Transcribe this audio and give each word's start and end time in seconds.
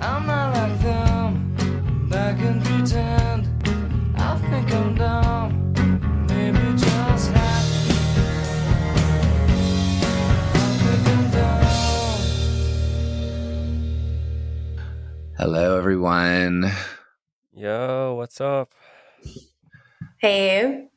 I'm 0.00 0.26
not 0.26 0.54
like 0.54 0.78
them. 0.80 2.08
Back 2.10 2.38
and 2.40 2.62
pretend. 2.62 3.48
I 4.16 4.36
think 4.36 4.72
I'm 4.72 4.94
dumb. 4.94 5.72
Maybe 6.28 6.58
just 6.76 7.32
happy. 7.32 7.94
I 10.52 10.68
think 10.82 11.08
I'm 11.08 11.30
dumb. 11.30 11.66
Hello, 15.38 15.78
everyone. 15.78 16.70
Yo, 17.54 18.14
what's 18.14 18.40
up? 18.40 18.72
Hey. 20.18 20.88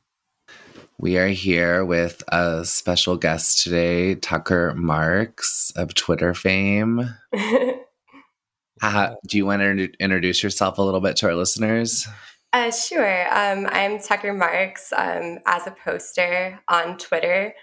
We 0.98 1.16
are 1.16 1.28
here 1.28 1.84
with 1.86 2.22
a 2.28 2.66
special 2.66 3.16
guest 3.16 3.62
today, 3.62 4.16
Tucker 4.16 4.74
Marx 4.74 5.72
of 5.74 5.94
Twitter 5.94 6.34
fame. 6.34 7.14
Uh, 8.82 9.14
do 9.26 9.36
you 9.36 9.46
want 9.46 9.60
to 9.62 9.90
introduce 10.00 10.42
yourself 10.42 10.78
a 10.78 10.82
little 10.82 11.00
bit 11.00 11.16
to 11.16 11.26
our 11.26 11.34
listeners? 11.34 12.06
uh, 12.52 12.70
sure. 12.70 13.26
Um, 13.34 13.68
I'm 13.70 13.98
Tucker 14.00 14.32
Marx 14.32 14.92
um, 14.96 15.38
as 15.46 15.66
a 15.66 15.70
poster 15.84 16.58
on 16.68 16.96
Twitter. 16.98 17.54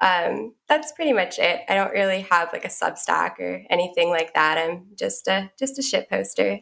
Um, 0.00 0.54
that's 0.68 0.92
pretty 0.92 1.12
much 1.12 1.38
it. 1.38 1.60
I 1.68 1.74
don't 1.74 1.92
really 1.92 2.22
have 2.30 2.50
like 2.52 2.64
a 2.64 2.68
Substack 2.68 3.38
or 3.38 3.62
anything 3.68 4.08
like 4.08 4.32
that. 4.34 4.56
I'm 4.56 4.86
just 4.98 5.28
a 5.28 5.50
just 5.58 5.78
a 5.78 5.82
shit 5.82 6.08
poster. 6.08 6.60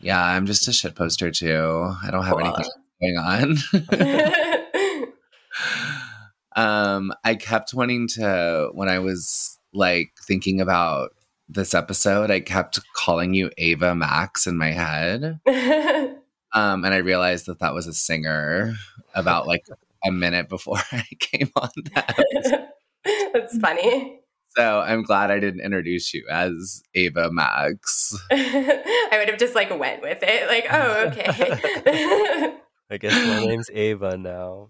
Yeah, 0.00 0.22
I'm 0.22 0.46
just 0.46 0.68
a 0.68 0.72
shit 0.72 0.94
poster 0.94 1.30
too. 1.30 1.92
I 2.04 2.10
don't 2.10 2.24
have 2.24 2.36
Cool. 2.36 2.46
anything 2.46 2.70
going 3.00 3.16
on. 3.18 5.12
um, 6.56 7.12
I 7.24 7.34
kept 7.34 7.74
wanting 7.74 8.06
to 8.08 8.70
when 8.74 8.88
I 8.88 8.98
was 9.00 9.58
like 9.72 10.12
thinking 10.24 10.60
about 10.60 11.10
this 11.48 11.74
episode, 11.74 12.30
I 12.30 12.40
kept 12.40 12.80
calling 12.94 13.34
you 13.34 13.50
Ava 13.58 13.94
Max 13.94 14.46
in 14.46 14.56
my 14.56 14.72
head. 14.72 15.40
Um, 16.54 16.84
and 16.84 16.94
I 16.94 16.98
realized 16.98 17.46
that 17.46 17.58
that 17.58 17.74
was 17.74 17.88
a 17.88 17.92
singer 17.92 18.74
about 19.14 19.46
like 19.48 19.66
a 20.06 20.12
minute 20.12 20.48
before 20.48 20.78
I 20.92 21.04
came 21.18 21.50
on 21.56 21.70
that. 21.94 22.16
episode. 22.18 22.68
that's 23.32 23.58
funny. 23.58 24.20
So 24.56 24.80
I'm 24.80 25.02
glad 25.02 25.32
I 25.32 25.40
didn't 25.40 25.62
introduce 25.62 26.14
you 26.14 26.24
as 26.30 26.84
Ava 26.94 27.28
Max. 27.32 28.16
I 28.30 29.16
would 29.18 29.28
have 29.28 29.38
just 29.38 29.56
like 29.56 29.76
went 29.76 30.00
with 30.00 30.18
it. 30.22 30.46
Like, 30.48 30.66
oh, 30.70 31.08
okay. 31.08 32.56
I 32.88 32.96
guess 32.98 33.26
my 33.26 33.44
name's 33.44 33.68
Ava 33.72 34.16
now. 34.16 34.68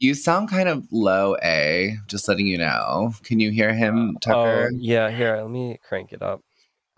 You 0.00 0.14
sound 0.14 0.48
kind 0.48 0.68
of 0.68 0.86
low 0.92 1.36
A, 1.42 1.96
just 2.06 2.28
letting 2.28 2.46
you 2.46 2.56
know. 2.58 3.14
Can 3.24 3.40
you 3.40 3.50
hear 3.50 3.74
him, 3.74 4.16
Tucker? 4.20 4.68
Oh, 4.72 4.76
yeah, 4.76 5.10
here, 5.10 5.36
let 5.36 5.50
me 5.50 5.78
crank 5.86 6.12
it 6.12 6.22
up. 6.22 6.40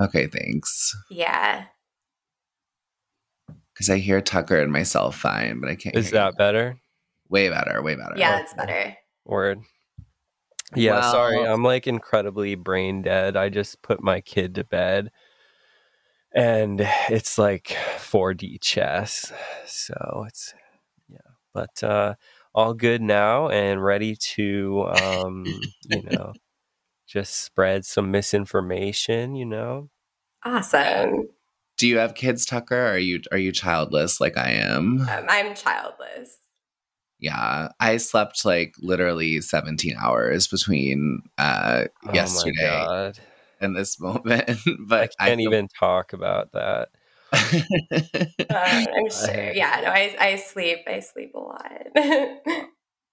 Okay, 0.00 0.26
thanks. 0.26 0.94
yeah. 1.10 1.64
Because 3.72 3.88
I 3.88 3.96
hear 3.96 4.20
Tucker 4.20 4.58
and 4.60 4.70
myself 4.72 5.16
fine, 5.16 5.60
but 5.60 5.70
I 5.70 5.74
can't. 5.74 5.96
Is 5.96 6.10
hear 6.10 6.18
that 6.20 6.36
better? 6.36 6.78
way 7.30 7.48
better? 7.48 7.80
Way 7.80 7.94
better. 7.94 8.14
Yeah, 8.16 8.32
that's 8.38 8.52
better. 8.52 8.96
Word. 9.24 9.60
Yeah, 10.74 10.98
Well- 11.00 11.12
sorry. 11.12 11.42
I'm 11.46 11.62
like 11.62 11.86
incredibly 11.86 12.54
brain 12.56 13.00
dead. 13.02 13.36
I 13.36 13.48
just 13.48 13.80
put 13.82 14.02
my 14.02 14.20
kid 14.20 14.54
to 14.56 14.64
bed 14.64 15.10
and 16.34 16.80
it's 17.08 17.38
like 17.38 17.68
4D 17.98 18.60
chess. 18.60 19.32
So 19.66 20.24
it's 20.26 20.52
yeah, 21.08 21.18
but 21.54 21.82
uh 21.82 22.14
all 22.54 22.74
good 22.74 23.00
now 23.02 23.48
and 23.48 23.82
ready 23.84 24.16
to 24.34 24.86
um, 24.90 25.60
you 25.88 26.02
know, 26.02 26.32
just 27.06 27.42
spread 27.44 27.84
some 27.84 28.10
misinformation, 28.10 29.34
you 29.34 29.46
know. 29.46 29.90
Awesome. 30.44 31.28
Do 31.76 31.88
you 31.88 31.98
have 31.98 32.14
kids, 32.14 32.44
Tucker? 32.44 32.76
Or 32.76 32.90
are 32.92 32.98
you 32.98 33.20
are 33.32 33.38
you 33.38 33.52
childless 33.52 34.20
like 34.20 34.36
I 34.36 34.50
am? 34.50 35.00
Um, 35.00 35.26
I'm 35.28 35.54
childless. 35.54 36.36
Yeah, 37.18 37.68
I 37.80 37.98
slept 37.98 38.44
like 38.44 38.74
literally 38.80 39.40
17 39.40 39.94
hours 40.00 40.48
between 40.48 41.20
uh 41.38 41.84
Oh 42.08 42.12
yesterday 42.14 42.62
my 42.62 42.86
god. 42.86 43.18
and 43.60 43.76
this 43.76 44.00
moment, 44.00 44.58
but 44.86 45.12
I 45.20 45.26
can't 45.28 45.38
feel- 45.38 45.48
even 45.52 45.68
talk 45.78 46.12
about 46.12 46.52
that. 46.52 46.88
Um, 47.32 47.38
I'm 48.50 49.10
sure. 49.10 49.52
Yeah, 49.52 49.80
no, 49.84 49.90
I, 49.90 50.16
I 50.18 50.36
sleep. 50.36 50.80
I 50.86 51.00
sleep 51.00 51.34
a 51.34 51.38
lot. 51.38 51.72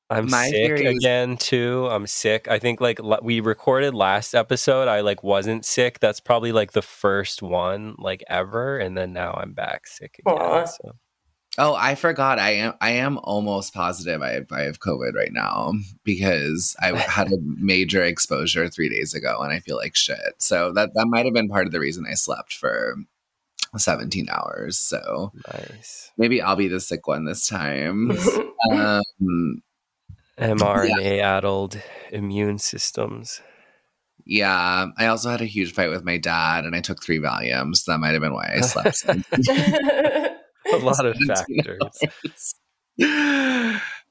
I'm 0.10 0.30
My 0.30 0.46
sick 0.50 0.56
theory 0.56 0.86
again 0.86 1.36
too. 1.36 1.88
I'm 1.92 2.08
sick. 2.08 2.48
I 2.48 2.60
think 2.60 2.80
like 2.80 3.00
l- 3.02 3.20
we 3.22 3.42
recorded 3.42 3.94
last 3.94 4.34
episode. 4.36 4.88
I 4.88 5.02
like 5.02 5.22
wasn't 5.22 5.66
sick. 5.66 6.00
That's 6.00 6.22
probably 6.22 6.54
like 6.54 6.72
the 6.72 6.82
first 6.82 7.42
one 7.42 7.96
like 7.98 8.24
ever, 8.30 8.78
and 8.78 8.98
then 8.98 9.12
now 9.12 9.34
I'm 9.34 9.52
back 9.52 9.86
sick 9.86 10.22
again. 10.26 10.68
So 10.68 10.94
Oh, 11.60 11.74
I 11.74 11.96
forgot. 11.96 12.38
I 12.38 12.52
am 12.52 12.74
I 12.82 12.92
am 12.92 13.18
almost 13.24 13.74
positive 13.74 14.22
I 14.22 14.34
have, 14.34 14.52
I 14.52 14.62
have 14.62 14.80
COVID 14.80 15.14
right 15.16 15.34
now 15.34 15.74
because 16.04 16.76
I 16.80 16.96
had 16.98 17.32
a 17.32 17.38
major 17.42 18.04
exposure 18.04 18.70
three 18.70 18.90
days 18.90 19.16
ago 19.16 19.42
and 19.42 19.52
I 19.52 19.60
feel 19.60 19.76
like 19.76 19.96
shit. 19.96 20.36
So 20.38 20.72
that 20.74 20.94
that 20.94 21.08
might 21.08 21.26
have 21.26 21.34
been 21.34 21.50
part 21.50 21.66
of 21.66 21.72
the 21.74 21.80
reason 21.80 22.06
I 22.10 22.14
slept 22.14 22.54
for 22.54 22.96
17 23.76 24.28
hours. 24.30 24.78
So 24.78 25.32
nice. 25.54 26.12
maybe 26.18 26.42
I'll 26.42 26.56
be 26.56 26.68
the 26.68 26.80
sick 26.80 27.08
one 27.08 27.26
this 27.26 27.48
time. 27.48 28.12
um, 28.72 29.62
mRNA 30.40 31.22
addled 31.22 31.82
immune 32.12 32.60
systems. 32.60 33.42
yeah, 34.26 34.88
I 34.98 35.08
also 35.08 35.30
had 35.30 35.42
a 35.42 35.46
huge 35.46 35.74
fight 35.74 35.90
with 35.90 36.04
my 36.04 36.18
dad 36.18 36.66
and 36.66 36.76
I 36.76 36.82
took 36.82 37.04
three 37.04 37.20
Valiums. 37.20 37.86
That 37.86 38.00
might 38.00 38.14
have 38.14 38.22
been 38.22 38.34
why 38.34 38.54
I 38.56 38.62
slept. 38.62 39.04
A 40.74 40.78
lot 40.78 41.06
of 41.06 41.16
17 41.26 41.64
factors. 41.64 42.56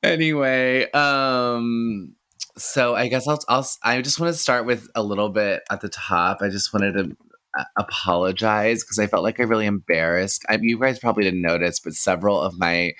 anyway, 0.02 0.90
um, 0.92 2.14
so 2.56 2.94
I 2.94 3.08
guess 3.08 3.28
I'll, 3.28 3.40
I'll 3.48 3.68
I 3.82 4.00
just 4.00 4.18
want 4.18 4.32
to 4.32 4.38
start 4.38 4.64
with 4.64 4.88
a 4.94 5.02
little 5.02 5.28
bit 5.28 5.62
at 5.70 5.80
the 5.80 5.88
top. 5.88 6.38
I 6.40 6.48
just 6.48 6.72
wanted 6.72 6.92
to 6.92 7.16
Uh, 7.58 7.64
apologize 7.78 8.82
because 8.82 8.98
I 8.98 9.06
felt 9.06 9.22
like 9.22 9.40
I 9.40 9.44
really 9.44 9.66
embarrassed. 9.66 10.44
I, 10.48 10.58
you 10.60 10.78
guys 10.78 10.98
probably 10.98 11.24
didn't 11.24 11.42
notice, 11.42 11.80
but 11.80 11.94
several 11.94 12.40
of 12.40 12.58
my 12.58 12.92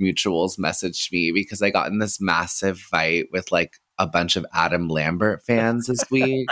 mutuals 0.00 0.58
messaged 0.58 1.10
me 1.12 1.32
because 1.32 1.62
I 1.62 1.70
got 1.70 1.90
in 1.90 1.98
this 1.98 2.20
massive 2.20 2.78
fight 2.78 3.26
with 3.32 3.52
like 3.52 3.76
a 3.98 4.06
bunch 4.06 4.36
of 4.36 4.46
Adam 4.52 4.88
Lambert 4.88 5.42
fans 5.46 5.86
this 5.86 6.04
week. 6.10 6.48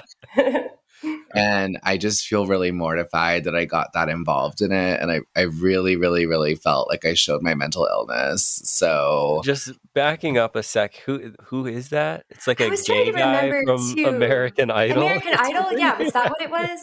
And 1.34 1.78
I 1.83 1.97
just 1.97 2.27
feel 2.27 2.47
really 2.47 2.72
mortified 2.72 3.44
that 3.44 3.55
I 3.55 3.65
got 3.65 3.93
that 3.93 4.09
involved 4.09 4.61
in 4.61 4.72
it. 4.72 5.00
And 5.00 5.11
I, 5.11 5.21
I 5.37 5.43
really, 5.43 5.97
really, 5.97 6.27
really 6.27 6.55
felt 6.56 6.88
like 6.88 7.05
I 7.05 7.15
showed 7.15 7.43
my 7.43 7.55
mental 7.55 7.87
illness. 7.87 8.61
So 8.65 9.41
Just 9.44 9.72
backing 9.94 10.38
up 10.38 10.56
a 10.56 10.62
sec. 10.62 10.97
Who 11.06 11.33
who 11.44 11.66
is 11.66 11.91
that? 11.91 12.25
It's 12.31 12.47
like 12.47 12.61
I 12.61 12.65
a 12.65 12.71
was 12.71 12.83
gay 12.83 13.06
to 13.06 13.12
guy 13.12 13.50
from 13.65 13.94
too. 13.94 14.06
American 14.06 14.71
Idol. 14.71 15.05
American 15.05 15.34
Idol. 15.38 15.78
Yeah, 15.78 15.99
was 15.99 16.12
that 16.12 16.31
what 16.31 16.43
it 16.43 16.50
was? 16.50 16.81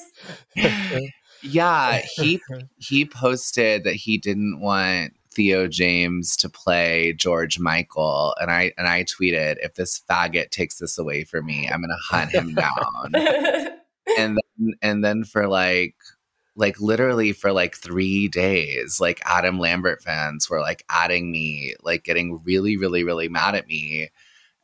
yeah, 1.44 2.02
he 2.16 2.42
he 2.78 3.06
posted 3.06 3.84
that 3.84 3.96
he 3.96 4.18
didn't 4.18 4.60
want 4.62 5.14
Theo 5.32 5.68
James 5.68 6.36
to 6.38 6.50
play 6.50 7.14
George 7.14 7.60
Michael. 7.60 8.36
And 8.42 8.50
I 8.50 8.72
and 8.78 8.88
I 8.88 9.04
tweeted, 9.04 9.58
if 9.62 9.76
this 9.76 10.02
faggot 10.10 10.50
takes 10.50 10.78
this 10.80 10.98
away 10.98 11.26
from 11.26 11.46
me, 11.46 11.68
I'm 11.70 11.82
gonna 11.82 11.96
hunt 12.10 12.32
him 12.32 12.56
down. 12.56 13.74
and 14.18 14.38
then 14.58 14.74
and 14.82 15.04
then 15.04 15.24
for 15.24 15.48
like 15.48 15.96
like 16.56 16.80
literally 16.80 17.34
for 17.34 17.52
like 17.52 17.76
three 17.76 18.28
days 18.28 19.00
like 19.00 19.22
adam 19.26 19.60
lambert 19.60 20.02
fans 20.02 20.50
were 20.50 20.60
like 20.60 20.84
adding 20.90 21.32
me 21.32 21.76
like 21.84 22.04
getting 22.04 22.42
really 22.44 22.78
really 22.78 23.04
really 23.04 23.30
mad 23.30 23.56
at 23.56 23.68
me 23.68 24.10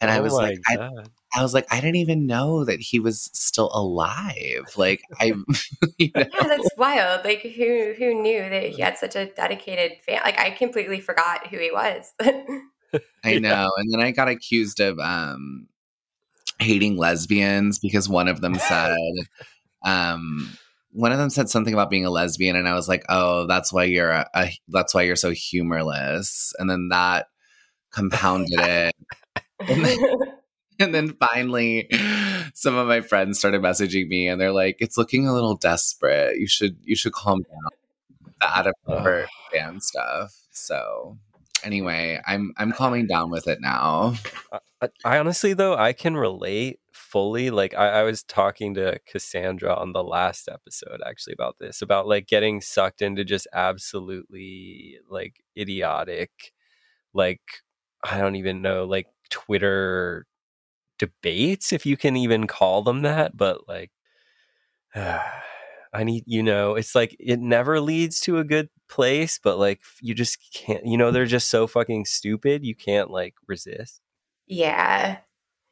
and 0.01 0.09
i 0.11 0.17
Oh 0.17 0.23
was 0.23 0.33
like 0.33 0.59
I. 0.67 0.89
I 1.35 1.41
was 1.41 1.53
like 1.53 1.65
i 1.71 1.77
didn't 1.77 1.95
even 1.95 2.27
know 2.27 2.63
that 2.65 2.79
he 2.79 2.99
was 2.99 3.29
still 3.33 3.71
alive 3.73 4.73
like 4.75 5.01
i 5.19 5.33
you 5.97 6.11
know? 6.15 6.23
yeah, 6.33 6.47
that's 6.47 6.69
wild. 6.77 7.25
Like, 7.25 7.41
who 7.41 7.93
who 7.97 8.21
knew 8.21 8.49
that 8.49 8.63
he 8.63 8.81
had 8.81 8.97
such 8.97 9.15
a 9.15 9.25
dedicated 9.27 9.93
fan? 10.05 10.21
Like, 10.23 10.39
I 10.39 10.51
completely 10.51 10.99
forgot 10.99 11.47
who 11.47 11.57
he 11.57 11.71
was. 11.71 12.13
I 13.23 13.39
know. 13.39 13.71
And 13.77 13.91
then 13.91 14.01
I 14.01 14.11
got 14.11 14.27
accused 14.27 14.79
of 14.79 14.99
um 14.99 15.67
hating 16.59 16.97
lesbians 16.97 17.79
because 17.79 18.07
one 18.07 18.27
of 18.27 18.41
them 18.41 18.55
said 18.59 18.95
um 19.83 20.49
one 20.93 21.11
of 21.11 21.17
them 21.17 21.29
said 21.29 21.49
something 21.49 21.73
about 21.73 21.89
being 21.89 22.05
a 22.05 22.09
lesbian 22.09 22.55
and 22.55 22.67
I 22.67 22.75
was 22.75 22.87
like, 22.87 23.03
"Oh, 23.09 23.47
that's 23.47 23.73
why 23.73 23.85
you're 23.85 24.11
a, 24.11 24.29
a 24.35 24.51
that's 24.67 24.93
why 24.93 25.01
you're 25.01 25.15
so 25.15 25.31
humorless." 25.31 26.53
And 26.59 26.69
then 26.69 26.89
that 26.89 27.27
compounded 27.91 28.59
it. 28.59 28.95
And 29.59 29.85
then, 29.85 29.99
and 30.79 30.93
then 30.93 31.13
finally 31.13 31.89
some 32.53 32.75
of 32.75 32.87
my 32.87 33.01
friends 33.01 33.39
started 33.39 33.61
messaging 33.61 34.07
me 34.07 34.27
and 34.27 34.39
they're 34.39 34.51
like, 34.51 34.77
"It's 34.79 34.97
looking 34.97 35.27
a 35.27 35.33
little 35.33 35.55
desperate. 35.55 36.37
You 36.37 36.47
should 36.47 36.77
you 36.83 36.95
should 36.95 37.13
calm 37.13 37.41
down." 37.41 37.69
The 38.39 38.57
Adam 38.57 38.73
Lambert 38.85 39.29
fan 39.51 39.81
stuff. 39.81 40.35
So 40.51 41.17
anyway, 41.63 42.19
I'm 42.25 42.53
I'm 42.57 42.71
calming 42.71 43.07
down 43.07 43.29
with 43.29 43.47
it 43.47 43.59
now. 43.61 44.15
I, 44.81 44.89
I 45.05 45.17
honestly 45.17 45.53
though 45.53 45.75
I 45.75 45.93
can 45.93 46.15
relate 46.15 46.79
fully. 46.91 47.49
Like 47.49 47.73
I, 47.73 47.89
I 47.89 48.03
was 48.03 48.23
talking 48.23 48.73
to 48.75 48.99
Cassandra 49.07 49.73
on 49.73 49.93
the 49.93 50.03
last 50.03 50.47
episode 50.47 51.01
actually 51.05 51.33
about 51.33 51.57
this, 51.59 51.81
about 51.81 52.07
like 52.07 52.27
getting 52.27 52.61
sucked 52.61 53.01
into 53.01 53.23
just 53.23 53.47
absolutely 53.53 54.97
like 55.09 55.43
idiotic, 55.57 56.53
like 57.13 57.41
I 58.03 58.17
don't 58.19 58.35
even 58.35 58.61
know, 58.61 58.85
like 58.85 59.07
Twitter 59.29 60.27
debates, 60.99 61.73
if 61.73 61.85
you 61.85 61.97
can 61.97 62.17
even 62.17 62.47
call 62.47 62.83
them 62.83 63.01
that, 63.01 63.35
but 63.37 63.67
like 63.67 63.91
I 65.93 66.03
need, 66.03 66.23
you 66.25 66.43
know, 66.43 66.75
it's 66.75 66.95
like 66.95 67.15
it 67.19 67.39
never 67.39 67.79
leads 67.79 68.19
to 68.21 68.39
a 68.39 68.43
good 68.43 68.69
place, 68.89 69.39
but 69.41 69.57
like 69.59 69.81
you 70.01 70.13
just 70.13 70.37
can't, 70.53 70.85
you 70.85 70.97
know, 70.97 71.11
they're 71.11 71.25
just 71.25 71.49
so 71.49 71.67
fucking 71.67 72.05
stupid. 72.05 72.65
You 72.65 72.75
can't 72.75 73.09
like 73.11 73.35
resist. 73.47 74.01
Yeah. 74.47 75.17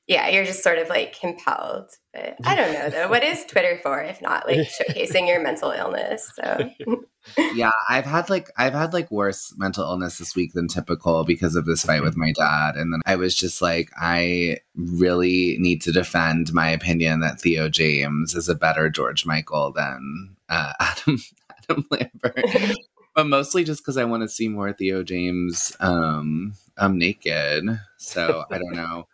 Yeah, 0.07 0.27
you're 0.29 0.45
just 0.45 0.63
sort 0.63 0.77
of 0.77 0.89
like 0.89 1.17
compelled. 1.17 1.91
But 2.13 2.35
I 2.43 2.55
don't 2.55 2.73
know 2.73 2.89
though. 2.89 3.07
What 3.09 3.23
is 3.23 3.45
Twitter 3.45 3.79
for 3.81 4.01
if 4.01 4.21
not 4.21 4.47
like 4.47 4.57
showcasing 4.89 5.27
your 5.27 5.41
mental 5.41 5.71
illness? 5.71 6.29
So 6.35 6.69
yeah, 7.53 7.71
I've 7.87 8.05
had 8.05 8.29
like 8.29 8.49
I've 8.57 8.73
had 8.73 8.93
like 8.93 9.09
worse 9.11 9.53
mental 9.57 9.85
illness 9.85 10.17
this 10.17 10.35
week 10.35 10.53
than 10.53 10.67
typical 10.67 11.23
because 11.23 11.55
of 11.55 11.65
this 11.65 11.83
fight 11.83 12.03
with 12.03 12.17
my 12.17 12.33
dad. 12.33 12.75
And 12.75 12.91
then 12.91 13.01
I 13.05 13.15
was 13.15 13.35
just 13.35 13.61
like, 13.61 13.91
I 13.95 14.57
really 14.75 15.57
need 15.59 15.81
to 15.83 15.91
defend 15.91 16.51
my 16.51 16.69
opinion 16.69 17.21
that 17.21 17.39
Theo 17.39 17.69
James 17.69 18.35
is 18.35 18.49
a 18.49 18.55
better 18.55 18.89
George 18.89 19.25
Michael 19.25 19.71
than 19.71 20.35
uh, 20.49 20.73
Adam 20.79 21.19
Adam 21.69 21.85
Lambert. 21.91 22.75
but 23.15 23.27
mostly 23.27 23.63
just 23.63 23.81
because 23.81 23.97
I 23.97 24.03
want 24.03 24.23
to 24.23 24.29
see 24.29 24.49
more 24.49 24.73
Theo 24.73 25.03
James 25.03 25.75
um, 25.79 26.53
um 26.77 26.97
naked. 26.97 27.79
So 27.97 28.43
I 28.51 28.57
don't 28.57 28.73
know 28.73 29.07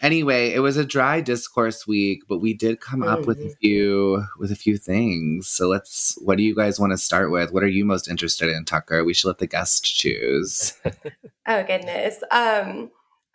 anyway, 0.00 0.52
it 0.52 0.60
was 0.60 0.76
a 0.76 0.84
dry 0.84 1.20
discourse 1.20 1.86
week, 1.86 2.22
but 2.28 2.38
we 2.38 2.54
did 2.54 2.80
come 2.80 3.00
mm-hmm. 3.00 3.10
up 3.10 3.26
with 3.26 3.38
a 3.38 3.44
mm-hmm. 3.44 3.58
few 3.60 4.24
with 4.38 4.50
a 4.50 4.56
few 4.56 4.76
things. 4.76 5.48
So 5.48 5.68
let's 5.68 6.18
what 6.22 6.36
do 6.36 6.42
you 6.42 6.54
guys 6.54 6.80
want 6.80 6.92
to 6.92 6.98
start 6.98 7.30
with? 7.30 7.52
What 7.52 7.62
are 7.62 7.68
you 7.68 7.84
most 7.84 8.08
interested 8.08 8.48
in, 8.48 8.64
Tucker? 8.64 9.04
We 9.04 9.14
should 9.14 9.28
let 9.28 9.38
the 9.38 9.46
guest 9.46 9.84
choose. 9.84 10.74
oh 11.46 11.62
goodness. 11.64 12.22
Um 12.30 12.90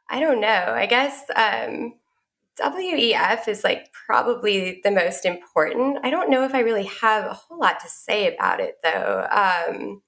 I 0.10 0.20
don't 0.20 0.42
know. 0.42 0.74
I 0.76 0.86
guess 0.86 1.24
um 1.36 1.94
WEF 2.60 3.48
is 3.48 3.64
like 3.64 3.92
probably 3.94 4.82
the 4.84 4.92
most 4.92 5.26
important. 5.26 6.00
I 6.04 6.10
don't 6.10 6.30
know 6.30 6.44
if 6.44 6.54
I 6.54 6.60
really 6.60 6.90
have 7.02 7.26
a 7.26 7.34
whole 7.34 7.60
lot 7.60 7.80
to 7.80 7.90
say 7.90 8.34
about 8.34 8.60
it 8.60 8.78
though. 8.84 9.28
Um, 9.32 10.02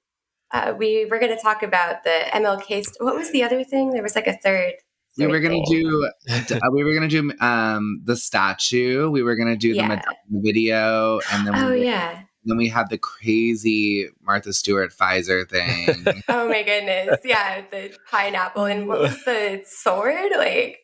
uh, 0.51 0.73
we 0.77 1.05
were 1.05 1.19
going 1.19 1.35
to 1.35 1.41
talk 1.41 1.63
about 1.63 2.03
the 2.03 2.25
MLK. 2.33 2.83
St- 2.83 2.97
what 2.99 3.15
was 3.15 3.31
the 3.31 3.43
other 3.43 3.63
thing? 3.63 3.91
There 3.91 4.03
was 4.03 4.15
like 4.15 4.27
a 4.27 4.37
third 4.37 4.73
we 5.21 5.27
were 5.27 5.39
gonna 5.39 5.63
do 5.67 6.11
uh, 6.29 6.59
we 6.71 6.83
were 6.83 6.93
gonna 6.93 7.07
do 7.07 7.31
um 7.39 8.01
the 8.03 8.15
statue 8.15 9.09
we 9.09 9.23
were 9.23 9.35
gonna 9.35 9.57
do 9.57 9.69
yeah. 9.69 10.01
the 10.29 10.41
video 10.41 11.19
and 11.31 11.47
then 11.47 11.55
oh 11.55 11.71
we, 11.71 11.85
yeah 11.85 12.23
then 12.45 12.57
we 12.57 12.69
had 12.69 12.89
the 12.89 12.97
crazy 12.97 14.07
Martha 14.21 14.53
Stewart 14.53 14.91
Pfizer 14.91 15.47
thing. 15.47 16.23
oh 16.29 16.49
my 16.49 16.63
goodness. 16.63 17.19
Yeah, 17.23 17.63
the 17.69 17.95
pineapple 18.09 18.65
and 18.65 18.87
what 18.87 18.99
was 18.99 19.23
the 19.25 19.61
sword? 19.65 20.31
Like 20.35 20.79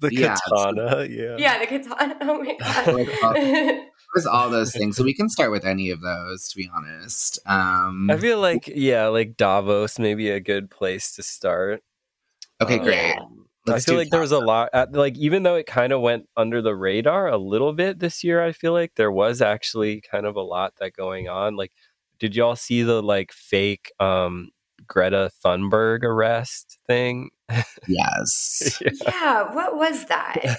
the 0.00 0.10
katana, 0.10 1.06
yeah. 1.10 1.36
Yeah, 1.38 1.58
the 1.58 1.66
katana. 1.66 2.16
Oh 2.20 2.38
my 2.38 2.54
god. 2.60 3.36
it 3.36 3.88
was 4.14 4.26
all 4.26 4.48
those 4.48 4.72
things. 4.72 4.96
So 4.96 5.04
we 5.04 5.14
can 5.14 5.28
start 5.28 5.50
with 5.50 5.64
any 5.64 5.90
of 5.90 6.00
those, 6.02 6.48
to 6.48 6.56
be 6.56 6.70
honest. 6.72 7.40
Um 7.46 8.08
I 8.10 8.16
feel 8.16 8.40
like 8.40 8.68
yeah, 8.72 9.08
like 9.08 9.36
Davos 9.36 9.98
may 9.98 10.14
be 10.14 10.30
a 10.30 10.40
good 10.40 10.70
place 10.70 11.14
to 11.16 11.22
start. 11.22 11.82
Okay, 12.60 12.78
great. 12.78 13.16
Um, 13.16 13.38
Let's 13.38 13.51
I 13.68 13.78
feel 13.78 13.96
like 13.96 14.10
there 14.10 14.20
was 14.20 14.32
a 14.32 14.38
lot, 14.38 14.70
like 14.92 15.16
even 15.16 15.44
though 15.44 15.54
it 15.54 15.66
kind 15.66 15.92
of 15.92 16.00
went 16.00 16.28
under 16.36 16.60
the 16.60 16.74
radar 16.74 17.28
a 17.28 17.36
little 17.36 17.72
bit 17.72 18.00
this 18.00 18.24
year. 18.24 18.42
I 18.42 18.52
feel 18.52 18.72
like 18.72 18.94
there 18.96 19.12
was 19.12 19.40
actually 19.40 20.00
kind 20.00 20.26
of 20.26 20.36
a 20.36 20.42
lot 20.42 20.74
that 20.80 20.94
going 20.96 21.28
on. 21.28 21.56
Like, 21.56 21.72
did 22.18 22.34
y'all 22.34 22.56
see 22.56 22.82
the 22.82 23.02
like 23.02 23.32
fake 23.32 23.92
um, 24.00 24.50
Greta 24.86 25.30
Thunberg 25.44 26.02
arrest 26.02 26.78
thing? 26.86 27.30
Yes. 27.86 28.80
yeah. 28.80 28.90
yeah. 29.04 29.54
What 29.54 29.76
was 29.76 30.06
that? 30.06 30.56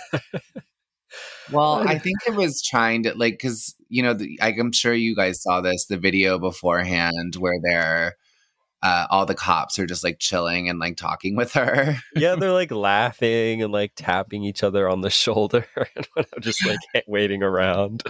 well, 1.52 1.88
I 1.88 1.98
think 2.00 2.18
it 2.28 2.36
was 2.36 2.62
trying 2.62 3.04
to 3.04 3.16
like 3.16 3.34
because 3.34 3.74
you 3.90 4.04
know 4.04 4.14
the, 4.14 4.38
I'm 4.42 4.72
sure 4.72 4.94
you 4.94 5.16
guys 5.16 5.42
saw 5.42 5.62
this 5.62 5.86
the 5.86 5.98
video 5.98 6.38
beforehand 6.38 7.36
where 7.38 7.60
they're 7.64 8.16
uh, 8.84 9.08
all 9.10 9.26
the 9.26 9.34
cops 9.34 9.80
are 9.80 9.86
just 9.86 10.04
like 10.04 10.20
chilling 10.20 10.68
and 10.68 10.78
like 10.78 10.98
talking 10.98 11.38
with 11.38 11.54
her. 11.54 11.96
yeah, 12.16 12.36
they're 12.36 12.52
like 12.52 12.70
laughing 12.70 13.64
and 13.64 13.72
like 13.72 13.94
tapping 13.96 14.44
each 14.44 14.62
other 14.62 14.90
on 14.90 15.00
the 15.00 15.10
shoulder 15.10 15.66
and 16.18 16.28
just 16.42 16.64
like 16.66 17.06
waiting 17.08 17.42
around. 17.42 18.04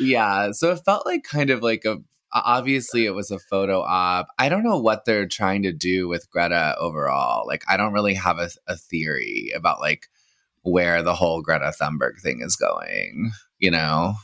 Yeah, 0.00 0.52
so 0.52 0.72
it 0.72 0.80
felt 0.84 1.04
like 1.04 1.24
kind 1.24 1.50
of 1.50 1.62
like 1.62 1.84
a 1.84 1.98
obviously 2.32 3.04
it 3.04 3.10
was 3.10 3.30
a 3.30 3.38
photo 3.38 3.82
op. 3.82 4.28
I 4.38 4.48
don't 4.48 4.64
know 4.64 4.80
what 4.80 5.04
they're 5.04 5.28
trying 5.28 5.62
to 5.64 5.72
do 5.72 6.08
with 6.08 6.28
Greta 6.30 6.74
overall. 6.78 7.46
Like 7.46 7.62
I 7.68 7.76
don't 7.76 7.92
really 7.92 8.14
have 8.14 8.38
a, 8.38 8.48
a 8.66 8.76
theory 8.76 9.52
about 9.54 9.78
like 9.78 10.06
where 10.62 11.02
the 11.02 11.14
whole 11.14 11.42
Greta 11.42 11.70
Thunberg 11.78 12.20
thing 12.22 12.40
is 12.40 12.56
going, 12.56 13.30
you 13.58 13.70
know? 13.70 14.14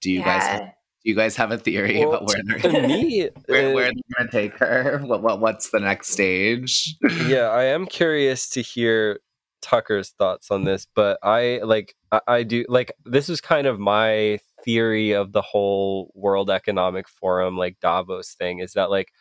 Do 0.00 0.12
you 0.12 0.20
yeah. 0.20 0.38
guys 0.38 0.70
do 1.04 1.10
you 1.10 1.16
guys 1.16 1.36
have 1.36 1.50
a 1.50 1.58
theory 1.58 1.98
well, 1.98 2.14
about 2.14 2.26
where 2.26 2.42
they're 2.44 2.88
me, 2.88 3.28
where, 3.46 3.68
uh, 3.68 3.72
where 3.72 3.84
they're 3.84 4.16
going 4.16 4.26
to 4.26 4.32
take 4.32 4.58
her? 4.58 5.00
What, 5.04 5.22
what 5.22 5.40
what's 5.40 5.70
the 5.70 5.80
next 5.80 6.08
stage? 6.08 6.96
yeah, 7.26 7.48
I 7.48 7.64
am 7.64 7.86
curious 7.86 8.48
to 8.50 8.62
hear 8.62 9.20
Tucker's 9.60 10.10
thoughts 10.10 10.50
on 10.50 10.64
this, 10.64 10.86
but 10.94 11.18
I 11.22 11.60
like 11.62 11.94
I, 12.10 12.20
I 12.26 12.42
do 12.42 12.64
like 12.68 12.92
this 13.04 13.28
is 13.28 13.42
kind 13.42 13.66
of 13.66 13.78
my 13.78 14.38
theory 14.64 15.12
of 15.12 15.32
the 15.32 15.42
whole 15.42 16.10
World 16.14 16.50
Economic 16.50 17.06
Forum 17.06 17.58
like 17.58 17.78
Davos 17.80 18.32
thing 18.34 18.60
is 18.60 18.72
that 18.72 18.90
like 18.90 19.12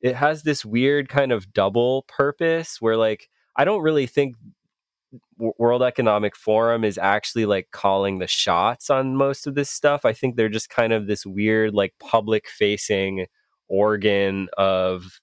it 0.00 0.14
has 0.14 0.44
this 0.44 0.64
weird 0.64 1.08
kind 1.08 1.32
of 1.32 1.52
double 1.52 2.02
purpose 2.02 2.80
where 2.80 2.96
like 2.96 3.28
I 3.56 3.64
don't 3.64 3.82
really 3.82 4.06
think 4.06 4.36
World 5.38 5.82
Economic 5.82 6.34
Forum 6.36 6.84
is 6.84 6.98
actually 6.98 7.46
like 7.46 7.70
calling 7.70 8.18
the 8.18 8.26
shots 8.26 8.90
on 8.90 9.16
most 9.16 9.46
of 9.46 9.54
this 9.54 9.70
stuff. 9.70 10.04
I 10.04 10.12
think 10.12 10.36
they're 10.36 10.48
just 10.48 10.68
kind 10.70 10.92
of 10.92 11.06
this 11.06 11.24
weird, 11.24 11.74
like 11.74 11.94
public 12.00 12.48
facing 12.48 13.26
organ 13.68 14.48
of 14.56 15.20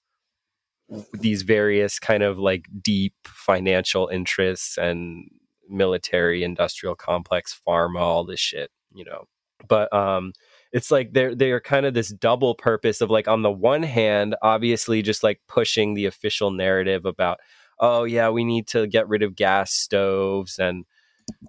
these 1.12 1.42
various 1.42 1.98
kind 1.98 2.22
of 2.22 2.38
like 2.38 2.66
deep 2.82 3.14
financial 3.26 4.08
interests 4.08 4.78
and 4.78 5.28
military 5.68 6.44
industrial 6.44 6.94
complex 6.94 7.58
pharma 7.66 7.98
all 7.98 8.24
this 8.24 8.38
shit 8.38 8.70
you 8.94 9.04
know 9.04 9.24
but 9.68 9.92
um 9.92 10.32
it's 10.72 10.92
like 10.92 11.12
they're 11.12 11.34
they're 11.34 11.60
kind 11.60 11.86
of 11.86 11.94
this 11.94 12.10
double 12.10 12.54
purpose 12.54 13.00
of 13.00 13.10
like 13.10 13.26
on 13.26 13.42
the 13.42 13.50
one 13.50 13.82
hand 13.82 14.36
obviously 14.42 15.02
just 15.02 15.24
like 15.24 15.40
pushing 15.48 15.94
the 15.94 16.04
official 16.06 16.52
narrative 16.52 17.04
about 17.04 17.40
oh 17.80 18.04
yeah, 18.04 18.30
we 18.30 18.44
need 18.44 18.66
to 18.68 18.86
get 18.86 19.08
rid 19.08 19.22
of 19.22 19.36
gas 19.36 19.72
stoves 19.72 20.58
and 20.58 20.84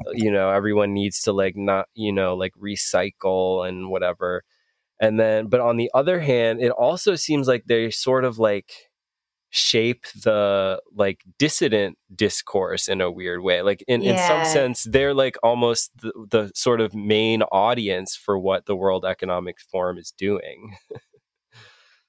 uh, 0.05 0.11
you 0.13 0.31
know 0.31 0.49
everyone 0.49 0.93
needs 0.93 1.21
to 1.21 1.31
like 1.31 1.55
not 1.55 1.87
you 1.93 2.11
know 2.11 2.35
like 2.35 2.53
recycle 2.61 3.67
and 3.67 3.89
whatever. 3.89 4.43
And 4.99 5.19
then 5.19 5.47
but 5.47 5.59
on 5.59 5.77
the 5.77 5.91
other 5.93 6.19
hand 6.19 6.61
it 6.61 6.71
also 6.71 7.15
seems 7.15 7.47
like 7.47 7.65
they 7.65 7.91
sort 7.91 8.25
of 8.25 8.39
like 8.39 8.71
shape 9.49 10.05
the 10.23 10.81
like 10.93 11.23
dissident 11.39 11.97
discourse 12.13 12.87
in 12.87 13.01
a 13.01 13.11
weird 13.11 13.41
way. 13.41 13.61
Like 13.61 13.83
in, 13.87 14.01
yeah. 14.01 14.11
in 14.11 14.17
some 14.45 14.53
sense 14.53 14.87
they're 14.89 15.13
like 15.13 15.37
almost 15.43 15.91
the, 16.01 16.11
the 16.29 16.51
sort 16.55 16.81
of 16.81 16.93
main 16.93 17.43
audience 17.43 18.15
for 18.15 18.37
what 18.37 18.65
the 18.65 18.75
world 18.75 19.05
economic 19.05 19.59
forum 19.59 19.97
is 19.97 20.11
doing 20.17 20.75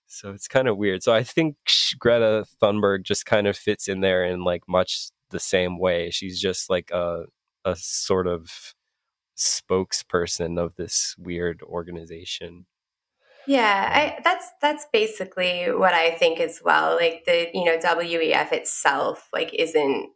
So 0.08 0.32
it's 0.32 0.48
kind 0.48 0.68
of 0.68 0.78
weird. 0.78 1.02
So 1.02 1.12
I 1.12 1.22
think 1.22 1.56
Greta 1.98 2.44
Thunberg 2.60 3.04
just 3.04 3.26
kind 3.26 3.46
of 3.46 3.56
fits 3.56 3.88
in 3.88 4.00
there 4.00 4.24
in 4.24 4.42
like 4.42 4.62
much 4.66 5.10
the 5.30 5.38
same 5.38 5.78
way. 5.78 6.10
She's 6.10 6.40
just 6.40 6.70
like 6.70 6.90
a 6.90 7.24
a 7.64 7.76
sort 7.76 8.26
of 8.26 8.74
spokesperson 9.36 10.58
of 10.58 10.74
this 10.76 11.14
weird 11.18 11.62
organization. 11.62 12.66
Yeah, 13.46 13.86
um 13.86 13.92
I, 13.94 14.20
that's 14.24 14.50
that's 14.60 14.86
basically 14.92 15.66
what 15.70 15.94
I 15.94 16.12
think 16.12 16.40
as 16.40 16.60
well. 16.64 16.96
Like 16.96 17.24
the 17.26 17.48
you 17.52 17.64
know 17.64 17.78
WEF 17.78 18.52
itself 18.52 19.28
like 19.32 19.54
isn't 19.54 20.10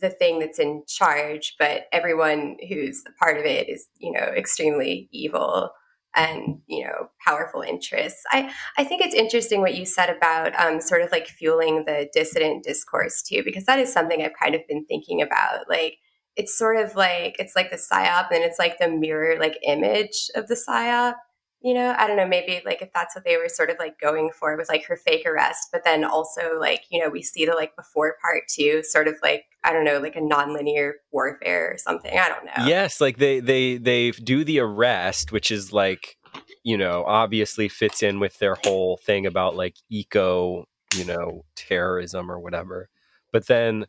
the 0.00 0.10
thing 0.10 0.38
that's 0.38 0.58
in 0.58 0.84
charge, 0.86 1.56
but 1.58 1.86
everyone 1.92 2.58
who's 2.68 3.02
a 3.06 3.12
part 3.12 3.38
of 3.38 3.44
it 3.44 3.68
is 3.68 3.88
you 3.98 4.12
know 4.12 4.20
extremely 4.36 5.08
evil 5.10 5.70
and 6.16 6.58
you 6.66 6.84
know 6.84 7.10
powerful 7.24 7.60
interests. 7.62 8.22
I 8.30 8.52
i 8.76 8.84
think 8.84 9.02
it's 9.02 9.14
interesting 9.14 9.60
what 9.60 9.76
you 9.76 9.84
said 9.84 10.10
about 10.10 10.58
um, 10.58 10.80
sort 10.80 11.02
of 11.02 11.12
like 11.12 11.28
fueling 11.28 11.84
the 11.84 12.08
dissident 12.12 12.64
discourse 12.64 13.22
too 13.22 13.42
because 13.44 13.64
that 13.66 13.78
is 13.78 13.92
something 13.92 14.22
i've 14.22 14.32
kind 14.40 14.54
of 14.54 14.66
been 14.66 14.84
thinking 14.86 15.22
about. 15.22 15.68
Like 15.68 15.98
it's 16.36 16.56
sort 16.56 16.76
of 16.76 16.96
like 16.96 17.36
it's 17.38 17.56
like 17.56 17.70
the 17.70 17.76
psyop 17.76 18.28
and 18.30 18.42
it's 18.44 18.58
like 18.58 18.78
the 18.78 18.88
mirror 18.88 19.38
like 19.38 19.58
image 19.62 20.30
of 20.34 20.48
the 20.48 20.54
psyop 20.54 21.14
you 21.62 21.72
know 21.72 21.94
i 21.98 22.06
don't 22.06 22.16
know 22.16 22.26
maybe 22.26 22.60
like 22.64 22.82
if 22.82 22.92
that's 22.92 23.14
what 23.14 23.24
they 23.24 23.36
were 23.36 23.48
sort 23.48 23.70
of 23.70 23.76
like 23.78 23.98
going 23.98 24.30
for 24.30 24.56
was 24.56 24.68
like 24.68 24.84
her 24.84 24.96
fake 24.96 25.24
arrest 25.26 25.68
but 25.72 25.84
then 25.84 26.04
also 26.04 26.58
like 26.58 26.84
you 26.90 27.00
know 27.00 27.08
we 27.08 27.22
see 27.22 27.44
the 27.46 27.52
like 27.52 27.74
before 27.76 28.16
part 28.22 28.42
two 28.48 28.82
sort 28.82 29.08
of 29.08 29.14
like 29.22 29.44
i 29.64 29.72
don't 29.72 29.84
know 29.84 29.98
like 29.98 30.16
a 30.16 30.20
nonlinear 30.20 30.92
warfare 31.12 31.72
or 31.72 31.78
something 31.78 32.18
i 32.18 32.28
don't 32.28 32.44
know 32.44 32.66
Yes, 32.66 33.00
like 33.00 33.18
they 33.18 33.40
they 33.40 33.76
they 33.76 34.10
do 34.10 34.44
the 34.44 34.60
arrest, 34.60 35.32
which 35.32 35.50
is 35.50 35.72
like 35.72 36.16
you 36.62 36.76
know 36.76 37.04
obviously 37.04 37.68
fits 37.68 38.02
in 38.02 38.20
with 38.20 38.38
their 38.38 38.56
whole 38.64 38.96
thing 38.98 39.26
about 39.26 39.56
like 39.56 39.76
eco 39.88 40.66
you 40.96 41.04
know 41.04 41.44
terrorism 41.54 42.30
or 42.30 42.38
whatever. 42.38 42.88
But 43.32 43.46
then 43.46 43.86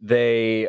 they 0.00 0.68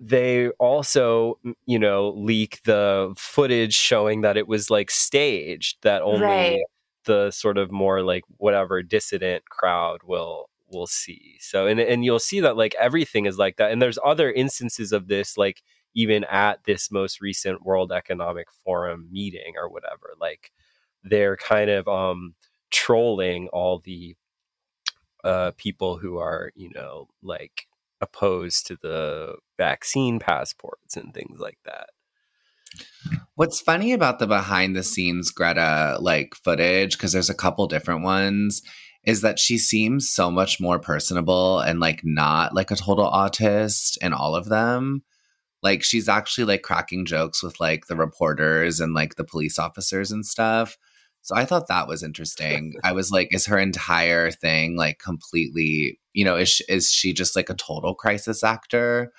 they 0.00 0.48
also 0.58 1.38
you 1.66 1.78
know 1.78 2.10
leak 2.16 2.62
the 2.64 3.12
footage 3.16 3.74
showing 3.74 4.22
that 4.22 4.36
it 4.36 4.48
was 4.48 4.70
like 4.70 4.90
staged 4.90 5.78
that 5.82 6.02
only 6.02 6.60
Right. 6.60 6.64
the 7.04 7.30
sort 7.30 7.58
of 7.58 7.70
more 7.70 8.02
like 8.02 8.24
whatever 8.38 8.82
dissident 8.82 9.44
crowd 9.50 10.00
will 10.04 10.48
will 10.72 10.86
see 10.86 11.36
so 11.40 11.66
and 11.66 11.80
and 11.80 12.04
you'll 12.04 12.18
see 12.20 12.40
that 12.40 12.56
like 12.56 12.74
everything 12.76 13.26
is 13.26 13.38
like 13.38 13.56
that 13.56 13.72
and 13.72 13.82
there's 13.82 13.98
other 14.04 14.30
instances 14.32 14.92
of 14.92 15.08
this 15.08 15.36
like 15.36 15.62
even 15.94 16.24
at 16.24 16.62
this 16.64 16.90
most 16.90 17.20
recent 17.20 17.62
world 17.64 17.92
economic 17.92 18.46
forum 18.64 19.08
meeting 19.10 19.54
or 19.56 19.68
whatever 19.68 20.14
like 20.20 20.52
they're 21.04 21.36
kind 21.36 21.70
of 21.70 21.86
um 21.88 22.34
trolling 22.70 23.48
all 23.48 23.80
the 23.80 24.16
uh 25.24 25.52
people 25.56 25.98
who 25.98 26.18
are 26.18 26.50
you 26.54 26.70
know 26.74 27.08
like 27.22 27.66
opposed 28.00 28.66
to 28.66 28.76
the 28.82 29.34
vaccine 29.58 30.18
passports 30.18 30.96
and 30.96 31.12
things 31.14 31.38
like 31.38 31.58
that 31.64 31.88
What's 33.34 33.60
funny 33.60 33.92
about 33.92 34.18
the 34.18 34.26
behind 34.26 34.76
the 34.76 34.82
scenes 34.82 35.30
Greta 35.30 35.98
like 36.00 36.34
footage, 36.34 36.96
because 36.96 37.12
there's 37.12 37.30
a 37.30 37.34
couple 37.34 37.66
different 37.66 38.02
ones, 38.02 38.62
is 39.04 39.22
that 39.22 39.38
she 39.38 39.56
seems 39.58 40.10
so 40.10 40.30
much 40.30 40.60
more 40.60 40.78
personable 40.78 41.60
and 41.60 41.80
like 41.80 42.02
not 42.04 42.54
like 42.54 42.70
a 42.70 42.76
total 42.76 43.10
autist 43.10 43.96
in 44.02 44.12
all 44.12 44.36
of 44.36 44.48
them. 44.48 45.02
Like 45.62 45.82
she's 45.82 46.08
actually 46.08 46.44
like 46.44 46.62
cracking 46.62 47.06
jokes 47.06 47.42
with 47.42 47.60
like 47.60 47.86
the 47.86 47.96
reporters 47.96 48.80
and 48.80 48.94
like 48.94 49.16
the 49.16 49.24
police 49.24 49.58
officers 49.58 50.12
and 50.12 50.24
stuff. 50.24 50.76
So 51.22 51.36
I 51.36 51.44
thought 51.44 51.68
that 51.68 51.88
was 51.88 52.02
interesting. 52.02 52.74
I 52.82 52.92
was 52.92 53.10
like, 53.10 53.28
is 53.32 53.46
her 53.46 53.58
entire 53.58 54.30
thing 54.30 54.76
like 54.76 54.98
completely, 54.98 55.98
you 56.12 56.24
know, 56.24 56.36
is 56.36 56.48
she, 56.48 56.64
is 56.68 56.90
she 56.90 57.12
just 57.12 57.36
like 57.36 57.50
a 57.50 57.54
total 57.54 57.94
crisis 57.94 58.42
actor? 58.42 59.12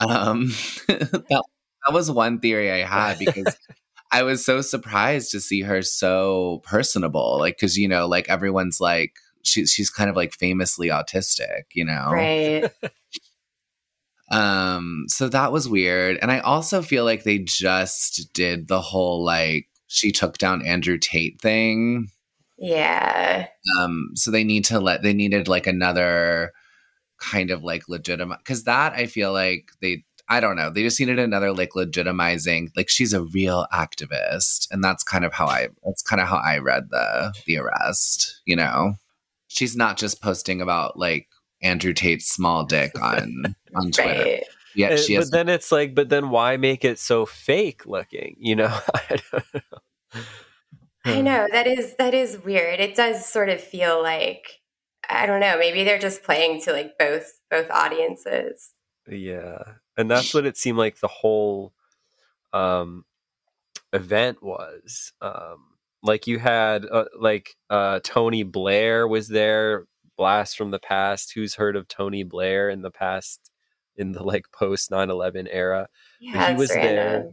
Um, 0.00 0.48
that 0.88 1.22
that 1.86 1.92
was 1.92 2.10
one 2.10 2.40
theory 2.40 2.70
I 2.70 2.86
had 2.86 3.18
because 3.18 3.56
I 4.12 4.22
was 4.22 4.44
so 4.44 4.60
surprised 4.60 5.32
to 5.32 5.40
see 5.40 5.62
her 5.62 5.82
so 5.82 6.62
personable. 6.64 7.38
Like, 7.38 7.56
because 7.56 7.76
you 7.76 7.88
know, 7.88 8.06
like 8.06 8.28
everyone's 8.28 8.80
like 8.80 9.12
she's 9.42 9.70
she's 9.72 9.90
kind 9.90 10.10
of 10.10 10.16
like 10.16 10.32
famously 10.32 10.88
autistic, 10.88 11.64
you 11.74 11.84
know. 11.84 12.10
right 12.12 12.70
Um, 14.30 15.04
so 15.08 15.28
that 15.30 15.52
was 15.52 15.68
weird, 15.68 16.18
and 16.20 16.30
I 16.30 16.40
also 16.40 16.82
feel 16.82 17.04
like 17.04 17.24
they 17.24 17.38
just 17.38 18.32
did 18.34 18.68
the 18.68 18.80
whole 18.80 19.24
like 19.24 19.68
she 19.88 20.12
took 20.12 20.38
down 20.38 20.64
Andrew 20.64 20.98
Tate 20.98 21.40
thing. 21.40 22.10
yeah. 22.58 23.48
Um, 23.80 24.10
so 24.14 24.30
they 24.30 24.44
need 24.44 24.64
to 24.66 24.78
let 24.78 25.02
they 25.02 25.12
needed 25.12 25.48
like 25.48 25.66
another 25.66 26.52
kind 27.18 27.50
of 27.50 27.64
like 27.64 27.88
legitimate 27.88 28.38
because 28.38 28.64
that 28.64 28.92
I 28.92 29.06
feel 29.06 29.32
like 29.32 29.70
they 29.80 30.04
I 30.28 30.38
don't 30.38 30.56
know 30.56 30.70
they 30.70 30.82
just 30.82 31.00
needed 31.00 31.18
another 31.18 31.52
like 31.52 31.70
legitimizing 31.74 32.68
like 32.76 32.88
she's 32.88 33.12
a 33.12 33.24
real 33.24 33.66
activist 33.72 34.68
and 34.70 34.84
that's 34.84 35.02
kind 35.02 35.24
of 35.24 35.32
how 35.32 35.46
I 35.46 35.68
that's 35.84 36.02
kind 36.02 36.22
of 36.22 36.28
how 36.28 36.36
I 36.36 36.58
read 36.58 36.90
the 36.90 37.34
the 37.46 37.58
arrest 37.58 38.40
you 38.44 38.54
know? 38.56 38.94
She's 39.48 39.76
not 39.76 39.96
just 39.96 40.20
posting 40.20 40.60
about 40.60 40.98
like 40.98 41.26
Andrew 41.62 41.94
Tate's 41.94 42.28
small 42.28 42.64
dick 42.64 42.92
on 43.00 43.56
on 43.74 43.90
Twitter. 43.90 44.22
Right 44.22 44.44
yeah 44.78 44.96
she 44.96 45.16
but 45.16 45.30
then 45.30 45.48
it's 45.48 45.70
like 45.70 45.94
but 45.94 46.08
then 46.08 46.30
why 46.30 46.56
make 46.56 46.84
it 46.84 46.98
so 46.98 47.26
fake 47.26 47.84
looking 47.86 48.36
you 48.38 48.56
know 48.56 48.66
I 48.94 49.18
don't 49.30 49.54
know. 49.54 50.22
I 51.04 51.20
know 51.20 51.46
that 51.50 51.66
is 51.66 51.94
that 51.98 52.14
is 52.14 52.38
weird. 52.44 52.80
It 52.80 52.94
does 52.94 53.26
sort 53.26 53.48
of 53.48 53.60
feel 53.60 54.02
like 54.02 54.60
I 55.08 55.26
don't 55.26 55.40
know. 55.40 55.58
Maybe 55.58 55.84
they're 55.84 55.98
just 55.98 56.22
playing 56.22 56.62
to 56.62 56.72
like 56.72 56.98
both 56.98 57.40
both 57.50 57.70
audiences. 57.70 58.72
Yeah. 59.08 59.58
And 59.96 60.10
that's 60.10 60.34
what 60.34 60.46
it 60.46 60.56
seemed 60.56 60.78
like 60.78 61.00
the 61.00 61.08
whole 61.08 61.72
um 62.52 63.04
event 63.92 64.42
was. 64.42 65.12
Um 65.20 65.64
like 66.02 66.26
you 66.26 66.38
had 66.38 66.84
uh, 66.86 67.06
like 67.18 67.56
uh 67.70 68.00
Tony 68.04 68.42
Blair 68.42 69.08
was 69.08 69.28
there, 69.28 69.86
blast 70.16 70.56
from 70.56 70.70
the 70.70 70.78
past. 70.78 71.32
Who's 71.34 71.54
heard 71.54 71.76
of 71.76 71.88
Tony 71.88 72.22
Blair 72.22 72.68
in 72.68 72.82
the 72.82 72.90
past 72.90 73.50
in 73.98 74.12
the 74.12 74.22
like 74.22 74.46
post 74.52 74.90
9/11 74.90 75.48
era? 75.50 75.88
Yeah, 76.20 76.50
he 76.50 76.56
was 76.56 76.70
there. 76.70 77.32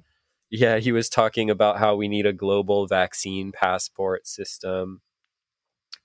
Yeah, 0.50 0.78
he 0.78 0.92
was 0.92 1.10
talking 1.10 1.50
about 1.50 1.80
how 1.80 1.96
we 1.96 2.08
need 2.08 2.26
a 2.26 2.34
global 2.34 2.88
vaccine 2.88 3.52
passport 3.52 4.28
system. 4.28 5.02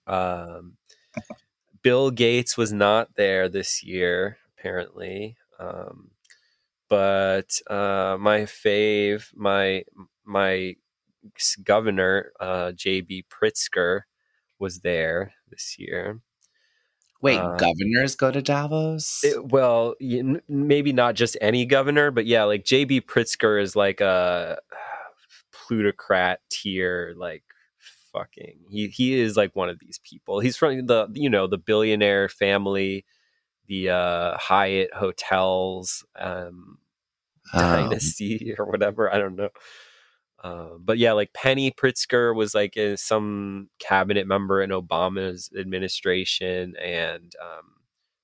Um, 0.07 0.77
Bill 1.83 2.11
Gates 2.11 2.57
was 2.57 2.73
not 2.73 3.15
there 3.17 3.49
this 3.49 3.83
year, 3.83 4.39
apparently. 4.59 5.37
Um, 5.59 6.11
but 6.89 7.61
uh, 7.69 8.17
my 8.19 8.41
fave, 8.41 9.29
my 9.35 9.85
my 10.25 10.75
governor, 11.65 12.33
uh, 12.41 12.73
J.B. 12.73 13.27
Pritzker, 13.31 14.03
was 14.59 14.81
there 14.81 15.33
this 15.49 15.77
year. 15.79 16.21
Wait 17.23 17.39
uh, 17.39 17.57
governors 17.57 18.15
go 18.17 18.31
to 18.31 18.43
Davos 18.43 19.21
It- 19.25 19.45
well, 19.47 19.95
y- 20.01 20.19
n- 20.19 20.43
maybe 20.49 20.93
not 20.93 21.15
just 21.15 21.37
any 21.41 21.67
governor, 21.67 22.11
but 22.11 22.27
yeah, 22.27 22.45
like 22.45 22.65
JB 22.65 23.03
Pritzker 23.07 23.61
is 23.63 23.77
like 23.77 24.01
a 24.01 24.59
plutocrat 25.53 26.41
tier, 26.51 27.15
like 27.17 27.43
fucking. 28.13 28.59
He 28.71 28.89
he 28.89 29.15
is 29.21 29.37
like 29.37 29.55
one 29.55 29.69
of 29.69 29.79
these 29.81 30.01
people. 30.05 30.41
He's 30.41 30.57
from 30.57 30.87
the 30.87 31.09
you 31.13 31.31
know 31.31 31.47
the 31.47 31.59
billionaire 31.59 32.29
family, 32.29 33.05
the 33.69 33.91
uh, 33.91 34.37
Hyatt 34.39 34.93
hotels 34.95 36.05
um, 36.19 36.79
Oh. 37.53 37.59
dynasty 37.59 38.55
or 38.59 38.67
whatever. 38.67 39.13
I 39.13 39.19
don't 39.19 39.35
know. 39.37 39.49
Uh, 40.43 40.71
but 40.79 40.97
yeah, 40.99 41.13
like 41.13 41.33
Penny 41.35 41.71
Pritzker 41.71 42.35
was 42.35 42.55
like 42.55 42.77
a, 42.77 42.97
some 42.97 43.69
cabinet 43.79 44.27
member 44.27 44.63
in 44.63 44.71
Obama's 44.71 45.51
administration, 45.59 46.75
and 46.77 47.35
um, 47.43 47.73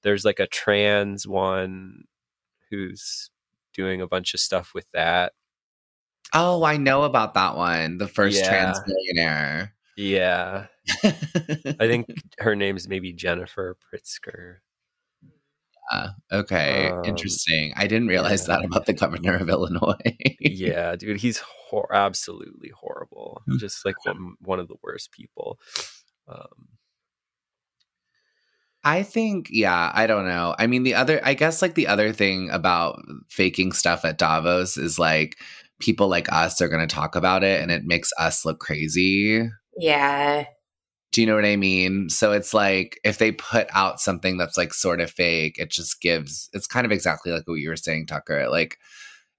there's 0.03 0.25
like 0.25 0.41
a 0.41 0.47
trans 0.47 1.27
one 1.27 2.05
who's 2.71 3.31
doing 3.75 4.01
a 4.01 4.07
bunch 4.07 4.33
of 4.33 4.41
stuff 4.41 4.73
with 4.75 4.87
that. 4.93 5.33
oh 6.33 6.65
I 6.65 6.77
know 6.79 7.03
about 7.03 7.35
that 7.35 7.57
one 7.57 7.99
the 7.99 8.09
first 8.09 8.41
Yeah. 8.41 8.49
trans 8.49 8.79
billionaire 8.87 9.75
Yeah, 9.97 10.67
I 11.05 11.87
think 11.87 12.07
her 12.39 12.57
name's 12.57 12.89
maybe 12.89 13.13
Jennifer 13.13 13.77
Pritzker. 13.93 14.57
Uh, 15.93 16.09
okay, 16.33 16.89
Um, 16.91 17.05
interesting. 17.05 17.73
I 17.77 17.87
didn't 17.87 18.09
realize 18.09 18.49
yeah. 18.49 18.57
that 18.57 18.65
about 18.65 18.87
the 18.87 18.93
governor 18.93 19.37
of 19.37 19.49
Illinois. 19.49 19.95
yeah, 20.41 20.97
dude, 20.97 21.19
he's 21.21 21.39
hor- 21.39 21.93
absolutely 21.95 22.71
horrible. 22.71 23.43
Just 23.59 23.85
like 23.85 23.95
one 24.05 24.35
one 24.41 24.59
of 24.61 24.69
the 24.69 24.77
worst 24.83 25.13
people. 25.13 25.59
Um, 26.29 26.69
I 28.85 29.03
think, 29.03 29.49
yeah, 29.51 29.91
I 29.95 30.07
don't 30.07 30.27
know. 30.29 30.55
I 30.59 30.67
mean, 30.69 30.85
the 30.85 30.95
other, 30.95 31.21
I 31.25 31.35
guess, 31.35 31.61
like 31.61 31.75
the 31.75 31.89
other 31.89 32.13
thing 32.13 32.51
about 32.51 33.01
faking 33.29 33.73
stuff 33.73 34.05
at 34.05 34.19
Davos 34.19 34.77
is 34.77 34.97
like 34.99 35.37
people 35.81 36.09
like 36.09 36.31
us 36.33 36.61
are 36.63 36.69
going 36.69 36.87
to 36.87 36.95
talk 36.95 37.17
about 37.17 37.43
it 37.43 37.61
and 37.61 37.71
it 37.73 37.85
makes 37.85 38.13
us 38.19 38.45
look 38.45 38.61
crazy. 38.61 39.49
Yeah. 39.77 40.45
Do 41.17 41.23
you 41.23 41.27
know 41.27 41.35
what 41.35 41.47
I 41.47 41.57
mean? 41.57 42.11
So 42.11 42.33
it's 42.33 42.53
like 42.53 43.01
if 43.03 43.17
they 43.17 43.33
put 43.33 43.69
out 43.73 44.03
something 44.03 44.37
that's 44.37 44.59
like 44.59 44.75
sort 44.75 45.01
of 45.01 45.11
fake, 45.11 45.57
it 45.59 45.71
just 45.71 46.03
gives, 46.03 46.51
it's 46.53 46.67
kind 46.67 46.85
of 46.85 46.93
exactly 46.93 47.33
like 47.33 47.49
what 47.49 47.55
you 47.55 47.71
were 47.71 47.77
saying, 47.77 48.05
Tucker. 48.05 48.51
Like, 48.51 48.77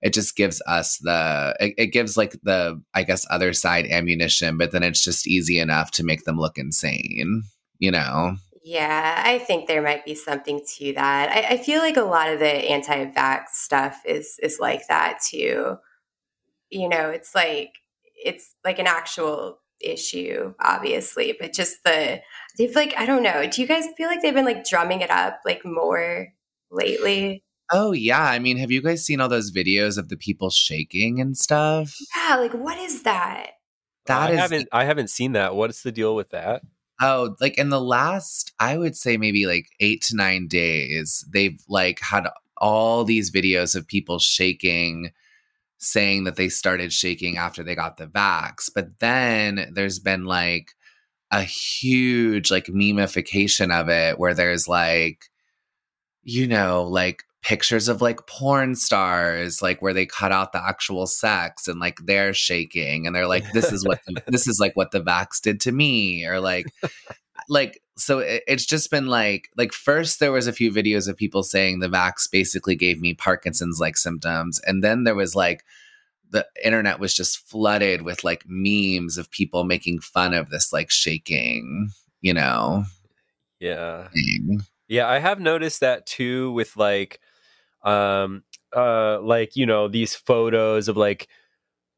it 0.01 0.11
just 0.11 0.35
gives 0.35 0.59
us 0.65 0.97
the 1.03 1.55
it, 1.59 1.75
it 1.77 1.87
gives 1.87 2.17
like 2.17 2.35
the 2.43 2.81
i 2.93 3.01
guess 3.01 3.25
other 3.31 3.51
side 3.51 3.87
ammunition 3.87 4.55
but 4.55 4.71
then 4.71 4.83
it's 4.83 5.03
just 5.03 5.27
easy 5.27 5.57
enough 5.57 5.89
to 5.89 6.03
make 6.03 6.23
them 6.23 6.37
look 6.37 6.59
insane 6.59 7.43
you 7.79 7.89
know 7.91 8.35
Yeah, 8.63 9.23
I 9.25 9.37
think 9.37 9.67
there 9.67 9.81
might 9.81 10.03
be 10.03 10.13
something 10.13 10.59
to 10.77 10.93
that. 10.93 11.29
I, 11.31 11.53
I 11.53 11.57
feel 11.57 11.79
like 11.79 11.95
a 11.95 12.01
lot 12.01 12.27
of 12.27 12.39
the 12.39 12.45
anti-vax 12.47 13.49
stuff 13.53 14.01
is 14.03 14.37
is 14.43 14.59
like 14.59 14.87
that 14.87 15.19
too. 15.25 15.77
You 16.69 16.89
know, 16.89 17.09
it's 17.09 17.33
like 17.33 17.75
it's 18.13 18.55
like 18.65 18.77
an 18.77 18.87
actual 18.87 19.59
issue, 19.81 20.53
obviously, 20.59 21.35
but 21.39 21.53
just 21.53 21.83
the 21.83 22.21
they've 22.57 22.75
like 22.75 22.93
I 22.97 23.05
don't 23.05 23.23
know. 23.23 23.47
Do 23.47 23.61
you 23.61 23.67
guys 23.67 23.85
feel 23.97 24.07
like 24.07 24.21
they've 24.21 24.33
been 24.33 24.45
like 24.45 24.65
drumming 24.65 25.01
it 25.01 25.09
up 25.11 25.39
like 25.45 25.63
more 25.65 26.27
lately? 26.71 27.43
oh 27.73 27.91
yeah 27.91 28.23
i 28.23 28.39
mean 28.39 28.55
have 28.55 28.71
you 28.71 28.81
guys 28.81 29.03
seen 29.05 29.19
all 29.19 29.27
those 29.27 29.51
videos 29.51 29.97
of 29.97 30.07
the 30.07 30.15
people 30.15 30.49
shaking 30.49 31.19
and 31.19 31.37
stuff 31.37 31.97
Yeah, 32.15 32.37
like 32.37 32.53
what 32.53 32.77
is 32.77 33.03
that? 33.03 33.47
that 34.05 34.29
I 34.29 34.31
is 34.31 34.39
haven't 34.39 34.69
I 34.71 34.85
haven't 34.85 35.09
seen 35.09 35.33
that. 35.33 35.53
What's 35.55 35.83
the 35.83 35.91
deal 35.91 36.15
with 36.15 36.29
that? 36.29 36.61
Oh, 37.01 37.35
like 37.41 37.57
in 37.57 37.67
the 37.69 37.81
last, 37.81 38.53
I 38.59 38.77
would 38.77 38.95
say 38.95 39.17
maybe 39.17 39.45
like 39.45 39.67
eight 39.81 40.01
to 40.03 40.15
nine 40.15 40.47
days, 40.47 41.25
they've 41.31 41.61
like 41.67 41.99
had 41.99 42.27
all 42.57 43.03
these 43.03 43.31
videos 43.31 43.75
of 43.75 43.85
people 43.85 44.17
shaking, 44.17 45.11
saying 45.77 46.23
that 46.23 46.35
they 46.35 46.49
started 46.49 46.91
shaking 46.91 47.37
after 47.37 47.63
they 47.63 47.75
got 47.75 47.97
the 47.97 48.07
vax. 48.07 48.69
But 48.73 48.99
then 48.99 49.71
there's 49.73 49.99
been 49.99 50.25
like 50.25 50.73
a 51.31 51.43
huge 51.43 52.51
like 52.51 52.67
memification 52.67 53.73
of 53.73 53.89
it 53.89 54.17
where 54.19 54.33
there's 54.33 54.67
like, 54.67 55.25
you 56.23 56.47
know, 56.47 56.83
like 56.83 57.23
pictures 57.43 57.87
of 57.87 58.01
like 58.01 58.27
porn 58.27 58.75
stars 58.75 59.61
like 59.61 59.81
where 59.81 59.93
they 59.93 60.05
cut 60.05 60.33
out 60.33 60.51
the 60.51 60.61
actual 60.61 61.07
sex 61.07 61.67
and 61.67 61.79
like 61.79 61.97
they're 62.03 62.33
shaking 62.33 63.05
and 63.05 63.15
they're 63.15 63.27
like 63.27 63.49
this 63.53 63.71
is 63.71 63.85
what 63.85 64.01
the, 64.05 64.21
this 64.27 64.47
is 64.47 64.59
like 64.59 64.75
what 64.75 64.91
the 64.91 64.99
vax 64.99 65.39
did 65.41 65.61
to 65.61 65.71
me 65.71 66.25
or 66.25 66.41
like 66.41 66.65
like 67.49 67.81
so 67.97 68.19
it, 68.19 68.43
it's 68.47 68.65
just 68.65 68.91
been 68.91 69.07
like 69.07 69.49
like 69.57 69.73
first 69.73 70.19
there 70.19 70.31
was 70.31 70.47
a 70.47 70.53
few 70.53 70.71
videos 70.71 71.07
of 71.07 71.17
people 71.17 71.43
saying 71.43 71.79
the 71.79 71.87
vax 71.87 72.29
basically 72.31 72.75
gave 72.75 72.99
me 73.01 73.13
parkinson's 73.13 73.79
like 73.79 73.97
symptoms 73.97 74.59
and 74.65 74.83
then 74.83 75.03
there 75.03 75.15
was 75.15 75.35
like 75.35 75.63
the 76.29 76.45
internet 76.63 76.99
was 76.99 77.13
just 77.13 77.37
flooded 77.49 78.01
with 78.01 78.23
like 78.23 78.43
memes 78.45 79.17
of 79.17 79.31
people 79.31 79.63
making 79.63 79.99
fun 79.99 80.33
of 80.33 80.49
this 80.49 80.73
like 80.73 80.89
shaking 80.91 81.89
you 82.21 82.33
know 82.33 82.83
Yeah. 83.59 84.09
thing. 84.09 84.61
Yeah, 84.89 85.07
I 85.07 85.19
have 85.19 85.39
noticed 85.39 85.81
that 85.81 86.05
too 86.05 86.51
with 86.51 86.77
like 86.77 87.19
um 87.83 88.43
uh 88.75 89.19
like 89.21 89.55
you 89.55 89.65
know 89.65 89.87
these 89.87 90.15
photos 90.15 90.87
of 90.87 90.97
like 90.97 91.27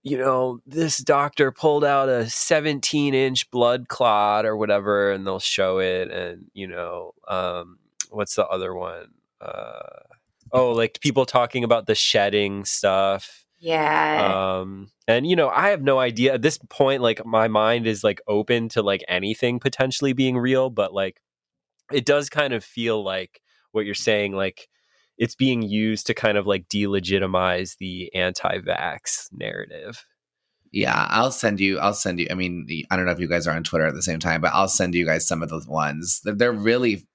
you 0.04 0.18
know 0.18 0.60
this 0.66 0.98
doctor 0.98 1.52
pulled 1.52 1.84
out 1.84 2.08
a 2.10 2.30
17 2.30 3.14
inch 3.14 3.50
blood 3.52 3.88
clot 3.90 4.46
or 4.46 4.56
whatever 4.56 5.12
and 5.12 5.26
they'll 5.28 5.40
show 5.40 5.80
it 5.80 6.10
and 6.12 6.46
you 6.54 6.68
know 6.68 7.14
um 7.28 7.78
what's 8.10 8.36
the 8.36 8.48
other 8.48 8.74
one 8.74 9.08
uh 9.42 10.00
oh 10.52 10.72
like 10.72 11.00
people 11.02 11.26
talking 11.26 11.64
about 11.64 11.86
the 11.86 11.96
shedding 11.96 12.64
stuff 12.66 13.46
Yeah. 13.60 14.60
um 14.62 14.90
and 15.08 15.28
you 15.28 15.36
know 15.36 15.50
i 15.50 15.70
have 15.70 15.82
no 15.82 16.00
idea 16.00 16.34
at 16.34 16.42
this 16.42 16.58
point 16.70 17.02
like 17.02 17.26
my 17.26 17.48
mind 17.48 17.86
is 17.86 18.04
like 18.04 18.22
open 18.28 18.70
to 18.70 18.82
like 18.82 19.04
anything 19.08 19.60
potentially 19.60 20.14
being 20.14 20.38
real 20.38 20.70
but 20.70 20.94
like 20.94 21.22
it 21.92 22.06
does 22.06 22.30
kind 22.30 22.54
of 22.54 22.64
feel 22.64 23.04
like 23.04 23.42
what 23.72 23.86
you're 23.86 23.96
saying 23.96 24.34
like 24.34 24.70
it's 25.20 25.36
being 25.36 25.62
used 25.62 26.08
to 26.08 26.16
kind 26.16 26.38
of 26.40 26.48
like 26.48 26.68
delegitimize 26.70 27.78
the 27.78 28.12
anti-vax 28.16 29.28
narrative 29.34 30.06
Yeah, 30.72 31.08
I'll 31.10 31.32
send 31.32 31.60
you. 31.60 31.80
I'll 31.80 31.94
send 31.96 32.20
you. 32.20 32.28
I 32.30 32.36
mean, 32.36 32.68
I 32.92 32.96
don't 32.96 33.06
know 33.06 33.12
if 33.12 33.20
you 33.20 33.28
guys 33.28 33.48
are 33.48 33.56
on 33.56 33.64
Twitter 33.64 33.88
at 33.88 33.96
the 33.96 34.04
same 34.04 34.20
time, 34.20 34.42
but 34.42 34.54
I'll 34.54 34.68
send 34.68 34.94
you 34.94 35.06
guys 35.06 35.28
some 35.28 35.42
of 35.42 35.50
those 35.50 35.68
ones. 35.68 36.22
They're, 36.24 36.36
they're 36.36 36.52
really, 36.52 37.08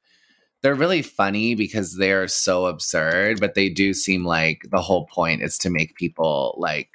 they're 0.62 0.74
really 0.74 1.02
funny 1.02 1.54
because 1.54 1.96
they're 1.96 2.26
so 2.28 2.66
absurd, 2.66 3.40
but 3.40 3.54
they 3.54 3.68
do 3.68 3.94
seem 3.94 4.24
like 4.24 4.62
the 4.70 4.80
whole 4.80 5.06
point 5.06 5.42
is 5.42 5.56
to 5.58 5.70
make 5.70 5.94
people 5.94 6.56
like, 6.58 6.90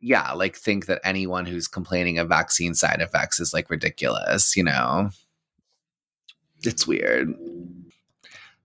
yeah, 0.00 0.32
like 0.32 0.56
think 0.56 0.86
that 0.86 1.00
anyone 1.02 1.46
who's 1.46 1.66
complaining 1.66 2.18
of 2.18 2.28
vaccine 2.28 2.74
side 2.74 3.00
effects 3.00 3.40
is 3.40 3.52
like 3.52 3.70
ridiculous. 3.70 4.56
You 4.56 4.64
know, 4.64 5.10
it's 6.62 6.86
weird. 6.86 7.34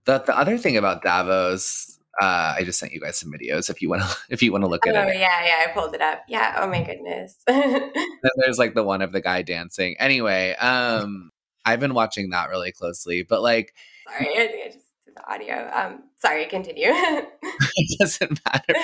The 0.04 0.18
the 0.18 0.36
other 0.36 0.58
thing 0.58 0.76
about 0.76 1.02
Davos. 1.02 1.98
Uh, 2.20 2.54
I 2.58 2.64
just 2.64 2.78
sent 2.78 2.92
you 2.92 3.00
guys 3.00 3.18
some 3.18 3.32
videos 3.32 3.70
if 3.70 3.80
you 3.80 3.88
want 3.88 4.02
to 4.02 4.16
if 4.30 4.42
you 4.42 4.52
want 4.52 4.64
to 4.64 4.68
look 4.68 4.86
oh 4.86 4.90
at 4.90 5.08
it. 5.08 5.18
yeah, 5.18 5.44
yeah. 5.44 5.64
I 5.66 5.70
pulled 5.72 5.94
it 5.94 6.00
up. 6.00 6.22
Yeah. 6.28 6.56
Oh 6.58 6.66
my 6.66 6.82
goodness. 6.82 7.36
then 7.46 7.90
there's 8.36 8.58
like 8.58 8.74
the 8.74 8.82
one 8.82 9.02
of 9.02 9.12
the 9.12 9.20
guy 9.20 9.42
dancing. 9.42 9.96
Anyway, 9.98 10.54
um, 10.56 11.30
I've 11.64 11.80
been 11.80 11.94
watching 11.94 12.30
that 12.30 12.50
really 12.50 12.72
closely, 12.72 13.22
but 13.22 13.42
like 13.42 13.74
sorry, 14.08 14.28
I 14.32 14.46
think 14.46 14.62
I 14.64 14.72
just 14.72 14.86
did 15.06 15.14
the 15.14 15.32
audio. 15.32 15.70
Um, 15.72 16.02
sorry. 16.18 16.46
Continue. 16.46 16.88
it 16.92 17.98
doesn't 17.98 18.40
matter. 18.44 18.74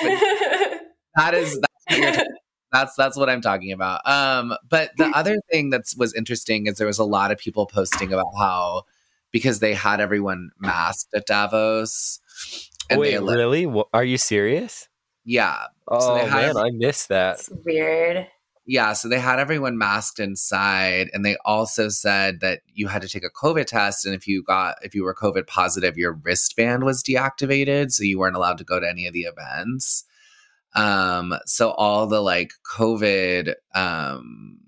That 1.15 1.33
is 1.33 1.59
that's 1.89 2.23
that's 2.71 2.95
that's 2.95 3.17
what 3.17 3.29
I'm 3.29 3.41
talking 3.41 3.71
about. 3.71 4.07
Um, 4.07 4.53
but 4.69 4.91
the 4.97 5.05
other 5.07 5.37
thing 5.51 5.69
that 5.71 5.83
was 5.97 6.13
interesting 6.13 6.67
is 6.67 6.77
there 6.77 6.87
was 6.87 6.99
a 6.99 7.05
lot 7.05 7.31
of 7.31 7.37
people 7.37 7.65
posting 7.65 8.13
about 8.13 8.31
how 8.37 8.83
because 9.31 9.59
they 9.59 9.73
had 9.73 9.99
everyone 9.99 10.49
masked 10.59 11.13
at 11.13 11.25
Davos. 11.25 12.19
And 12.89 12.99
wait 12.99 13.11
they 13.11 13.19
let- 13.19 13.35
really 13.35 13.65
Wha- 13.65 13.83
are 13.93 14.03
you 14.03 14.17
serious 14.17 14.87
yeah, 15.25 15.57
oh 15.89 16.15
they 16.15 16.25
had- 16.25 16.55
man 16.55 16.57
i 16.57 16.69
missed 16.71 17.09
that 17.09 17.39
it's 17.39 17.49
weird. 17.65 18.27
Yeah, 18.69 18.91
so 18.91 19.07
they 19.07 19.19
had 19.19 19.39
everyone 19.39 19.77
masked 19.77 20.19
inside, 20.19 21.09
and 21.13 21.23
they 21.23 21.37
also 21.45 21.87
said 21.87 22.41
that 22.41 22.59
you 22.73 22.87
had 22.89 23.01
to 23.01 23.07
take 23.07 23.23
a 23.23 23.29
COVID 23.29 23.65
test, 23.65 24.05
and 24.05 24.13
if 24.13 24.27
you 24.27 24.43
got 24.43 24.75
if 24.83 24.93
you 24.93 25.03
were 25.05 25.15
COVID 25.15 25.47
positive, 25.47 25.95
your 25.97 26.19
wristband 26.21 26.83
was 26.83 27.01
deactivated, 27.01 27.93
so 27.93 28.03
you 28.03 28.19
weren't 28.19 28.35
allowed 28.35 28.57
to 28.57 28.65
go 28.65 28.77
to 28.79 28.89
any 28.89 29.07
of 29.07 29.13
the 29.13 29.21
events. 29.21 30.03
Um, 30.75 31.33
so 31.45 31.71
all 31.71 32.07
the 32.07 32.19
like 32.21 32.51
COVID 32.77 33.53
um 33.73 34.59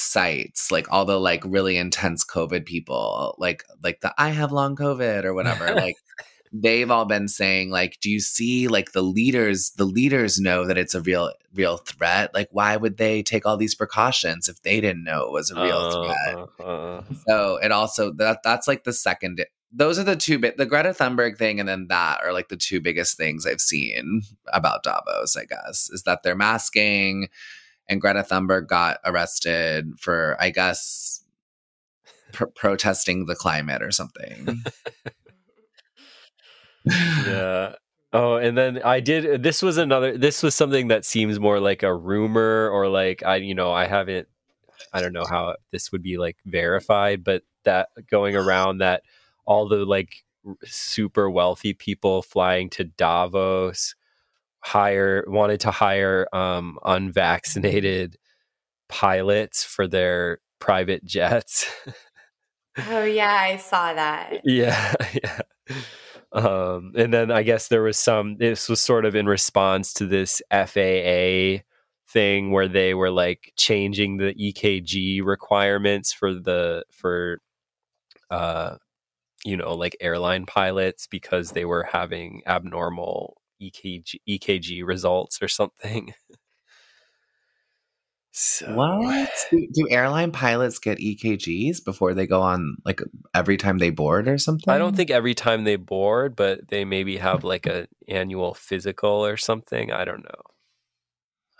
sites, 0.00 0.70
like 0.70 0.90
all 0.90 1.04
the 1.04 1.20
like 1.20 1.42
really 1.44 1.76
intense 1.76 2.24
COVID 2.24 2.64
people, 2.64 3.34
like 3.38 3.64
like 3.82 4.00
the 4.00 4.12
I 4.18 4.30
have 4.30 4.52
long 4.52 4.76
COVID 4.76 5.24
or 5.24 5.34
whatever, 5.34 5.74
like 5.74 5.96
they've 6.52 6.90
all 6.90 7.04
been 7.04 7.28
saying 7.28 7.70
like 7.70 7.98
do 8.00 8.10
you 8.10 8.18
see 8.20 8.66
like 8.66 8.90
the 8.92 9.02
leaders 9.02 9.70
the 9.76 9.84
leaders 9.84 10.40
know 10.40 10.66
that 10.66 10.76
it's 10.76 10.94
a 10.96 11.00
real 11.02 11.32
real 11.54 11.76
threat 11.76 12.34
like 12.34 12.48
why 12.50 12.76
would 12.76 12.96
they 12.96 13.22
take 13.22 13.46
all 13.46 13.56
these 13.56 13.74
precautions 13.76 14.48
if 14.48 14.60
they 14.62 14.80
didn't 14.80 15.04
know 15.04 15.22
it 15.26 15.32
was 15.32 15.50
a 15.52 15.54
real 15.62 15.76
Uh, 15.76 16.04
threat 16.04 16.48
uh, 16.58 16.62
uh. 16.64 17.02
so 17.28 17.56
it 17.62 17.70
also 17.70 18.12
that 18.14 18.40
that's 18.42 18.66
like 18.66 18.82
the 18.82 18.92
second 18.92 19.44
those 19.72 19.96
are 19.96 20.02
the 20.02 20.16
two 20.16 20.40
bit 20.40 20.56
the 20.56 20.66
greta 20.66 20.88
thunberg 20.90 21.36
thing 21.38 21.60
and 21.60 21.68
then 21.68 21.86
that 21.88 22.18
are 22.24 22.32
like 22.32 22.48
the 22.48 22.56
two 22.56 22.80
biggest 22.80 23.16
things 23.16 23.46
i've 23.46 23.60
seen 23.60 24.22
about 24.52 24.82
davos 24.82 25.36
i 25.36 25.44
guess 25.44 25.88
is 25.92 26.02
that 26.02 26.24
they're 26.24 26.34
masking 26.34 27.28
and 27.90 28.00
greta 28.00 28.22
thunberg 28.22 28.66
got 28.66 28.98
arrested 29.04 29.92
for 29.98 30.36
i 30.40 30.48
guess 30.48 31.22
pr- 32.32 32.46
protesting 32.46 33.26
the 33.26 33.34
climate 33.36 33.82
or 33.82 33.90
something 33.90 34.62
yeah. 37.26 37.74
Oh, 38.12 38.36
and 38.36 38.58
then 38.58 38.82
I 38.82 39.00
did. 39.00 39.42
This 39.42 39.62
was 39.62 39.76
another. 39.76 40.18
This 40.18 40.42
was 40.42 40.54
something 40.54 40.88
that 40.88 41.04
seems 41.04 41.38
more 41.38 41.60
like 41.60 41.82
a 41.82 41.94
rumor, 41.94 42.68
or 42.68 42.88
like 42.88 43.22
I, 43.24 43.36
you 43.36 43.54
know, 43.54 43.72
I 43.72 43.86
haven't. 43.86 44.26
I 44.92 45.00
don't 45.00 45.12
know 45.12 45.26
how 45.28 45.54
this 45.70 45.92
would 45.92 46.02
be 46.02 46.18
like 46.18 46.36
verified, 46.44 47.22
but 47.22 47.42
that 47.64 47.90
going 48.10 48.34
around 48.34 48.78
that 48.78 49.02
all 49.44 49.68
the 49.68 49.84
like 49.84 50.24
super 50.64 51.30
wealthy 51.30 51.72
people 51.72 52.22
flying 52.22 52.70
to 52.70 52.84
Davos 52.84 53.94
hire 54.62 55.24
wanted 55.26 55.60
to 55.60 55.70
hire 55.70 56.28
um 56.34 56.78
unvaccinated 56.84 58.16
pilots 58.88 59.64
for 59.64 59.86
their 59.86 60.40
private 60.58 61.04
jets. 61.04 61.70
Oh 62.88 63.04
yeah, 63.04 63.32
I 63.32 63.56
saw 63.56 63.92
that. 63.92 64.42
Yeah, 64.44 64.94
yeah. 65.14 65.40
Um, 66.32 66.92
and 66.96 67.12
then 67.12 67.30
I 67.30 67.42
guess 67.42 67.68
there 67.68 67.82
was 67.82 67.98
some. 67.98 68.36
This 68.36 68.68
was 68.68 68.80
sort 68.80 69.04
of 69.04 69.16
in 69.16 69.26
response 69.26 69.92
to 69.94 70.06
this 70.06 70.40
FAA 70.52 71.64
thing 72.08 72.50
where 72.50 72.68
they 72.68 72.94
were 72.94 73.10
like 73.10 73.52
changing 73.56 74.16
the 74.16 74.34
EKG 74.34 75.22
requirements 75.24 76.12
for 76.12 76.34
the 76.34 76.84
for 76.90 77.40
uh 78.30 78.76
you 79.44 79.56
know 79.56 79.74
like 79.74 79.96
airline 80.00 80.44
pilots 80.44 81.06
because 81.06 81.52
they 81.52 81.64
were 81.64 81.84
having 81.84 82.42
abnormal 82.46 83.39
EKG 83.60 84.16
EKG 84.28 84.84
results 84.84 85.40
or 85.42 85.48
something. 85.48 86.14
So 88.32 88.74
What? 88.74 89.28
Do, 89.50 89.66
do 89.72 89.88
airline 89.90 90.30
pilots 90.30 90.78
get 90.78 90.98
EKGs 90.98 91.84
before 91.84 92.14
they 92.14 92.26
go 92.26 92.40
on, 92.40 92.76
like 92.84 93.00
every 93.34 93.56
time 93.56 93.78
they 93.78 93.90
board 93.90 94.28
or 94.28 94.38
something? 94.38 94.72
I 94.72 94.78
don't 94.78 94.94
think 94.94 95.10
every 95.10 95.34
time 95.34 95.64
they 95.64 95.76
board, 95.76 96.36
but 96.36 96.68
they 96.68 96.84
maybe 96.84 97.16
have 97.16 97.42
like 97.42 97.66
a 97.66 97.88
annual 98.08 98.54
physical 98.54 99.10
or 99.26 99.36
something. 99.36 99.90
I 99.90 100.04
don't 100.04 100.22
know. 100.22 100.42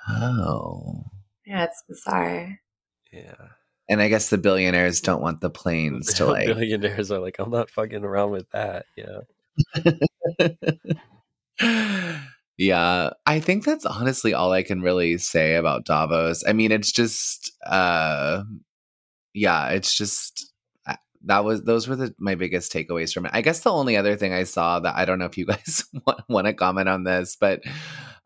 Oh. 0.08 1.04
Yeah, 1.44 1.64
it's 1.64 1.82
bizarre. 1.88 2.60
Yeah. 3.12 3.48
And 3.88 4.00
I 4.00 4.08
guess 4.08 4.30
the 4.30 4.38
billionaires 4.38 5.00
don't 5.00 5.20
want 5.20 5.40
the 5.40 5.50
planes 5.50 6.14
to 6.14 6.26
like. 6.26 6.46
billionaires 6.46 7.10
are 7.10 7.18
like, 7.18 7.40
I'm 7.40 7.50
not 7.50 7.70
fucking 7.70 8.04
around 8.04 8.30
with 8.30 8.48
that. 8.50 8.86
Yeah. 8.96 9.22
yeah, 12.58 13.10
I 13.26 13.40
think 13.40 13.64
that's 13.64 13.86
honestly 13.86 14.34
all 14.34 14.52
I 14.52 14.62
can 14.62 14.82
really 14.82 15.18
say 15.18 15.54
about 15.56 15.84
Davos. 15.84 16.44
I 16.46 16.52
mean, 16.52 16.72
it's 16.72 16.92
just, 16.92 17.52
uh, 17.66 18.42
yeah, 19.34 19.68
it's 19.68 19.94
just 19.94 20.52
uh, 20.86 20.96
that 21.24 21.44
was 21.44 21.62
those 21.62 21.88
were 21.88 21.96
the 21.96 22.14
my 22.18 22.34
biggest 22.34 22.72
takeaways 22.72 23.12
from 23.12 23.26
it. 23.26 23.32
I 23.34 23.42
guess 23.42 23.60
the 23.60 23.72
only 23.72 23.96
other 23.96 24.16
thing 24.16 24.32
I 24.32 24.44
saw 24.44 24.80
that 24.80 24.96
I 24.96 25.04
don't 25.04 25.18
know 25.18 25.26
if 25.26 25.38
you 25.38 25.46
guys 25.46 25.84
want, 26.06 26.20
want 26.28 26.46
to 26.46 26.52
comment 26.52 26.88
on 26.88 27.04
this, 27.04 27.36
but 27.38 27.62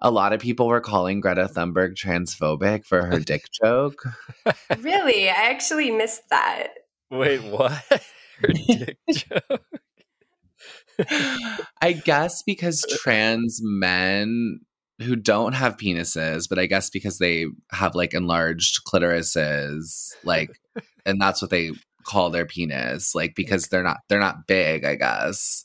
a 0.00 0.10
lot 0.10 0.32
of 0.32 0.40
people 0.40 0.66
were 0.66 0.80
calling 0.80 1.20
Greta 1.20 1.48
Thunberg 1.48 1.94
transphobic 1.94 2.84
for 2.84 3.04
her 3.06 3.18
dick 3.18 3.46
joke. 3.64 4.02
really? 4.78 5.28
I 5.28 5.32
actually 5.32 5.90
missed 5.90 6.28
that. 6.30 6.68
Wait, 7.10 7.42
what? 7.44 7.82
Her 8.40 8.48
dick 8.48 8.98
joke. 9.12 9.62
I 11.80 11.92
guess 11.92 12.42
because 12.42 12.84
trans 13.02 13.60
men 13.62 14.60
who 15.02 15.16
don't 15.16 15.54
have 15.54 15.76
penises, 15.76 16.48
but 16.48 16.58
I 16.58 16.66
guess 16.66 16.90
because 16.90 17.18
they 17.18 17.46
have 17.72 17.94
like 17.94 18.14
enlarged 18.14 18.84
clitorises, 18.84 20.12
like, 20.22 20.50
and 21.04 21.20
that's 21.20 21.42
what 21.42 21.50
they 21.50 21.72
call 22.04 22.30
their 22.30 22.46
penis, 22.46 23.14
like 23.14 23.34
because 23.36 23.68
they're 23.68 23.82
not 23.82 23.98
they're 24.08 24.20
not 24.20 24.46
big, 24.46 24.84
I 24.84 24.96
guess. 24.96 25.64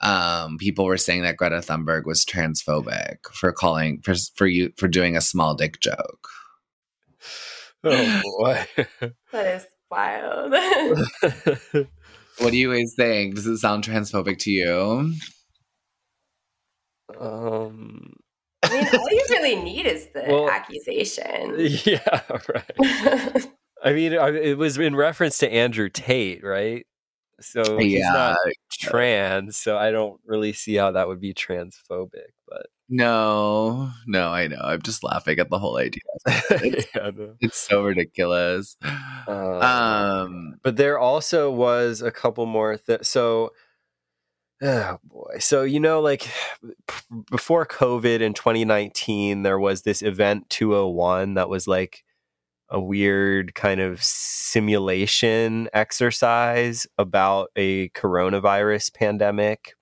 Um, 0.00 0.58
people 0.58 0.84
were 0.84 0.96
saying 0.96 1.22
that 1.22 1.36
Greta 1.36 1.58
Thunberg 1.58 2.06
was 2.06 2.24
transphobic 2.24 3.18
for 3.32 3.52
calling 3.52 4.00
for 4.02 4.14
for 4.34 4.46
you 4.46 4.72
for 4.76 4.88
doing 4.88 5.16
a 5.16 5.20
small 5.20 5.54
dick 5.54 5.80
joke. 5.80 6.28
Oh 7.84 8.20
boy. 8.38 8.66
That 9.32 9.46
is 9.46 9.66
wild. 9.90 10.54
What 12.42 12.50
do 12.50 12.58
you 12.58 12.72
guys 12.74 12.94
think? 12.96 13.34
Does 13.36 13.46
it 13.46 13.58
sound 13.58 13.84
transphobic 13.84 14.38
to 14.40 14.50
you? 14.50 15.14
um. 17.20 18.12
I 18.64 18.68
mean, 18.70 18.86
all 18.92 19.10
you 19.10 19.24
really 19.30 19.56
need 19.56 19.86
is 19.86 20.08
the 20.14 20.24
Well, 20.26 20.48
accusation. 20.50 21.56
Yeah. 21.84 22.20
Right. 22.48 23.46
I 23.84 23.92
mean, 23.92 24.12
it 24.12 24.56
was 24.56 24.78
in 24.78 24.94
reference 24.94 25.38
to 25.38 25.52
Andrew 25.52 25.88
Tate, 25.88 26.44
right? 26.44 26.86
So 27.40 27.78
he's 27.78 28.00
Yeah. 28.00 28.12
not 28.12 28.38
trans, 28.72 29.56
so 29.56 29.76
I 29.78 29.90
don't 29.90 30.20
really 30.24 30.52
see 30.52 30.74
how 30.76 30.92
that 30.92 31.08
would 31.08 31.20
be 31.20 31.34
transphobic. 31.34 32.32
But 32.48 32.66
No, 32.88 33.90
no, 34.06 34.28
I 34.30 34.46
know. 34.48 34.60
I'm 34.62 34.82
just 34.82 35.02
laughing 35.02 35.38
at 35.38 35.50
the 35.50 35.58
whole 35.58 35.78
idea. 35.78 36.02
yeah, 36.94 37.10
no. 37.14 37.34
It's 37.40 37.58
so 37.58 37.82
ridiculous. 37.84 38.76
Um, 39.26 39.36
Um, 39.62 40.54
but 40.62 40.76
there 40.76 40.98
also 40.98 41.50
was 41.50 42.02
a 42.02 42.10
couple 42.12 42.46
more. 42.46 42.76
Th- 42.76 43.04
so, 43.04 43.52
oh 44.62 44.98
boy. 45.04 45.38
So 45.40 45.62
you 45.62 45.80
know, 45.80 46.00
like 46.00 46.22
p- 46.86 47.00
before 47.30 47.66
COVID 47.66 48.20
in 48.20 48.34
2019, 48.34 49.42
there 49.42 49.58
was 49.58 49.82
this 49.82 50.02
event 50.02 50.48
201 50.50 51.34
that 51.34 51.48
was 51.48 51.66
like 51.66 52.04
a 52.72 52.80
weird 52.80 53.54
kind 53.54 53.80
of 53.80 54.02
simulation 54.02 55.68
exercise 55.74 56.86
about 56.96 57.50
a 57.54 57.90
coronavirus 57.90 58.94
pandemic 58.94 59.74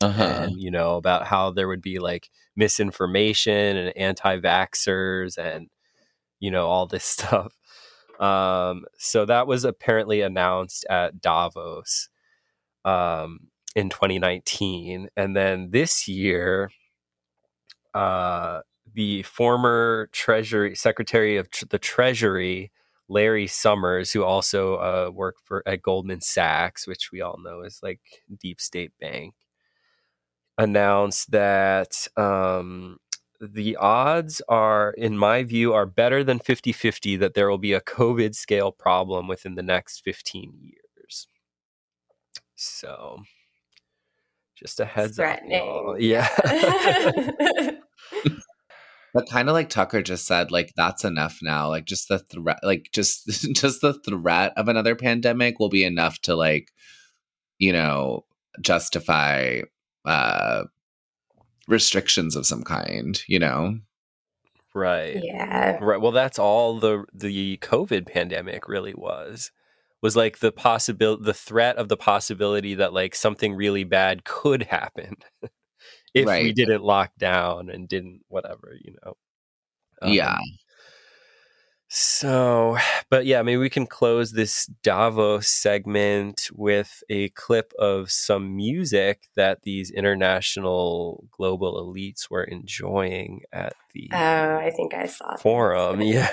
uh-huh. 0.00 0.46
and 0.48 0.60
you 0.60 0.70
know 0.70 0.96
about 0.96 1.26
how 1.26 1.50
there 1.50 1.68
would 1.68 1.82
be 1.82 1.98
like 1.98 2.30
misinformation 2.56 3.76
and 3.76 3.96
anti-vaxxers 3.96 5.36
and 5.36 5.68
you 6.40 6.50
know 6.50 6.66
all 6.66 6.86
this 6.86 7.04
stuff 7.16 7.52
um 8.20 8.84
so 8.98 9.26
that 9.26 9.46
was 9.46 9.64
apparently 9.64 10.22
announced 10.22 10.86
at 10.88 11.20
davos 11.20 12.08
um 12.86 13.48
in 13.76 13.90
2019 13.90 15.08
and 15.14 15.36
then 15.36 15.70
this 15.72 16.08
year 16.08 16.70
uh 17.92 18.60
the 18.94 19.22
former 19.24 20.08
treasury 20.12 20.74
secretary 20.74 21.36
of 21.36 21.50
tr- 21.50 21.66
the 21.70 21.78
treasury 21.78 22.70
larry 23.08 23.46
summers 23.46 24.12
who 24.12 24.24
also 24.24 24.76
uh 24.76 25.10
worked 25.12 25.40
for 25.44 25.62
at 25.66 25.82
goldman 25.82 26.20
sachs 26.20 26.86
which 26.86 27.10
we 27.12 27.20
all 27.20 27.38
know 27.44 27.62
is 27.62 27.80
like 27.82 28.00
deep 28.40 28.60
state 28.60 28.92
bank 29.00 29.34
announced 30.58 31.30
that 31.30 32.06
um, 32.16 32.98
the 33.40 33.76
odds 33.76 34.40
are, 34.48 34.92
in 34.92 35.16
my 35.18 35.42
view, 35.42 35.72
are 35.72 35.86
better 35.86 36.22
than 36.24 36.38
50 36.38 36.72
50 36.72 37.16
that 37.16 37.34
there 37.34 37.48
will 37.50 37.58
be 37.58 37.72
a 37.72 37.80
COVID 37.80 38.34
scale 38.34 38.72
problem 38.72 39.28
within 39.28 39.54
the 39.54 39.62
next 39.62 40.00
15 40.00 40.52
years. 40.60 41.28
So, 42.56 43.22
just 44.54 44.80
a 44.80 44.84
heads 44.84 45.18
up. 45.18 45.38
Yeah. 45.98 46.28
But 49.14 49.30
kind 49.30 49.48
of 49.48 49.54
like 49.54 49.70
Tucker 49.70 50.02
just 50.02 50.26
said, 50.26 50.50
like 50.50 50.72
that's 50.76 51.04
enough 51.04 51.38
now. 51.40 51.68
Like 51.68 51.84
just 51.84 52.08
the 52.08 52.18
threat, 52.18 52.58
like 52.64 52.88
just 52.92 53.26
just 53.54 53.80
the 53.80 53.94
threat 53.94 54.52
of 54.56 54.68
another 54.68 54.96
pandemic 54.96 55.60
will 55.60 55.68
be 55.68 55.84
enough 55.84 56.20
to 56.22 56.34
like, 56.34 56.72
you 57.58 57.72
know, 57.72 58.24
justify 58.60 59.62
uh 60.04 60.64
restrictions 61.68 62.34
of 62.34 62.44
some 62.44 62.64
kind. 62.64 63.22
You 63.28 63.38
know, 63.38 63.78
right. 64.74 65.22
yeah. 65.22 65.78
Right. 65.80 66.00
Well, 66.00 66.12
that's 66.12 66.38
all 66.38 66.80
the 66.80 67.04
the 67.14 67.56
COVID 67.58 68.12
pandemic 68.12 68.68
really 68.68 68.94
was. 68.94 69.52
Was 70.02 70.16
like 70.16 70.40
the 70.40 70.52
possibility, 70.52 71.22
the 71.24 71.32
threat 71.32 71.76
of 71.76 71.88
the 71.88 71.96
possibility 71.96 72.74
that 72.74 72.92
like 72.92 73.14
something 73.14 73.54
really 73.54 73.84
bad 73.84 74.24
could 74.24 74.64
happen 74.64 75.16
if 76.14 76.26
we 76.26 76.52
didn't 76.52 76.82
lock 76.82 77.12
down 77.18 77.70
and 77.70 77.88
didn't 77.88 78.20
whatever, 78.28 78.76
you 78.80 78.94
know. 79.04 79.16
Um, 80.02 80.12
yeah. 80.12 80.38
So, 81.96 82.76
but 83.08 83.24
yeah, 83.24 83.42
maybe 83.42 83.58
we 83.58 83.70
can 83.70 83.86
close 83.86 84.32
this 84.32 84.66
Davos 84.82 85.46
segment 85.46 86.48
with 86.52 87.04
a 87.08 87.28
clip 87.30 87.72
of 87.78 88.10
some 88.10 88.56
music 88.56 89.28
that 89.36 89.62
these 89.62 89.92
international 89.92 91.24
global 91.30 91.74
elites 91.74 92.28
were 92.28 92.42
enjoying 92.42 93.42
at 93.52 93.74
the 93.92 94.08
Oh, 94.12 94.56
I 94.56 94.72
think 94.74 94.92
I 94.94 95.06
saw 95.06 95.32
this. 95.32 95.42
forum. 95.42 96.00
Yeah. 96.00 96.28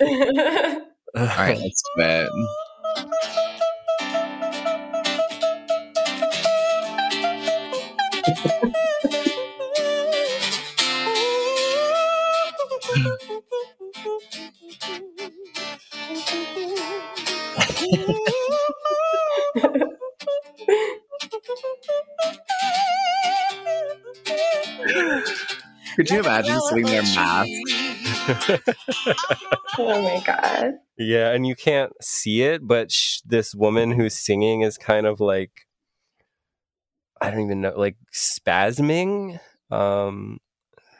All 1.16 1.26
right, 1.26 1.58
let's 1.58 1.82
do 1.96 2.28
Could 25.96 26.10
you 26.10 26.20
imagine 26.20 26.60
sitting 26.68 26.86
there 26.86 27.02
masked? 27.02 27.50
oh 29.78 30.02
my 30.02 30.22
god. 30.24 30.74
Yeah, 30.98 31.32
and 31.32 31.46
you 31.46 31.54
can't 31.54 31.92
see 32.02 32.42
it, 32.42 32.66
but 32.66 32.92
sh- 32.92 33.20
this 33.24 33.54
woman 33.54 33.92
who's 33.92 34.14
singing 34.14 34.60
is 34.60 34.76
kind 34.76 35.06
of 35.06 35.20
like 35.20 35.66
I 37.20 37.30
don't 37.30 37.44
even 37.44 37.60
know, 37.60 37.74
like 37.76 37.96
spasming. 38.14 39.40
Um, 39.70 40.38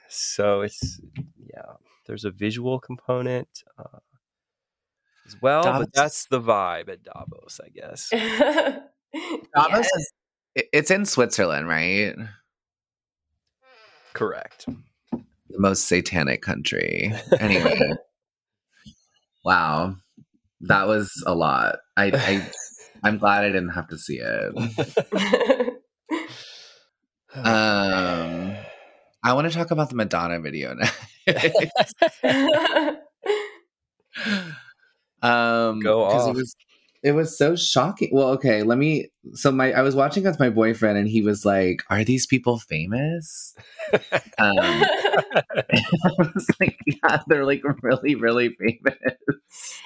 so 0.08 0.62
it's 0.62 1.00
yeah, 1.38 1.74
there's 2.06 2.24
a 2.24 2.30
visual 2.30 2.78
component 2.78 3.48
uh, 3.78 3.98
as 5.34 5.40
well, 5.40 5.62
Davos- 5.62 5.86
but 5.86 5.92
that's 5.94 6.26
the 6.26 6.40
vibe 6.40 6.88
at 6.88 7.02
Davos, 7.02 7.60
I 7.64 7.68
guess. 7.68 8.08
Davos 8.10 8.84
Yeah. 9.54 9.80
is, 9.80 10.12
it's 10.72 10.90
in 10.90 11.04
Switzerland, 11.04 11.68
right? 11.68 12.14
Correct. 14.12 14.66
The 15.12 15.58
most 15.58 15.86
satanic 15.86 16.42
country. 16.42 17.12
Anyway, 17.38 17.80
wow, 19.44 19.94
that 20.62 20.86
was 20.88 21.10
a 21.26 21.34
lot. 21.34 21.76
I, 21.96 22.10
I 22.14 22.50
I'm 23.04 23.18
glad 23.18 23.44
I 23.44 23.48
didn't 23.48 23.70
have 23.70 23.88
to 23.88 23.98
see 23.98 24.20
it. 24.20 24.54
Um, 27.34 28.56
I 29.22 29.32
want 29.34 29.50
to 29.50 29.56
talk 29.56 29.70
about 29.70 29.90
the 29.90 29.96
Madonna 29.96 30.40
video 30.40 30.74
now. 30.74 30.90
Um, 35.22 35.80
Go 35.80 36.04
'cause 36.04 36.26
off. 36.26 36.34
It 36.34 36.38
was, 36.38 36.56
it 37.02 37.12
was 37.12 37.38
so 37.38 37.56
shocking. 37.56 38.10
Well, 38.12 38.28
okay, 38.30 38.62
let 38.62 38.78
me. 38.78 39.08
So 39.34 39.50
my, 39.52 39.72
I 39.72 39.82
was 39.82 39.94
watching 39.94 40.24
with 40.24 40.38
my 40.38 40.50
boyfriend, 40.50 40.98
and 40.98 41.08
he 41.08 41.22
was 41.22 41.44
like, 41.44 41.82
"Are 41.90 42.04
these 42.04 42.26
people 42.26 42.58
famous?" 42.58 43.54
Um, 44.38 44.46
I 45.72 45.82
was 46.18 46.46
like, 46.60 46.78
"Yeah, 46.86 47.18
they're 47.26 47.44
like 47.44 47.62
really, 47.82 48.14
really 48.14 48.56
famous." 48.58 48.96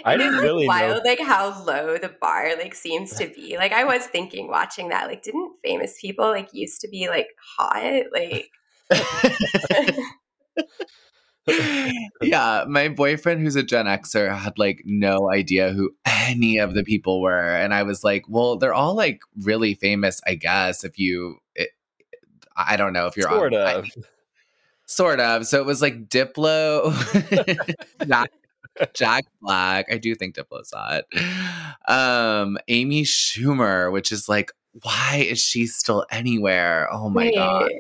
I 0.05 0.17
didn't 0.17 0.37
is 0.37 0.43
really 0.43 0.69
like 0.69 0.89
know. 0.89 1.01
like 1.05 1.21
how 1.21 1.65
low 1.65 1.99
the 1.99 2.15
bar 2.21 2.57
like 2.57 2.75
seems 2.75 3.15
to 3.15 3.27
be. 3.29 3.57
Like 3.57 3.73
I 3.73 3.85
was 3.85 4.07
thinking 4.07 4.49
watching 4.49 4.91
that, 4.91 5.09
like 5.09 5.23
didn't 5.23 5.53
famous 5.65 5.99
people 6.01 6.27
like 6.27 6.51
used 6.53 6.81
to 6.83 6.89
be 6.89 7.09
like 7.09 7.29
hot? 7.57 8.05
Like 8.13 8.51
yeah, 12.23 12.65
my 12.69 12.89
boyfriend, 12.89 13.41
who's 13.41 13.57
a 13.57 13.63
Gen 13.63 13.87
Xer, 13.87 14.35
had 14.37 14.59
like 14.59 14.83
no 14.85 15.31
idea 15.31 15.73
who 15.73 15.95
any 16.07 16.59
of 16.59 16.75
the 16.75 16.83
people 16.85 17.21
were, 17.21 17.55
and 17.57 17.75
I 17.75 17.83
was 17.83 18.03
like, 18.05 18.25
"Well, 18.29 18.57
they're 18.57 18.75
all 18.75 18.95
like 18.95 19.21
really 19.43 19.75
famous, 19.75 20.21
I 20.27 20.35
guess." 20.35 20.85
If 20.85 20.99
you, 20.99 21.39
it, 21.55 21.71
I 22.57 22.77
don't 22.77 22.93
know 22.93 23.07
if 23.07 23.17
you're 23.17 23.29
Sort 23.29 23.55
on, 23.55 23.61
I- 23.61 23.73
of. 23.75 23.91
Sort 24.87 25.19
of. 25.21 25.47
So 25.47 25.59
it 25.61 25.65
was 25.67 25.81
like 25.81 26.09
Diplo, 26.09 26.93
Jack, 28.07 28.31
Jack 28.93 29.25
Black. 29.41 29.87
I 29.91 29.97
do 29.97 30.15
think 30.15 30.35
Diplo 30.37 30.65
saw 30.65 30.99
it. 31.01 31.07
Um, 31.91 32.59
Amy 32.69 33.03
Schumer, 33.05 33.91
which 33.91 34.13
is 34.13 34.29
like, 34.29 34.53
why 34.83 35.25
is 35.27 35.41
she 35.41 35.67
still 35.67 36.05
anywhere? 36.11 36.89
Oh 36.93 37.09
my 37.09 37.33
god, 37.33 37.63
Right. 37.63 37.73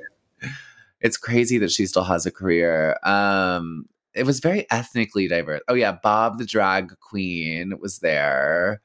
It's 1.04 1.18
crazy 1.18 1.58
that 1.58 1.70
she 1.70 1.86
still 1.86 2.04
has 2.04 2.24
a 2.26 2.32
career. 2.32 2.96
Um, 3.04 3.86
it 4.14 4.24
was 4.24 4.40
very 4.40 4.66
ethnically 4.70 5.28
diverse. 5.28 5.60
Oh 5.68 5.74
yeah, 5.74 5.92
Bob 5.92 6.38
the 6.38 6.46
drag 6.46 6.98
queen 7.00 7.78
was 7.78 7.98
there. 7.98 8.80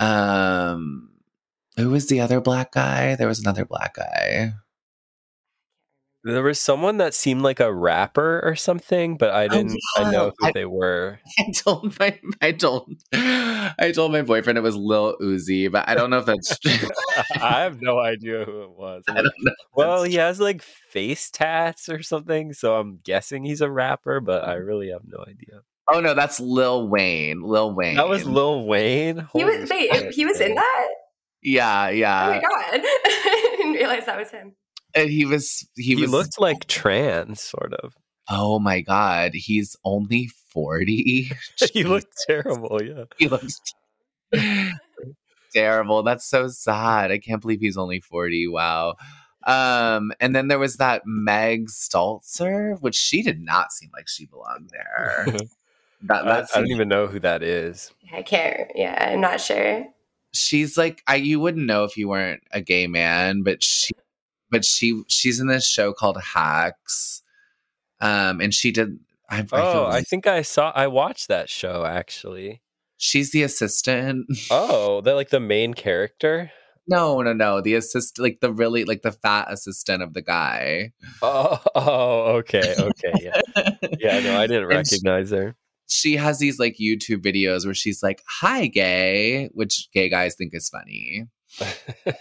Um, 0.00 1.10
who 1.76 1.90
was 1.90 2.08
the 2.08 2.20
other 2.20 2.40
black 2.40 2.72
guy? 2.72 3.14
There 3.14 3.28
was 3.28 3.40
another 3.40 3.66
black 3.66 3.94
guy. 3.94 4.54
There 6.24 6.42
was 6.42 6.58
someone 6.58 6.96
that 6.96 7.12
seemed 7.12 7.42
like 7.42 7.60
a 7.60 7.72
rapper 7.72 8.40
or 8.42 8.56
something, 8.56 9.18
but 9.18 9.30
I 9.30 9.44
oh, 9.44 9.48
didn't 9.48 9.78
I 9.98 10.10
know 10.10 10.32
who 10.38 10.46
I- 10.46 10.52
they 10.52 10.64
were. 10.64 11.20
I 11.38 11.52
told 11.54 11.98
my 12.00 12.18
I 12.40 12.52
told 12.52 12.94
I 13.12 13.92
told 13.94 14.10
my 14.10 14.22
boyfriend 14.22 14.56
it 14.56 14.62
was 14.62 14.74
Lil 14.74 15.18
Uzi, 15.20 15.70
but 15.70 15.86
I 15.86 15.94
don't 15.94 16.08
know 16.08 16.18
if 16.18 16.24
that's 16.24 16.58
true. 16.60 16.88
I 17.36 17.60
have 17.60 17.82
no 17.82 17.98
idea 17.98 18.42
who 18.46 18.62
it 18.62 18.70
was. 18.70 19.04
I 19.08 19.16
don't 19.16 19.34
know. 19.40 19.52
Well, 19.74 20.04
he 20.04 20.14
has 20.14 20.40
like 20.40 20.62
face 20.62 21.30
tats 21.30 21.90
or 21.90 22.02
something, 22.02 22.54
so 22.54 22.76
I'm 22.76 23.00
guessing 23.04 23.44
he's 23.44 23.60
a 23.60 23.70
rapper, 23.70 24.20
but 24.20 24.44
I 24.44 24.54
mm-hmm. 24.54 24.66
really 24.66 24.88
have 24.90 25.02
no 25.06 25.22
idea. 25.28 25.60
Oh 25.92 26.00
no, 26.00 26.14
that's 26.14 26.40
Lil 26.40 26.88
Wayne. 26.88 27.42
Lil 27.42 27.74
Wayne. 27.74 27.96
That 27.96 28.08
was 28.08 28.24
Lil 28.24 28.66
Wayne. 28.66 29.28
He 29.34 29.44
was 29.44 29.68
wait, 29.68 29.92
shit, 29.92 30.14
he 30.14 30.24
was 30.24 30.40
in 30.40 30.54
that? 30.54 30.88
Oh 30.88 30.94
yeah, 31.42 31.90
yeah. 31.90 32.26
oh 32.26 32.30
yeah. 32.30 32.36
my 32.36 32.40
god. 32.40 32.80
I 33.04 33.56
didn't 33.58 33.72
realize 33.74 34.06
that 34.06 34.18
was 34.18 34.30
him. 34.30 34.54
And 34.94 35.10
he 35.10 35.24
was 35.24 35.66
he, 35.76 35.94
He, 35.94 36.02
was 36.02 36.10
looked 36.10 36.40
like 36.40 36.66
trans, 36.66 37.40
sort 37.40 37.74
of. 37.74 37.94
Oh 38.30 38.58
my 38.58 38.80
god, 38.80 39.32
he's 39.34 39.76
only 39.84 40.28
40. 40.48 41.30
he 41.72 41.84
looked 41.84 42.14
terrible. 42.26 42.80
Yeah. 42.82 43.04
he 43.18 43.28
looks 43.28 43.60
terrible. 45.52 46.02
That's 46.02 46.24
so 46.24 46.48
sad. 46.48 47.10
I 47.10 47.18
can't 47.18 47.42
believe 47.42 47.60
he's 47.60 47.76
only 47.76 48.00
40. 48.00 48.48
Wow. 48.48 48.94
Um, 49.46 50.12
and 50.20 50.34
then 50.34 50.48
there 50.48 50.58
was 50.58 50.76
that 50.78 51.02
Meg 51.04 51.68
Stalter, 51.68 52.80
which 52.80 52.94
she 52.94 53.22
did 53.22 53.40
not 53.42 53.72
seem 53.72 53.90
like 53.92 54.08
she 54.08 54.24
belonged 54.26 54.70
there. 54.72 55.26
That, 56.02 56.22
I, 56.26 56.40
that 56.42 56.48
I 56.54 56.58
don't 56.60 56.70
even 56.70 56.88
know 56.88 57.06
who 57.06 57.20
that 57.20 57.42
is. 57.42 57.92
I 58.12 58.22
can't. 58.22 58.70
Yeah, 58.74 59.10
I'm 59.12 59.20
not 59.20 59.40
sure. 59.40 59.86
she's 60.32 60.76
like 60.76 61.02
I 61.06 61.16
you 61.16 61.40
wouldn't 61.40 61.66
know 61.66 61.84
if 61.84 61.96
you 61.96 62.08
weren't 62.08 62.42
a 62.52 62.60
gay 62.60 62.86
man, 62.86 63.42
but 63.42 63.62
she 63.62 63.92
but 64.50 64.64
she 64.64 65.02
she's 65.08 65.40
in 65.40 65.46
this 65.48 65.66
show 65.66 65.92
called 65.92 66.20
Hacks. 66.22 67.22
Um, 68.00 68.40
and 68.40 68.52
she 68.52 68.70
did 68.72 68.98
I, 69.30 69.38
I 69.40 69.46
Oh, 69.52 69.86
I 69.86 70.02
think 70.02 70.26
I 70.26 70.42
saw. 70.42 70.70
I 70.74 70.86
watched 70.88 71.28
that 71.28 71.48
show 71.48 71.84
actually. 71.84 72.60
she's 72.96 73.30
the 73.32 73.42
assistant. 73.42 74.26
Oh, 74.50 75.00
they're 75.00 75.14
like 75.14 75.30
the 75.30 75.40
main 75.40 75.74
character. 75.74 76.50
No, 76.86 77.22
no, 77.22 77.32
no. 77.32 77.62
The 77.62 77.74
assist, 77.76 78.18
like 78.18 78.40
the 78.40 78.52
really, 78.52 78.84
like 78.84 79.00
the 79.00 79.12
fat 79.12 79.46
assistant 79.50 80.02
of 80.02 80.12
the 80.12 80.20
guy. 80.20 80.92
Oh, 81.22 81.58
oh, 81.74 82.20
okay, 82.40 82.74
okay, 82.78 83.12
yeah, 83.22 83.40
yeah. 83.98 84.20
No, 84.20 84.38
I 84.38 84.46
didn't 84.46 84.70
And 84.70 84.86
she- 84.86 84.96
recognize 84.96 85.30
her. 85.30 85.56
She 85.86 86.16
has 86.16 86.38
these 86.38 86.58
like 86.58 86.76
YouTube 86.80 87.22
videos 87.22 87.64
where 87.64 87.74
she's 87.74 88.02
like, 88.02 88.22
"Hi, 88.40 88.66
gay," 88.66 89.48
which 89.52 89.88
gay 89.92 90.08
guys 90.10 90.34
think 90.34 90.52
is 90.54 90.68
funny. 90.68 91.26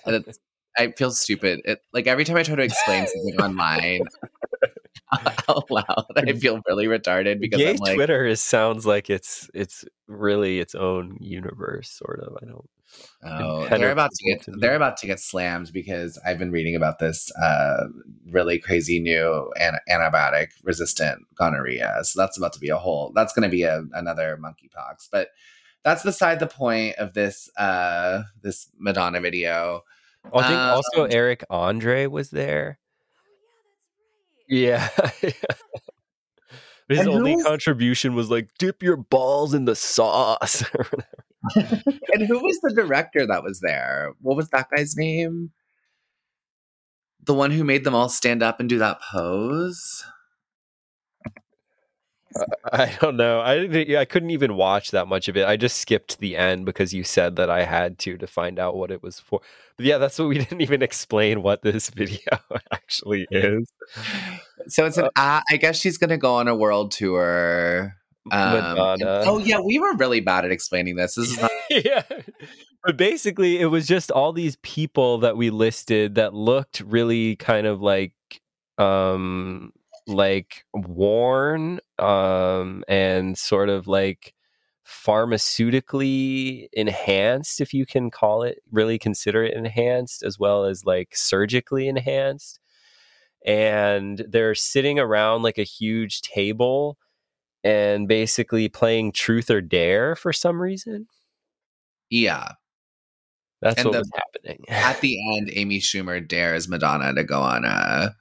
And 0.05 0.15
it's, 0.27 0.39
I 0.77 0.91
feel 0.91 1.11
stupid. 1.11 1.61
It, 1.65 1.83
like 1.93 2.07
every 2.07 2.25
time 2.25 2.37
I 2.37 2.43
try 2.43 2.55
to 2.55 2.63
explain 2.63 3.07
something 3.07 3.39
online 3.39 4.01
out 5.49 5.69
loud, 5.69 6.05
I 6.15 6.33
feel 6.33 6.61
really 6.67 6.85
retarded 6.85 7.39
because 7.39 7.61
I'm 7.61 7.75
like, 7.77 7.95
Twitter 7.95 8.25
is, 8.25 8.41
sounds 8.41 8.85
like 8.85 9.09
it's 9.09 9.49
it's 9.53 9.85
really 10.07 10.59
its 10.59 10.75
own 10.75 11.17
universe, 11.19 11.89
sort 11.89 12.21
of. 12.21 12.37
I 12.41 12.45
don't. 12.45 12.69
Oh, 13.23 13.67
they're 13.69 13.91
about 13.91 14.11
to 14.11 14.31
get 14.31 14.45
they're 14.59 14.75
about 14.75 14.97
to 14.97 15.07
get 15.07 15.19
slammed 15.19 15.71
because 15.73 16.19
I've 16.25 16.37
been 16.37 16.51
reading 16.51 16.75
about 16.75 16.99
this 16.99 17.31
uh, 17.37 17.85
really 18.29 18.59
crazy 18.59 18.99
new 18.99 19.51
an- 19.59 19.79
antibiotic 19.89 20.49
resistant 20.63 21.21
gonorrhea. 21.35 21.99
So 22.03 22.21
that's 22.21 22.37
about 22.37 22.53
to 22.53 22.59
be 22.59 22.69
a 22.69 22.77
whole. 22.77 23.11
That's 23.15 23.33
going 23.33 23.43
to 23.43 23.49
be 23.49 23.63
a, 23.63 23.83
another 23.93 24.37
monkeypox. 24.41 25.09
But 25.11 25.29
that's 25.83 26.03
beside 26.03 26.39
the 26.39 26.47
point 26.47 26.95
of 26.97 27.13
this 27.13 27.49
uh, 27.57 28.23
this 28.41 28.69
Madonna 28.77 29.21
video. 29.21 29.83
Oh, 30.31 30.39
I 30.39 30.47
think 30.47 30.59
Um, 30.59 30.69
also 30.75 31.03
Eric 31.05 31.43
Andre 31.49 32.05
was 32.07 32.29
there. 32.29 32.79
Yeah. 34.47 34.89
His 36.89 36.99
And 36.99 37.07
who 37.07 37.13
only 37.13 37.35
was- 37.35 37.43
contribution 37.45 38.13
was 38.15 38.29
like 38.29 38.49
dip 38.59 38.83
your 38.83 38.97
balls 38.97 39.53
in 39.53 39.65
the 39.65 39.75
sauce. 39.75 40.63
And 41.55 42.25
who 42.25 42.39
was 42.41 42.57
the 42.61 42.73
director 42.73 43.27
that 43.27 43.43
was 43.43 43.59
there? 43.59 44.13
What 44.21 44.37
was 44.37 44.47
that 44.49 44.67
guy's 44.73 44.95
name? 44.95 45.51
The 47.25 47.33
one 47.33 47.51
who 47.51 47.65
made 47.65 47.83
them 47.83 47.93
all 47.95 48.07
stand 48.07 48.41
up 48.41 48.61
and 48.61 48.69
do 48.69 48.77
that 48.79 48.99
pose. 49.11 50.05
I 52.73 52.95
don't 53.01 53.17
know. 53.17 53.41
I 53.41 53.67
didn't, 53.67 53.95
I 53.95 54.05
couldn't 54.05 54.31
even 54.31 54.55
watch 54.55 54.91
that 54.91 55.07
much 55.07 55.27
of 55.27 55.37
it. 55.37 55.47
I 55.47 55.57
just 55.57 55.77
skipped 55.77 56.19
the 56.19 56.35
end 56.35 56.65
because 56.65 56.93
you 56.93 57.03
said 57.03 57.35
that 57.35 57.49
I 57.49 57.63
had 57.65 57.99
to 57.99 58.17
to 58.17 58.27
find 58.27 58.59
out 58.59 58.75
what 58.75 58.91
it 58.91 59.03
was 59.03 59.19
for. 59.19 59.41
But 59.77 59.85
yeah, 59.85 59.97
that's 59.97 60.17
what 60.19 60.27
we 60.27 60.37
didn't 60.39 60.61
even 60.61 60.81
explain 60.81 61.43
what 61.43 61.61
this 61.61 61.89
video 61.95 62.37
actually 62.71 63.27
is. 63.31 63.67
So 64.67 64.85
it's 64.85 64.97
an. 64.97 65.05
Uh, 65.15 65.41
I 65.49 65.57
guess 65.57 65.77
she's 65.77 65.97
gonna 65.97 66.17
go 66.17 66.35
on 66.35 66.47
a 66.47 66.55
world 66.55 66.91
tour. 66.91 67.95
Um, 68.31 68.77
and- 68.77 69.03
oh 69.03 69.37
yeah, 69.39 69.59
we 69.59 69.79
were 69.79 69.95
really 69.95 70.21
bad 70.21 70.45
at 70.45 70.51
explaining 70.51 70.95
this. 70.95 71.15
This 71.15 71.31
is 71.31 71.41
not, 71.41 71.51
yeah. 71.69 72.03
But 72.85 72.97
basically, 72.97 73.59
it 73.59 73.67
was 73.67 73.87
just 73.87 74.11
all 74.11 74.33
these 74.33 74.57
people 74.57 75.19
that 75.19 75.37
we 75.37 75.49
listed 75.49 76.15
that 76.15 76.33
looked 76.33 76.81
really 76.81 77.37
kind 77.37 77.65
of 77.65 77.81
like, 77.81 78.13
um, 78.77 79.71
like 80.07 80.65
worn, 80.73 81.79
um, 81.99 82.83
and 82.87 83.37
sort 83.37 83.69
of 83.69 83.87
like 83.87 84.33
pharmaceutically 84.85 86.67
enhanced, 86.73 87.61
if 87.61 87.73
you 87.73 87.85
can 87.85 88.11
call 88.11 88.43
it, 88.43 88.59
really 88.71 88.99
consider 88.99 89.43
it 89.43 89.53
enhanced, 89.55 90.23
as 90.23 90.37
well 90.39 90.65
as 90.65 90.85
like 90.85 91.15
surgically 91.15 91.87
enhanced. 91.87 92.59
And 93.45 94.25
they're 94.29 94.55
sitting 94.55 94.99
around 94.99 95.41
like 95.43 95.57
a 95.57 95.63
huge 95.63 96.21
table 96.21 96.97
and 97.63 98.07
basically 98.07 98.69
playing 98.69 99.11
truth 99.13 99.49
or 99.49 99.61
dare 99.61 100.15
for 100.15 100.33
some 100.33 100.61
reason. 100.61 101.07
yeah. 102.09 102.53
That's 103.61 103.77
And 103.77 103.85
what 103.85 103.93
the- 103.93 103.99
was 103.99 104.11
happening. 104.13 104.65
At 104.67 104.99
the 105.01 105.37
end, 105.37 105.49
Amy 105.53 105.79
Schumer 105.79 106.25
dares 106.27 106.67
Madonna 106.67 107.13
to 107.13 107.23
go 107.23 107.39
on 107.41 107.63
a 107.63 108.13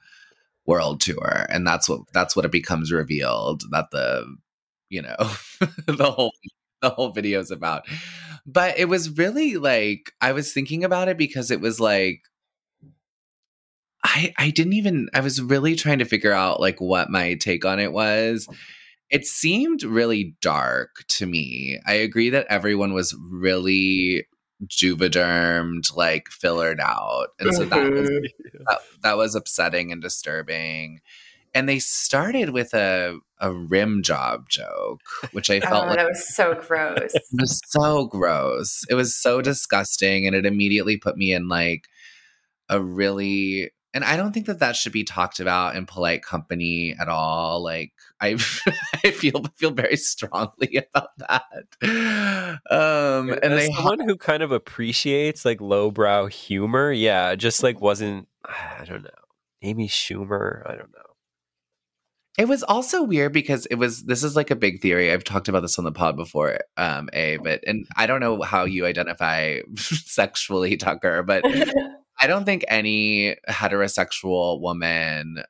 world 0.65 1.01
tour, 1.01 1.45
and 1.49 1.65
that's 1.65 1.89
what 1.89 2.01
that's 2.13 2.35
what 2.35 2.45
it 2.45 2.51
becomes 2.51 2.91
revealed 2.91 3.63
that 3.71 3.91
the 3.91 4.25
you 4.89 5.01
know 5.01 5.15
the 5.87 6.11
whole 6.11 6.33
the 6.81 6.89
whole 6.89 7.09
video 7.09 7.39
is 7.39 7.51
about. 7.51 7.83
But 8.45 8.77
it 8.77 8.85
was 8.85 9.17
really 9.17 9.55
like 9.57 10.11
I 10.21 10.33
was 10.33 10.53
thinking 10.53 10.83
about 10.83 11.07
it 11.07 11.17
because 11.17 11.51
it 11.51 11.61
was 11.61 11.79
like 11.79 12.21
I 14.03 14.33
I 14.37 14.49
didn't 14.51 14.73
even 14.73 15.09
I 15.13 15.21
was 15.21 15.41
really 15.41 15.75
trying 15.75 15.99
to 15.99 16.05
figure 16.05 16.33
out 16.33 16.59
like 16.59 16.79
what 16.79 17.09
my 17.09 17.35
take 17.35 17.65
on 17.65 17.79
it 17.79 17.93
was. 17.93 18.47
It 19.09 19.25
seemed 19.25 19.83
really 19.83 20.35
dark 20.41 20.89
to 21.09 21.25
me. 21.25 21.79
I 21.85 21.93
agree 21.93 22.29
that 22.31 22.47
everyone 22.49 22.93
was 22.93 23.15
really 23.29 24.25
juvedermed, 24.67 25.95
like 25.95 26.29
fillered 26.29 26.79
out. 26.79 27.27
And 27.39 27.53
so 27.53 27.65
that 27.65 27.91
was 27.91 28.09
mm-hmm. 28.09 28.63
that, 28.67 28.79
that 29.01 29.17
was 29.17 29.35
upsetting 29.35 29.91
and 29.91 30.01
disturbing. 30.01 31.01
And 31.55 31.69
they 31.69 31.79
started 31.79 32.49
with 32.49 32.73
a 32.73 33.19
a 33.39 33.51
rim 33.51 34.01
job 34.01 34.49
joke, 34.49 35.01
which 35.33 35.49
I 35.49 35.59
felt 35.59 35.83
Oh, 35.83 35.87
like 35.87 35.97
that 35.97 36.07
was 36.07 36.33
so 36.33 36.55
gross. 36.55 37.13
it 37.13 37.23
was 37.33 37.61
so 37.67 38.05
gross. 38.05 38.83
It 38.89 38.95
was 38.95 39.15
so 39.15 39.41
disgusting, 39.41 40.25
and 40.25 40.35
it 40.35 40.45
immediately 40.45 40.97
put 40.97 41.17
me 41.17 41.33
in 41.33 41.47
like 41.47 41.87
a 42.69 42.81
really. 42.81 43.71
And 43.93 44.03
I 44.03 44.17
don't 44.17 44.33
think 44.33 44.47
that 44.47 44.59
that 44.59 44.75
should 44.75 44.91
be 44.91 45.03
talked 45.03 45.39
about 45.39 45.75
in 45.75 45.85
polite 45.85 46.23
company 46.23 46.95
at 46.99 47.09
all. 47.09 47.61
Like 47.61 47.92
I, 48.23 48.37
I 49.03 49.11
feel 49.11 49.43
feel 49.55 49.71
very 49.71 49.97
strongly 49.97 50.77
about 50.95 51.09
that. 51.17 51.67
Um, 52.71 53.29
and 53.29 53.53
As 53.53 53.67
they 53.67 53.73
someone 53.73 53.99
who 53.99 54.15
kind 54.15 54.41
of 54.41 54.51
appreciates 54.51 55.43
like 55.43 55.59
lowbrow 55.59 56.27
humor, 56.27 56.91
yeah, 56.91 57.35
just 57.35 57.61
like 57.63 57.81
wasn't. 57.81 58.27
I 58.45 58.85
don't 58.85 59.03
know. 59.03 59.09
Amy 59.61 59.87
Schumer, 59.87 60.63
I 60.65 60.75
don't 60.75 60.91
know. 60.91 60.99
It 62.37 62.47
was 62.47 62.63
also 62.63 63.03
weird 63.03 63.31
because 63.31 63.67
it 63.67 63.75
was 63.75 64.03
this 64.03 64.23
is 64.23 64.35
like 64.35 64.49
a 64.49 64.55
big 64.55 64.81
theory. 64.81 65.11
I've 65.11 65.23
talked 65.23 65.49
about 65.49 65.59
this 65.59 65.77
on 65.77 65.85
the 65.85 65.91
pod 65.91 66.15
before, 66.15 66.59
um, 66.77 67.09
A, 67.13 67.37
but 67.37 67.63
and 67.67 67.85
I 67.95 68.07
don't 68.07 68.21
know 68.21 68.41
how 68.41 68.63
you 68.63 68.85
identify 68.85 69.59
sexually, 69.75 70.75
Tucker, 70.77 71.21
but 71.21 71.43
I 72.19 72.27
don't 72.27 72.45
think 72.45 72.65
any 72.67 73.35
heterosexual 73.47 74.61
woman 74.61 75.43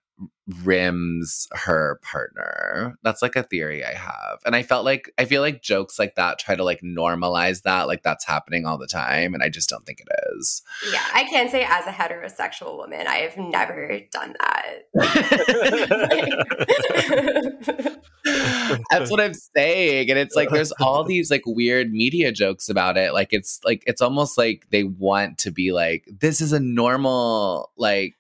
rims 0.64 1.48
her 1.54 2.00
partner. 2.04 2.98
That's 3.02 3.22
like 3.22 3.36
a 3.36 3.44
theory 3.44 3.86
I 3.86 3.94
have. 3.94 4.40
And 4.46 4.56
I 4.56 4.64
felt 4.64 4.84
like 4.84 5.12
I 5.18 5.26
feel 5.26 5.42
like 5.42 5.62
jokes 5.62 5.98
like 5.98 6.16
that 6.16 6.38
try 6.38 6.56
to 6.56 6.64
like 6.64 6.82
normalize 6.82 7.62
that 7.62 7.88
like 7.88 8.04
that's 8.04 8.26
happening 8.26 8.66
all 8.66 8.78
the 8.78 8.88
time 8.88 9.34
and 9.34 9.42
I 9.42 9.50
just 9.50 9.70
don't 9.70 9.86
think 9.86 10.02
it 10.02 10.10
is. 10.36 10.62
Yeah, 10.92 11.04
I 11.14 11.24
can 11.24 11.50
say 11.50 11.64
as 11.64 11.88
a 11.88 11.92
heterosexual 11.92 12.78
woman, 12.78 13.08
I 13.08 13.20
have 13.20 13.38
never 13.38 14.02
done 14.12 14.36
that. 14.40 14.90
That's 18.92 19.12
what 19.12 19.22
I'm 19.22 19.34
saying. 19.34 20.10
And 20.10 20.20
it's 20.20 20.36
like 20.36 20.50
there's 20.50 20.72
all 20.74 21.04
these 21.04 21.32
like 21.32 21.44
weird 21.46 21.92
media 21.92 22.32
jokes 22.32 22.70
about 22.70 22.98
it. 22.98 23.14
Like 23.14 23.30
it's 23.32 23.60
like 23.64 23.84
it's 23.88 24.02
almost 24.02 24.38
like 24.38 24.68
they 24.72 24.84
want 24.84 25.38
to 25.40 25.52
be 25.52 25.72
like, 25.72 26.08
this 26.20 26.42
is 26.42 26.52
a 26.52 26.60
normal 26.60 27.72
like 27.78 28.16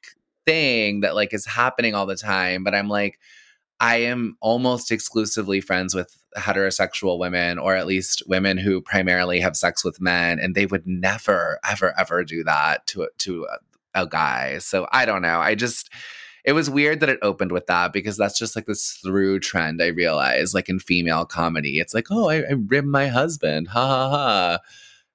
thing 0.46 1.02
that 1.02 1.16
like 1.16 1.34
is 1.34 1.46
happening 1.46 1.96
all 1.96 2.06
the 2.06 2.16
time. 2.16 2.64
But 2.64 2.76
I'm 2.76 2.90
like, 2.90 3.20
I 3.80 3.98
am 3.98 4.38
almost 4.40 4.92
exclusively 4.92 5.62
friends 5.62 5.94
with 5.94 6.16
heterosexual 6.38 7.20
women, 7.20 7.60
or 7.60 7.76
at 7.76 7.88
least 7.88 8.24
women 8.28 8.58
who 8.58 8.82
primarily 8.82 9.40
have 9.40 9.56
sex 9.56 9.84
with 9.84 10.02
men, 10.02 10.40
and 10.40 10.56
they 10.56 10.66
would 10.66 10.88
never, 10.88 11.60
ever, 11.68 11.94
ever 12.00 12.24
do 12.24 12.44
that 12.44 12.88
to 12.88 13.10
to 13.20 13.46
a, 13.46 14.04
a 14.04 14.08
guy. 14.08 14.60
So 14.60 14.88
I 14.92 15.06
don't 15.06 15.22
know. 15.22 15.40
I 15.40 15.56
just 15.56 15.90
it 16.46 16.54
was 16.54 16.70
weird 16.70 17.00
that 17.00 17.10
it 17.10 17.20
opened 17.22 17.52
with 17.52 17.68
that 17.68 17.94
because 17.94 18.18
that's 18.18 18.38
just 18.38 18.56
like 18.56 18.66
this 18.66 19.00
through 19.04 19.40
trend 19.40 19.82
I 19.82 19.88
realize, 19.88 20.54
like 20.54 20.70
in 20.70 20.80
female 20.80 21.26
comedy. 21.26 21.80
It's 21.80 21.94
like, 21.94 22.08
oh, 22.12 22.30
I, 22.30 22.38
I 22.38 22.54
rim 22.68 22.90
my 22.90 23.08
husband, 23.08 23.70
ha 23.70 23.88
ha 23.88 24.10
ha. 24.10 24.60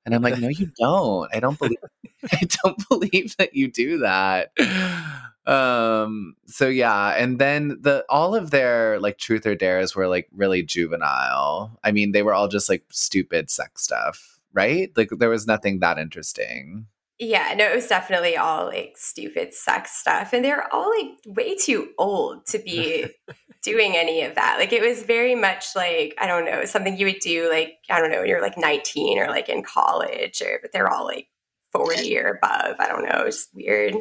And 0.08 0.14
I'm 0.14 0.22
like, 0.22 0.38
no, 0.38 0.48
you 0.48 0.70
don't. 0.78 1.28
I 1.34 1.40
don't 1.40 1.58
believe 1.58 1.78
I 2.32 2.40
don't 2.62 2.88
believe 2.88 3.36
that 3.36 3.54
you 3.54 3.68
do 3.70 3.98
that. 3.98 4.52
Um, 5.46 6.34
so 6.46 6.68
yeah, 6.68 7.10
and 7.10 7.38
then 7.38 7.78
the 7.80 8.04
all 8.08 8.34
of 8.34 8.50
their 8.50 8.98
like 9.00 9.18
truth 9.18 9.46
or 9.46 9.54
dares 9.54 9.94
were 9.94 10.08
like 10.08 10.28
really 10.34 10.62
juvenile. 10.62 11.78
I 11.84 11.92
mean, 11.92 12.12
they 12.12 12.22
were 12.22 12.34
all 12.34 12.48
just 12.48 12.68
like 12.68 12.84
stupid 12.90 13.50
sex 13.50 13.82
stuff, 13.82 14.40
right? 14.52 14.90
Like 14.96 15.10
there 15.10 15.30
was 15.30 15.46
nothing 15.46 15.78
that 15.80 15.98
interesting. 15.98 16.86
Yeah, 17.18 17.54
no, 17.56 17.64
it 17.64 17.74
was 17.74 17.88
definitely 17.88 18.36
all 18.36 18.66
like 18.66 18.94
stupid 18.96 19.52
sex 19.52 19.92
stuff. 19.92 20.32
And 20.32 20.44
they're 20.44 20.72
all 20.72 20.90
like 20.96 21.18
way 21.26 21.56
too 21.56 21.88
old 21.98 22.46
to 22.46 22.58
be 22.58 23.06
doing 23.62 23.96
any 23.96 24.22
of 24.22 24.36
that. 24.36 24.56
Like 24.58 24.72
it 24.72 24.82
was 24.82 25.02
very 25.02 25.34
much 25.34 25.74
like, 25.74 26.14
I 26.20 26.26
don't 26.28 26.44
know, 26.44 26.64
something 26.64 26.96
you 26.96 27.06
would 27.06 27.18
do 27.20 27.50
like, 27.50 27.74
I 27.90 28.00
don't 28.00 28.12
know, 28.12 28.20
when 28.20 28.28
you're 28.28 28.42
like 28.42 28.56
19 28.56 29.18
or 29.18 29.28
like 29.28 29.48
in 29.48 29.64
college, 29.64 30.40
or 30.42 30.60
but 30.62 30.72
they're 30.72 30.92
all 30.92 31.04
like 31.04 31.26
40 31.72 32.16
or 32.18 32.38
above. 32.42 32.76
I 32.78 32.86
don't 32.86 33.02
know. 33.02 33.24
It's 33.26 33.48
weird. 33.52 33.96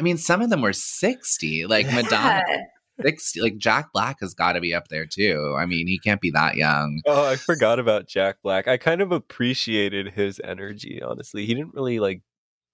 I 0.00 0.02
mean, 0.02 0.18
some 0.18 0.42
of 0.42 0.50
them 0.50 0.62
were 0.62 0.72
60. 0.72 1.66
Like 1.66 1.86
Madonna 1.86 2.42
Yeah. 2.48 2.62
60. 3.02 3.40
Like 3.40 3.56
Jack 3.58 3.92
Black 3.92 4.18
has 4.20 4.34
got 4.34 4.54
to 4.54 4.60
be 4.60 4.74
up 4.74 4.88
there 4.88 5.06
too. 5.06 5.54
I 5.56 5.66
mean, 5.66 5.86
he 5.86 5.98
can't 5.98 6.20
be 6.20 6.32
that 6.32 6.56
young. 6.56 7.00
Oh, 7.06 7.24
I 7.24 7.36
forgot 7.36 7.78
about 7.78 8.08
Jack 8.08 8.38
Black. 8.42 8.66
I 8.66 8.78
kind 8.78 9.00
of 9.00 9.12
appreciated 9.12 10.12
his 10.12 10.40
energy, 10.42 11.00
honestly. 11.00 11.46
He 11.46 11.54
didn't 11.54 11.74
really 11.74 12.00
like 12.00 12.22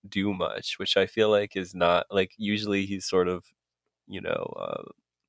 do 0.08 0.32
much, 0.34 0.78
which 0.78 0.96
I 0.96 1.06
feel 1.06 1.30
like 1.30 1.56
is 1.56 1.74
not 1.74 2.06
like 2.11 2.32
usually 2.37 2.87
he's 2.87 3.06
sort 3.06 3.28
of, 3.28 3.44
you 4.06 4.20
know, 4.20 4.54
uh, 4.58 4.82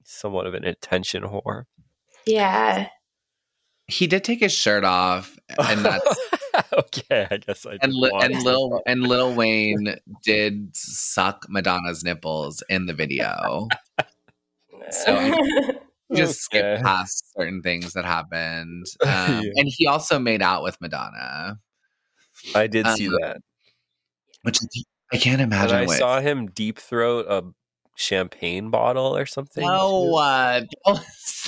somewhat 0.03 0.47
of 0.47 0.53
an 0.53 0.65
attention 0.65 1.23
whore. 1.23 1.63
Yeah. 2.25 2.88
He 3.88 4.05
did 4.05 4.23
take 4.23 4.39
his 4.39 4.51
shirt 4.53 4.84
off 4.84 5.38
and 5.58 5.84
that's 5.84 6.19
okay, 6.73 7.27
I 7.32 7.38
guess 7.38 7.65
I 7.65 7.71
and 7.71 7.82
didn't 7.82 7.95
Li- 7.95 8.12
and 8.21 8.34
that 8.36 8.43
Lil 8.43 8.82
and 8.86 9.01
Lil 9.03 9.34
Wayne 9.34 9.95
did 10.23 10.75
suck 10.75 11.45
Madonna's 11.49 12.03
nipples 12.03 12.63
in 12.69 12.86
the 12.86 12.93
video. 12.93 13.67
So, 14.91 15.19
He 15.19 15.34
just 16.15 16.41
skipped 16.41 16.65
Okay. 16.65 16.84
past 16.84 17.34
certain 17.36 17.62
things 17.62 17.93
that 17.93 18.05
happened. 18.05 18.86
Um, 19.03 19.10
Yeah. 19.10 19.51
And 19.55 19.67
he 19.67 19.88
also 19.88 20.19
made 20.19 20.41
out 20.41 20.63
with 20.63 20.79
Madonna, 20.82 21.60
I 22.55 22.67
did 22.67 22.88
see 22.88 23.08
um, 23.08 23.13
that. 23.21 23.38
Which 24.43 24.60
I 25.12 25.17
can't 25.17 25.41
And 25.41 25.52
imagine. 25.54 25.75
I 25.75 25.86
what- 25.86 25.97
saw 25.97 26.19
him 26.21 26.47
deep 26.52 26.80
throat 26.80 27.25
a 27.30 27.43
champagne 27.95 28.69
bottle 28.69 29.17
or 29.17 29.25
something. 29.25 29.62
No, 29.65 30.06
too. 30.12 30.15
uh, 30.15 30.62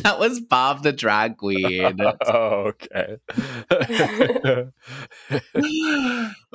that 0.03 0.19
was 0.19 0.41
Bob 0.41 0.83
the 0.83 0.91
drag 0.91 1.37
queen. 1.37 1.97
oh, 2.27 2.73
okay. 2.73 3.17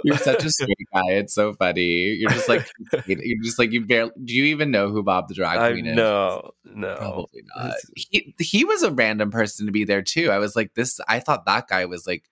You're 0.04 0.18
such 0.18 0.44
a 0.44 0.50
sweet 0.50 0.76
guy. 0.92 1.12
It's 1.12 1.34
so 1.34 1.54
funny. 1.54 1.82
You're 2.14 2.30
just 2.30 2.48
like 2.48 2.68
you're 3.06 3.42
just 3.42 3.58
like 3.58 3.72
you 3.72 3.86
barely. 3.86 4.10
Do 4.22 4.34
you 4.34 4.44
even 4.44 4.70
know 4.70 4.88
who 4.90 5.02
Bob 5.02 5.28
the 5.28 5.34
drag 5.34 5.58
I 5.58 5.72
queen 5.72 5.86
is? 5.86 5.96
no, 5.96 6.50
no. 6.64 6.96
Probably 6.96 7.42
not. 7.56 7.74
He 7.94 8.34
he 8.38 8.64
was 8.64 8.82
a 8.82 8.90
random 8.90 9.30
person 9.30 9.66
to 9.66 9.72
be 9.72 9.84
there 9.84 10.02
too. 10.02 10.30
I 10.30 10.38
was 10.38 10.54
like 10.56 10.74
this. 10.74 11.00
I 11.08 11.20
thought 11.20 11.46
that 11.46 11.68
guy 11.68 11.86
was 11.86 12.06
like, 12.06 12.24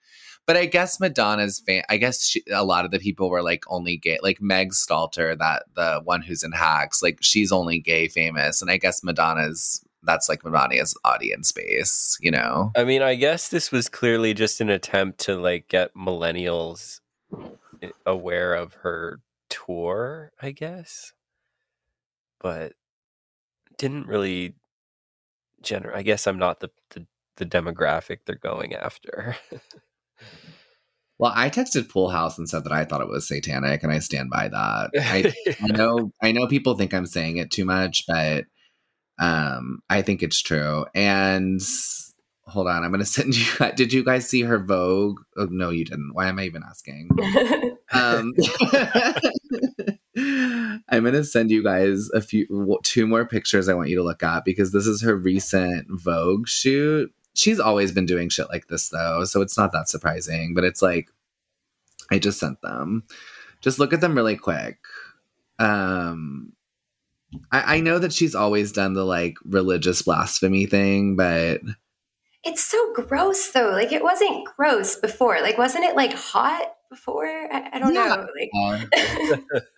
but 0.47 0.57
I 0.57 0.67
guess 0.67 1.01
Madonna's 1.01 1.61
fan. 1.61 1.83
I 1.89 1.97
guess 1.97 2.27
she, 2.27 2.43
a 2.53 2.65
lot 2.65 2.85
of 2.85 2.91
the 2.91 2.99
people 2.99 3.31
were 3.31 3.43
like 3.43 3.65
only 3.69 3.97
gay. 3.97 4.19
Like 4.23 4.43
Meg 4.43 4.73
Stalter, 4.73 5.37
that 5.39 5.65
the 5.75 6.01
one 6.05 6.23
who's 6.23 6.43
in 6.43 6.53
Hacks. 6.53 7.03
Like 7.03 7.19
she's 7.21 7.51
only 7.51 7.81
gay 7.81 8.09
famous, 8.09 8.61
and 8.61 8.71
I 8.71 8.77
guess 8.77 9.03
Madonna's 9.03 9.85
that's 10.03 10.29
like 10.29 10.45
Madonna's 10.45 10.97
audience 11.05 11.51
base. 11.51 12.19
You 12.21 12.31
know. 12.31 12.73
I 12.77 12.85
mean, 12.85 13.01
I 13.03 13.15
guess 13.15 13.49
this 13.49 13.73
was 13.73 13.89
clearly 13.89 14.35
just 14.35 14.61
an 14.61 14.71
attempt 14.71 15.19
to 15.21 15.37
like 15.37 15.69
get 15.69 15.95
millennials 15.95 17.01
eh, 17.83 17.91
aware 18.05 18.55
of 18.55 18.75
her 18.75 19.21
tour, 19.49 20.33
I 20.43 20.51
guess. 20.51 21.13
But 22.41 22.75
didn't 23.79 24.07
really 24.07 24.55
gener 25.63 25.95
I 25.95 26.03
guess 26.03 26.27
I'm 26.27 26.39
not 26.39 26.61
the 26.61 26.71
the, 26.91 27.07
the 27.37 27.47
demographic 27.47 28.19
they're 28.27 28.37
going 28.37 28.75
after. 28.75 29.37
Well, 31.25 31.33
I 31.35 31.49
texted 31.49 31.89
Pool 31.89 32.11
House 32.11 32.37
and 32.37 32.47
said 32.47 32.65
that 32.65 32.73
I 32.75 32.85
thought 32.85 33.01
it 33.01 33.09
was 33.09 33.27
satanic, 33.27 33.83
and 33.83 33.91
I 33.91 34.01
stand 34.01 34.29
by 34.29 34.49
that. 34.49 34.91
I, 34.95 35.33
I 35.63 35.69
know 35.69 36.13
I 36.23 36.33
know 36.33 36.47
people 36.47 36.75
think 36.75 36.93
I'm 36.93 37.07
saying 37.07 37.39
it 37.39 37.51
too 37.51 37.65
much, 37.65 38.05
but 38.07 38.45
um, 39.19 39.81
I 39.89 40.03
think 40.03 40.23
it's 40.23 40.43
true. 40.43 40.85
And 40.95 41.63
hold 42.43 42.69
on, 42.69 42.85
I'm 42.85 42.91
gonna 42.91 43.05
send 43.07 43.35
you. 43.35 43.47
Did 43.75 43.95
you 43.95 44.05
guys 44.05 44.29
see 44.29 44.43
her 44.43 44.59
Vogue? 44.59 45.19
Oh 45.39 45.49
no, 45.51 45.71
you 45.71 45.87
didn't. 45.87 46.11
Why 46.13 46.29
am 46.29 46.39
I 46.39 46.45
even 46.45 46.63
asking? 46.63 47.09
Um, 47.95 48.35
I'm 50.91 51.05
gonna 51.05 51.25
send 51.25 51.51
you 51.51 51.65
guys 51.65 52.11
a 52.13 52.21
few, 52.21 52.79
two 52.83 53.07
more 53.07 53.25
pictures. 53.25 53.71
I 53.71 53.75
want 53.75 53.89
you 53.89 53.97
to 53.97 54.05
look 54.05 54.23
at 54.23 54.45
because 54.45 54.73
this 54.73 54.87
is 54.87 55.01
her 55.01 55.17
recent 55.17 55.87
Vogue 55.89 56.47
shoot. 56.47 57.11
She's 57.35 57.61
always 57.61 57.93
been 57.93 58.07
doing 58.07 58.29
shit 58.29 58.49
like 58.49 58.69
this 58.69 58.89
though, 58.89 59.25
so 59.25 59.41
it's 59.43 59.59
not 59.59 59.73
that 59.73 59.89
surprising. 59.89 60.55
But 60.55 60.65
it's 60.65 60.81
like, 60.83 61.09
I 62.11 62.19
just 62.19 62.39
sent 62.39 62.61
them. 62.63 63.05
Just 63.61 63.79
look 63.79 63.93
at 63.93 64.01
them 64.01 64.15
really 64.15 64.37
quick. 64.37 64.79
Um, 65.59 66.53
I, 67.51 67.77
I 67.77 67.81
know 67.81 67.99
that 67.99 68.13
she's 68.13 68.35
always 68.35 68.73
done 68.73 68.95
the 68.95 69.05
like 69.05 69.35
religious 69.45 70.03
blasphemy 70.03 70.67
thing, 70.67 71.17
but 71.17 71.61
it's 72.45 72.63
so 72.63 72.93
gross 72.93 73.51
though. 73.51 73.71
Like 73.71 73.91
it 73.93 74.03
wasn't 74.03 74.47
gross 74.57 74.97
before. 74.97 75.41
Like 75.41 75.59
wasn't 75.59 75.85
it 75.85 75.97
like 75.97 76.13
hot 76.13 76.75
before? 76.91 77.27
I, 77.27 77.71
I 77.73 77.79
don't 77.79 77.95
Yeah. 77.95 78.25
know. 78.59 78.79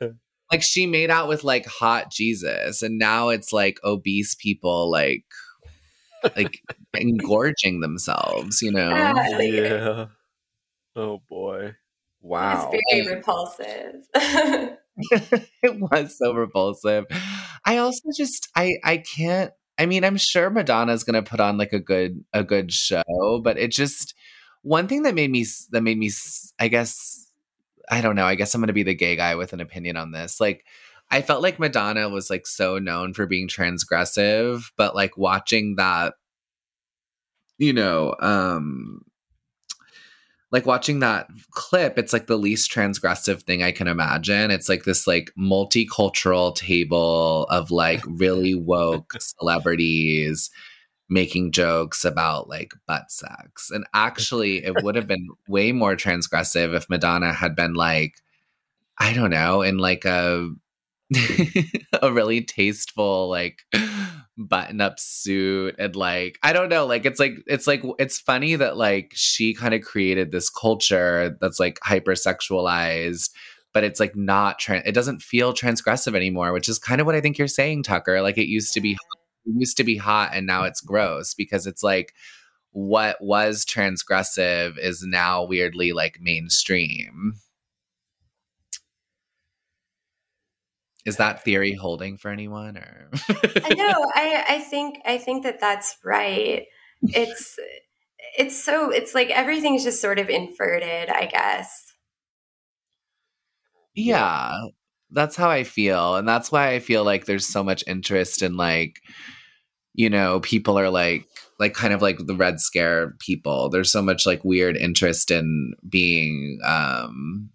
Like 0.01 0.13
like 0.53 0.63
she 0.63 0.87
made 0.87 1.11
out 1.11 1.29
with 1.29 1.45
like 1.45 1.67
hot 1.67 2.11
Jesus, 2.11 2.83
and 2.83 2.99
now 2.99 3.29
it's 3.31 3.53
like 3.53 3.79
obese 3.85 4.35
people 4.35 4.91
like 4.91 5.25
like 6.37 6.61
engorging 6.95 7.81
themselves, 7.81 8.63
you 8.63 8.73
know. 8.73 8.89
Yeah. 8.91 9.13
like- 9.13 9.53
yeah. 9.53 10.07
Oh 10.95 11.23
boy. 11.29 11.75
Wow. 12.21 12.71
it's 12.73 13.07
very 13.07 13.17
repulsive. 13.17 14.07
it 15.63 15.79
was 15.79 16.17
so 16.19 16.33
repulsive. 16.33 17.05
I 17.65 17.77
also 17.79 18.09
just 18.17 18.49
I 18.57 18.77
I 18.83 18.99
can't 18.99 19.53
I 19.79 19.85
mean, 19.87 20.05
I'm 20.05 20.17
sure 20.17 20.49
Madonna's 20.49 21.05
going 21.05 21.23
to 21.23 21.29
put 21.29 21.41
on 21.41 21.59
like 21.59 21.73
a 21.73 21.79
good 21.79 22.25
a 22.33 22.43
good 22.43 22.73
show, 22.73 23.41
but 23.43 23.59
it 23.59 23.71
just 23.71 24.15
one 24.63 24.89
thing 24.89 25.03
that 25.03 25.15
made 25.15 25.31
me 25.31 25.45
that 25.71 25.83
made 25.83 25.99
me 25.99 26.11
I 26.59 26.69
guess 26.69 27.31
I 27.91 28.01
don't 28.01 28.17
know, 28.17 28.25
I 28.27 28.35
guess 28.35 28.55
I'm 28.55 28.61
going 28.61 28.69
to 28.69 28.73
be 28.73 28.83
the 28.83 28.95
gay 28.95 29.17
guy 29.17 29.35
with 29.35 29.53
an 29.53 29.61
opinion 29.61 29.97
on 29.97 30.13
this. 30.13 30.41
Like 30.41 30.65
I 31.11 31.23
felt 31.23 31.43
like 31.43 31.59
Madonna 31.59 32.09
was 32.09 32.31
like 32.31 32.47
so 32.47 32.79
known 32.79 33.15
for 33.15 33.27
being 33.27 33.49
transgressive, 33.49 34.65
but 34.77 34.95
like 34.95 35.17
watching 35.17 35.77
that 35.77 36.15
you 37.59 37.73
know, 37.73 38.15
um 38.21 39.03
like 40.53 40.65
watching 40.65 41.01
that 41.01 41.27
clip, 41.51 41.99
it's 41.99 42.13
like 42.13 42.29
the 42.29 42.39
least 42.39 42.71
transgressive 42.71 43.43
thing 43.43 43.63
I 43.63 43.73
can 43.73 43.89
imagine. 43.89 44.51
It's 44.51 44.69
like 44.69 44.85
this 44.85 45.07
like 45.07 45.31
multicultural 45.39 46.55
table 46.55 47.45
of 47.51 47.71
like 47.71 48.03
really 48.07 48.55
woke 48.55 49.13
celebrities 49.21 50.51
making 51.09 51.53
jokes 51.53 52.05
about 52.05 52.49
like 52.49 52.73
butt 52.87 53.11
sex. 53.11 53.71
And 53.71 53.87
actually, 53.95 54.65
it 54.65 54.83
would 54.83 54.97
have 54.97 55.07
been 55.07 55.29
way 55.49 55.73
more 55.73 55.97
transgressive 55.97 56.75
if 56.75 56.89
Madonna 56.91 57.33
had 57.33 57.57
been 57.57 57.75
like, 57.75 58.15
I 58.99 59.13
don't 59.13 59.31
know, 59.31 59.63
in 59.63 59.79
like 59.79 60.05
a 60.05 60.49
a 62.03 62.13
really 62.13 62.43
tasteful 62.43 63.29
like 63.29 63.63
button 64.37 64.81
up 64.81 64.99
suit 64.99 65.75
and 65.79 65.95
like 65.95 66.39
I 66.43 66.53
don't 66.53 66.69
know 66.69 66.85
like 66.85 67.07
it's 67.07 67.21
like 67.21 67.35
it's 67.47 67.67
like 67.67 67.83
it's 67.99 68.19
funny 68.19 68.57
that 68.57 68.77
like 68.77 69.13
she 69.15 69.55
kind 69.55 69.73
of 69.73 69.83
created 69.83 70.33
this 70.33 70.51
culture 70.51 71.37
that's 71.41 71.61
like 71.61 71.79
hypersexualized 71.81 73.31
but 73.73 73.85
it's 73.85 74.01
like 74.01 74.17
not 74.17 74.61
tran 74.61 74.83
it 74.85 74.93
doesn't 74.93 75.23
feel 75.23 75.55
transgressive 75.55 76.17
anymore 76.17 76.53
which 76.53 76.69
is 76.69 76.79
kind 76.79 77.01
of 77.01 77.07
what 77.07 77.15
I 77.15 77.21
think 77.21 77.39
you're 77.39 77.47
saying 77.47 77.85
Tucker 77.85 78.21
like 78.21 78.37
it 78.37 78.49
used 78.49 78.75
to 78.75 78.81
be 78.81 78.93
it 78.93 79.55
used 79.57 79.77
to 79.77 79.85
be 79.85 79.97
hot 79.97 80.31
and 80.35 80.45
now 80.45 80.65
it's 80.65 80.81
gross 80.81 81.35
because 81.35 81.67
it's 81.67 81.85
like 81.85 82.15
what 82.73 83.17
was 83.21 83.65
transgressive 83.65 84.77
is 84.77 85.03
now 85.03 85.45
weirdly 85.45 85.93
like 85.93 86.19
mainstream 86.21 87.35
is 91.07 91.17
that 91.17 91.43
theory 91.45 91.73
holding 91.75 92.19
for 92.19 92.31
anyone 92.31 92.77
or 92.77 93.11
I 93.33 93.75
know. 93.75 94.11
I 94.15 94.45
I 94.49 94.59
think 94.59 94.99
I 95.07 95.19
think 95.19 95.45
that 95.45 95.61
that's 95.61 95.97
right. 96.05 96.65
It's 97.03 97.59
it's 98.39 98.63
so 98.63 98.91
it's 98.91 99.15
like 99.15 99.31
everything's 99.31 99.85
just 99.85 100.01
sort 100.03 100.19
of 100.19 100.29
inverted, 100.29 101.09
I 101.09 101.27
guess. 101.27 101.85
yeah 103.97 104.53
that's 105.11 105.35
how 105.37 105.49
i 105.51 105.65
feel 105.65 106.17
and 106.17 106.29
that's 106.29 106.53
why 106.53 106.71
i 106.73 106.79
feel 106.79 107.03
like 107.03 107.25
there's 107.25 107.47
so 107.47 107.65
much 107.65 107.83
interest 107.87 108.43
in 108.43 108.57
like 108.57 109.01
you 109.95 110.11
know 110.11 110.41
people 110.41 110.79
are 110.79 110.91
like 110.91 111.27
like 111.59 111.73
kind 111.73 111.95
of 111.95 112.03
like 112.03 112.19
the 112.27 112.37
red 112.37 112.61
scare 112.61 113.15
people 113.19 113.71
there's 113.71 113.91
so 113.91 114.03
much 114.03 114.27
like 114.27 114.45
weird 114.45 114.77
interest 114.77 115.31
in 115.31 115.73
being 115.89 116.59
um 116.65 117.49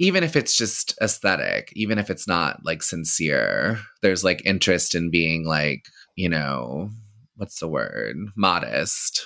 even 0.00 0.24
if 0.24 0.34
it's 0.34 0.56
just 0.56 0.98
aesthetic 1.00 1.70
even 1.76 1.98
if 1.98 2.10
it's 2.10 2.26
not 2.26 2.58
like 2.64 2.82
sincere 2.82 3.78
there's 4.02 4.24
like 4.24 4.42
interest 4.44 4.94
in 4.96 5.10
being 5.10 5.44
like 5.46 5.84
you 6.16 6.28
know 6.28 6.90
what's 7.36 7.60
the 7.60 7.68
word 7.68 8.16
modest 8.36 9.24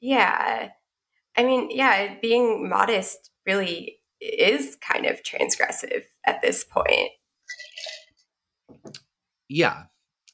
Yeah. 0.00 0.68
I 1.36 1.42
mean, 1.44 1.68
yeah, 1.70 2.14
being 2.20 2.68
modest 2.68 3.30
really 3.46 3.98
is 4.20 4.76
kind 4.80 5.06
of 5.06 5.22
transgressive 5.22 6.02
at 6.26 6.42
this 6.42 6.64
point. 6.64 7.10
yeah 9.48 9.84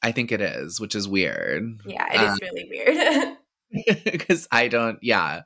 i 0.03 0.11
think 0.11 0.31
it 0.31 0.41
is 0.41 0.79
which 0.79 0.95
is 0.95 1.07
weird 1.07 1.63
Yeah, 1.85 2.05
it 2.13 2.21
is 2.21 2.29
Um, 2.31 2.39
really 2.41 2.67
weird. 2.69 3.37
because 4.05 4.47
I 4.51 4.67
don't, 4.67 4.99
yeah. 5.01 5.41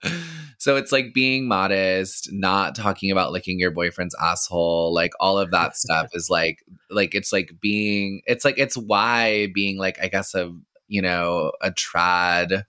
So 0.57 0.75
it's 0.75 0.91
like 0.91 1.13
being 1.13 1.47
modest, 1.47 2.31
not 2.31 2.75
talking 2.75 3.11
about 3.11 3.31
licking 3.31 3.59
your 3.59 3.71
boyfriend's 3.71 4.15
asshole, 4.21 4.93
like 4.93 5.13
all 5.19 5.39
of 5.39 5.51
that 5.51 5.75
stuff 5.77 6.09
is 6.13 6.29
like, 6.29 6.63
like 6.89 7.15
it's 7.15 7.33
like 7.33 7.53
being, 7.59 8.21
it's 8.25 8.45
like 8.45 8.57
it's 8.57 8.77
why 8.77 9.47
being 9.53 9.77
like, 9.77 9.97
I 10.01 10.07
guess 10.07 10.35
a 10.35 10.53
you 10.87 11.01
know 11.01 11.53
a 11.61 11.71
trad 11.71 12.65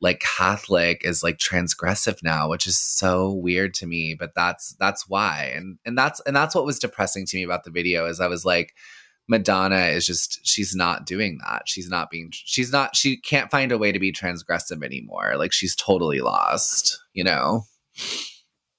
like 0.00 0.20
Catholic 0.20 1.04
is 1.04 1.22
like 1.22 1.38
transgressive 1.38 2.22
now, 2.22 2.48
which 2.48 2.66
is 2.66 2.78
so 2.78 3.32
weird 3.32 3.74
to 3.74 3.86
me. 3.86 4.14
But 4.18 4.34
that's 4.34 4.76
that's 4.78 5.08
why, 5.08 5.52
and 5.54 5.78
and 5.84 5.98
that's 5.98 6.20
and 6.20 6.36
that's 6.36 6.54
what 6.54 6.64
was 6.64 6.78
depressing 6.78 7.26
to 7.26 7.36
me 7.36 7.42
about 7.42 7.64
the 7.64 7.70
video 7.70 8.06
is 8.06 8.20
I 8.20 8.28
was 8.28 8.44
like. 8.44 8.74
Madonna 9.28 9.86
is 9.86 10.06
just 10.06 10.44
she's 10.46 10.74
not 10.74 11.04
doing 11.04 11.38
that. 11.46 11.62
She's 11.66 11.88
not 11.88 12.10
being 12.10 12.30
she's 12.32 12.72
not 12.72 12.96
she 12.96 13.16
can't 13.18 13.50
find 13.50 13.70
a 13.70 13.78
way 13.78 13.92
to 13.92 13.98
be 13.98 14.12
transgressive 14.12 14.82
anymore. 14.82 15.34
Like 15.36 15.52
she's 15.52 15.76
totally 15.76 16.20
lost, 16.20 16.98
you 17.12 17.24
know. 17.24 17.66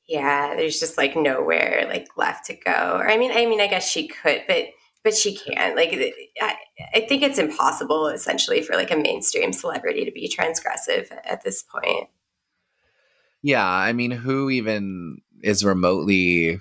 yeah, 0.07 0.55
there's 0.55 0.79
just 0.79 0.97
like 0.97 1.15
nowhere 1.15 1.85
like 1.87 2.07
left 2.17 2.45
to 2.45 2.55
go. 2.55 2.97
Or 2.97 3.09
I 3.09 3.17
mean, 3.17 3.31
I 3.31 3.45
mean, 3.45 3.61
I 3.61 3.67
guess 3.67 3.87
she 3.87 4.07
could, 4.07 4.41
but 4.47 4.65
but 5.03 5.15
she 5.15 5.35
can't. 5.35 5.75
Like, 5.75 5.93
I, 6.41 6.55
I 6.93 7.01
think 7.07 7.23
it's 7.23 7.37
impossible 7.37 8.07
essentially 8.07 8.61
for 8.61 8.75
like 8.75 8.91
a 8.91 8.97
mainstream 8.97 9.53
celebrity 9.53 10.03
to 10.03 10.11
be 10.11 10.27
transgressive 10.27 11.11
at 11.25 11.43
this 11.43 11.63
point. 11.63 12.09
Yeah, 13.41 13.65
I 13.65 13.93
mean, 13.93 14.11
who 14.11 14.49
even 14.49 15.21
is 15.41 15.63
remotely 15.63 16.59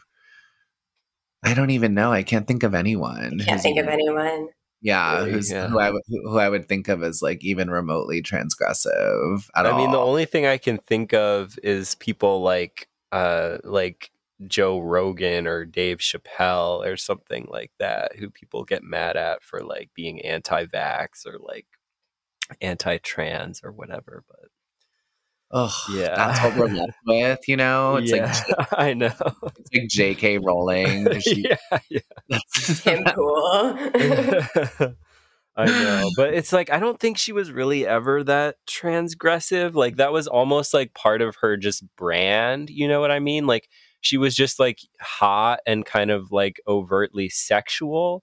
I 1.42 1.54
don't 1.54 1.70
even 1.70 1.94
know. 1.94 2.12
I 2.12 2.22
can't 2.22 2.46
think 2.46 2.62
of 2.62 2.74
anyone. 2.74 3.38
Can't 3.38 3.50
who's 3.52 3.62
think 3.62 3.78
of 3.78 3.86
anyone. 3.88 4.48
Yeah, 4.80 5.18
Really, 5.18 5.32
who's, 5.32 5.50
yeah. 5.50 5.68
who 5.68 5.78
I 5.78 5.90
would 5.90 6.02
who 6.08 6.30
who 6.30 6.38
I 6.38 6.48
would 6.48 6.68
think 6.68 6.88
of 6.88 7.02
as 7.02 7.20
like 7.22 7.42
even 7.44 7.70
remotely 7.70 8.22
transgressive 8.22 9.48
at 9.56 9.66
I 9.66 9.70
all. 9.70 9.78
mean, 9.78 9.90
the 9.90 9.98
only 9.98 10.24
thing 10.24 10.46
I 10.46 10.58
can 10.58 10.78
think 10.78 11.12
of 11.12 11.58
is 11.62 11.94
people 11.96 12.42
like 12.42 12.88
uh 13.12 13.58
like 13.64 14.10
Joe 14.46 14.78
Rogan 14.78 15.48
or 15.48 15.64
Dave 15.64 15.98
Chappelle 15.98 16.86
or 16.86 16.96
something 16.96 17.48
like 17.50 17.72
that, 17.78 18.14
who 18.16 18.30
people 18.30 18.64
get 18.64 18.84
mad 18.84 19.16
at 19.16 19.42
for 19.42 19.62
like 19.64 19.90
being 19.94 20.20
anti-vax 20.20 21.26
or 21.26 21.38
like 21.40 21.66
anti-trans 22.60 23.62
or 23.64 23.72
whatever. 23.72 24.22
But 24.28 24.48
Ugh, 25.50 25.70
Yeah. 25.90 26.14
that's 26.14 26.42
what 26.42 26.56
we're 26.56 26.74
left 26.76 26.98
with. 27.06 27.48
You 27.48 27.56
know, 27.56 27.96
it's 27.96 28.10
yeah, 28.12 28.66
I 28.72 28.92
know. 28.94 29.06
it's 29.16 29.70
like 29.74 29.88
J.K. 29.88 30.38
Rowling. 30.38 31.06
She- 31.20 31.42
yeah, 31.48 31.78
yeah. 31.88 32.00
that's- 32.28 32.80
Kim 32.80 33.04
Pool. 33.04 33.78
I 35.56 35.64
know, 35.66 36.10
but 36.16 36.34
it's 36.34 36.52
like 36.52 36.70
I 36.70 36.78
don't 36.78 37.00
think 37.00 37.18
she 37.18 37.32
was 37.32 37.50
really 37.50 37.84
ever 37.84 38.22
that 38.24 38.56
transgressive. 38.68 39.74
Like 39.74 39.96
that 39.96 40.12
was 40.12 40.28
almost 40.28 40.72
like 40.72 40.94
part 40.94 41.20
of 41.20 41.34
her 41.40 41.56
just 41.56 41.82
brand. 41.96 42.70
You 42.70 42.86
know 42.86 43.00
what 43.00 43.10
I 43.10 43.18
mean? 43.18 43.46
Like 43.46 43.68
she 44.00 44.16
was 44.18 44.36
just 44.36 44.60
like 44.60 44.78
hot 45.00 45.58
and 45.66 45.84
kind 45.84 46.12
of 46.12 46.30
like 46.30 46.60
overtly 46.68 47.28
sexual. 47.28 48.22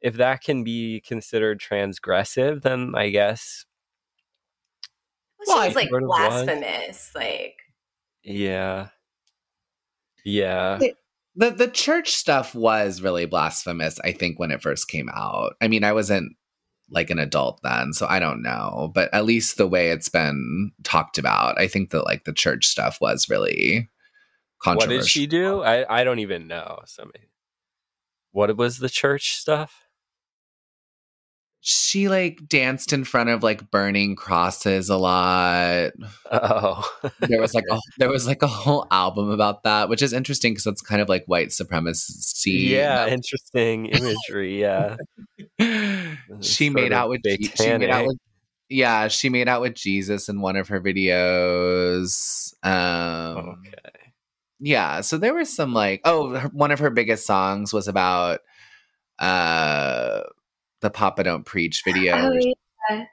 If 0.00 0.14
that 0.14 0.42
can 0.42 0.64
be 0.64 1.02
considered 1.06 1.60
transgressive, 1.60 2.62
then 2.62 2.92
I 2.96 3.10
guess 3.10 3.66
Well, 5.46 5.56
Well, 5.56 5.62
she 5.64 5.68
was 5.68 5.76
I 5.76 5.80
like 5.80 5.88
sort 5.90 6.02
of 6.02 6.08
was. 6.08 6.44
blasphemous. 6.44 7.10
Like, 7.14 7.56
yeah, 8.24 8.88
yeah, 10.24 10.78
the 11.36 11.50
the 11.50 11.68
church 11.68 12.10
stuff 12.12 12.54
was 12.54 13.00
really 13.00 13.26
blasphemous. 13.26 13.98
I 14.04 14.12
think 14.12 14.38
when 14.38 14.50
it 14.50 14.62
first 14.62 14.88
came 14.88 15.08
out. 15.14 15.54
I 15.60 15.68
mean, 15.68 15.84
I 15.84 15.92
wasn't 15.92 16.32
like 16.90 17.10
an 17.10 17.18
adult 17.18 17.60
then, 17.62 17.92
so 17.92 18.06
I 18.08 18.18
don't 18.18 18.42
know. 18.42 18.90
But 18.94 19.12
at 19.14 19.24
least 19.24 19.56
the 19.56 19.66
way 19.68 19.90
it's 19.90 20.08
been 20.08 20.72
talked 20.84 21.18
about, 21.18 21.58
I 21.60 21.68
think 21.68 21.90
that 21.90 22.04
like 22.04 22.24
the 22.24 22.32
church 22.32 22.66
stuff 22.66 22.98
was 23.00 23.28
really 23.28 23.88
controversial. 24.62 24.96
What 24.96 25.02
did 25.02 25.08
she 25.10 25.26
do? 25.26 25.62
I 25.62 26.00
I 26.00 26.04
don't 26.04 26.18
even 26.20 26.46
know. 26.46 26.80
So 26.86 27.04
maybe- 27.04 27.26
what 28.32 28.54
was 28.56 28.78
the 28.78 28.88
church 28.90 29.32
stuff? 29.36 29.87
She 31.60 32.08
like 32.08 32.46
danced 32.48 32.92
in 32.92 33.02
front 33.04 33.30
of 33.30 33.42
like 33.42 33.70
burning 33.70 34.14
crosses 34.14 34.88
a 34.88 34.96
lot. 34.96 35.90
Oh, 36.30 36.88
There 37.20 37.40
was 37.40 37.52
like 37.52 37.64
a, 37.70 37.78
there 37.98 38.08
was 38.08 38.26
like 38.26 38.42
a 38.42 38.46
whole 38.46 38.86
album 38.92 39.30
about 39.30 39.64
that, 39.64 39.88
which 39.88 40.00
is 40.00 40.12
interesting 40.12 40.52
because 40.52 40.64
that's 40.64 40.80
kind 40.80 41.02
of 41.02 41.08
like 41.08 41.24
white 41.26 41.52
supremacy. 41.52 42.50
yeah, 42.52 43.08
interesting 43.08 43.86
imagery. 43.86 44.60
Yeah. 44.60 44.96
she 46.40 46.70
made 46.70 46.92
out 46.92 47.08
with 47.10 47.20
she 47.24 47.76
made 47.76 47.90
out 47.90 48.06
with 48.06 48.18
yeah 48.68 49.08
she 49.08 49.28
made 49.30 49.48
out 49.48 49.62
with 49.62 49.74
jesus 49.74 50.28
in 50.28 50.40
one 50.42 50.54
of 50.56 50.68
her 50.68 50.78
videos 50.80 52.52
um 52.62 53.56
Okay. 53.66 53.98
yeah 54.60 55.00
so 55.00 55.16
there 55.16 55.32
was 55.34 55.54
some 55.54 55.72
like 55.72 56.02
oh 56.04 56.34
her, 56.34 56.48
one 56.48 56.70
of 56.70 56.78
her 56.78 56.90
biggest 56.90 57.26
songs 57.26 57.72
was 57.72 57.88
about 57.88 58.40
uh 59.18 60.20
the 60.80 60.90
papa 60.90 61.22
don't 61.22 61.44
preach 61.44 61.82
video 61.84 62.14
oh, 62.16 62.54
yeah. 62.90 63.04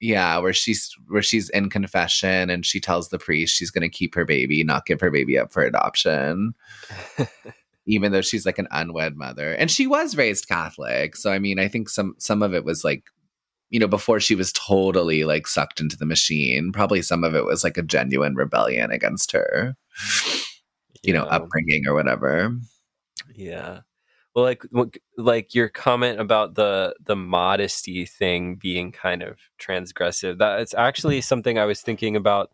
yeah 0.00 0.38
where 0.38 0.52
she's 0.52 0.94
where 1.08 1.22
she's 1.22 1.48
in 1.50 1.68
confession 1.70 2.50
and 2.50 2.64
she 2.64 2.80
tells 2.80 3.08
the 3.08 3.18
priest 3.18 3.54
she's 3.54 3.70
going 3.70 3.82
to 3.82 3.88
keep 3.88 4.14
her 4.14 4.24
baby 4.24 4.64
not 4.64 4.86
give 4.86 5.00
her 5.00 5.10
baby 5.10 5.38
up 5.38 5.52
for 5.52 5.62
adoption 5.62 6.54
even 7.86 8.12
though 8.12 8.20
she's 8.20 8.46
like 8.46 8.58
an 8.58 8.68
unwed 8.70 9.16
mother 9.16 9.52
and 9.54 9.70
she 9.70 9.86
was 9.86 10.16
raised 10.16 10.48
catholic 10.48 11.16
so 11.16 11.32
i 11.32 11.38
mean 11.38 11.58
i 11.58 11.68
think 11.68 11.88
some 11.88 12.14
some 12.18 12.42
of 12.42 12.54
it 12.54 12.64
was 12.64 12.84
like 12.84 13.04
you 13.70 13.78
know 13.78 13.88
before 13.88 14.20
she 14.20 14.34
was 14.34 14.52
totally 14.52 15.24
like 15.24 15.46
sucked 15.46 15.80
into 15.80 15.96
the 15.96 16.06
machine 16.06 16.72
probably 16.72 17.02
some 17.02 17.24
of 17.24 17.34
it 17.34 17.44
was 17.44 17.64
like 17.64 17.76
a 17.76 17.82
genuine 17.82 18.34
rebellion 18.34 18.90
against 18.90 19.32
her 19.32 19.76
you 21.02 21.12
know 21.12 21.24
upbringing 21.24 21.82
or 21.86 21.94
whatever 21.94 22.52
Yeah. 23.34 23.80
Well, 24.34 24.44
like 24.44 24.62
like 25.18 25.54
your 25.54 25.68
comment 25.68 26.20
about 26.20 26.54
the 26.54 26.94
the 27.04 27.16
modesty 27.16 28.06
thing 28.06 28.54
being 28.56 28.92
kind 28.92 29.22
of 29.22 29.38
transgressive. 29.60 30.38
That 30.38 30.60
it's 30.60 30.74
actually 30.74 31.20
something 31.20 31.58
I 31.58 31.64
was 31.64 31.80
thinking 31.80 32.14
about 32.14 32.50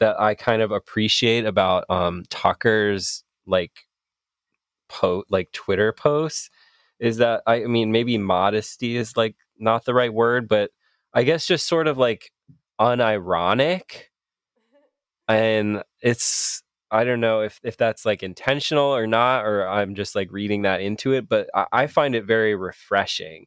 that 0.00 0.18
I 0.20 0.34
kind 0.34 0.60
of 0.62 0.72
appreciate 0.72 1.44
about 1.46 1.84
um 1.88 2.24
Tucker's 2.30 3.22
like 3.46 3.86
po 4.88 5.24
like 5.30 5.52
Twitter 5.52 5.92
posts 5.92 6.50
is 6.98 7.18
that 7.18 7.42
I, 7.46 7.64
I 7.64 7.66
mean 7.66 7.92
maybe 7.92 8.18
modesty 8.18 8.96
is 8.96 9.16
like 9.16 9.36
not 9.58 9.84
the 9.84 9.94
right 9.94 10.12
word, 10.12 10.48
but 10.48 10.72
I 11.14 11.22
guess 11.22 11.46
just 11.46 11.66
sort 11.68 11.86
of 11.86 11.96
like 11.98 12.32
unironic 12.80 13.82
and 15.28 15.82
it's 16.02 16.62
I 16.90 17.04
don't 17.04 17.20
know 17.20 17.42
if 17.42 17.60
if 17.64 17.76
that's 17.76 18.04
like 18.06 18.22
intentional 18.22 18.94
or 18.94 19.06
not, 19.06 19.44
or 19.44 19.68
I'm 19.68 19.94
just 19.94 20.14
like 20.14 20.32
reading 20.32 20.62
that 20.62 20.80
into 20.80 21.12
it. 21.12 21.28
But 21.28 21.48
I, 21.54 21.66
I 21.72 21.86
find 21.86 22.14
it 22.14 22.24
very 22.26 22.54
refreshing, 22.54 23.46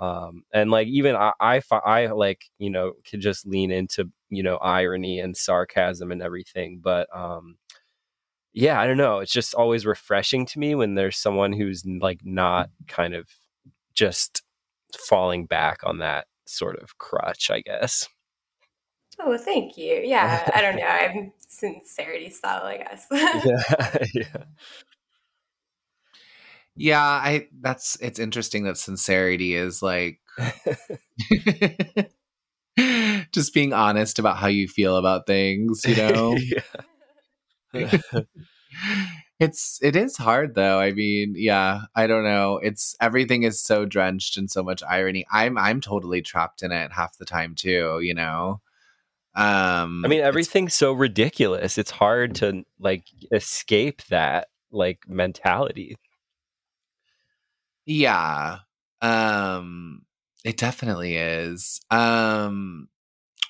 um, 0.00 0.44
and 0.52 0.70
like 0.70 0.88
even 0.88 1.16
I, 1.16 1.32
I 1.40 1.62
I 1.84 2.06
like 2.08 2.44
you 2.58 2.70
know 2.70 2.94
could 3.08 3.20
just 3.20 3.46
lean 3.46 3.70
into 3.70 4.10
you 4.30 4.42
know 4.42 4.56
irony 4.58 5.20
and 5.20 5.36
sarcasm 5.36 6.12
and 6.12 6.22
everything. 6.22 6.80
But 6.82 7.08
um, 7.16 7.56
yeah, 8.54 8.80
I 8.80 8.86
don't 8.86 8.96
know. 8.98 9.20
It's 9.20 9.32
just 9.32 9.54
always 9.54 9.86
refreshing 9.86 10.46
to 10.46 10.58
me 10.58 10.74
when 10.74 10.94
there's 10.94 11.16
someone 11.16 11.52
who's 11.52 11.84
like 11.86 12.20
not 12.24 12.70
kind 12.88 13.14
of 13.14 13.28
just 13.94 14.42
falling 14.96 15.46
back 15.46 15.80
on 15.84 15.98
that 15.98 16.26
sort 16.46 16.82
of 16.82 16.98
crutch, 16.98 17.50
I 17.50 17.60
guess. 17.60 18.08
Oh, 19.24 19.38
thank 19.38 19.76
you. 19.76 20.00
Yeah, 20.04 20.48
I 20.54 20.60
don't 20.60 20.76
know. 20.76 20.82
I'm 20.86 21.32
sincerity 21.48 22.30
style, 22.30 22.64
I 22.64 22.78
guess. 22.78 23.06
yeah, 23.10 23.96
yeah. 24.14 24.44
Yeah, 26.74 27.02
I 27.02 27.48
that's 27.60 27.98
it's 28.00 28.18
interesting 28.18 28.64
that 28.64 28.78
sincerity 28.78 29.54
is 29.54 29.82
like 29.82 30.20
just 33.32 33.52
being 33.52 33.74
honest 33.74 34.18
about 34.18 34.38
how 34.38 34.46
you 34.46 34.66
feel 34.68 34.96
about 34.96 35.26
things, 35.26 35.84
you 35.84 35.96
know. 35.96 36.38
yeah. 37.74 37.92
it's 39.38 39.78
it 39.82 39.96
is 39.96 40.16
hard 40.16 40.54
though. 40.54 40.80
I 40.80 40.92
mean, 40.92 41.34
yeah, 41.36 41.82
I 41.94 42.06
don't 42.06 42.24
know. 42.24 42.58
It's 42.62 42.96
everything 43.00 43.42
is 43.42 43.60
so 43.62 43.84
drenched 43.84 44.38
in 44.38 44.48
so 44.48 44.62
much 44.62 44.82
irony. 44.82 45.26
I'm 45.30 45.58
I'm 45.58 45.82
totally 45.82 46.22
trapped 46.22 46.62
in 46.62 46.72
it 46.72 46.92
half 46.92 47.18
the 47.18 47.26
time 47.26 47.54
too, 47.54 48.00
you 48.02 48.14
know. 48.14 48.62
Um 49.34 50.04
I 50.04 50.08
mean, 50.08 50.20
everything's 50.20 50.74
so 50.74 50.92
ridiculous. 50.92 51.78
It's 51.78 51.90
hard 51.90 52.34
to 52.36 52.64
like 52.78 53.04
escape 53.32 54.02
that 54.10 54.48
like 54.70 55.00
mentality. 55.08 55.96
Yeah. 57.86 58.58
Um 59.00 60.02
it 60.44 60.56
definitely 60.56 61.16
is. 61.16 61.80
Um 61.90 62.88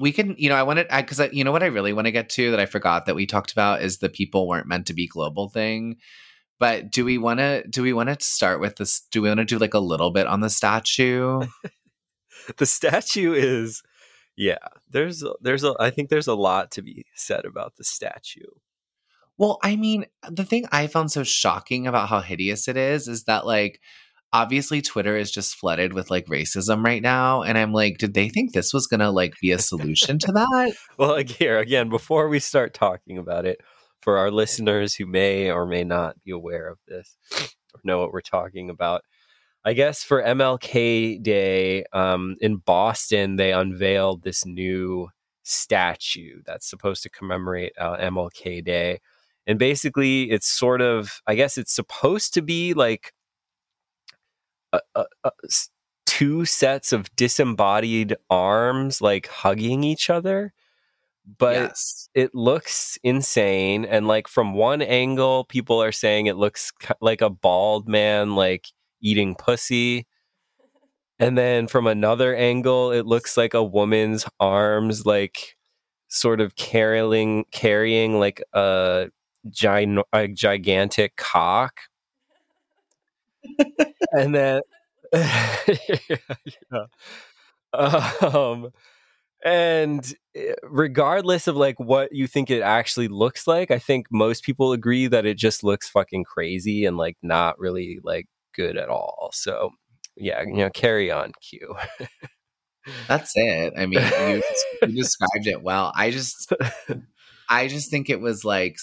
we 0.01 0.12
can, 0.12 0.35
you 0.39 0.49
know, 0.49 0.57
I 0.57 0.62
wanted 0.62 0.87
I 0.91 1.03
cuz 1.03 1.20
I, 1.20 1.26
you 1.33 1.45
know 1.45 1.53
what 1.53 1.62
I 1.62 1.66
really 1.66 1.93
want 1.93 2.07
to 2.07 2.12
get 2.12 2.30
to 2.30 2.51
that 2.51 2.61
I 2.61 2.66
forgot 2.66 3.07
that 3.07 3.14
we 3.16 3.26
talked 3.26 3.53
about 3.53 3.83
is 3.83 3.99
the 3.99 4.09
people 4.09 4.49
weren't 4.49 4.66
meant 4.68 4.87
to 4.87 4.95
be 4.95 5.07
global 5.07 5.49
thing. 5.49 5.97
But 6.59 6.91
do 6.93 7.05
we 7.05 7.18
want 7.18 7.41
to 7.41 7.66
do 7.68 7.83
we 7.83 7.93
want 7.93 8.09
to 8.09 8.24
start 8.24 8.61
with 8.61 8.76
this 8.76 9.03
do 9.11 9.22
we 9.22 9.28
want 9.28 9.39
to 9.41 9.45
do 9.45 9.59
like 9.59 9.74
a 9.74 9.78
little 9.80 10.11
bit 10.12 10.26
on 10.26 10.41
the 10.41 10.51
statue? 10.51 11.43
The 12.59 12.66
statue 12.66 13.33
is, 13.35 13.83
yeah. 14.37 14.59
There's 14.91 15.24
there's 15.41 15.64
a 15.64 15.74
I 15.78 15.91
think 15.91 16.09
there's 16.09 16.28
a 16.28 16.35
lot 16.35 16.70
to 16.72 16.83
be 16.83 17.05
said 17.14 17.45
about 17.45 17.76
the 17.76 17.85
statue. 17.85 18.41
Well, 19.39 19.59
I 19.62 19.76
mean, 19.76 20.07
the 20.28 20.45
thing 20.45 20.66
I 20.70 20.87
found 20.87 21.11
so 21.11 21.24
shocking 21.24 21.87
about 21.87 22.09
how 22.09 22.20
hideous 22.20 22.68
it 22.68 22.76
is 22.76 23.09
is 23.09 23.24
that 23.24 23.47
like 23.47 23.80
obviously 24.33 24.80
Twitter 24.80 25.16
is 25.16 25.30
just 25.30 25.57
flooded 25.57 25.93
with 25.93 26.11
like 26.11 26.26
racism 26.26 26.85
right 26.85 27.03
now 27.03 27.43
and 27.43 27.59
I'm 27.59 27.72
like, 27.72 27.99
did 27.99 28.14
they 28.14 28.28
think 28.28 28.53
this 28.53 28.72
was 28.72 28.87
going 28.87 29.01
to 29.01 29.11
like 29.11 29.35
be 29.41 29.53
a 29.53 29.59
solution 29.59 30.18
to 30.20 30.33
that? 30.33 30.74
Well, 30.99 31.11
like 31.11 31.28
here 31.28 31.59
again, 31.59 31.89
before 31.89 32.28
we 32.28 32.39
start 32.39 32.74
talking 32.74 33.18
about 33.18 33.47
it, 33.47 33.61
for 34.01 34.18
our 34.18 34.30
listeners 34.30 34.95
who 34.95 35.07
may 35.07 35.51
or 35.51 35.64
may 35.64 35.85
not 35.85 36.16
be 36.24 36.33
aware 36.33 36.68
of 36.68 36.78
this 36.89 37.16
or 37.72 37.80
know 37.85 38.01
what 38.01 38.12
we're 38.12 38.20
talking 38.20 38.68
about, 38.68 39.03
I 39.65 39.75
guess 39.75 40.03
for 40.03 40.23
MLK 40.23 41.23
Day 41.23 41.85
um, 41.93 42.37
in 42.41 42.57
Boston, 42.57 43.37
they 43.37 43.53
unveiled 43.53 44.23
this 44.23 44.45
new 44.45 45.09
statue 45.45 46.43
that's 46.45 46.69
supposed 46.69 47.03
to 47.05 47.11
commemorate 47.11 47.73
uh, 47.79 47.97
MLK 47.97 48.65
Day. 48.65 49.01
And 49.47 49.59
basically, 49.59 50.31
it's 50.31 50.49
sort 50.49 50.81
of, 50.81 51.21
I 51.27 51.35
guess 51.35 51.59
it's 51.59 51.75
supposed 51.75 52.35
to 52.35 52.43
be 52.43 52.75
like 52.75 53.13
a, 54.73 54.81
a, 54.95 55.05
a, 55.25 55.31
two 56.07 56.45
sets 56.45 56.93
of 56.93 57.15
disembodied 57.17 58.17
arms 58.31 59.01
like 59.01 59.29
hugging 59.29 59.85
each 59.85 60.11
other. 60.11 60.53
But 61.39 61.55
yes. 61.55 62.09
it 62.15 62.35
looks 62.35 62.99
insane 63.05 63.85
and 63.85 64.09
like 64.09 64.27
from 64.27 64.55
one 64.55 64.83
angle 64.83 65.45
people 65.45 65.81
are 65.81 65.93
saying 65.93 66.27
it 66.27 66.37
looks 66.37 66.73
like 67.01 67.21
a 67.21 67.31
bald 67.31 67.89
man 67.89 68.35
like 68.35 68.67
eating 69.03 69.34
pussy 69.34 70.07
and 71.18 71.36
then 71.38 71.66
from 71.66 71.86
another 71.86 72.34
angle 72.34 72.90
it 72.90 73.07
looks 73.07 73.36
like 73.36 73.55
a 73.55 73.62
woman's 73.62 74.24
arms 74.40 75.07
like 75.07 75.57
sort 76.09 76.40
of 76.40 76.57
carrying 76.57 77.44
carrying 77.53 78.18
like 78.18 78.42
a, 78.53 79.09
gin- 79.50 80.03
a 80.12 80.28
gigantic 80.28 81.16
cock 81.16 81.80
and 84.12 84.34
then 84.34 84.61
yeah. 85.12 86.86
um 88.22 88.70
and 89.44 90.14
eh, 90.34 90.55
regardless 90.62 91.46
of 91.48 91.57
like 91.57 91.78
what 91.78 92.12
you 92.12 92.26
think 92.26 92.50
it 92.50 92.62
actually 92.62 93.09
looks 93.09 93.46
like 93.46 93.70
i 93.70 93.78
think 93.78 94.07
most 94.11 94.44
people 94.44 94.72
agree 94.72 95.07
that 95.07 95.26
it 95.26 95.36
just 95.36 95.64
looks 95.64 95.88
fucking 95.88 96.24
crazy 96.24 96.84
and 96.84 96.96
like 96.96 97.16
not 97.22 97.59
really 97.59 97.98
like 98.03 98.26
good 98.55 98.76
at 98.76 98.88
all 98.88 99.30
so 99.32 99.70
yeah 100.16 100.42
you 100.42 100.55
know 100.55 100.70
carry 100.70 101.11
on 101.11 101.32
q 101.48 101.74
That's 103.09 103.32
it. 103.36 103.74
I 103.76 103.86
mean, 103.86 104.00
you, 104.00 104.42
you 104.88 105.03
described 105.03 105.46
it 105.46 105.62
well. 105.62 105.92
I 105.94 106.11
just, 106.11 106.53
I 107.48 107.68
just 107.68 107.90
think 107.90 108.11
it 108.11 108.20
was 108.20 108.44
like, 108.44 108.76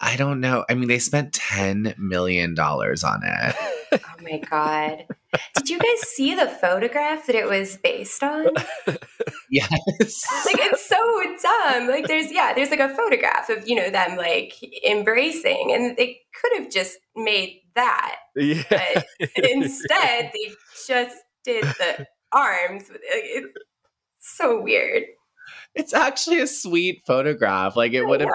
I 0.00 0.16
don't 0.16 0.40
know. 0.40 0.64
I 0.68 0.74
mean, 0.74 0.88
they 0.88 0.98
spent 0.98 1.32
ten 1.32 1.94
million 1.98 2.54
dollars 2.54 3.04
on 3.04 3.20
it. 3.24 3.56
Oh 3.92 3.98
my 4.22 4.38
god. 4.38 5.06
Did 5.56 5.68
you 5.68 5.78
guys 5.78 6.00
see 6.08 6.34
the 6.34 6.46
photograph 6.46 7.26
that 7.26 7.36
it 7.36 7.48
was 7.48 7.76
based 7.76 8.22
on? 8.22 8.48
Yes. 9.50 9.70
like 10.46 10.56
it's 10.58 10.88
so 10.88 11.22
dumb. 11.42 11.86
Like 11.88 12.08
there's 12.08 12.32
yeah, 12.32 12.52
there's 12.52 12.70
like 12.70 12.80
a 12.80 12.88
photograph 12.88 13.48
of, 13.48 13.68
you 13.68 13.76
know, 13.76 13.90
them 13.90 14.16
like 14.16 14.54
embracing 14.84 15.72
and 15.72 15.96
they 15.96 16.18
could 16.40 16.62
have 16.62 16.70
just 16.70 16.98
made 17.14 17.60
that. 17.74 18.16
yeah 18.34 18.62
But 18.68 19.06
instead 19.36 20.32
they 20.34 20.52
just 20.86 21.16
did 21.44 21.62
the 21.62 22.06
arms. 22.32 22.88
Like, 22.90 23.00
It's 23.04 23.48
so 24.20 24.60
weird. 24.60 25.04
It's 25.74 25.94
actually 25.94 26.40
a 26.40 26.46
sweet 26.46 27.02
photograph. 27.06 27.76
Like 27.76 27.92
it 27.92 28.04
would 28.04 28.20
have. 28.22 28.30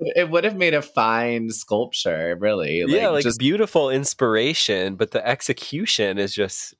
It 0.00 0.30
would 0.30 0.44
have 0.44 0.56
made 0.56 0.74
a 0.74 0.82
fine 0.82 1.50
sculpture. 1.50 2.36
Really. 2.38 2.84
yeah 2.86 3.08
like 3.08 3.22
just 3.22 3.38
beautiful 3.38 3.90
inspiration 3.90 4.96
but 4.96 5.10
the 5.10 5.26
execution 5.26 6.18
is 6.18 6.34
just 6.34 6.74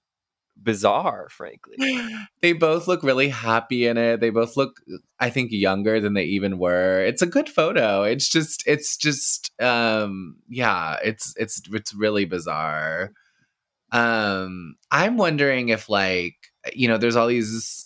bizarre 0.62 1.28
frankly 1.30 1.76
they 2.42 2.52
both 2.52 2.88
look 2.88 3.02
really 3.02 3.28
happy 3.28 3.86
in 3.86 3.96
it. 3.96 4.20
They 4.20 4.30
both 4.30 4.56
look, 4.56 4.80
I 5.18 5.30
think, 5.30 5.50
younger 5.52 6.00
than 6.00 6.14
they 6.14 6.24
even 6.24 6.58
were. 6.58 7.02
It's 7.04 7.22
a 7.22 7.26
good 7.26 7.48
photo. 7.48 8.02
It's 8.02 8.28
just, 8.28 8.62
it's 8.66 8.96
just, 8.96 9.50
um, 9.60 10.36
yeah, 10.48 10.96
it's 11.04 11.34
it's 11.36 11.60
it's 11.70 11.94
really 11.94 12.24
bizarre. 12.24 13.12
Um, 13.92 14.76
I'm 14.90 15.16
wondering 15.16 15.68
if, 15.68 15.88
like, 15.88 16.36
you 16.72 16.88
know, 16.88 16.96
there's 16.96 17.16
all 17.16 17.26
these, 17.26 17.84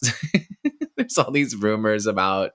there's 0.97 1.19
all 1.19 1.31
these 1.31 1.57
rumors 1.57 2.07
about, 2.07 2.53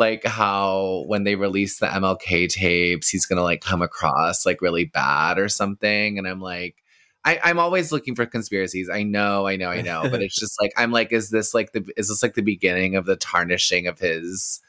like, 0.00 0.24
how 0.26 1.04
when 1.06 1.22
they 1.22 1.36
release 1.36 1.78
the 1.78 1.86
MLK 1.86 2.48
tapes, 2.48 3.08
he's 3.08 3.26
gonna 3.26 3.44
like 3.44 3.60
come 3.60 3.82
across 3.82 4.44
like 4.44 4.60
really 4.60 4.86
bad 4.86 5.38
or 5.38 5.48
something, 5.48 6.18
and 6.18 6.26
I'm 6.26 6.40
like. 6.40 6.76
I, 7.22 7.38
I'm 7.44 7.58
always 7.58 7.92
looking 7.92 8.14
for 8.14 8.24
conspiracies. 8.24 8.88
I 8.88 9.02
know, 9.02 9.46
I 9.46 9.56
know, 9.56 9.68
I 9.68 9.82
know, 9.82 10.08
but 10.10 10.22
it's 10.22 10.40
just 10.40 10.58
like 10.58 10.72
I'm 10.78 10.90
like, 10.90 11.12
is 11.12 11.28
this 11.28 11.52
like 11.52 11.72
the 11.72 11.86
is 11.98 12.08
this 12.08 12.22
like 12.22 12.32
the 12.32 12.40
beginning 12.40 12.96
of 12.96 13.04
the 13.04 13.14
tarnishing 13.14 13.86
of 13.86 13.98
his 13.98 14.62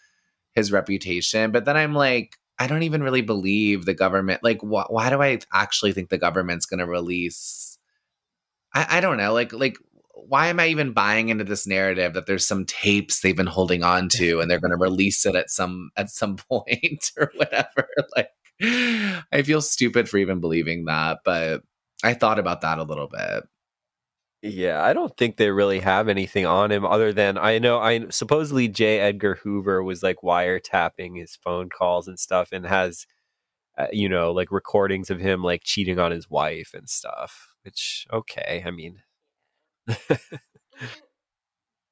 his 0.54 0.70
reputation? 0.70 1.52
But 1.52 1.64
then 1.64 1.78
I'm 1.78 1.94
like, 1.94 2.38
I 2.62 2.68
don't 2.68 2.84
even 2.84 3.02
really 3.02 3.24
believe 3.24 3.86
the 3.86 3.96
government. 3.96 4.44
Like, 4.44 4.62
wh- 4.62 4.92
why 4.92 5.10
do 5.10 5.20
I 5.20 5.40
actually 5.52 5.94
think 5.94 6.10
the 6.10 6.20
government's 6.20 6.68
to 6.68 6.86
release? 6.86 7.80
I, 8.72 8.98
I 8.98 9.02
don't 9.02 9.18
know. 9.18 9.34
Like, 9.34 9.52
like 9.52 9.78
why 10.14 10.48
am 10.48 10.60
I 10.60 10.68
even 10.68 10.94
buying 10.94 11.30
into 11.30 11.44
this 11.44 11.68
narrative 11.68 12.14
that 12.14 12.26
there's 12.26 12.48
some 12.48 12.66
tapes 12.66 13.22
they've 13.22 13.36
been 13.36 13.48
holding 13.48 13.84
on 13.84 14.10
to 14.10 14.40
and 14.40 14.50
they're 14.50 14.60
going 14.60 14.72
to 14.72 14.78
release 14.78 15.26
it 15.26 15.36
at 15.36 15.50
some 15.50 15.92
at 15.98 16.10
some 16.10 16.36
point 16.50 17.12
or 17.18 17.32
whatever? 17.36 17.88
Like, 18.16 18.30
I 19.32 19.42
feel 19.44 19.62
stupid 19.62 20.08
for 20.08 20.18
even 20.18 20.40
believing 20.40 20.86
that, 20.86 21.20
but 21.26 21.64
I 22.04 22.14
thought 22.14 22.40
about 22.40 22.62
that 22.62 22.78
a 22.78 22.84
little 22.84 23.08
bit. 23.08 23.44
Yeah, 24.44 24.84
I 24.84 24.94
don't 24.94 25.16
think 25.18 25.38
they 25.38 25.52
really 25.52 25.80
have 25.80 26.08
anything 26.08 26.46
on 26.48 26.72
him 26.72 26.86
other 26.86 27.14
than 27.14 27.38
I 27.38 27.60
know 27.60 27.80
I 27.80 28.08
supposedly 28.10 28.68
J. 28.68 29.00
Edgar 29.00 29.36
Hoover 29.44 29.84
was 29.84 30.02
like 30.02 30.18
wiretapping 30.24 31.20
his 31.20 31.36
phone 31.36 31.70
calls 31.70 32.08
and 32.08 32.20
stuff 32.20 32.50
and 32.52 32.66
has 32.66 33.06
uh, 33.78 33.88
you 33.92 34.10
know 34.10 34.32
like 34.32 34.52
recordings 34.52 35.10
of 35.12 35.20
him 35.20 35.44
like 35.44 35.62
cheating 35.64 36.00
on 36.00 36.12
his 36.12 36.30
wife 36.30 36.72
and 36.74 36.90
stuff. 36.90 37.54
Which 37.64 38.08
okay, 38.12 38.64
I 38.66 38.72
mean 38.72 39.02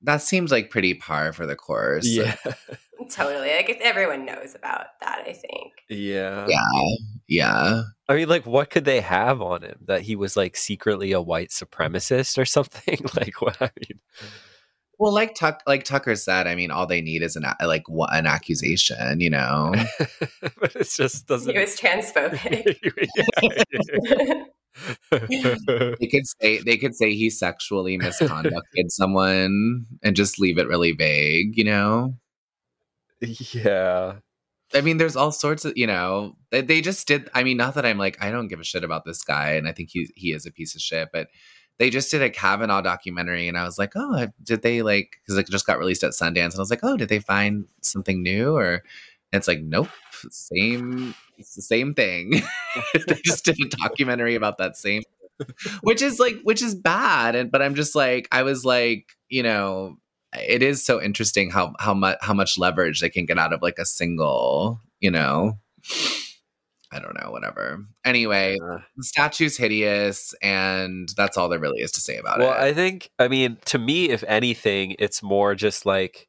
That 0.02 0.22
seems 0.22 0.52
like 0.52 0.70
pretty 0.70 0.94
par 0.94 1.34
for 1.34 1.46
the 1.46 1.56
course. 1.56 2.08
yeah. 2.08 2.36
totally. 3.10 3.50
Like 3.50 3.70
if 3.70 3.82
everyone 3.82 4.26
knows 4.26 4.56
about 4.56 4.86
that, 5.02 5.24
I 5.28 5.34
think. 5.34 5.74
Yeah. 5.90 6.48
Yeah. 6.48 6.96
Yeah. 7.28 7.82
I 8.08 8.16
mean, 8.16 8.30
like, 8.30 8.46
what 8.46 8.70
could 8.70 8.86
they 8.86 9.02
have 9.02 9.42
on 9.42 9.64
him 9.64 9.80
that 9.86 10.02
he 10.02 10.16
was 10.16 10.38
like 10.38 10.56
secretly 10.56 11.12
a 11.12 11.22
white 11.22 11.50
supremacist 11.50 12.38
or 12.38 12.46
something? 12.46 13.00
like, 13.16 13.42
what? 13.42 13.62
I 13.62 13.72
mean, 13.88 14.00
Well, 15.00 15.14
like 15.14 15.34
Tuck, 15.34 15.64
like 15.66 15.86
Tucker 15.86 16.18
said, 16.18 16.46
I 16.46 16.56
mean, 16.56 16.72
all 16.72 16.86
they 16.86 17.02
need 17.02 17.22
is 17.22 17.38
an 17.38 17.46
like 17.64 17.86
an 17.88 18.26
accusation, 18.26 19.22
you 19.22 19.30
know. 19.30 19.74
but 20.60 20.76
it 20.76 20.90
just 20.94 21.26
doesn't. 21.26 21.54
He 21.54 21.60
was 21.60 21.80
transphobic. 21.80 22.76
they 26.00 26.08
could 26.08 26.28
say 26.28 26.60
they 26.60 26.78
could 26.78 26.96
say 26.96 27.14
he 27.14 27.30
sexually 27.30 27.98
misconducted 27.98 28.90
someone 28.90 29.86
and 30.04 30.16
just 30.18 30.38
leave 30.38 30.58
it 30.58 30.68
really 30.68 30.92
vague, 30.92 31.58
you 31.58 31.64
know. 31.64 32.16
yeah. 33.22 34.16
I 34.74 34.82
mean, 34.82 34.98
there's 34.98 35.16
all 35.16 35.32
sorts 35.32 35.66
of, 35.66 35.76
you 35.78 35.88
know, 35.88 36.36
they, 36.52 36.62
they 36.62 36.82
just 36.82 37.08
did. 37.08 37.30
I 37.34 37.44
mean, 37.44 37.56
not 37.58 37.74
that 37.76 37.86
I'm 37.86 37.98
like, 37.98 38.22
I 38.22 38.32
don't 38.32 38.50
give 38.50 38.60
a 38.60 38.66
shit 38.66 38.84
about 38.84 39.06
this 39.06 39.24
guy, 39.24 39.54
and 39.54 39.68
I 39.68 39.72
think 39.72 39.90
he 39.94 40.10
he 40.16 40.34
is 40.34 40.46
a 40.46 40.52
piece 40.52 40.76
of 40.76 40.82
shit, 40.82 41.08
but 41.14 41.30
they 41.80 41.90
just 41.90 42.12
did 42.12 42.22
a 42.22 42.30
Kavanaugh 42.30 42.82
documentary, 42.82 43.48
and 43.48 43.58
I 43.58 43.64
was 43.64 43.80
like, 43.80 43.94
oh, 43.96 44.28
did 44.44 44.62
they 44.62 44.82
like? 44.82 45.18
Because 45.22 45.38
it 45.38 45.50
just 45.50 45.66
got 45.66 45.80
released 45.80 46.04
at 46.04 46.12
Sundance, 46.12 46.52
and 46.52 46.56
I 46.56 46.60
was 46.60 46.70
like, 46.70 46.84
oh, 46.84 46.98
did 46.98 47.10
they 47.10 47.20
find 47.20 47.66
something 47.82 48.22
new? 48.22 48.56
Or 48.56 48.84
it's 49.32 49.48
like, 49.48 49.62
nope, 49.62 49.90
same, 50.30 51.16
it's 51.38 51.56
the 51.56 51.62
same 51.62 51.94
thing. 51.94 52.42
they 53.08 53.22
just 53.24 53.46
did 53.46 53.58
a 53.64 53.70
documentary 53.78 54.36
about 54.36 54.58
that 54.58 54.76
same, 54.76 55.04
which 55.82 56.02
is 56.02 56.20
like, 56.20 56.36
which 56.44 56.62
is 56.62 56.76
bad, 56.76 57.36
and 57.36 57.50
but 57.50 57.62
I'm 57.62 57.76
just 57.76 57.96
like, 57.96 58.28
I 58.32 58.44
was 58.44 58.66
like, 58.66 59.06
you 59.30 59.42
know, 59.42 59.98
it 60.34 60.62
is 60.62 60.86
so 60.86 61.02
interesting 61.02 61.50
how 61.50 61.74
how 61.80 61.94
much 61.94 62.18
how 62.22 62.34
much 62.34 62.58
leverage 62.58 63.00
they 63.00 63.10
can 63.10 63.26
get 63.26 63.40
out 63.40 63.54
of 63.54 63.62
like 63.62 63.80
a 63.80 63.86
single, 63.86 64.82
you 65.00 65.12
know. 65.12 65.58
I 66.92 67.00
don't 67.00 67.16
know, 67.22 67.30
whatever. 67.32 67.86
Anyway, 68.04 68.58
Uh, 68.60 68.80
the 68.98 69.04
statue's 69.04 69.58
hideous, 69.58 70.34
and 70.42 71.10
that's 71.16 71.38
all 71.38 71.48
there 71.48 71.60
really 71.60 71.82
is 71.82 71.92
to 71.94 72.02
say 72.02 72.18
about 72.18 72.40
well, 72.40 72.48
it. 72.48 72.52
Well, 72.52 72.64
I 72.64 72.74
think, 72.74 73.12
I 73.20 73.28
mean, 73.28 73.58
to 73.66 73.78
me, 73.78 74.10
if 74.10 74.24
anything, 74.28 74.96
it's 74.98 75.22
more 75.22 75.54
just 75.54 75.86
like, 75.86 76.28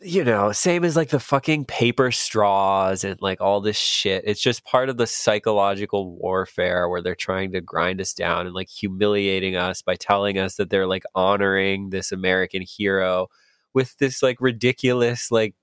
you 0.00 0.24
know, 0.24 0.50
same 0.52 0.84
as 0.84 0.96
like 0.96 1.10
the 1.10 1.20
fucking 1.20 1.64
paper 1.64 2.10
straws 2.10 3.04
and 3.04 3.22
like 3.22 3.40
all 3.40 3.60
this 3.60 3.76
shit. 3.78 4.24
It's 4.26 4.42
just 4.42 4.64
part 4.64 4.88
of 4.88 4.96
the 4.96 5.06
psychological 5.06 6.16
warfare 6.16 6.88
where 6.88 7.00
they're 7.00 7.14
trying 7.14 7.52
to 7.52 7.60
grind 7.60 8.00
us 8.00 8.12
down 8.12 8.46
and 8.46 8.54
like 8.54 8.68
humiliating 8.68 9.56
us 9.56 9.80
by 9.80 9.94
telling 9.94 10.38
us 10.38 10.56
that 10.56 10.68
they're 10.68 10.88
like 10.88 11.04
honoring 11.14 11.90
this 11.90 12.10
American 12.12 12.62
hero 12.62 13.28
with 13.72 13.96
this 13.98 14.22
like 14.22 14.40
ridiculous, 14.40 15.30
like, 15.30 15.54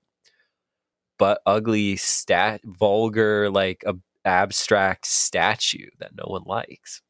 but 1.22 1.40
ugly 1.46 1.94
stat, 1.94 2.60
vulgar, 2.64 3.48
like 3.48 3.84
a 3.86 3.94
abstract 4.24 5.06
statue 5.06 5.86
that 6.00 6.10
no 6.16 6.24
one 6.26 6.42
likes. 6.46 7.00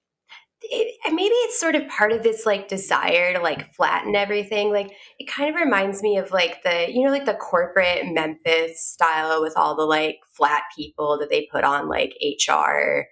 it, 0.60 0.98
maybe 1.14 1.32
it's 1.32 1.58
sort 1.58 1.74
of 1.74 1.88
part 1.88 2.12
of 2.12 2.22
this 2.22 2.44
like 2.44 2.68
desire 2.68 3.32
to 3.32 3.40
like 3.40 3.72
flatten 3.74 4.14
everything 4.14 4.70
like 4.70 4.92
it 5.18 5.24
kind 5.30 5.48
of 5.48 5.58
reminds 5.58 6.02
me 6.02 6.18
of 6.18 6.30
like 6.30 6.62
the 6.62 6.92
you 6.92 7.02
know 7.02 7.10
like 7.10 7.24
the 7.24 7.32
corporate 7.32 8.04
memphis 8.12 8.84
style 8.84 9.40
with 9.40 9.54
all 9.56 9.74
the 9.74 9.82
like 9.82 10.18
flat 10.36 10.64
people 10.76 11.18
that 11.18 11.30
they 11.30 11.48
put 11.50 11.64
on 11.64 11.88
like 11.88 12.14
hr 12.46 13.04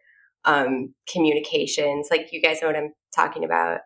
um 0.44 0.94
communications 1.10 2.08
like 2.10 2.28
you 2.30 2.42
guys 2.42 2.60
know 2.60 2.68
what 2.68 2.76
i'm 2.76 2.92
talking 3.16 3.42
about 3.42 3.80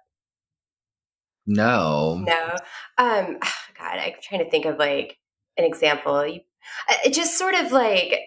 no. 1.47 2.25
no 2.27 2.57
um 2.99 3.39
god 3.79 3.99
i'm 4.01 4.15
trying 4.21 4.45
to 4.45 4.51
think 4.51 4.65
of 4.65 4.79
like 4.79 5.17
an 5.57 5.65
example 5.65 6.27
you, 6.27 6.41
it 7.05 7.12
just 7.12 7.39
sort 7.39 7.55
of 7.55 7.73
like 7.73 8.21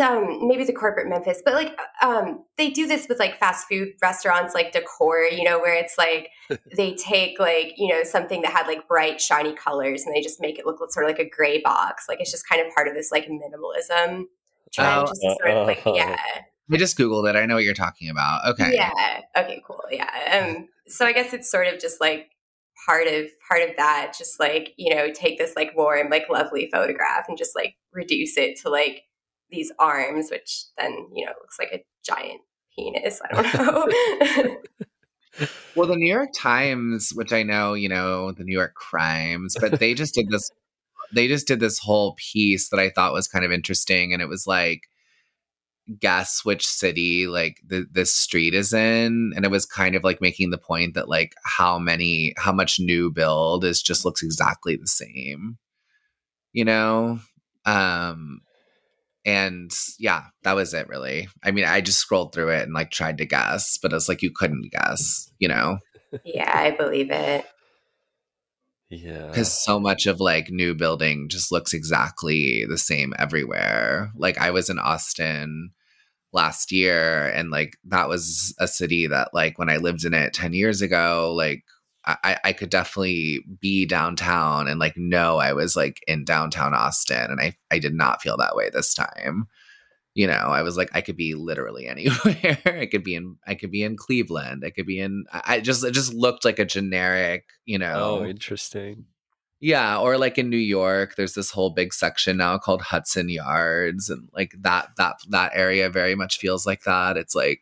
um 0.00 0.46
maybe 0.48 0.64
the 0.64 0.72
corporate 0.72 1.08
memphis 1.08 1.40
but 1.44 1.54
like 1.54 1.78
um 2.02 2.44
they 2.58 2.68
do 2.68 2.86
this 2.86 3.06
with 3.08 3.18
like 3.18 3.38
fast 3.38 3.68
food 3.68 3.88
restaurants 4.02 4.52
like 4.52 4.72
decor 4.72 5.22
you 5.22 5.44
know 5.44 5.58
where 5.58 5.74
it's 5.74 5.96
like 5.96 6.28
they 6.76 6.94
take 6.94 7.38
like 7.38 7.72
you 7.76 7.88
know 7.88 8.02
something 8.02 8.42
that 8.42 8.50
had 8.52 8.66
like 8.66 8.86
bright 8.88 9.20
shiny 9.20 9.54
colors 9.54 10.02
and 10.04 10.14
they 10.14 10.20
just 10.20 10.40
make 10.40 10.58
it 10.58 10.66
look 10.66 10.78
sort 10.90 11.04
of 11.06 11.10
like 11.16 11.24
a 11.24 11.30
gray 11.30 11.60
box 11.60 12.06
like 12.08 12.20
it's 12.20 12.30
just 12.32 12.48
kind 12.48 12.60
of 12.66 12.74
part 12.74 12.88
of 12.88 12.94
this 12.94 13.10
like 13.12 13.26
minimalism 13.28 14.24
trend 14.72 15.08
Oh. 15.08 15.34
sort 15.40 15.50
of 15.50 15.66
like 15.66 15.82
yeah 15.86 16.18
I 16.72 16.76
just 16.78 16.96
googled 16.96 17.28
it. 17.28 17.36
I 17.36 17.44
know 17.44 17.56
what 17.56 17.64
you're 17.64 17.74
talking 17.74 18.08
about. 18.08 18.46
Okay. 18.48 18.70
yeah. 18.72 19.20
Okay. 19.36 19.62
Cool. 19.66 19.82
Yeah. 19.90 20.08
Um. 20.56 20.68
So 20.88 21.04
I 21.04 21.12
guess 21.12 21.34
it's 21.34 21.50
sort 21.50 21.66
of 21.66 21.78
just 21.78 22.00
like 22.00 22.30
part 22.86 23.06
of 23.06 23.26
part 23.48 23.62
of 23.62 23.76
that. 23.76 24.14
Just 24.16 24.40
like 24.40 24.74
you 24.76 24.94
know, 24.94 25.12
take 25.12 25.38
this 25.38 25.54
like 25.56 25.76
warm, 25.76 26.10
like 26.10 26.28
lovely 26.28 26.68
photograph 26.72 27.24
and 27.28 27.38
just 27.38 27.54
like 27.54 27.76
reduce 27.92 28.36
it 28.36 28.58
to 28.60 28.70
like 28.70 29.02
these 29.50 29.72
arms, 29.78 30.30
which 30.30 30.64
then 30.78 31.08
you 31.14 31.24
know 31.24 31.32
looks 31.40 31.58
like 31.58 31.70
a 31.72 31.84
giant 32.04 32.40
penis. 32.76 33.20
I 33.30 33.42
don't 33.42 33.54
know. 33.54 34.56
Well, 35.74 35.88
the 35.88 35.96
New 35.96 36.12
York 36.12 36.30
Times, 36.32 37.10
which 37.12 37.32
I 37.32 37.42
know, 37.42 37.74
you 37.74 37.88
know, 37.88 38.30
the 38.30 38.44
New 38.44 38.52
York 38.52 38.74
Crimes, 38.74 39.56
but 39.60 39.80
they 39.80 39.92
just 39.92 40.14
did 40.14 40.28
this 40.28 40.48
they 41.12 41.28
just 41.28 41.46
did 41.46 41.60
this 41.60 41.78
whole 41.78 42.14
piece 42.16 42.68
that 42.70 42.80
I 42.80 42.90
thought 42.90 43.12
was 43.12 43.28
kind 43.28 43.44
of 43.44 43.52
interesting 43.52 44.12
and 44.12 44.22
it 44.22 44.28
was 44.28 44.46
like 44.46 44.88
guess 46.00 46.44
which 46.44 46.66
city 46.66 47.26
like 47.26 47.58
the 47.66 47.86
this 47.92 48.14
street 48.14 48.54
is 48.54 48.72
in 48.72 49.32
and 49.36 49.44
it 49.44 49.50
was 49.50 49.66
kind 49.66 49.94
of 49.94 50.02
like 50.02 50.20
making 50.20 50.50
the 50.50 50.58
point 50.58 50.94
that 50.94 51.08
like 51.08 51.34
how 51.44 51.78
many 51.78 52.32
how 52.38 52.52
much 52.52 52.80
new 52.80 53.10
build 53.10 53.64
is 53.64 53.82
just 53.82 54.04
looks 54.04 54.22
exactly 54.22 54.76
the 54.76 54.86
same 54.86 55.58
you 56.52 56.64
know? 56.64 57.18
Um 57.66 58.40
and 59.26 59.70
yeah 59.98 60.24
that 60.42 60.54
was 60.54 60.72
it 60.72 60.88
really. 60.88 61.28
I 61.42 61.50
mean 61.50 61.64
i 61.64 61.80
just 61.80 61.98
scrolled 61.98 62.32
through 62.32 62.50
it 62.50 62.62
and 62.62 62.72
like 62.72 62.90
tried 62.90 63.18
to 63.18 63.26
guess 63.26 63.78
but 63.78 63.92
it's 63.92 64.08
like 64.08 64.22
you 64.22 64.30
couldn't 64.34 64.70
guess 64.72 65.30
you 65.38 65.48
know? 65.48 65.78
Yeah, 66.24 66.52
I 66.54 66.70
believe 66.70 67.10
it. 67.10 67.44
Yeah. 69.02 69.28
because 69.28 69.64
so 69.64 69.80
much 69.80 70.06
of 70.06 70.20
like 70.20 70.50
new 70.50 70.74
building 70.74 71.28
just 71.28 71.52
looks 71.52 71.74
exactly 71.74 72.64
the 72.68 72.78
same 72.78 73.14
everywhere 73.18 74.10
like 74.16 74.38
i 74.38 74.50
was 74.50 74.70
in 74.70 74.78
austin 74.78 75.70
last 76.32 76.72
year 76.72 77.26
and 77.30 77.50
like 77.50 77.76
that 77.84 78.08
was 78.08 78.54
a 78.58 78.66
city 78.66 79.06
that 79.06 79.32
like 79.32 79.58
when 79.58 79.70
i 79.70 79.76
lived 79.76 80.04
in 80.04 80.14
it 80.14 80.32
10 80.32 80.52
years 80.52 80.82
ago 80.82 81.32
like 81.36 81.64
I, 82.06 82.36
I 82.44 82.52
could 82.52 82.68
definitely 82.68 83.44
be 83.60 83.86
downtown 83.86 84.68
and 84.68 84.78
like 84.78 84.94
know 84.96 85.38
I 85.38 85.54
was 85.54 85.74
like 85.74 86.04
in 86.06 86.24
downtown 86.24 86.74
Austin 86.74 87.30
and 87.30 87.40
I, 87.40 87.56
I 87.70 87.78
did 87.78 87.94
not 87.94 88.20
feel 88.20 88.36
that 88.36 88.54
way 88.54 88.68
this 88.68 88.92
time. 88.92 89.46
You 90.14 90.28
know, 90.28 90.32
I 90.32 90.62
was 90.62 90.76
like 90.76 90.90
I 90.94 91.00
could 91.00 91.16
be 91.16 91.34
literally 91.34 91.86
anywhere. 91.88 92.58
I 92.64 92.86
could 92.86 93.04
be 93.04 93.14
in 93.14 93.36
I 93.46 93.54
could 93.54 93.70
be 93.70 93.82
in 93.82 93.96
Cleveland. 93.96 94.62
I 94.64 94.70
could 94.70 94.86
be 94.86 95.00
in 95.00 95.24
I 95.32 95.60
just 95.60 95.84
it 95.84 95.92
just 95.92 96.14
looked 96.14 96.44
like 96.44 96.58
a 96.58 96.64
generic, 96.64 97.44
you 97.64 97.76
oh, 97.76 97.80
know. 97.80 98.18
Oh, 98.20 98.24
interesting. 98.24 99.06
Yeah, 99.60 99.98
or 99.98 100.18
like 100.18 100.36
in 100.36 100.50
New 100.50 100.58
York, 100.58 101.14
there's 101.16 101.32
this 101.32 101.50
whole 101.50 101.70
big 101.70 101.94
section 101.94 102.36
now 102.36 102.58
called 102.58 102.82
Hudson 102.82 103.30
Yards, 103.30 104.10
and 104.10 104.28
like 104.34 104.54
that 104.60 104.90
that 104.98 105.16
that 105.30 105.52
area 105.54 105.88
very 105.88 106.14
much 106.14 106.38
feels 106.38 106.66
like 106.66 106.82
that. 106.82 107.16
It's 107.16 107.34
like 107.34 107.60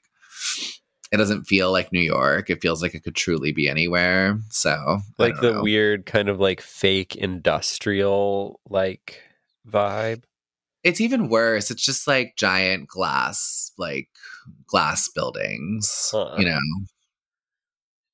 it 1.12 1.18
doesn't 1.18 1.44
feel 1.44 1.70
like 1.70 1.92
New 1.92 2.00
York. 2.00 2.48
It 2.48 2.62
feels 2.62 2.82
like 2.82 2.94
it 2.94 3.04
could 3.04 3.14
truly 3.14 3.52
be 3.52 3.68
anywhere. 3.68 4.38
So 4.48 4.98
Like 5.18 5.38
the 5.40 5.52
know. 5.52 5.62
weird 5.62 6.06
kind 6.06 6.28
of 6.28 6.40
like 6.40 6.60
fake 6.60 7.14
industrial 7.14 8.58
like 8.68 9.20
vibe. 9.68 10.24
It's 10.84 11.00
even 11.00 11.28
worse. 11.28 11.70
It's 11.70 11.84
just 11.84 12.06
like 12.06 12.34
giant 12.36 12.88
glass, 12.88 13.72
like 13.78 14.08
glass 14.66 15.08
buildings. 15.08 16.10
Huh. 16.12 16.34
You 16.38 16.46
know, 16.46 16.58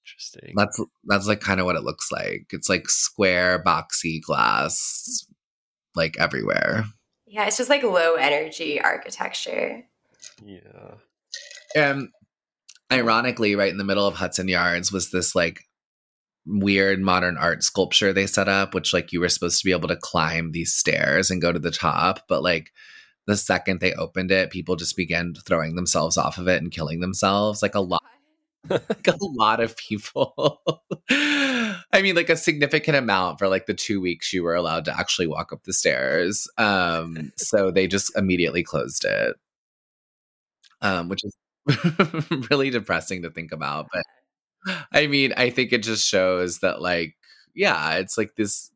Interesting. 0.04 0.54
that's 0.56 0.80
that's 1.04 1.26
like 1.26 1.40
kind 1.40 1.60
of 1.60 1.66
what 1.66 1.76
it 1.76 1.82
looks 1.82 2.10
like. 2.12 2.46
It's 2.50 2.68
like 2.68 2.88
square, 2.88 3.62
boxy 3.62 4.20
glass, 4.20 5.26
like 5.94 6.16
everywhere. 6.18 6.84
Yeah, 7.26 7.46
it's 7.46 7.58
just 7.58 7.70
like 7.70 7.82
low 7.82 8.14
energy 8.14 8.80
architecture. 8.80 9.84
yeah. 10.44 10.94
And 11.76 12.08
ironically, 12.90 13.54
right 13.54 13.70
in 13.70 13.76
the 13.76 13.84
middle 13.84 14.06
of 14.06 14.14
Hudson 14.14 14.48
Yards 14.48 14.90
was 14.90 15.10
this 15.10 15.34
like 15.34 15.67
weird 16.48 17.00
modern 17.00 17.36
art 17.36 17.62
sculpture 17.62 18.12
they 18.12 18.26
set 18.26 18.48
up, 18.48 18.74
which 18.74 18.92
like 18.92 19.12
you 19.12 19.20
were 19.20 19.28
supposed 19.28 19.58
to 19.60 19.64
be 19.64 19.72
able 19.72 19.88
to 19.88 19.96
climb 19.96 20.52
these 20.52 20.72
stairs 20.72 21.30
and 21.30 21.42
go 21.42 21.52
to 21.52 21.58
the 21.58 21.70
top. 21.70 22.26
But 22.28 22.42
like 22.42 22.72
the 23.26 23.36
second 23.36 23.80
they 23.80 23.92
opened 23.94 24.30
it, 24.30 24.50
people 24.50 24.76
just 24.76 24.96
began 24.96 25.34
throwing 25.46 25.76
themselves 25.76 26.16
off 26.16 26.38
of 26.38 26.48
it 26.48 26.62
and 26.62 26.72
killing 26.72 27.00
themselves. 27.00 27.62
Like 27.62 27.74
a 27.74 27.80
lot 27.80 28.02
like 28.70 29.06
a 29.06 29.16
lot 29.20 29.60
of 29.60 29.76
people. 29.76 30.62
I 31.10 32.02
mean, 32.02 32.16
like 32.16 32.28
a 32.28 32.36
significant 32.36 32.96
amount 32.96 33.38
for 33.38 33.48
like 33.48 33.66
the 33.66 33.74
two 33.74 34.00
weeks 34.00 34.32
you 34.32 34.42
were 34.42 34.54
allowed 34.54 34.84
to 34.86 34.98
actually 34.98 35.26
walk 35.26 35.52
up 35.52 35.64
the 35.64 35.72
stairs. 35.72 36.48
Um, 36.58 37.32
so 37.36 37.70
they 37.70 37.86
just 37.86 38.16
immediately 38.16 38.62
closed 38.62 39.04
it, 39.04 39.36
um, 40.82 41.08
which 41.08 41.20
is 41.24 41.36
really 42.50 42.70
depressing 42.70 43.22
to 43.22 43.30
think 43.30 43.52
about. 43.52 43.86
But 43.92 44.02
I 44.92 45.06
mean, 45.06 45.32
I 45.36 45.50
think 45.50 45.72
it 45.72 45.82
just 45.82 46.06
shows 46.06 46.58
that, 46.60 46.80
like, 46.82 47.14
yeah, 47.54 47.94
it's 47.94 48.16
like 48.18 48.36
this 48.36 48.70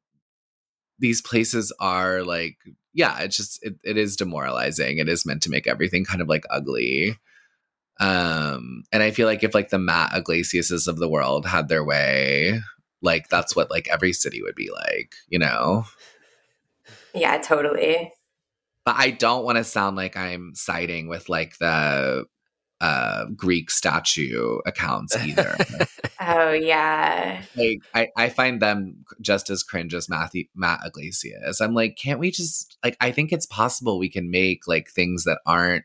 these 0.99 1.21
places 1.21 1.73
are 1.81 2.23
like 2.23 2.57
yeah 2.95 3.19
it's 3.21 3.37
just 3.37 3.59
it, 3.63 3.75
it 3.83 3.97
is 3.97 4.17
demoralizing. 4.17 4.99
It 4.99 5.09
is 5.09 5.27
meant 5.27 5.43
to 5.43 5.51
make 5.51 5.67
everything 5.67 6.05
kind 6.05 6.23
of 6.23 6.29
like 6.29 6.45
ugly. 6.51 7.19
Um 8.01 8.85
and 8.93 9.03
i 9.03 9.11
feel 9.11 9.27
like 9.27 9.43
if 9.45 9.55
like 9.55 9.69
the 9.69 9.79
matt 9.79 10.13
yglesiases 10.15 10.89
of 10.89 10.97
the 10.99 11.09
world 11.09 11.45
had 11.47 11.69
their 11.69 11.85
way 11.85 12.61
like 13.03 13.29
that's 13.29 13.55
what 13.55 13.71
like 13.71 13.87
every 13.89 14.13
city 14.13 14.43
would 14.43 14.55
be 14.55 14.71
like 14.71 15.15
you 15.29 15.39
know? 15.39 15.85
Yeah, 17.15 17.37
totally. 17.39 18.11
but 18.85 18.97
i 18.97 19.11
don't 19.11 19.45
want 19.45 19.59
to 19.59 19.65
sound 19.65 19.97
like 19.97 20.17
i'm 20.17 20.53
siding 20.55 21.07
with 21.09 21.29
like 21.29 21.59
the 21.59 22.25
uh 22.83 23.25
greek 23.37 23.71
statue 23.71 24.59
accounts 24.67 25.17
either 25.17 25.57
Oh 26.25 26.53
yeah. 26.53 27.43
like 27.57 27.81
I, 27.95 28.09
I 28.17 28.29
find 28.29 28.63
them 28.63 29.05
just 29.21 29.51
as 29.51 29.63
cringe 29.63 29.93
as 29.95 30.09
Matthew, 30.09 30.45
Matt 30.55 30.81
Yglesias. 30.87 31.61
I'm 31.61 31.75
like, 31.75 31.97
can't 31.97 32.21
we 32.21 32.31
just 32.31 32.79
like 32.85 32.97
I 33.01 33.11
think 33.11 33.33
it's 33.33 33.47
possible 33.47 33.99
we 33.99 34.09
can 34.09 34.31
make 34.31 34.69
like 34.69 34.89
things 34.89 35.25
that 35.25 35.41
aren't 35.47 35.85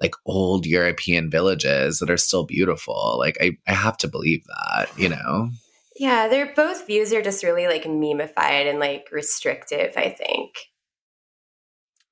like 0.00 0.14
old 0.26 0.66
European 0.66 1.30
villages 1.30 1.98
that 1.98 2.10
are 2.10 2.16
still 2.16 2.44
beautiful. 2.44 3.16
Like 3.18 3.36
I, 3.40 3.58
I 3.68 3.74
have 3.74 3.96
to 3.98 4.08
believe 4.08 4.44
that, 4.46 4.88
you 4.96 5.10
know? 5.10 5.50
Yeah, 5.96 6.28
they're 6.28 6.54
both 6.54 6.86
views 6.86 7.12
are 7.12 7.22
just 7.22 7.44
really 7.44 7.66
like 7.66 7.84
memeified 7.84 8.68
and 8.68 8.78
like 8.78 9.08
restrictive, 9.12 9.92
I 9.96 10.08
think. 10.10 10.54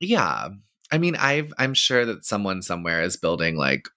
Yeah. 0.01 0.51
I 0.93 0.99
mean, 0.99 1.17
I've 1.17 1.53
I'm 1.59 1.75
sure 1.75 2.05
that 2.05 2.25
someone 2.25 2.63
somewhere 2.63 3.03
is 3.03 3.17
building 3.17 3.57
like 3.57 3.89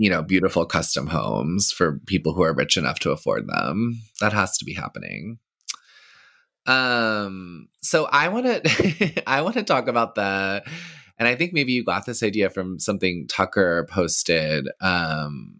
you 0.00 0.08
know, 0.08 0.22
beautiful 0.22 0.64
custom 0.64 1.08
homes 1.08 1.70
for 1.70 2.00
people 2.06 2.32
who 2.32 2.42
are 2.42 2.54
rich 2.54 2.78
enough 2.78 2.98
to 3.00 3.10
afford 3.10 3.46
them. 3.46 4.00
That 4.18 4.32
has 4.32 4.56
to 4.56 4.64
be 4.64 4.72
happening. 4.72 5.38
Um, 6.64 7.68
so 7.82 8.06
I 8.06 8.28
want 8.28 8.46
to 8.46 9.22
I 9.26 9.42
want 9.42 9.56
to 9.56 9.62
talk 9.62 9.88
about 9.88 10.14
the 10.14 10.62
and 11.18 11.28
I 11.28 11.34
think 11.34 11.52
maybe 11.52 11.72
you 11.72 11.84
got 11.84 12.06
this 12.06 12.22
idea 12.22 12.48
from 12.48 12.78
something 12.78 13.26
Tucker 13.28 13.86
posted 13.90 14.68
um 14.80 15.56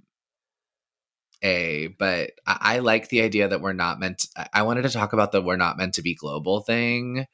a 1.43 1.89
but 1.99 2.31
I, 2.47 2.59
I 2.61 2.79
like 2.79 3.11
the 3.11 3.21
idea 3.21 3.47
that 3.47 3.61
we're 3.61 3.75
not 3.75 4.01
meant 4.01 4.27
I- 4.39 4.49
I 4.55 4.63
wanted 4.63 4.83
to 4.83 4.91
talk 4.91 5.13
about 5.13 5.33
the 5.33 5.43
we're 5.43 5.57
not 5.57 5.77
meant 5.77 5.95
to 5.95 6.03
be 6.03 6.15
global 6.15 6.61
thing 6.61 7.27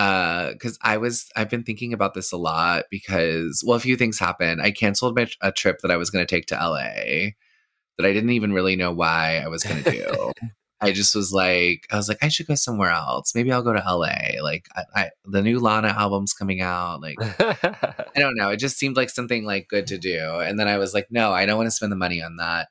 uh 0.00 0.52
because 0.52 0.78
i 0.82 0.96
was 0.96 1.28
i've 1.36 1.50
been 1.50 1.62
thinking 1.62 1.92
about 1.92 2.14
this 2.14 2.32
a 2.32 2.36
lot 2.36 2.84
because 2.90 3.62
well 3.66 3.76
a 3.76 3.80
few 3.80 3.96
things 3.96 4.18
happened. 4.18 4.62
I 4.62 4.70
canceled 4.70 5.14
my, 5.14 5.28
a 5.42 5.52
trip 5.52 5.80
that 5.82 5.90
i 5.90 5.96
was 5.96 6.08
going 6.08 6.24
to 6.24 6.34
take 6.34 6.46
to 6.46 6.54
la 6.54 6.78
that 6.78 8.06
i 8.06 8.12
didn't 8.12 8.30
even 8.30 8.52
really 8.52 8.76
know 8.76 8.92
why 8.92 9.42
i 9.44 9.48
was 9.48 9.62
going 9.62 9.82
to 9.82 9.90
do. 9.90 10.32
I 10.82 10.92
just 10.92 11.14
was 11.14 11.30
like 11.34 11.86
i 11.90 11.96
was 11.96 12.08
like 12.08 12.22
i 12.22 12.28
should 12.28 12.46
go 12.46 12.54
somewhere 12.54 12.90
else. 12.90 13.34
Maybe 13.34 13.52
i'll 13.52 13.62
go 13.62 13.74
to 13.74 13.94
la 13.94 14.14
like 14.42 14.68
I, 14.74 14.84
I 14.94 15.10
the 15.26 15.42
new 15.42 15.58
lana 15.58 15.88
album's 15.88 16.32
coming 16.32 16.62
out 16.62 17.02
like 17.02 17.18
i 17.20 18.04
don't 18.16 18.36
know. 18.36 18.48
It 18.48 18.56
just 18.56 18.78
seemed 18.78 18.96
like 18.96 19.10
something 19.10 19.44
like 19.44 19.68
good 19.68 19.86
to 19.88 19.98
do. 19.98 20.36
And 20.40 20.58
then 20.58 20.66
i 20.66 20.78
was 20.78 20.94
like 20.94 21.08
no 21.10 21.32
i 21.32 21.44
don't 21.44 21.58
want 21.58 21.66
to 21.66 21.72
spend 21.72 21.92
the 21.92 21.96
money 21.96 22.22
on 22.22 22.36
that 22.36 22.68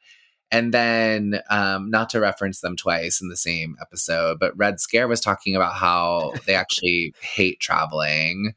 and 0.51 0.73
then, 0.73 1.41
um, 1.49 1.91
not 1.91 2.09
to 2.11 2.19
reference 2.19 2.61
them 2.61 2.75
twice 2.75 3.21
in 3.21 3.29
the 3.29 3.37
same 3.37 3.75
episode, 3.81 4.39
but 4.39 4.57
Red 4.57 4.79
Scare 4.79 5.07
was 5.07 5.21
talking 5.21 5.55
about 5.55 5.73
how 5.73 6.33
they 6.45 6.55
actually 6.55 7.13
hate 7.21 7.59
traveling. 7.59 8.53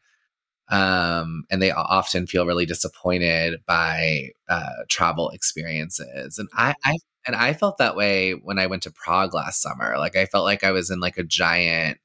Um, 0.71 1.45
and 1.51 1.61
they 1.61 1.71
often 1.71 2.27
feel 2.27 2.47
really 2.47 2.65
disappointed 2.65 3.61
by 3.67 4.31
uh, 4.49 4.85
travel 4.89 5.29
experiences. 5.31 6.39
And 6.39 6.49
I, 6.55 6.75
I, 6.83 6.97
and 7.27 7.37
I 7.37 7.53
felt 7.53 7.77
that 7.77 7.95
way 7.95 8.33
when 8.33 8.59
I 8.59 8.67
went 8.67 8.83
to 8.85 8.91
Prague 8.91 9.35
last 9.35 9.61
summer. 9.61 9.99
Like 9.99 10.17
I 10.17 10.25
felt 10.25 10.45
like 10.45 10.65
I 10.65 10.73
was 10.73 10.91
in 10.91 10.99
like 10.99 11.19
a 11.19 11.25
giant, 11.25 11.99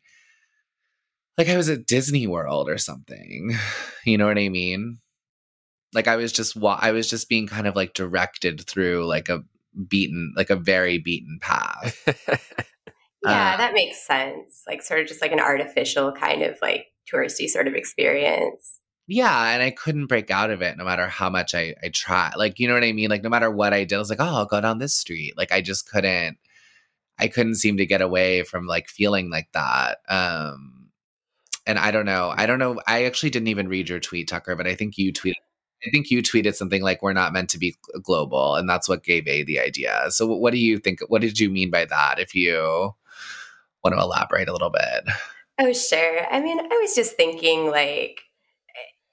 like 1.38 1.48
I 1.48 1.56
was 1.56 1.70
at 1.70 1.86
Disney 1.86 2.28
World 2.28 2.70
or 2.70 2.78
something. 2.78 3.56
You 4.06 4.18
know 4.18 4.28
what 4.28 4.38
I 4.38 4.48
mean? 4.48 5.00
Like 5.94 6.08
I 6.08 6.16
was 6.16 6.32
just, 6.32 6.56
wa- 6.56 6.80
I 6.82 6.92
was 6.92 7.10
just 7.10 7.28
being 7.28 7.46
kind 7.46 7.68
of 7.68 7.76
like 7.76 7.94
directed 7.94 8.62
through 8.62 9.06
like 9.06 9.28
a 9.28 9.44
beaten 9.88 10.34
like 10.36 10.50
a 10.50 10.56
very 10.56 10.98
beaten 10.98 11.38
path 11.42 12.04
Yeah, 13.24 13.54
Uh, 13.54 13.58
that 13.58 13.74
makes 13.74 14.06
sense. 14.06 14.62
Like 14.68 14.84
sort 14.84 15.02
of 15.02 15.08
just 15.08 15.22
like 15.22 15.32
an 15.32 15.40
artificial 15.40 16.12
kind 16.12 16.44
of 16.44 16.58
like 16.62 16.86
touristy 17.12 17.48
sort 17.48 17.68
of 17.68 17.74
experience. 17.74 18.80
yeah 19.08 19.52
and 19.54 19.64
i 19.64 19.72
couldn't 19.72 20.08
break 20.08 20.30
out 20.30 20.50
of 20.52 20.62
it 20.62 20.78
no 20.78 20.84
matter 20.84 21.08
how 21.08 21.30
much 21.30 21.56
i 21.56 21.74
i 21.82 21.88
tried 21.90 22.34
like 22.36 22.60
you 22.60 22.68
know 22.68 22.74
what 22.74 22.84
i 22.84 22.92
mean 22.92 23.10
like 23.10 23.24
no 23.24 23.30
matter 23.30 23.50
what 23.50 23.74
i 23.74 23.84
did 23.86 23.96
i 23.96 23.98
was 23.98 24.10
like 24.10 24.20
oh 24.20 24.26
i'll 24.26 24.46
go 24.46 24.60
down 24.62 24.78
this 24.80 24.94
street 24.96 25.34
like 25.38 25.52
i 25.54 25.62
just 25.62 25.90
couldn't 25.90 26.38
i 27.18 27.28
couldn't 27.30 27.56
seem 27.56 27.78
to 27.78 27.86
get 27.86 28.02
away 28.02 28.44
from 28.44 28.66
like 28.68 28.90
feeling 28.90 29.30
like 29.32 29.48
that 29.54 30.00
um 30.10 30.90
and 31.66 31.80
i 31.80 31.90
don't 31.92 32.06
know 32.06 32.34
i 32.36 32.46
don't 32.46 32.60
know 32.60 32.80
i 32.88 33.06
actually 33.06 33.30
didn't 33.30 33.48
even 33.48 33.70
read 33.70 33.88
your 33.88 34.00
tweet 34.02 34.28
tucker 34.28 34.56
but 34.58 34.68
i 34.68 34.76
think 34.76 34.98
you 34.98 35.14
tweeted 35.14 35.34
I 35.86 35.90
think 35.92 36.10
you 36.10 36.24
tweeted 36.24 36.56
something 36.56 36.82
like 36.82 37.02
"We're 37.02 37.14
not 37.14 37.34
meant 37.34 37.50
to 37.52 37.60
be 37.60 37.76
global," 38.02 38.56
and 38.56 38.70
that's 38.70 38.90
what 38.90 39.04
gave 39.04 39.28
A 39.28 39.44
the 39.44 39.60
idea. 39.60 40.06
So, 40.10 40.26
what 40.26 40.52
do 40.52 40.60
you 40.60 40.80
think? 40.80 41.02
What 41.08 41.22
did 41.22 41.40
you 41.40 41.50
mean 41.50 41.70
by 41.70 41.86
that? 41.86 42.20
If 42.20 42.34
you 42.34 42.94
want 43.84 43.96
to 43.96 44.02
elaborate 44.02 44.50
a 44.50 44.54
little 44.54 44.72
bit, 44.72 45.08
Oh, 45.60 45.74
sure. 45.74 46.32
I 46.32 46.40
mean, 46.40 46.60
I 46.60 46.80
was 46.82 46.94
just 46.94 47.16
thinking 47.16 47.70
like 47.72 48.22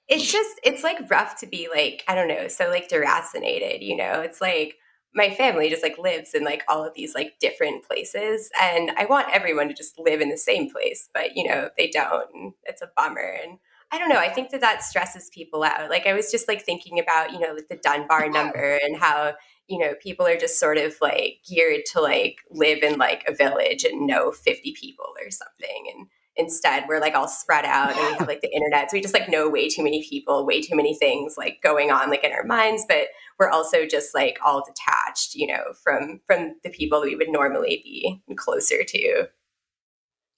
it's 0.07 0.31
just 0.31 0.59
it's 0.63 0.83
like 0.83 1.09
rough 1.09 1.39
to 1.39 1.47
be 1.47 1.67
like, 1.73 2.03
I 2.07 2.13
don't 2.15 2.27
know, 2.27 2.47
so 2.47 2.69
like 2.69 2.89
deracinated, 2.89 3.81
you 3.81 3.95
know? 3.95 4.21
It's 4.21 4.41
like 4.41 4.77
my 5.15 5.31
family 5.33 5.69
just 5.69 5.81
like 5.81 5.97
lives 5.97 6.33
in 6.33 6.43
like 6.43 6.63
all 6.67 6.85
of 6.85 6.93
these 6.93 7.15
like 7.15 7.39
different 7.39 7.83
places 7.87 8.51
and 8.61 8.91
I 8.97 9.05
want 9.05 9.33
everyone 9.33 9.69
to 9.69 9.73
just 9.73 9.97
live 9.97 10.21
in 10.21 10.29
the 10.29 10.37
same 10.37 10.69
place, 10.69 11.09
but 11.13 11.35
you 11.35 11.47
know, 11.47 11.69
they 11.77 11.87
don't. 11.89 12.27
And 12.35 12.53
it's 12.65 12.81
a 12.83 12.91
bummer 12.95 13.37
and 13.43 13.57
I 13.95 13.97
don't 13.97 14.09
know. 14.09 14.19
I 14.19 14.27
think 14.27 14.49
that 14.49 14.59
that 14.59 14.83
stresses 14.83 15.29
people 15.33 15.63
out. 15.63 15.89
Like 15.89 16.05
I 16.05 16.11
was 16.11 16.29
just 16.29 16.49
like 16.49 16.61
thinking 16.61 16.99
about, 16.99 17.31
you 17.31 17.39
know, 17.39 17.53
like 17.53 17.69
the 17.69 17.77
Dunbar 17.77 18.27
number 18.29 18.77
and 18.83 18.97
how, 18.97 19.35
you 19.69 19.79
know, 19.79 19.93
people 20.03 20.27
are 20.27 20.35
just 20.35 20.59
sort 20.59 20.77
of 20.77 20.95
like 21.01 21.37
geared 21.47 21.85
to 21.93 22.01
like 22.01 22.39
live 22.51 22.83
in 22.83 22.97
like 22.97 23.23
a 23.25 23.33
village 23.33 23.85
and 23.85 24.05
know 24.05 24.33
50 24.33 24.75
people 24.77 25.05
or 25.23 25.31
something. 25.31 25.93
And 25.95 26.07
instead 26.35 26.83
we're 26.89 26.99
like 26.99 27.15
all 27.15 27.29
spread 27.29 27.63
out 27.63 27.95
and 27.95 27.97
we 27.97 28.17
have 28.17 28.27
like 28.27 28.41
the 28.41 28.51
internet. 28.53 28.91
So 28.91 28.97
we 28.97 29.01
just 29.01 29.13
like 29.13 29.29
know 29.29 29.49
way 29.49 29.69
too 29.69 29.81
many 29.81 30.05
people, 30.05 30.45
way 30.45 30.61
too 30.61 30.75
many 30.75 30.93
things 30.93 31.35
like 31.37 31.59
going 31.63 31.89
on 31.89 32.09
like 32.09 32.25
in 32.25 32.33
our 32.33 32.43
minds, 32.43 32.83
but 32.89 33.07
we're 33.39 33.49
also 33.49 33.85
just 33.85 34.13
like 34.13 34.39
all 34.43 34.61
detached, 34.61 35.35
you 35.35 35.47
know, 35.47 35.71
from 35.81 36.19
from 36.27 36.55
the 36.65 36.69
people 36.69 36.99
that 36.99 37.07
we 37.07 37.15
would 37.15 37.29
normally 37.29 37.79
be 37.81 38.21
closer 38.35 38.83
to. 38.83 39.29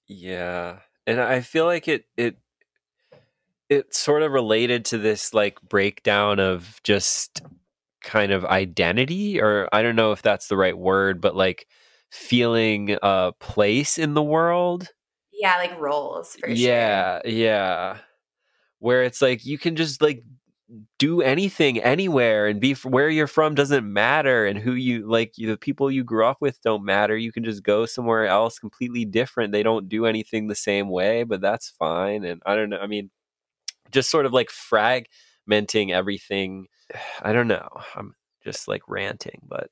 Yeah. 0.06 0.78
And 1.08 1.20
I 1.20 1.40
feel 1.40 1.64
like 1.64 1.88
it 1.88 2.04
it 2.16 2.36
it 3.68 3.94
sort 3.94 4.22
of 4.22 4.32
related 4.32 4.84
to 4.86 4.98
this 4.98 5.34
like 5.34 5.60
breakdown 5.62 6.40
of 6.40 6.80
just 6.84 7.42
kind 8.02 8.32
of 8.32 8.44
identity 8.44 9.40
or 9.40 9.68
I 9.72 9.82
don't 9.82 9.96
know 9.96 10.12
if 10.12 10.22
that's 10.22 10.48
the 10.48 10.56
right 10.56 10.76
word, 10.76 11.20
but 11.20 11.36
like 11.36 11.66
feeling 12.10 12.96
a 13.02 13.32
place 13.38 13.98
in 13.98 14.14
the 14.14 14.22
world. 14.22 14.88
Yeah, 15.32 15.56
like 15.58 15.78
roles 15.78 16.34
for 16.34 16.46
sure. 16.46 16.54
yeah, 16.54 17.20
yeah. 17.24 17.98
Where 18.78 19.02
it's 19.02 19.20
like 19.20 19.44
you 19.44 19.58
can 19.58 19.76
just 19.76 20.00
like 20.00 20.22
do 20.98 21.22
anything 21.22 21.78
anywhere 21.78 22.46
and 22.46 22.60
be 22.60 22.72
f- 22.72 22.84
where 22.84 23.08
you're 23.08 23.26
from 23.26 23.54
doesn't 23.54 23.90
matter 23.90 24.46
and 24.46 24.58
who 24.58 24.72
you 24.74 25.08
like 25.08 25.32
you, 25.38 25.48
the 25.48 25.56
people 25.56 25.90
you 25.90 26.04
grew 26.04 26.26
up 26.26 26.36
with 26.40 26.60
don't 26.60 26.84
matter 26.84 27.16
you 27.16 27.32
can 27.32 27.42
just 27.42 27.62
go 27.62 27.86
somewhere 27.86 28.26
else 28.26 28.58
completely 28.58 29.06
different 29.06 29.50
they 29.50 29.62
don't 29.62 29.88
do 29.88 30.04
anything 30.04 30.46
the 30.46 30.54
same 30.54 30.90
way 30.90 31.22
but 31.22 31.40
that's 31.40 31.70
fine 31.78 32.22
and 32.22 32.42
i 32.44 32.54
don't 32.54 32.68
know 32.68 32.78
i 32.78 32.86
mean 32.86 33.08
just 33.90 34.10
sort 34.10 34.26
of 34.26 34.32
like 34.32 34.48
fragmenting 34.48 35.92
everything 35.92 36.66
i 37.22 37.32
don't 37.32 37.48
know 37.48 37.68
i'm 37.94 38.14
just 38.44 38.68
like 38.68 38.82
ranting 38.88 39.40
but 39.48 39.70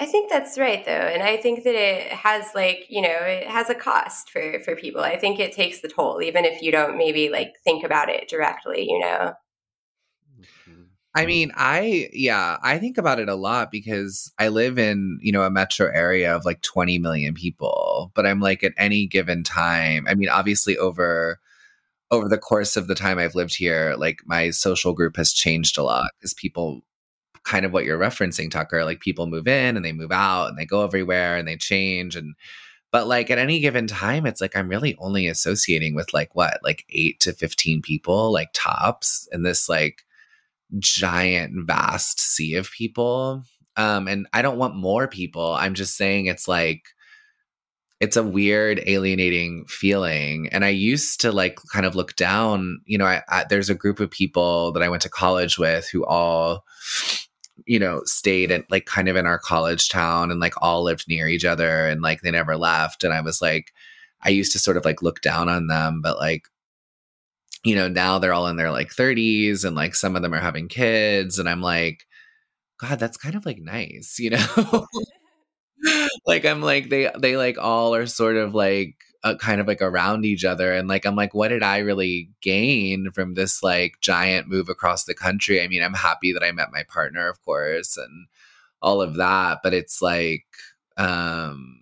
I 0.00 0.06
think 0.06 0.30
that's 0.30 0.58
right 0.58 0.84
though. 0.84 0.92
And 0.92 1.22
I 1.22 1.36
think 1.36 1.64
that 1.64 1.74
it 1.74 2.12
has 2.12 2.54
like, 2.54 2.86
you 2.88 3.02
know, 3.02 3.08
it 3.08 3.48
has 3.48 3.68
a 3.68 3.74
cost 3.74 4.30
for 4.30 4.60
for 4.60 4.76
people. 4.76 5.00
I 5.00 5.18
think 5.18 5.40
it 5.40 5.52
takes 5.52 5.80
the 5.80 5.88
toll 5.88 6.22
even 6.22 6.44
if 6.44 6.62
you 6.62 6.70
don't 6.70 6.96
maybe 6.96 7.30
like 7.30 7.54
think 7.64 7.84
about 7.84 8.08
it 8.08 8.28
directly, 8.28 8.88
you 8.88 9.00
know. 9.00 9.32
Mm-hmm. 10.40 10.82
I 11.16 11.26
mean, 11.26 11.50
I 11.56 12.10
yeah, 12.12 12.58
I 12.62 12.78
think 12.78 12.96
about 12.96 13.18
it 13.18 13.28
a 13.28 13.34
lot 13.34 13.72
because 13.72 14.32
I 14.38 14.48
live 14.48 14.78
in, 14.78 15.18
you 15.20 15.32
know, 15.32 15.42
a 15.42 15.50
metro 15.50 15.90
area 15.92 16.34
of 16.36 16.44
like 16.44 16.62
20 16.62 16.98
million 17.00 17.34
people, 17.34 18.12
but 18.14 18.24
I'm 18.24 18.38
like 18.38 18.62
at 18.62 18.74
any 18.76 19.08
given 19.08 19.42
time, 19.42 20.06
I 20.08 20.14
mean, 20.14 20.28
obviously 20.28 20.78
over 20.78 21.40
over 22.10 22.28
the 22.28 22.38
course 22.38 22.76
of 22.76 22.86
the 22.86 22.94
time 22.94 23.18
I've 23.18 23.34
lived 23.34 23.56
here, 23.56 23.94
like 23.98 24.20
my 24.24 24.50
social 24.50 24.92
group 24.92 25.16
has 25.16 25.32
changed 25.32 25.76
a 25.78 25.82
lot 25.82 26.10
because 26.18 26.34
people 26.34 26.82
kind 27.44 27.64
of 27.64 27.72
what 27.72 27.84
you're 27.84 27.98
referencing, 27.98 28.50
Tucker, 28.50 28.84
like 28.84 29.00
people 29.00 29.26
move 29.26 29.48
in 29.48 29.76
and 29.76 29.84
they 29.84 29.92
move 29.92 30.12
out 30.12 30.48
and 30.48 30.58
they 30.58 30.66
go 30.66 30.84
everywhere 30.84 31.36
and 31.36 31.46
they 31.46 31.56
change 31.56 32.16
and 32.16 32.34
but 32.90 33.06
like 33.06 33.30
at 33.30 33.38
any 33.38 33.60
given 33.60 33.86
time 33.86 34.24
it's 34.24 34.40
like 34.40 34.56
I'm 34.56 34.68
really 34.68 34.96
only 34.98 35.26
associating 35.26 35.94
with 35.94 36.14
like 36.14 36.34
what, 36.34 36.58
like 36.62 36.84
8 36.90 37.20
to 37.20 37.32
15 37.32 37.82
people, 37.82 38.32
like 38.32 38.48
tops 38.54 39.28
in 39.32 39.42
this 39.42 39.68
like 39.68 40.04
giant 40.78 41.66
vast 41.66 42.20
sea 42.20 42.54
of 42.54 42.70
people 42.72 43.42
um 43.78 44.06
and 44.06 44.26
i 44.34 44.42
don't 44.42 44.58
want 44.58 44.76
more 44.76 45.08
people. 45.08 45.54
I'm 45.54 45.74
just 45.74 45.96
saying 45.96 46.26
it's 46.26 46.46
like 46.48 46.82
it's 48.00 48.16
a 48.16 48.22
weird 48.22 48.80
alienating 48.86 49.64
feeling 49.66 50.48
and 50.52 50.64
i 50.64 50.68
used 50.68 51.20
to 51.20 51.32
like 51.32 51.58
kind 51.72 51.86
of 51.86 51.94
look 51.94 52.14
down 52.16 52.80
you 52.84 52.96
know 52.96 53.06
I, 53.06 53.22
I, 53.28 53.44
there's 53.48 53.70
a 53.70 53.74
group 53.74 54.00
of 54.00 54.10
people 54.10 54.72
that 54.72 54.82
i 54.82 54.88
went 54.88 55.02
to 55.02 55.08
college 55.08 55.58
with 55.58 55.88
who 55.88 56.04
all 56.04 56.64
you 57.66 57.78
know 57.78 58.02
stayed 58.04 58.50
at 58.50 58.70
like 58.70 58.86
kind 58.86 59.08
of 59.08 59.16
in 59.16 59.26
our 59.26 59.38
college 59.38 59.88
town 59.88 60.30
and 60.30 60.40
like 60.40 60.54
all 60.62 60.84
lived 60.84 61.06
near 61.08 61.28
each 61.28 61.44
other 61.44 61.86
and 61.86 62.02
like 62.02 62.20
they 62.20 62.30
never 62.30 62.56
left 62.56 63.04
and 63.04 63.12
i 63.12 63.20
was 63.20 63.42
like 63.42 63.72
i 64.22 64.28
used 64.28 64.52
to 64.52 64.58
sort 64.58 64.76
of 64.76 64.84
like 64.84 65.02
look 65.02 65.20
down 65.20 65.48
on 65.48 65.66
them 65.66 66.00
but 66.00 66.18
like 66.18 66.44
you 67.64 67.74
know 67.74 67.88
now 67.88 68.18
they're 68.18 68.32
all 68.32 68.46
in 68.46 68.56
their 68.56 68.70
like 68.70 68.90
30s 68.90 69.64
and 69.64 69.74
like 69.74 69.94
some 69.94 70.14
of 70.14 70.22
them 70.22 70.32
are 70.32 70.40
having 70.40 70.68
kids 70.68 71.38
and 71.38 71.48
i'm 71.48 71.60
like 71.60 72.06
god 72.78 72.98
that's 73.00 73.16
kind 73.16 73.34
of 73.34 73.44
like 73.44 73.58
nice 73.58 74.18
you 74.18 74.30
know 74.30 74.86
like 76.26 76.44
I'm 76.44 76.62
like 76.62 76.88
they 76.88 77.10
they 77.18 77.36
like 77.36 77.58
all 77.58 77.94
are 77.94 78.06
sort 78.06 78.36
of 78.36 78.54
like 78.54 78.96
kind 79.40 79.60
of 79.60 79.66
like 79.66 79.82
around 79.82 80.24
each 80.24 80.44
other 80.44 80.72
and 80.72 80.88
like 80.88 81.04
I'm 81.04 81.16
like 81.16 81.34
what 81.34 81.48
did 81.48 81.62
I 81.62 81.78
really 81.78 82.30
gain 82.40 83.10
from 83.12 83.34
this 83.34 83.62
like 83.62 83.96
giant 84.00 84.48
move 84.48 84.68
across 84.68 85.04
the 85.04 85.14
country? 85.14 85.62
I 85.62 85.68
mean, 85.68 85.82
I'm 85.82 85.94
happy 85.94 86.32
that 86.32 86.42
I 86.42 86.52
met 86.52 86.72
my 86.72 86.84
partner, 86.84 87.28
of 87.28 87.42
course, 87.42 87.96
and 87.96 88.26
all 88.80 89.02
of 89.02 89.16
that, 89.16 89.58
but 89.62 89.74
it's 89.74 90.00
like 90.00 90.46
um 90.96 91.80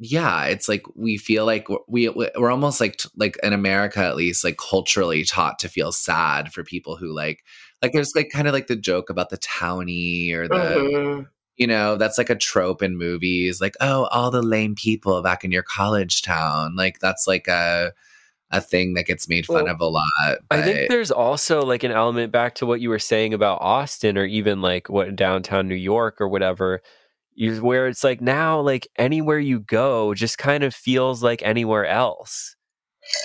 yeah, 0.00 0.44
it's 0.44 0.68
like 0.68 0.84
we 0.94 1.16
feel 1.16 1.44
like 1.44 1.66
we 1.88 2.08
we're 2.08 2.50
almost 2.50 2.80
like 2.80 3.00
like 3.16 3.36
in 3.42 3.52
America 3.52 3.98
at 4.00 4.16
least 4.16 4.44
like 4.44 4.56
culturally 4.56 5.24
taught 5.24 5.58
to 5.60 5.68
feel 5.68 5.90
sad 5.90 6.52
for 6.52 6.62
people 6.62 6.96
who 6.96 7.12
like 7.12 7.42
like 7.82 7.92
there's 7.92 8.14
like 8.14 8.30
kind 8.30 8.46
of 8.46 8.54
like 8.54 8.68
the 8.68 8.76
joke 8.76 9.10
about 9.10 9.30
the 9.30 9.38
townie 9.38 10.32
or 10.32 10.46
the 10.46 10.54
mm-hmm 10.54 11.22
you 11.58 11.66
know 11.66 11.96
that's 11.96 12.18
like 12.18 12.30
a 12.30 12.36
trope 12.36 12.82
in 12.82 12.96
movies 12.96 13.60
like 13.60 13.76
oh 13.80 14.04
all 14.06 14.30
the 14.30 14.42
lame 14.42 14.74
people 14.74 15.20
back 15.22 15.44
in 15.44 15.52
your 15.52 15.62
college 15.62 16.22
town. 16.22 16.76
Like 16.76 16.98
that's 17.00 17.26
like 17.26 17.48
a 17.48 17.92
a 18.50 18.62
thing 18.62 18.94
that 18.94 19.04
gets 19.04 19.28
made 19.28 19.44
fun 19.44 19.64
well, 19.64 19.74
of 19.74 19.78
a 19.78 19.84
lot 19.84 20.38
but... 20.48 20.58
i 20.58 20.62
think 20.62 20.88
there's 20.88 21.10
also 21.10 21.60
like 21.60 21.84
an 21.84 21.90
element 21.90 22.32
back 22.32 22.54
to 22.54 22.64
what 22.64 22.80
you 22.80 22.88
were 22.88 22.98
saying 22.98 23.34
about 23.34 23.60
austin 23.60 24.16
or 24.16 24.24
even 24.24 24.62
like 24.62 24.88
what 24.88 25.14
downtown 25.14 25.68
new 25.68 25.74
york 25.74 26.18
or 26.18 26.26
whatever 26.26 26.80
you, 27.38 27.62
where 27.62 27.86
it's 27.86 28.02
like 28.02 28.20
now 28.20 28.60
like 28.60 28.88
anywhere 28.96 29.38
you 29.38 29.60
go 29.60 30.12
just 30.12 30.38
kind 30.38 30.64
of 30.64 30.74
feels 30.74 31.22
like 31.22 31.40
anywhere 31.42 31.86
else. 31.86 32.56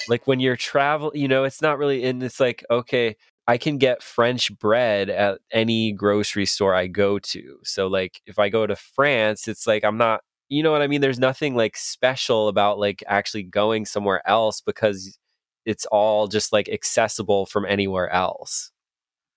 Like 0.08 0.28
when 0.28 0.40
you're 0.40 0.56
travel 0.56 1.12
you 1.16 1.28
know 1.28 1.44
it's 1.44 1.62
not 1.62 1.78
really 1.78 2.06
and 2.06 2.22
it's 2.24 2.40
like 2.40 2.64
okay 2.70 3.18
I 3.48 3.58
can 3.58 3.78
get 3.78 4.04
French 4.04 4.58
bread 4.58 5.10
at 5.10 5.40
any 5.52 5.92
grocery 5.92 6.46
store 6.46 6.74
I 6.74 6.88
go 6.88 7.20
to. 7.20 7.60
So 7.64 7.88
like 7.88 8.22
if 8.26 8.40
I 8.40 8.50
go 8.50 8.66
to 8.66 8.76
France, 8.76 9.48
it's 9.48 9.68
like 9.68 9.84
I'm 9.84 9.98
not 9.98 10.22
you 10.50 10.62
know 10.64 10.72
what 10.72 10.82
I 10.82 10.88
mean? 10.88 11.02
There's 11.02 11.20
nothing 11.20 11.56
like 11.56 11.76
special 11.78 12.48
about 12.48 12.80
like 12.80 13.04
actually 13.08 13.44
going 13.44 13.86
somewhere 13.86 14.22
else 14.28 14.62
because 14.62 15.18
it's 15.66 15.86
all 15.88 16.28
just 16.28 16.54
like 16.54 16.70
accessible 16.70 17.46
from 17.46 17.66
anywhere 17.66 18.10
else. 18.10 18.72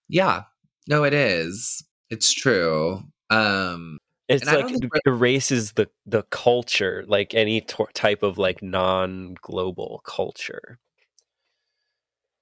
Yeah. 0.09 0.43
No, 0.89 1.05
it 1.05 1.15
is. 1.15 1.85
It's 2.11 2.33
true. 2.33 3.03
Um 3.31 3.99
it's 4.29 4.47
like 4.47 4.67
it 4.71 4.91
erases 5.07 5.73
the 5.73 5.89
the 6.05 6.23
culture, 6.25 7.05
like 7.07 7.33
any 7.35 7.61
t- 7.61 7.85
type 7.95 8.23
of 8.25 8.39
like 8.39 8.61
non-global 8.63 10.03
culture. 10.05 10.79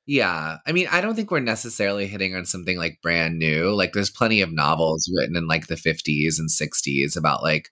Yeah. 0.07 0.59
I 0.67 0.73
mean, 0.73 0.87
I 0.91 1.01
don't 1.01 1.15
think 1.15 1.31
we're 1.31 1.41
necessarily 1.41 2.07
hitting 2.07 2.35
on 2.35 2.45
something 2.45 2.77
like 2.77 3.01
brand 3.03 3.39
new. 3.39 3.71
Like 3.71 3.93
there's 3.95 4.11
plenty 4.11 4.43
of 4.43 4.53
novels 4.53 5.11
written 5.15 5.37
in 5.37 5.47
like 5.47 5.67
the 5.67 5.77
50s 5.77 6.39
and 6.39 6.51
60s 6.51 7.17
about 7.17 7.43
like 7.43 7.71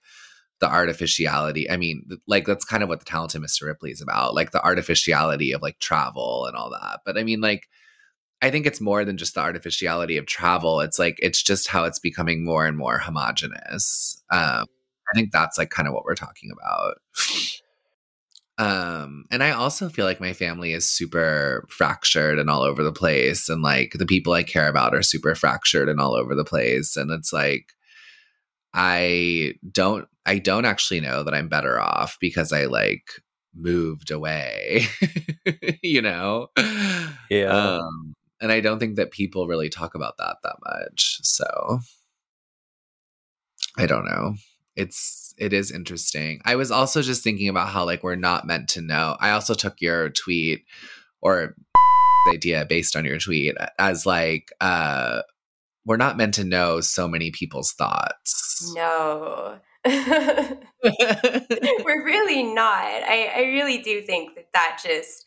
the 0.59 0.67
artificiality. 0.67 1.69
I 1.69 1.77
mean, 1.77 2.07
like 2.27 2.45
that's 2.45 2.65
kind 2.65 2.81
of 2.81 2.89
what 2.89 2.99
the 2.99 3.05
talented 3.05 3.41
Mr. 3.41 3.63
Ripley 3.63 3.91
is 3.91 4.01
about, 4.01 4.33
like 4.33 4.51
the 4.51 4.63
artificiality 4.63 5.51
of 5.51 5.61
like 5.61 5.77
travel 5.79 6.45
and 6.47 6.55
all 6.55 6.71
that. 6.71 7.01
But 7.05 7.17
I 7.17 7.23
mean, 7.23 7.41
like 7.41 7.67
I 8.41 8.49
think 8.49 8.65
it's 8.65 8.81
more 8.81 9.05
than 9.05 9.17
just 9.17 9.35
the 9.35 9.41
artificiality 9.41 10.17
of 10.17 10.25
travel. 10.25 10.81
It's 10.81 10.97
like 10.99 11.17
it's 11.19 11.41
just 11.43 11.67
how 11.67 11.85
it's 11.85 11.99
becoming 11.99 12.43
more 12.43 12.65
and 12.65 12.77
more 12.77 12.97
homogenous. 12.97 14.21
Um, 14.31 14.65
I 15.09 15.15
think 15.15 15.31
that's 15.31 15.57
like 15.57 15.69
kind 15.69 15.87
of 15.87 15.93
what 15.93 16.05
we're 16.05 16.15
talking 16.15 16.51
about. 16.51 16.95
Um, 18.57 19.25
and 19.31 19.43
I 19.43 19.51
also 19.51 19.89
feel 19.89 20.05
like 20.05 20.21
my 20.21 20.33
family 20.33 20.73
is 20.73 20.87
super 20.87 21.65
fractured 21.69 22.37
and 22.37 22.49
all 22.49 22.61
over 22.61 22.83
the 22.83 22.91
place. 22.91 23.49
And 23.49 23.61
like 23.61 23.93
the 23.93 24.05
people 24.05 24.33
I 24.33 24.43
care 24.43 24.67
about 24.67 24.93
are 24.93 25.01
super 25.01 25.33
fractured 25.35 25.89
and 25.89 25.99
all 25.99 26.13
over 26.15 26.35
the 26.35 26.45
place. 26.45 26.95
And 26.95 27.09
it's 27.11 27.33
like, 27.33 27.73
I 28.73 29.53
don't, 29.71 30.07
I 30.25 30.37
don't 30.39 30.65
actually 30.65 30.99
know 30.99 31.23
that 31.23 31.33
I'm 31.33 31.49
better 31.49 31.79
off 31.79 32.17
because 32.19 32.53
I 32.53 32.65
like 32.65 33.03
moved 33.55 34.11
away, 34.11 34.85
you 35.81 36.01
know? 36.01 36.47
Yeah. 37.29 37.77
Um, 37.79 38.13
and 38.39 38.51
I 38.51 38.59
don't 38.59 38.79
think 38.79 38.97
that 38.97 39.11
people 39.11 39.47
really 39.47 39.69
talk 39.69 39.95
about 39.95 40.17
that 40.17 40.37
that 40.43 40.57
much. 40.65 41.19
So 41.23 41.79
I 43.77 43.85
don't 43.87 44.05
know 44.05 44.35
it's 44.75 45.22
it 45.37 45.53
is 45.53 45.71
interesting. 45.71 46.41
I 46.45 46.55
was 46.55 46.71
also 46.71 47.01
just 47.01 47.23
thinking 47.23 47.49
about 47.49 47.69
how 47.69 47.85
like 47.85 48.03
we're 48.03 48.15
not 48.15 48.45
meant 48.45 48.69
to 48.69 48.81
know. 48.81 49.17
I 49.19 49.31
also 49.31 49.53
took 49.53 49.81
your 49.81 50.09
tweet 50.09 50.65
or 51.21 51.55
idea 52.33 52.65
based 52.65 52.95
on 52.95 53.05
your 53.05 53.19
tweet 53.19 53.55
as 53.77 54.05
like 54.05 54.51
uh 54.61 55.21
we're 55.85 55.97
not 55.97 56.15
meant 56.15 56.33
to 56.35 56.43
know 56.43 56.79
so 56.79 57.07
many 57.07 57.31
people's 57.31 57.73
thoughts. 57.73 58.71
No. 58.75 59.59
we're 59.85 62.05
really 62.05 62.43
not. 62.43 62.83
I, 62.83 63.31
I 63.35 63.41
really 63.47 63.79
do 63.79 64.01
think 64.01 64.35
that 64.35 64.47
that 64.53 64.79
just 64.83 65.25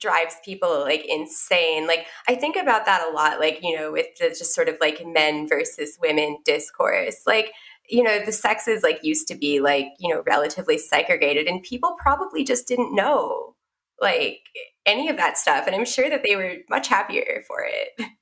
drives 0.00 0.36
people 0.44 0.80
like 0.80 1.04
insane. 1.06 1.86
Like 1.86 2.06
I 2.28 2.34
think 2.34 2.56
about 2.56 2.84
that 2.86 3.06
a 3.08 3.12
lot, 3.12 3.40
like, 3.40 3.60
you 3.62 3.76
know, 3.76 3.92
with 3.92 4.06
the 4.18 4.28
just 4.28 4.54
sort 4.54 4.68
of 4.68 4.76
like 4.80 5.04
men 5.04 5.48
versus 5.48 5.98
women 6.00 6.38
discourse. 6.44 7.22
Like 7.26 7.52
you 7.88 8.02
know 8.02 8.24
the 8.24 8.32
sexes 8.32 8.82
like 8.82 9.00
used 9.02 9.28
to 9.28 9.34
be 9.34 9.60
like 9.60 9.86
you 9.98 10.12
know 10.12 10.22
relatively 10.26 10.78
segregated 10.78 11.46
and 11.46 11.62
people 11.62 11.96
probably 12.00 12.44
just 12.44 12.66
didn't 12.66 12.94
know 12.94 13.54
like 14.00 14.40
any 14.84 15.08
of 15.08 15.16
that 15.16 15.38
stuff 15.38 15.66
and 15.66 15.74
i'm 15.74 15.84
sure 15.84 16.08
that 16.10 16.22
they 16.24 16.36
were 16.36 16.54
much 16.70 16.88
happier 16.88 17.42
for 17.46 17.64
it. 17.64 18.08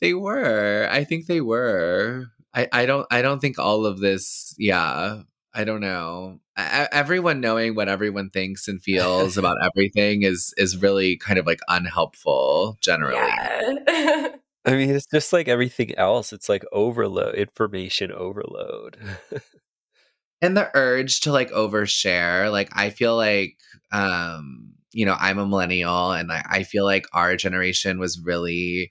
They 0.00 0.14
were. 0.14 0.88
I 0.90 1.04
think 1.04 1.26
they 1.26 1.40
were. 1.40 2.28
I 2.54 2.68
i 2.72 2.86
don't 2.86 3.06
i 3.10 3.22
don't 3.22 3.38
think 3.38 3.58
all 3.58 3.86
of 3.86 4.00
this 4.00 4.54
yeah 4.58 5.22
i 5.54 5.64
don't 5.64 5.80
know. 5.80 6.40
I, 6.56 6.88
everyone 6.90 7.40
knowing 7.40 7.74
what 7.74 7.88
everyone 7.88 8.30
thinks 8.30 8.66
and 8.66 8.82
feels 8.82 9.38
about 9.38 9.56
everything 9.62 10.22
is 10.22 10.52
is 10.56 10.76
really 10.76 11.16
kind 11.16 11.38
of 11.38 11.46
like 11.46 11.60
unhelpful 11.68 12.78
generally. 12.80 13.16
Yeah. 13.16 14.28
I 14.64 14.72
mean, 14.72 14.90
it's 14.90 15.06
just 15.06 15.32
like 15.32 15.48
everything 15.48 15.94
else. 15.96 16.32
It's 16.32 16.48
like 16.48 16.64
overload, 16.72 17.34
information 17.34 18.12
overload. 18.12 18.98
and 20.42 20.56
the 20.56 20.70
urge 20.74 21.20
to 21.20 21.32
like 21.32 21.50
overshare. 21.50 22.50
Like, 22.50 22.68
I 22.72 22.90
feel 22.90 23.16
like, 23.16 23.56
um, 23.92 24.72
you 24.92 25.06
know, 25.06 25.16
I'm 25.18 25.38
a 25.38 25.46
millennial 25.46 26.12
and 26.12 26.30
I, 26.32 26.44
I 26.48 26.62
feel 26.64 26.84
like 26.84 27.06
our 27.12 27.36
generation 27.36 27.98
was 27.98 28.20
really 28.22 28.90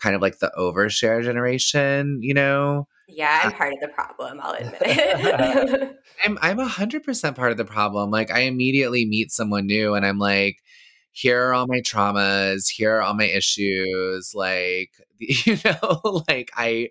kind 0.00 0.14
of 0.14 0.22
like 0.22 0.38
the 0.38 0.52
overshare 0.56 1.22
generation, 1.24 2.18
you 2.22 2.34
know? 2.34 2.86
Yeah, 3.08 3.40
I'm 3.44 3.52
part 3.52 3.72
of 3.72 3.80
the 3.80 3.88
problem, 3.88 4.38
I'll 4.42 4.52
admit 4.52 4.76
it. 4.82 5.96
I'm 6.24 6.38
I'm 6.42 6.58
a 6.58 6.68
hundred 6.68 7.04
percent 7.04 7.36
part 7.36 7.50
of 7.52 7.56
the 7.56 7.64
problem. 7.64 8.10
Like 8.10 8.30
I 8.30 8.40
immediately 8.40 9.06
meet 9.06 9.32
someone 9.32 9.66
new 9.66 9.94
and 9.94 10.04
I'm 10.04 10.18
like, 10.18 10.58
here 11.18 11.48
are 11.48 11.54
all 11.54 11.66
my 11.66 11.80
traumas 11.80 12.68
here 12.68 12.96
are 12.96 13.02
all 13.02 13.14
my 13.14 13.24
issues 13.24 14.32
like 14.36 14.92
you 15.18 15.56
know 15.64 16.22
like 16.28 16.50
i 16.56 16.88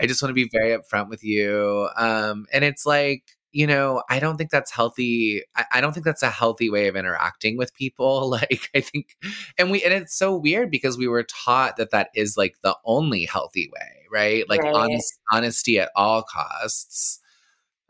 i 0.00 0.06
just 0.06 0.22
want 0.22 0.30
to 0.30 0.34
be 0.34 0.48
very 0.50 0.76
upfront 0.76 1.08
with 1.10 1.22
you 1.22 1.86
um 1.96 2.46
and 2.50 2.64
it's 2.64 2.86
like 2.86 3.36
you 3.52 3.66
know 3.66 4.02
i 4.08 4.18
don't 4.18 4.38
think 4.38 4.50
that's 4.50 4.70
healthy 4.70 5.42
I, 5.54 5.64
I, 5.74 5.80
don't 5.82 5.92
think 5.92 6.06
that's 6.06 6.22
a 6.22 6.30
healthy 6.30 6.70
way 6.70 6.88
of 6.88 6.96
interacting 6.96 7.58
with 7.58 7.74
people 7.74 8.30
like 8.50 8.70
i 8.74 8.80
think 8.80 9.16
and 9.58 9.70
we 9.70 9.82
and 9.82 9.92
it's 9.92 10.16
so 10.16 10.34
weird 10.34 10.70
because 10.70 10.96
we 10.96 11.08
were 11.08 11.24
taught 11.24 11.76
that 11.76 11.90
that 11.90 12.08
is 12.14 12.38
like 12.38 12.56
the 12.62 12.76
only 12.86 13.26
healthy 13.26 13.70
way 13.74 14.06
right 14.10 14.48
like 14.48 14.62
right. 14.62 14.74
Honest, 14.74 15.18
honesty 15.30 15.78
at 15.78 15.90
all 15.94 16.22
costs 16.22 17.20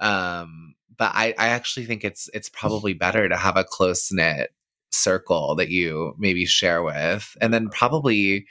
um 0.01 0.75
but 0.97 1.13
I, 1.15 1.33
I 1.39 1.49
actually 1.51 1.87
think 1.87 2.05
it's 2.05 2.29
it's 2.35 2.49
probably 2.53 2.95
better 2.95 3.29
to 3.29 3.37
have 3.37 3.57
a 3.57 3.63
close 3.63 4.11
knit 4.11 4.51
circle 4.91 5.55
that 5.55 5.69
you 5.69 6.15
maybe 6.19 6.45
share 6.47 6.83
with 6.83 7.37
and 7.41 7.53
then 7.53 7.69
probably 7.69 8.47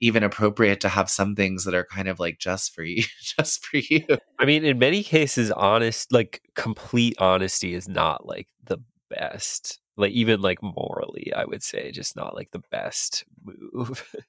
even 0.00 0.22
appropriate 0.22 0.80
to 0.80 0.88
have 0.88 1.08
some 1.08 1.34
things 1.34 1.64
that 1.64 1.74
are 1.74 1.84
kind 1.84 2.08
of 2.08 2.18
like 2.18 2.38
just 2.38 2.74
for 2.74 2.82
you 2.82 3.02
just 3.20 3.64
for 3.64 3.78
you 3.78 4.04
i 4.38 4.44
mean 4.44 4.64
in 4.64 4.78
many 4.78 5.02
cases 5.02 5.50
honest 5.52 6.12
like 6.12 6.42
complete 6.54 7.14
honesty 7.18 7.74
is 7.74 7.88
not 7.88 8.26
like 8.26 8.48
the 8.64 8.78
best 9.10 9.78
like 9.96 10.12
even 10.12 10.40
like 10.40 10.62
morally 10.62 11.32
i 11.36 11.44
would 11.44 11.62
say 11.62 11.90
just 11.90 12.16
not 12.16 12.34
like 12.34 12.50
the 12.50 12.62
best 12.70 13.24
move 13.44 14.04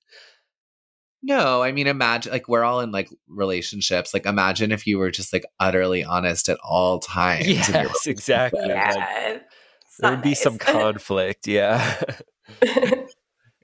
No, 1.27 1.63
I 1.63 1.71
mean, 1.71 1.87
imagine 1.87 2.31
like 2.31 2.47
we're 2.47 2.63
all 2.63 2.81
in 2.81 2.91
like 2.91 3.09
relationships. 3.27 4.13
Like, 4.13 4.27
imagine 4.27 4.71
if 4.71 4.85
you 4.85 4.99
were 4.99 5.09
just 5.09 5.33
like 5.33 5.43
utterly 5.59 6.03
honest 6.03 6.49
at 6.49 6.59
all 6.63 6.99
times. 6.99 7.47
Yes, 7.47 8.05
exactly. 8.05 8.67
Yeah. 8.67 8.91
it's 8.91 9.54
there 9.99 10.11
not 10.11 10.17
would 10.17 10.23
be 10.23 10.35
some 10.35 10.57
conflict. 10.59 11.47
Yeah. 11.47 12.01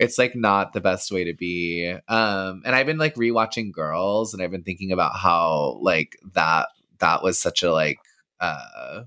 it's 0.01 0.17
like 0.17 0.35
not 0.35 0.73
the 0.73 0.81
best 0.81 1.11
way 1.11 1.23
to 1.23 1.33
be 1.33 1.93
um 2.07 2.63
and 2.65 2.75
i've 2.75 2.87
been 2.87 2.97
like 2.97 3.13
rewatching 3.13 3.71
girls 3.71 4.33
and 4.33 4.41
i've 4.41 4.49
been 4.49 4.63
thinking 4.63 4.91
about 4.91 5.15
how 5.15 5.77
like 5.81 6.17
that 6.33 6.69
that 6.99 7.21
was 7.21 7.37
such 7.37 7.61
a 7.61 7.71
like 7.71 7.99
uh 8.39 9.03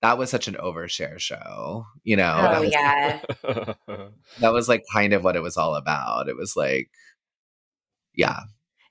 that 0.00 0.16
was 0.16 0.30
such 0.30 0.48
an 0.48 0.54
overshare 0.54 1.18
show 1.18 1.84
you 2.04 2.16
know 2.16 2.40
that, 2.40 2.56
oh 2.56 2.60
was, 2.62 2.72
yeah. 2.72 3.20
that 4.40 4.52
was 4.52 4.66
like 4.68 4.82
kind 4.90 5.12
of 5.12 5.22
what 5.22 5.36
it 5.36 5.42
was 5.42 5.58
all 5.58 5.74
about 5.74 6.26
it 6.28 6.36
was 6.36 6.56
like 6.56 6.88
yeah 8.14 8.40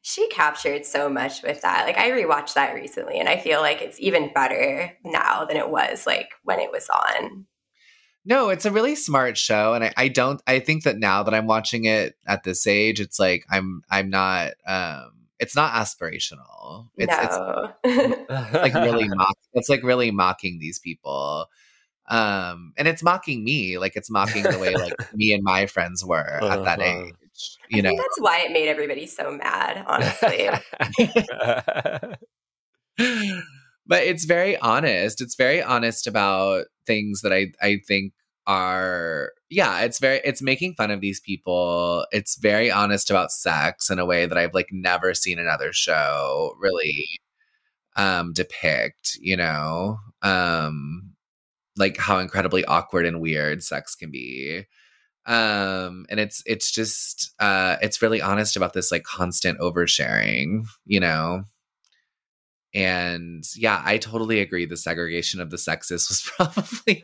She 0.04 0.28
captured 0.28 0.86
so 0.86 1.10
much 1.10 1.42
with 1.44 1.62
that. 1.62 1.86
Like 1.86 1.98
I 1.98 2.12
rewatched 2.12 2.56
that 2.56 2.74
recently 2.76 3.20
and 3.20 3.30
I 3.30 3.38
feel 3.38 3.62
like 3.62 3.82
it's 3.82 4.00
even 4.02 4.34
better 4.34 4.92
now 5.06 5.46
than 5.46 5.56
it 5.56 5.70
was 5.70 6.06
like 6.06 6.30
when 6.44 6.60
it 6.60 6.72
was 6.72 6.90
on. 6.90 7.46
No 8.26 8.50
it's 8.50 8.66
a 8.66 8.72
really 8.72 8.96
smart 8.96 9.38
show 9.38 9.74
and 9.74 9.84
I, 9.84 9.94
I 9.98 10.08
don't 10.08 10.42
i 10.48 10.60
think 10.60 10.84
that 10.84 10.98
now 10.98 11.24
that 11.24 11.34
i'm 11.34 11.48
watching 11.48 11.86
it 11.86 12.16
at 12.28 12.44
this 12.44 12.66
age 12.68 13.00
it's 13.00 13.20
like 13.20 13.46
i'm 13.52 13.84
i'm 13.90 14.10
not 14.10 14.52
um 14.66 15.12
it's 15.40 15.56
not 15.56 15.74
aspirational 15.74 16.88
it's 16.98 17.14
it's 17.18 17.38
no. 17.38 17.74
like 18.62 18.74
really 18.74 19.08
mock 19.10 19.36
it's 19.54 19.70
like 19.70 19.84
really 19.84 20.12
mocking 20.12 20.60
these 20.60 20.80
people 20.80 21.48
um 22.08 22.74
and 22.78 22.88
it's 22.88 23.02
mocking 23.04 23.44
me 23.44 23.78
like 23.78 23.96
it's 23.96 24.10
mocking 24.10 24.44
the 24.44 24.60
way 24.60 24.76
like 24.76 24.94
me 25.14 25.34
and 25.34 25.44
my 25.44 25.66
friends 25.66 26.04
were 26.06 26.42
at 26.44 26.64
that 26.64 26.80
Uh-huh. 26.80 27.06
age 27.08 27.58
I 27.74 27.78
you 27.78 27.82
know 27.82 27.90
think 27.90 28.02
that's 28.02 28.20
why 28.22 28.40
it 28.42 28.52
made 28.52 28.68
everybody 28.70 29.08
so 29.08 29.32
mad, 29.32 29.84
honestly. 29.88 30.50
But 33.86 34.04
it's 34.04 34.26
very 34.26 34.58
honest. 34.58 35.22
It's 35.22 35.36
very 35.36 35.62
honest 35.62 36.08
about 36.08 36.66
things 36.86 37.22
that 37.22 37.32
i 37.34 37.48
i 37.62 37.78
think 37.88 38.12
are 38.46 39.32
yeah 39.50 39.80
it's 39.82 40.00
very 40.00 40.20
it's 40.26 40.42
making 40.42 40.74
fun 40.76 40.92
of 40.92 41.02
these 41.02 41.20
people. 41.22 42.06
It's 42.12 42.36
very 42.38 42.70
honest 42.72 43.10
about 43.10 43.32
sex 43.32 43.90
in 43.90 44.00
a 44.00 44.06
way 44.06 44.26
that 44.26 44.38
i've 44.38 44.54
like 44.54 44.68
never 44.72 45.14
seen 45.14 45.40
another 45.40 45.72
show 45.74 46.56
really 46.60 47.08
um 47.96 48.34
depict 48.34 49.18
you 49.22 49.38
know? 49.38 49.98
Um 50.22 51.14
like 51.78 51.98
how 51.98 52.20
incredibly 52.20 52.66
awkward 52.66 53.06
and 53.06 53.22
weird 53.22 53.64
sex 53.64 53.96
can 53.96 54.12
be. 54.12 54.66
Um 55.26 56.06
and 56.10 56.20
it's 56.20 56.44
it's 56.46 56.72
just 56.72 57.34
uh 57.40 57.78
it's 57.82 58.02
really 58.02 58.22
honest 58.22 58.56
about 58.58 58.74
this 58.74 58.92
like 58.92 59.04
constant 59.04 59.60
oversharing 59.60 60.66
you 60.86 61.00
know 61.00 61.46
and 62.74 63.44
yeah 63.56 63.82
i 63.86 63.98
totally 63.98 64.40
agree 64.40 64.66
the 64.66 64.78
segregation 64.78 65.40
of 65.42 65.50
the 65.50 65.58
sexes 65.58 66.08
was 66.10 66.22
probably 66.36 67.04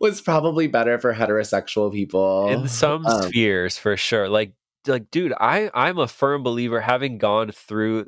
was 0.00 0.20
probably 0.20 0.66
better 0.66 0.98
for 0.98 1.14
heterosexual 1.14 1.92
people. 1.92 2.48
in 2.48 2.66
some 2.68 3.06
Um, 3.06 3.22
spheres 3.30 3.78
for 3.78 3.96
sure. 3.96 4.28
Like 4.28 4.52
like 4.86 5.10
dude 5.10 5.32
i 5.40 5.70
i'm 5.72 5.98
a 5.98 6.06
firm 6.06 6.42
believer 6.42 6.78
having 6.78 7.16
gone 7.16 7.50
through 7.50 8.06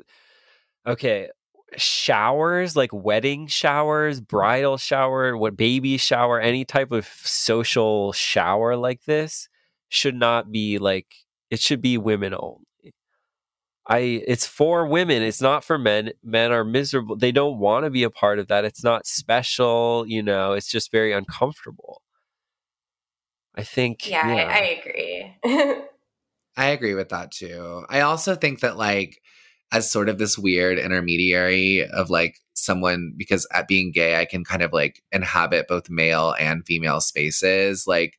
okay 0.85 1.27
showers 1.75 2.75
like 2.75 2.93
wedding 2.93 3.47
showers 3.47 4.21
bridal 4.21 4.77
shower 4.77 5.35
what 5.35 5.57
baby 5.57 5.97
shower 5.97 6.39
any 6.39 6.63
type 6.65 6.91
of 6.91 7.07
social 7.23 8.13
shower 8.13 8.75
like 8.77 9.03
this 9.05 9.49
should 9.89 10.13
not 10.15 10.51
be 10.51 10.77
like 10.77 11.07
it 11.49 11.59
should 11.59 11.81
be 11.81 11.97
women 11.97 12.35
only 12.37 12.66
i 13.87 13.99
it's 14.27 14.45
for 14.45 14.85
women 14.85 15.21
it's 15.21 15.41
not 15.41 15.63
for 15.63 15.77
men 15.77 16.11
men 16.23 16.51
are 16.51 16.63
miserable 16.63 17.15
they 17.15 17.31
don't 17.31 17.59
want 17.59 17.85
to 17.85 17.89
be 17.89 18.03
a 18.03 18.09
part 18.09 18.39
of 18.39 18.47
that 18.47 18.65
it's 18.65 18.83
not 18.83 19.07
special 19.07 20.05
you 20.07 20.21
know 20.21 20.53
it's 20.53 20.69
just 20.69 20.91
very 20.91 21.13
uncomfortable 21.13 22.01
i 23.55 23.63
think 23.63 24.09
yeah, 24.09 24.35
yeah. 24.35 24.43
I, 24.43 24.59
I 24.59 24.81
agree. 24.81 25.77
I 26.57 26.69
agree 26.69 26.95
with 26.95 27.09
that 27.09 27.31
too. 27.31 27.85
I 27.87 28.01
also 28.01 28.35
think 28.35 28.61
that 28.61 28.77
like 28.77 29.21
as 29.71 29.89
sort 29.89 30.09
of 30.09 30.17
this 30.17 30.37
weird 30.37 30.79
intermediary 30.79 31.85
of 31.87 32.09
like 32.09 32.39
someone 32.55 33.13
because 33.15 33.47
at 33.53 33.67
being 33.67 33.91
gay 33.91 34.19
I 34.19 34.25
can 34.25 34.43
kind 34.43 34.63
of 34.63 34.73
like 34.73 35.03
inhabit 35.11 35.67
both 35.67 35.89
male 35.89 36.33
and 36.39 36.65
female 36.65 36.99
spaces. 36.99 37.85
Like 37.85 38.17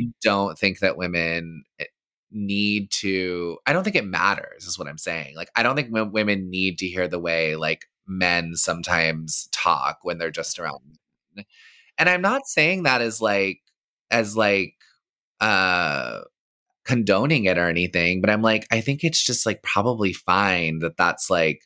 I 0.00 0.06
don't 0.22 0.56
think 0.56 0.78
that 0.78 0.96
women 0.96 1.64
eh, 1.80 1.86
need 2.30 2.90
to 2.90 3.58
I 3.66 3.72
don't 3.72 3.84
think 3.84 3.96
it 3.96 4.06
matters 4.06 4.64
is 4.64 4.78
what 4.78 4.88
I'm 4.88 4.98
saying. 4.98 5.36
Like 5.36 5.50
I 5.56 5.62
don't 5.62 5.76
think 5.76 5.88
women 5.90 6.50
need 6.50 6.78
to 6.78 6.86
hear 6.86 7.08
the 7.08 7.18
way 7.18 7.56
like 7.56 7.86
men 8.06 8.54
sometimes 8.54 9.48
talk 9.52 9.98
when 10.02 10.18
they're 10.18 10.30
just 10.30 10.58
around 10.58 10.80
men. 11.34 11.44
And 11.98 12.08
I'm 12.08 12.22
not 12.22 12.46
saying 12.46 12.82
that 12.82 13.00
as 13.00 13.20
like 13.20 13.60
as 14.10 14.36
like 14.36 14.74
uh 15.40 16.20
condoning 16.84 17.44
it 17.44 17.58
or 17.58 17.68
anything, 17.68 18.20
but 18.20 18.30
I'm 18.30 18.42
like, 18.42 18.66
I 18.70 18.80
think 18.80 19.02
it's 19.02 19.22
just 19.22 19.44
like 19.44 19.62
probably 19.62 20.12
fine 20.12 20.78
that 20.78 20.96
that's 20.96 21.28
like 21.28 21.62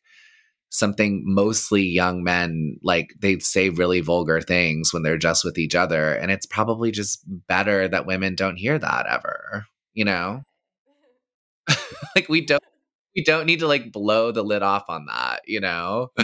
something 0.70 1.22
mostly 1.26 1.82
young 1.82 2.22
men 2.22 2.76
like 2.82 3.12
they 3.18 3.38
say 3.40 3.68
really 3.70 4.00
vulgar 4.00 4.40
things 4.40 4.94
when 4.94 5.02
they're 5.02 5.18
just 5.18 5.44
with 5.44 5.58
each 5.58 5.74
other. 5.74 6.14
And 6.14 6.30
it's 6.30 6.46
probably 6.46 6.90
just 6.90 7.20
better 7.26 7.88
that 7.88 8.06
women 8.06 8.34
don't 8.34 8.56
hear 8.56 8.78
that 8.78 9.06
ever, 9.06 9.66
you 9.92 10.04
know? 10.04 10.42
like 12.16 12.28
we 12.28 12.44
don't 12.44 12.62
we 13.14 13.24
don't 13.24 13.46
need 13.46 13.60
to 13.60 13.66
like 13.66 13.92
blow 13.92 14.32
the 14.32 14.42
lid 14.42 14.62
off 14.62 14.84
on 14.88 15.06
that, 15.06 15.40
you 15.46 15.60
know? 15.60 16.10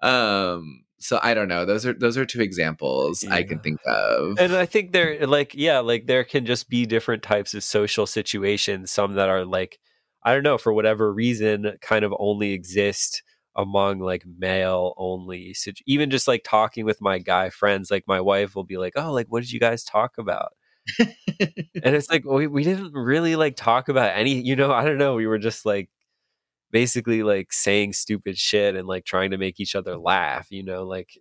Um 0.00 0.84
so 1.00 1.18
I 1.22 1.34
don't 1.34 1.48
know. 1.48 1.64
Those 1.64 1.86
are 1.86 1.92
those 1.92 2.16
are 2.16 2.24
two 2.24 2.40
examples 2.40 3.24
I 3.24 3.42
can 3.42 3.58
think 3.60 3.80
of. 3.86 4.38
and 4.38 4.54
i 4.54 4.66
think 4.66 4.92
there 4.92 5.26
like 5.26 5.54
yeah 5.54 5.78
like 5.80 6.06
there 6.06 6.24
can 6.24 6.44
just 6.46 6.68
be 6.68 6.86
different 6.86 7.22
types 7.22 7.54
of 7.54 7.64
social 7.64 8.06
situations 8.06 8.90
some 8.90 9.14
that 9.14 9.28
are 9.28 9.44
like 9.44 9.78
i 10.22 10.34
don't 10.34 10.42
know 10.42 10.58
for 10.58 10.72
whatever 10.72 11.12
reason 11.12 11.72
kind 11.80 12.04
of 12.04 12.12
only 12.18 12.52
exist 12.52 13.22
among 13.56 13.98
like 13.98 14.24
male 14.38 14.94
only 14.96 15.52
situ- 15.54 15.82
even 15.86 16.10
just 16.10 16.28
like 16.28 16.42
talking 16.44 16.84
with 16.84 17.00
my 17.00 17.18
guy 17.18 17.50
friends 17.50 17.90
like 17.90 18.04
my 18.06 18.20
wife 18.20 18.54
will 18.54 18.64
be 18.64 18.76
like 18.76 18.92
oh 18.96 19.12
like 19.12 19.26
what 19.28 19.40
did 19.42 19.50
you 19.52 19.60
guys 19.60 19.82
talk 19.84 20.12
about 20.18 20.52
and 20.98 21.94
it's 21.94 22.10
like 22.10 22.24
we, 22.24 22.46
we 22.46 22.64
didn't 22.64 22.92
really 22.92 23.36
like 23.36 23.56
talk 23.56 23.88
about 23.88 24.16
any 24.16 24.32
you 24.32 24.56
know 24.56 24.72
i 24.72 24.84
don't 24.84 24.98
know 24.98 25.14
we 25.14 25.26
were 25.26 25.38
just 25.38 25.64
like 25.66 25.88
basically 26.70 27.22
like 27.22 27.52
saying 27.52 27.92
stupid 27.92 28.36
shit 28.36 28.74
and 28.74 28.86
like 28.86 29.04
trying 29.04 29.30
to 29.30 29.38
make 29.38 29.60
each 29.60 29.74
other 29.74 29.96
laugh 29.96 30.46
you 30.50 30.62
know 30.62 30.84
like 30.84 31.18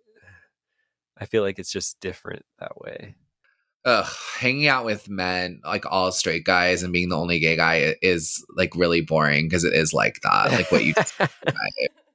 i 1.17 1.25
feel 1.25 1.43
like 1.43 1.59
it's 1.59 1.71
just 1.71 1.99
different 1.99 2.43
that 2.59 2.79
way 2.79 3.15
Ugh, 3.85 4.05
hanging 4.37 4.67
out 4.67 4.83
with 4.83 5.07
men, 5.07 5.61
like 5.63 5.85
all 5.89 6.11
straight 6.11 6.43
guys, 6.43 6.83
and 6.83 6.91
being 6.91 7.07
the 7.07 7.15
only 7.15 7.39
gay 7.39 7.55
guy 7.55 7.95
is 8.01 8.45
like 8.57 8.75
really 8.75 8.99
boring 8.99 9.45
because 9.45 9.63
it 9.63 9.71
is 9.71 9.93
like 9.93 10.19
that, 10.23 10.51
like 10.51 10.69
what 10.73 10.83
you. 10.83 10.93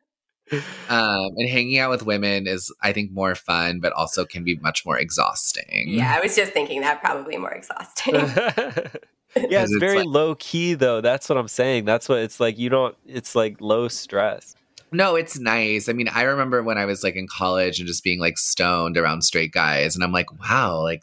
um, 0.89 1.31
and 1.37 1.49
hanging 1.49 1.79
out 1.79 1.91
with 1.91 2.05
women 2.05 2.47
is, 2.47 2.73
I 2.83 2.93
think, 2.93 3.13
more 3.13 3.35
fun, 3.35 3.81
but 3.81 3.93
also 3.93 4.25
can 4.25 4.45
be 4.45 4.57
much 4.57 4.85
more 4.87 4.99
exhausting. 4.99 5.85
yeah, 5.89 6.15
I 6.17 6.21
was 6.21 6.37
just 6.37 6.53
thinking 6.53 6.81
that 6.83 7.01
probably 7.03 7.37
more 7.39 7.53
exhausting. 7.53 8.15
yeah, 8.17 8.93
it's 9.35 9.73
it's 9.73 9.77
very 9.79 9.99
like- 9.99 10.07
low 10.07 10.35
key 10.37 10.75
though. 10.75 11.01
That's 11.01 11.29
what 11.29 11.39
I'm 11.39 11.49
saying. 11.49 11.85
That's 11.85 12.09
what 12.09 12.19
it's 12.19 12.39
like. 12.41 12.59
You 12.59 12.69
don't. 12.69 12.97
It's 13.07 13.35
like 13.35 13.61
low 13.61 13.89
stress. 13.89 14.55
No, 14.95 15.15
it's 15.17 15.39
nice. 15.39 15.89
I 15.89 15.95
mean, 15.95 16.09
I 16.09 16.23
remember 16.25 16.63
when 16.63 16.77
I 16.77 16.85
was 16.85 17.03
like 17.03 17.17
in 17.17 17.27
college 17.27 17.79
and 17.79 17.87
just 17.89 18.05
being 18.05 18.21
like 18.21 18.37
stoned 18.37 18.99
around 18.99 19.23
straight 19.23 19.51
guys, 19.53 19.95
and 19.95 20.05
I'm 20.05 20.13
like, 20.13 20.31
wow, 20.39 20.81
like 20.83 21.03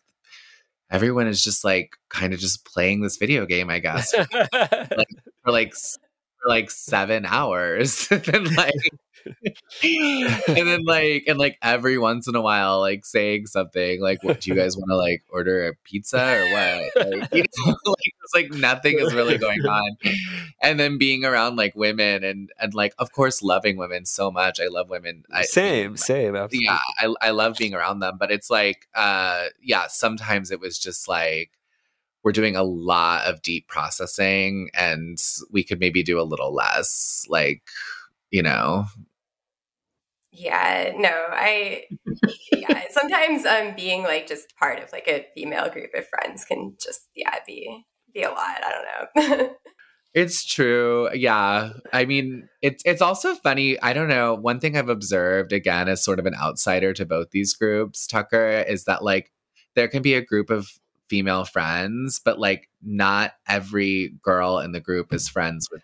everyone 0.92 1.26
is 1.28 1.44
just 1.44 1.64
like 1.64 1.96
kind 2.10 2.32
of 2.34 2.40
just 2.40 2.66
playing 2.66 3.02
this 3.02 3.18
video 3.18 3.48
game, 3.48 3.70
I 3.72 3.80
guess, 3.80 4.14
for 4.14 4.28
like 5.52 5.70
s- 5.70 5.98
for 6.42 6.50
like 6.50 6.70
seven 6.70 7.26
hours 7.26 8.08
and 8.12 8.56
like 8.56 8.74
and 9.84 10.68
then 10.68 10.84
like 10.86 11.24
and 11.28 11.38
like 11.38 11.58
every 11.62 11.98
once 11.98 12.28
in 12.28 12.36
a 12.36 12.42
while 12.42 12.80
like 12.80 13.06
saying 13.06 13.46
something 13.46 14.02
like 14.02 14.24
what 14.24 14.42
do 14.42 14.50
you 14.50 14.56
guys 14.56 14.78
want 14.78 14.90
to 14.90 14.96
like 14.96 15.24
order 15.32 15.68
a 15.68 15.74
pizza 15.84 16.18
or 16.18 16.44
what 16.52 17.20
like, 17.22 17.34
you 17.34 17.44
know, 17.66 17.76
like 17.86 18.14
it's 18.24 18.34
like 18.34 18.52
nothing 18.52 19.00
is 19.00 19.14
really 19.14 19.38
going 19.38 19.62
on 19.62 19.98
and 20.62 20.80
then 20.80 20.98
being 20.98 21.26
around 21.26 21.56
like 21.56 21.76
women 21.76 22.24
and 22.24 22.52
and 22.60 22.74
like 22.74 22.94
of 23.00 23.12
course 23.12 23.42
loving 23.42 23.78
women 23.78 24.06
so 24.06 24.32
much 24.32 24.60
i 24.60 24.68
love 24.68 24.90
women 24.90 25.24
I, 25.32 25.44
same, 25.44 25.98
same. 25.98 26.36
Absolutely. 26.36 26.66
yeah 26.66 26.80
I, 27.00 27.28
I 27.28 27.30
love 27.32 27.58
being 27.58 27.74
around 27.74 28.00
them 28.00 28.18
but 28.20 28.32
it's 28.32 28.50
like 28.50 28.88
uh 28.96 29.46
yeah 29.62 29.88
sometimes 29.88 30.52
it 30.52 30.60
was 30.60 30.78
just 30.78 31.08
like 31.08 31.52
we're 32.24 32.32
doing 32.32 32.56
a 32.56 32.64
lot 32.64 33.26
of 33.26 33.42
deep 33.42 33.68
processing 33.68 34.70
and 34.74 35.18
we 35.52 35.64
could 35.64 35.80
maybe 35.80 36.04
do 36.04 36.20
a 36.20 36.24
little 36.24 36.54
less 36.54 37.26
like 37.30 37.64
you 38.32 38.44
know 38.44 38.86
yeah, 40.32 40.94
no, 40.96 41.10
I 41.32 41.86
yeah, 42.52 42.84
sometimes 42.92 43.46
um 43.46 43.74
being 43.76 44.04
like 44.04 44.28
just 44.28 44.56
part 44.58 44.80
of 44.82 44.92
like 44.92 45.08
a 45.08 45.26
female 45.36 45.70
group 45.70 45.92
of 45.96 46.08
friends 46.08 46.46
can 46.46 46.76
just 46.84 47.02
yeah 47.16 47.36
be 47.46 47.86
be 48.14 48.24
a 48.24 48.30
lot. 48.30 48.58
I 48.64 49.06
don't 49.16 49.40
know. 49.40 49.50
It's 50.16 50.44
true. 50.44 51.08
Yeah. 51.14 51.70
I 51.94 52.06
mean, 52.06 52.50
it's 52.64 52.82
it's 52.84 53.02
also 53.02 53.36
funny. 53.36 53.80
I 53.80 53.94
don't 53.94 54.08
know. 54.08 54.34
One 54.34 54.60
thing 54.60 54.76
I've 54.76 54.90
observed 54.90 55.54
again 55.54 55.88
as 55.88 56.04
sort 56.04 56.18
of 56.20 56.26
an 56.26 56.34
outsider 56.34 56.94
to 56.94 57.06
both 57.06 57.30
these 57.30 57.54
groups, 57.54 58.08
Tucker, 58.08 58.66
is 58.68 58.86
that 58.86 59.04
like 59.04 59.32
there 59.76 59.88
can 59.88 60.02
be 60.02 60.16
a 60.16 60.22
group 60.26 60.50
of 60.50 60.68
female 61.10 61.46
friends, 61.46 62.20
but 62.24 62.40
like 62.40 62.70
not 62.82 63.34
every 63.48 64.14
girl 64.24 64.58
in 64.58 64.72
the 64.72 64.80
group 64.80 65.14
is 65.14 65.30
friends 65.30 65.70
with 65.72 65.84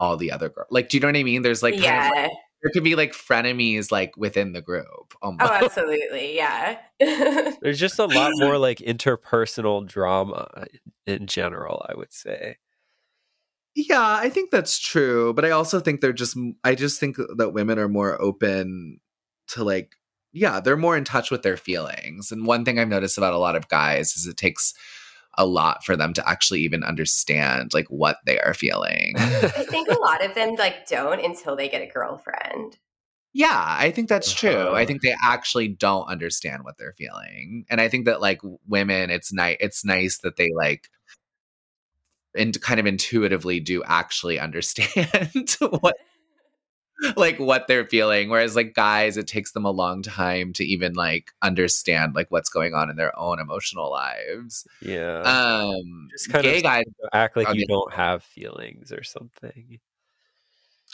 all 0.00 0.16
the 0.16 0.32
other 0.32 0.48
girls. 0.48 0.68
Like, 0.70 0.88
do 0.88 0.96
you 0.96 1.00
know 1.02 1.08
what 1.08 1.16
I 1.16 1.22
mean? 1.22 1.42
There's 1.42 1.62
like 1.62 1.74
kind 1.74 1.84
of, 1.84 1.90
yeah. 1.90 2.10
like- 2.22 2.30
there 2.62 2.70
could 2.72 2.84
be 2.84 2.96
like 2.96 3.12
frenemies 3.12 3.92
like 3.92 4.16
within 4.16 4.52
the 4.52 4.62
group. 4.62 5.14
Oh, 5.22 5.28
almost. 5.28 5.50
oh, 5.50 5.54
absolutely. 5.64 6.36
Yeah. 6.36 6.78
There's 6.98 7.78
just 7.78 7.98
a 7.98 8.06
lot 8.06 8.32
more 8.36 8.58
like 8.58 8.78
interpersonal 8.78 9.86
drama 9.86 10.66
in 11.06 11.26
general, 11.26 11.86
I 11.88 11.96
would 11.96 12.12
say. 12.12 12.56
Yeah, 13.74 14.18
I 14.20 14.28
think 14.28 14.50
that's 14.50 14.78
true, 14.78 15.32
but 15.34 15.44
I 15.44 15.50
also 15.50 15.78
think 15.78 16.00
they're 16.00 16.12
just 16.12 16.36
I 16.64 16.74
just 16.74 16.98
think 16.98 17.16
that 17.36 17.52
women 17.52 17.78
are 17.78 17.88
more 17.88 18.20
open 18.20 18.98
to 19.48 19.62
like 19.62 19.94
yeah, 20.32 20.60
they're 20.60 20.76
more 20.76 20.96
in 20.96 21.04
touch 21.04 21.30
with 21.30 21.42
their 21.42 21.56
feelings. 21.56 22.32
And 22.32 22.46
one 22.46 22.64
thing 22.64 22.78
I've 22.78 22.88
noticed 22.88 23.18
about 23.18 23.34
a 23.34 23.38
lot 23.38 23.56
of 23.56 23.68
guys 23.68 24.14
is 24.14 24.26
it 24.26 24.36
takes 24.36 24.74
a 25.38 25.46
lot 25.46 25.84
for 25.84 25.96
them 25.96 26.12
to 26.12 26.28
actually 26.28 26.60
even 26.60 26.82
understand 26.84 27.72
like 27.72 27.86
what 27.88 28.18
they 28.26 28.38
are 28.40 28.52
feeling. 28.52 29.14
I 29.16 29.64
think 29.70 29.88
a 29.88 29.98
lot 29.98 30.22
of 30.22 30.34
them 30.34 30.56
like 30.56 30.86
don't 30.86 31.24
until 31.24 31.56
they 31.56 31.68
get 31.68 31.80
a 31.80 31.86
girlfriend. 31.86 32.76
yeah, 33.32 33.76
I 33.78 33.90
think 33.92 34.08
that's 34.08 34.32
true. 34.34 34.50
Uh-huh. 34.50 34.74
I 34.74 34.84
think 34.84 35.00
they 35.00 35.14
actually 35.24 35.68
don't 35.68 36.08
understand 36.08 36.64
what 36.64 36.76
they're 36.76 36.94
feeling. 36.98 37.64
And 37.70 37.80
I 37.80 37.88
think 37.88 38.04
that 38.06 38.20
like 38.20 38.40
women 38.66 39.10
it's 39.10 39.32
nice 39.32 39.56
it's 39.60 39.84
nice 39.84 40.18
that 40.18 40.36
they 40.36 40.50
like 40.54 40.90
and 42.36 42.60
kind 42.60 42.80
of 42.80 42.86
intuitively 42.86 43.60
do 43.60 43.82
actually 43.84 44.38
understand 44.46 45.56
what 45.80 45.96
like 47.16 47.38
what 47.38 47.66
they're 47.68 47.86
feeling 47.86 48.28
whereas 48.28 48.56
like 48.56 48.74
guys 48.74 49.16
it 49.16 49.26
takes 49.26 49.52
them 49.52 49.64
a 49.64 49.70
long 49.70 50.02
time 50.02 50.52
to 50.52 50.64
even 50.64 50.94
like 50.94 51.32
understand 51.42 52.14
like 52.14 52.30
what's 52.30 52.48
going 52.50 52.74
on 52.74 52.90
in 52.90 52.96
their 52.96 53.16
own 53.18 53.38
emotional 53.38 53.90
lives 53.90 54.66
Yeah. 54.82 55.20
um 55.22 56.08
Just 56.10 56.30
kind 56.30 56.42
gay 56.44 56.56
of 56.58 56.62
guys 56.62 56.84
act 57.12 57.36
like 57.36 57.54
you 57.54 57.66
don't 57.66 57.92
have 57.92 58.22
feelings 58.22 58.92
or 58.92 59.02
something. 59.02 59.78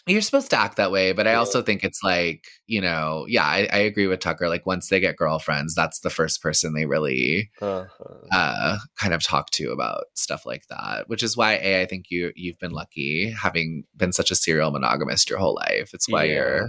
You're 0.06 0.20
supposed 0.20 0.50
to 0.50 0.58
act 0.58 0.76
that 0.76 0.90
way 0.92 1.12
but 1.12 1.26
i 1.26 1.34
also 1.34 1.62
think 1.62 1.82
it's 1.82 2.02
like 2.02 2.44
you 2.66 2.80
know 2.80 3.24
yeah 3.28 3.44
I, 3.44 3.68
I 3.72 3.78
agree 3.78 4.06
with 4.06 4.20
tucker 4.20 4.48
like 4.48 4.66
once 4.66 4.88
they 4.88 5.00
get 5.00 5.16
girlfriends 5.16 5.74
that's 5.74 6.00
the 6.00 6.10
first 6.10 6.42
person 6.42 6.74
they 6.74 6.84
really 6.86 7.50
Uh-huh. 7.62 8.14
uh 8.32 8.78
kind 9.00 9.14
of 9.14 9.22
talk 9.22 9.50
to 9.52 9.72
about 9.72 10.04
stuff 10.14 10.44
like 10.44 10.64
that 10.68 11.08
which 11.08 11.22
is 11.22 11.36
why 11.36 11.52
a 11.56 11.82
i 11.82 11.86
think 11.86 12.06
you 12.10 12.32
you've 12.36 12.58
been 12.58 12.72
lucky 12.72 13.30
having 13.30 13.84
been 13.96 14.12
such 14.12 14.30
a 14.30 14.34
serial 14.34 14.70
monogamist 14.70 15.30
your 15.30 15.38
whole 15.38 15.54
life 15.54 15.90
it's 15.94 16.08
why 16.08 16.24
Yeah. 16.24 16.34
you're 16.34 16.68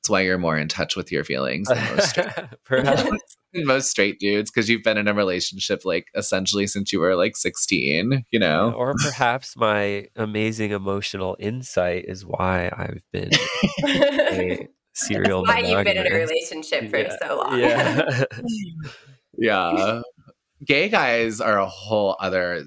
it's 0.00 0.10
why 0.10 0.20
you're 0.22 0.38
more 0.38 0.56
in 0.56 0.68
touch 0.68 0.96
with 0.96 1.10
your 1.12 1.24
feelings 1.24 1.68
than 1.68 1.96
most 1.96 2.18
Perhaps. 2.64 3.36
Than 3.54 3.66
most 3.66 3.90
straight 3.90 4.18
dudes 4.18 4.50
because 4.50 4.68
you've 4.68 4.82
been 4.82 4.96
in 4.98 5.08
a 5.08 5.14
relationship 5.14 5.84
like 5.84 6.06
essentially 6.14 6.66
since 6.66 6.92
you 6.92 7.00
were 7.00 7.14
like 7.16 7.36
16 7.36 8.24
you 8.30 8.38
know 8.38 8.72
Or 8.76 8.94
perhaps 9.02 9.56
my 9.56 10.08
amazing 10.16 10.70
emotional 10.72 11.36
insight 11.40 12.04
is 12.06 12.24
why 12.26 12.70
I've 12.76 13.02
been 13.12 13.30
a 13.84 14.68
serial 14.92 15.44
Why 15.44 15.60
you've 15.60 15.84
been 15.84 15.96
in 15.96 16.06
a 16.12 16.14
relationship 16.14 16.90
for 16.90 16.98
Yeah. 16.98 17.16
so 17.22 17.36
long. 17.38 17.58
Yeah. 17.58 18.24
yeah 19.38 20.00
gay 20.66 20.88
guys 20.88 21.40
are 21.40 21.58
a 21.58 21.66
whole 21.68 22.16
other 22.20 22.64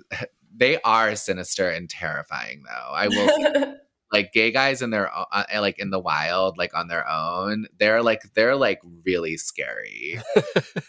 they 0.56 0.80
are 0.82 1.16
sinister 1.16 1.70
and 1.70 1.90
terrifying 1.90 2.64
though 2.64 2.94
i 2.94 3.08
will 3.08 3.28
say 3.28 3.74
like 4.12 4.34
gay 4.34 4.52
guys 4.52 4.82
in 4.82 4.90
their 4.90 5.10
uh, 5.16 5.46
like 5.56 5.80
in 5.80 5.90
the 5.90 6.00
wild 6.00 6.58
like 6.58 6.76
on 6.76 6.88
their 6.88 7.08
own 7.08 7.66
they're 7.80 8.04
like 8.04 8.22
they're 8.34 8.56
like 8.56 8.80
really 9.06 9.38
scary. 9.38 10.20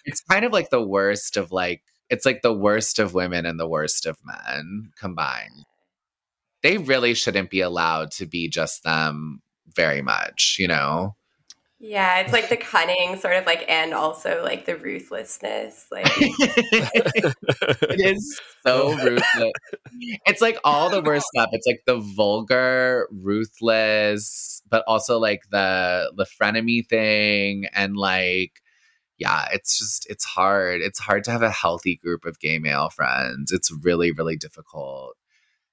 It's 0.05 0.21
kind 0.21 0.45
of 0.45 0.53
like 0.53 0.71
the 0.71 0.83
worst 0.83 1.37
of 1.37 1.53
like 1.53 1.83
it's 2.11 2.27
like 2.27 2.43
the 2.43 2.53
worst 2.53 2.99
of 2.99 3.15
women 3.15 3.47
and 3.47 3.59
the 3.59 3.69
worst 3.69 4.05
of 4.07 4.19
men 4.25 4.91
combined. 4.99 5.65
They 6.63 6.79
really 6.79 7.15
shouldn't 7.15 7.51
be 7.51 7.61
allowed 7.61 8.11
to 8.13 8.27
be 8.27 8.49
just 8.49 8.83
them 8.83 9.43
very 9.75 10.03
much 10.03 10.57
you 10.59 10.69
know 10.69 11.15
yeah, 11.85 12.21
it's 12.21 12.33
like 12.33 12.49
the 12.49 12.57
cunning 12.57 13.17
sort 13.19 13.35
of 13.35 13.45
like 13.45 13.65
and 13.69 13.93
also 13.93 14.41
like 14.45 14.67
the 14.67 14.77
ruthlessness. 14.77 15.87
Like 15.91 16.07
it 16.17 18.01
is 18.01 18.41
so 18.65 18.95
ruthless. 19.05 19.53
It's 20.25 20.41
like 20.41 20.59
all 20.63 20.91
the 20.91 21.03
worst 21.03 21.27
stuff. 21.35 21.49
It's 21.51 21.67
like 21.67 21.83
the 21.85 21.99
vulgar, 21.99 23.09
ruthless, 23.11 24.63
but 24.71 24.85
also 24.87 25.19
like 25.19 25.41
the 25.51 26.13
the 26.17 26.25
frenemy 26.41 26.87
thing, 26.89 27.67
and 27.75 27.97
like, 27.97 28.63
yeah, 29.19 29.47
it's 29.53 29.77
just 29.77 30.07
it's 30.09 30.25
hard. 30.25 30.83
It's 30.83 31.01
hard 31.01 31.25
to 31.25 31.33
have 31.33 31.43
a 31.43 31.51
healthy 31.51 31.97
group 31.97 32.25
of 32.25 32.39
gay 32.39 32.61
male 32.61 32.91
friends. 32.91 33.51
It's 33.51 33.73
really 33.83 34.13
really 34.13 34.37
difficult. 34.37 35.17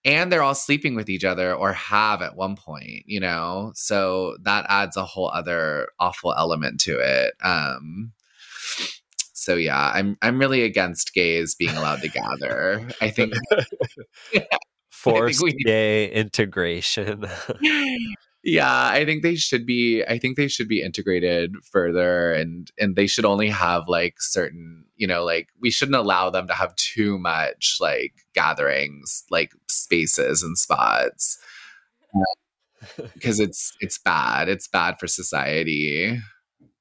And 0.06 0.32
they're 0.32 0.44
all 0.44 0.56
sleeping 0.56 0.96
with 0.96 1.10
each 1.10 1.26
other 1.26 1.54
or 1.54 1.74
have 1.74 2.22
at 2.22 2.36
one 2.36 2.56
point, 2.56 3.04
you 3.06 3.20
know? 3.20 3.72
So 3.76 4.38
that 4.44 4.66
adds 4.70 4.96
a 4.96 5.06
whole 5.06 5.30
other 5.30 5.90
awful 6.00 6.34
element 6.34 6.80
to 6.82 7.00
it. 7.00 7.34
Um 7.44 8.14
so 9.34 9.56
yeah, 9.56 9.92
I'm 9.94 10.18
I'm 10.22 10.40
really 10.40 10.64
against 10.64 11.14
gays 11.14 11.56
being 11.56 11.76
allowed 11.76 12.02
to 12.02 12.10
gather. 12.10 12.88
I 13.02 13.10
think 13.10 13.34
Forced 14.90 15.42
we 15.42 15.54
gay 15.54 16.12
integration. 16.12 17.26
yeah, 18.50 18.90
I 18.90 19.06
think 19.06 19.24
they 19.24 19.36
should 19.36 19.66
be 19.66 20.04
I 20.08 20.18
think 20.18 20.38
they 20.38 20.48
should 20.48 20.68
be 20.68 20.82
integrated 20.82 21.56
further 21.64 22.34
and 22.34 22.72
and 22.78 22.96
they 22.96 23.08
should 23.08 23.26
only 23.26 23.50
have 23.50 23.88
like 23.88 24.16
certain, 24.20 24.86
you 24.96 25.08
know, 25.08 25.24
like 25.24 25.50
we 25.60 25.72
shouldn't 25.72 25.96
allow 25.96 26.30
them 26.30 26.48
to 26.48 26.54
have 26.54 26.76
too 26.76 27.18
much 27.18 27.78
like 27.80 28.14
gatherings, 28.34 29.24
like 29.30 29.52
spaces 29.70 30.44
and 30.44 30.58
spots. 30.58 31.38
Because 33.14 33.42
it's 33.42 33.76
it's 33.82 33.98
bad. 33.98 34.48
It's 34.48 34.70
bad 34.70 35.00
for 35.02 35.08
society. 35.08 36.18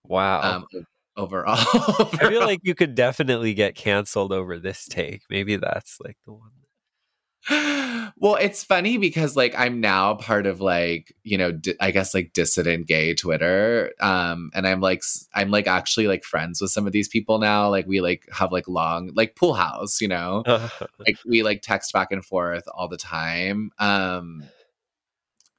wow. 0.05 0.63
Um 0.73 0.87
overall. 1.17 1.57
I 2.13 2.29
feel 2.29 2.41
like 2.41 2.61
you 2.63 2.75
could 2.75 2.95
definitely 2.95 3.53
get 3.53 3.75
canceled 3.75 4.33
over 4.33 4.59
this 4.59 4.87
take. 4.87 5.23
Maybe 5.29 5.57
that's 5.57 5.99
like 6.03 6.17
the 6.25 6.33
one. 6.33 6.51
Well, 7.51 8.35
it's 8.35 8.65
funny 8.65 8.99
because 8.99 9.37
like 9.37 9.55
I'm 9.57 9.81
now 9.81 10.15
part 10.15 10.47
of 10.47 10.61
like 10.61 11.15
you 11.23 11.39
know 11.39 11.53
di- 11.53 11.77
I 11.81 11.93
guess 11.93 12.13
like 12.13 12.33
dissident 12.35 12.87
gay 12.87 13.15
Twitter, 13.15 13.93
um, 14.01 14.51
and 14.55 14.67
I'm 14.67 14.81
like 14.81 15.03
I'm 15.35 15.51
like 15.51 15.67
actually 15.67 16.09
like 16.09 16.25
friends 16.25 16.61
with 16.61 16.71
some 16.71 16.87
of 16.87 16.93
these 16.93 17.09
people 17.09 17.39
now. 17.39 17.69
Like 17.71 17.87
we 17.87 18.01
like 18.01 18.29
have 18.33 18.53
like 18.53 18.69
long 18.69 19.13
like 19.15 19.37
pool 19.37 19.55
house, 19.55 20.01
you 20.01 20.09
know, 20.09 20.43
like 20.99 21.17
we 21.27 21.43
like 21.43 21.63
text 21.63 21.93
back 21.93 22.11
and 22.11 22.25
forth 22.25 22.65
all 22.75 22.89
the 22.89 22.97
time. 22.97 23.71
Um, 23.79 24.43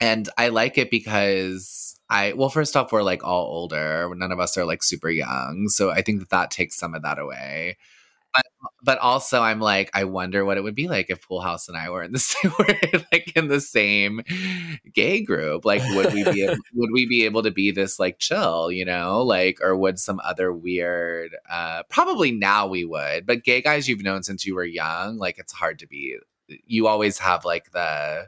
and 0.02 0.30
I 0.38 0.50
like 0.50 0.78
it 0.78 0.92
because 0.92 2.00
I 2.10 2.34
well, 2.34 2.50
first 2.50 2.76
off, 2.76 2.92
we're 2.92 3.04
like 3.04 3.24
all 3.24 3.46
older. 3.46 4.14
None 4.16 4.32
of 4.32 4.40
us 4.40 4.58
are 4.58 4.66
like 4.66 4.84
super 4.84 5.10
young, 5.10 5.68
so 5.70 5.92
I 5.92 6.02
think 6.02 6.20
that 6.20 6.30
that 6.30 6.52
takes 6.52 6.78
some 6.78 6.94
of 6.94 7.04
that 7.04 7.20
away. 7.20 7.78
But 8.34 8.44
but 8.84 8.98
also, 9.00 9.42
I'm 9.42 9.60
like, 9.60 9.90
I 9.94 10.04
wonder 10.06 10.46
what 10.46 10.58
it 10.58 10.62
would 10.64 10.76
be 10.76 10.88
like 10.88 11.10
if 11.10 11.22
Pool 11.28 11.42
House 11.42 11.68
and 11.68 11.78
I 11.78 11.90
were 11.90 12.04
in 12.04 12.12
the 12.12 12.20
same, 12.20 12.52
were 12.60 12.68
like 13.12 13.36
in 13.36 13.48
the 13.48 13.62
same 13.62 14.22
gay 14.94 15.22
group. 15.22 15.66
Like, 15.66 15.82
would 15.96 16.14
we 16.14 16.24
be 16.24 16.44
able, 16.44 16.58
would 16.74 16.92
we 16.94 17.06
be 17.08 17.26
able 17.26 17.44
to 17.44 17.52
be 17.52 17.72
this 17.72 18.00
like 18.00 18.20
chill, 18.20 18.72
you 18.72 18.86
know, 18.86 19.22
like, 19.24 19.60
or 19.62 19.76
would 19.78 20.00
some 20.00 20.20
other 20.24 20.54
weird? 20.54 21.36
uh 21.50 21.84
Probably 21.90 22.32
now 22.32 22.68
we 22.68 22.86
would, 22.86 23.26
but 23.26 23.44
gay 23.44 23.62
guys 23.62 23.88
you've 23.88 24.04
known 24.04 24.24
since 24.24 24.46
you 24.46 24.56
were 24.56 24.66
young, 24.66 25.18
like, 25.18 25.38
it's 25.40 25.54
hard 25.54 25.80
to 25.80 25.88
be. 25.88 26.18
You 26.66 26.88
always 26.88 27.20
have 27.20 27.46
like 27.46 27.72
the 27.72 28.28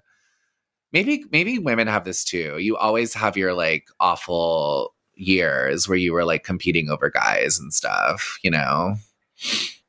maybe 0.93 1.25
maybe 1.31 1.59
women 1.59 1.88
have 1.88 2.03
this 2.03 2.23
too. 2.23 2.57
You 2.59 2.77
always 2.77 3.13
have 3.13 3.38
your 3.38 3.53
like 3.53 3.88
awful 3.99 4.93
years 5.15 5.88
where 5.88 5.97
you 5.97 6.13
were 6.13 6.25
like 6.25 6.43
competing 6.43 6.89
over 6.89 7.09
guys 7.09 7.59
and 7.59 7.73
stuff, 7.73 8.38
you 8.43 8.51
know. 8.51 8.95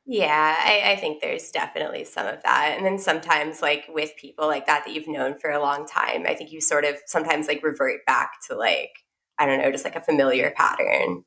Yeah, 0.05 0.57
I, 0.59 0.91
I 0.91 0.95
think 0.97 1.21
there's 1.21 1.49
definitely 1.49 2.03
some 2.03 2.27
of 2.27 2.43
that. 2.43 2.73
And 2.75 2.85
then 2.85 2.97
sometimes, 2.97 3.61
like 3.61 3.85
with 3.87 4.11
people 4.17 4.47
like 4.47 4.65
that 4.65 4.83
that 4.85 4.93
you've 4.93 5.07
known 5.07 5.39
for 5.39 5.49
a 5.49 5.61
long 5.61 5.87
time, 5.87 6.25
I 6.27 6.33
think 6.33 6.51
you 6.51 6.59
sort 6.59 6.83
of 6.83 6.97
sometimes 7.07 7.47
like 7.47 7.63
revert 7.63 8.05
back 8.05 8.31
to 8.49 8.55
like, 8.55 8.91
I 9.39 9.45
don't 9.45 9.59
know, 9.59 9.71
just 9.71 9.85
like 9.85 9.95
a 9.95 10.01
familiar 10.01 10.51
pattern. 10.55 11.23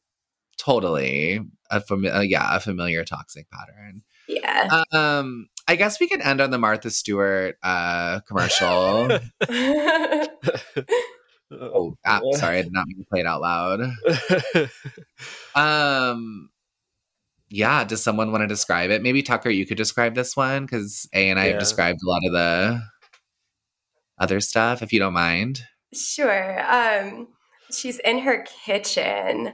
Totally. 0.59 1.41
A 1.71 1.81
fami- 1.81 2.15
uh, 2.15 2.21
yeah, 2.21 2.55
a 2.55 2.61
familiar 2.61 3.03
toxic 3.05 3.47
pattern. 3.51 4.03
Yeah. 4.29 4.83
Um 4.93 5.49
I 5.69 5.77
guess 5.77 5.99
we 5.99 6.09
could 6.09 6.21
end 6.21 6.41
on 6.41 6.51
the 6.51 6.59
Martha 6.59 6.91
Stewart 6.91 7.57
uh 7.63 8.21
commercial. 8.21 8.67
oh, 11.51 11.97
ah, 12.05 12.21
sorry, 12.33 12.59
I 12.59 12.63
did 12.63 12.73
not 12.73 12.87
mean 12.87 12.99
to 12.99 13.05
play 13.11 13.21
it 13.21 13.27
out 13.27 13.41
loud. 13.41 13.91
Um 15.55 16.51
yeah, 17.49 17.85
does 17.85 18.03
someone 18.03 18.33
want 18.33 18.43
to 18.43 18.49
describe 18.49 18.91
it? 18.91 19.03
Maybe 19.03 19.23
Tucker, 19.23 19.51
you 19.51 19.67
could 19.67 19.77
describe 19.77 20.15
this 20.15 20.37
one 20.37 20.65
because 20.65 21.09
A 21.13 21.31
and 21.31 21.39
I 21.39 21.47
Yeah. 21.47 21.51
have 21.53 21.61
described 21.61 21.99
a 22.05 22.09
lot 22.09 22.23
of 22.27 22.33
the 22.33 22.83
other 24.19 24.41
stuff, 24.41 24.83
if 24.83 24.93
you 24.93 24.99
don't 24.99 25.13
mind. 25.13 25.61
Sure. 25.95 26.61
Um, 26.73 27.29
she's 27.71 27.99
in 28.01 28.19
her 28.21 28.45
kitchen, 28.65 29.53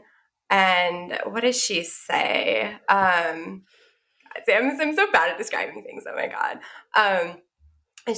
and 0.51 1.19
what 1.27 1.43
does 1.43 1.61
she 1.61 1.85
say? 1.85 2.77
Um, 2.89 3.65
I'm, 4.49 4.81
I'm 4.81 4.95
so 4.95 5.11
bad 5.13 5.31
at 5.31 5.39
describing 5.39 5.83
things. 5.85 6.05
Oh 6.09 6.15
my 6.15 6.29
god. 6.29 6.59
Um, 6.97 7.37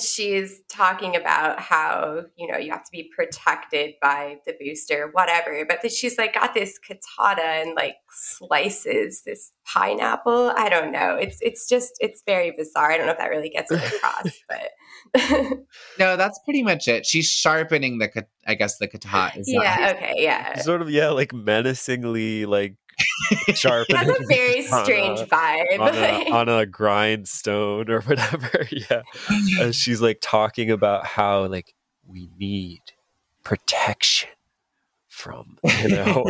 she's 0.03 0.63
talking 0.69 1.15
about 1.17 1.61
how 1.61 2.23
you 2.37 2.51
know 2.51 2.57
you 2.59 2.71
have 2.71 2.85
to 2.85 2.91
be 2.93 3.11
protected 3.15 3.95
by 4.01 4.37
the 4.47 4.55
booster 4.59 5.11
whatever 5.13 5.65
but 5.69 5.81
then 5.83 5.91
she's 5.91 6.17
like 6.19 6.35
got 6.35 6.55
this 6.55 6.79
katana 6.79 7.43
and 7.43 7.75
like 7.77 7.97
slices 8.11 9.23
this 9.27 9.53
pineapple 9.67 10.53
i 10.57 10.69
don't 10.69 10.91
know 10.93 11.17
it's 11.17 11.39
it's 11.43 11.69
just 11.69 11.93
it's 12.01 12.23
very 12.27 12.53
bizarre 12.57 12.93
i 12.93 12.97
don't 12.97 13.07
know 13.07 13.13
if 13.13 13.19
that 13.19 13.31
really 13.31 13.51
gets 13.51 13.71
it 13.71 13.81
across 13.95 14.33
but 14.49 14.71
No, 15.99 16.17
that's 16.17 16.39
pretty 16.45 16.63
much 16.63 16.89
it. 16.89 17.07
She's 17.07 17.27
sharpening 17.29 17.99
the, 17.99 18.09
kat- 18.09 18.29
I 18.47 18.55
guess, 18.55 18.79
the 18.79 18.89
katana. 18.89 19.33
is 19.41 19.49
not- 19.53 19.63
yeah 19.65 19.93
okay 19.97 20.15
yeah 20.17 20.59
Sort 20.59 20.83
of, 20.83 20.91
yeah, 20.91 21.11
like 21.11 21.33
menacingly, 21.33 22.47
like 22.47 22.77
it 23.49 23.57
sharpening. 23.57 24.11
a 24.11 24.15
very 24.27 24.63
strange 24.63 25.21
on 25.21 25.27
vibe 25.27 25.79
on, 25.81 25.95
a, 25.95 26.31
on 26.33 26.49
a 26.49 26.67
grindstone 26.67 27.91
or 27.91 28.01
whatever. 28.03 28.67
yeah. 28.71 29.03
And 29.61 29.75
she's 29.75 30.01
like 30.01 30.19
talking 30.21 30.71
about 30.71 31.07
how, 31.07 31.47
like, 31.47 31.75
we 32.07 32.29
need 32.39 32.81
protection 33.43 34.31
from, 35.09 35.59
you 35.83 35.89
know, 35.89 36.25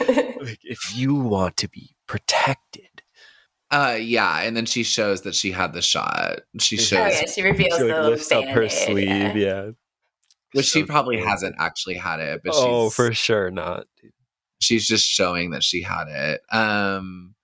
like, 0.00 0.58
if 0.62 0.94
you 0.96 1.14
want 1.14 1.56
to 1.58 1.68
be 1.68 1.94
protected. 2.06 2.84
Uh, 3.70 3.96
yeah, 4.00 4.40
and 4.40 4.56
then 4.56 4.66
she 4.66 4.82
shows 4.82 5.20
that 5.22 5.34
she 5.34 5.52
had 5.52 5.72
the 5.72 5.80
shot. 5.82 6.40
She 6.58 6.76
Oh, 6.76 6.80
shows, 6.80 6.98
oh 7.14 7.20
yeah 7.20 7.26
she 7.30 7.42
reveals 7.42 7.78
She 7.78 7.84
like 7.84 8.02
the 8.02 8.10
lifts 8.10 8.32
up 8.32 8.44
her 8.46 8.68
sleeve. 8.68 9.08
yeah. 9.08 9.32
Yeah. 9.36 9.70
which 10.52 10.66
she 10.66 10.82
probably 10.82 11.18
cool. 11.18 11.26
hasn't 11.28 11.54
actually 11.60 11.94
had 11.94 12.18
it, 12.18 12.40
but 12.44 12.52
oh, 12.56 12.86
she's, 12.86 12.94
for 12.96 13.14
sure 13.14 13.50
not. 13.52 13.86
She's 14.60 14.86
just 14.86 15.04
showing 15.06 15.50
that 15.50 15.62
she 15.62 15.82
had 15.82 16.04
it. 16.08 16.40
Um, 16.52 17.34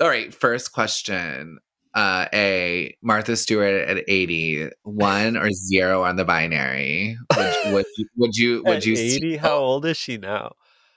all 0.00 0.08
right, 0.08 0.32
first 0.32 0.72
question. 0.72 1.58
Uh, 1.94 2.26
A, 2.32 2.94
Martha 3.02 3.36
Stewart 3.36 3.88
at 3.88 4.04
80, 4.06 4.70
one 4.82 5.36
or 5.36 5.50
zero 5.50 6.04
on 6.04 6.16
the 6.16 6.24
binary. 6.24 7.16
Would, 7.36 7.54
would, 7.72 7.86
you, 7.96 8.06
would 8.16 8.36
you, 8.36 8.62
would 8.64 8.84
you, 8.84 8.94
80? 8.98 9.36
How 9.38 9.56
old 9.56 9.84
is 9.86 9.96
she 9.96 10.16
now? 10.18 10.52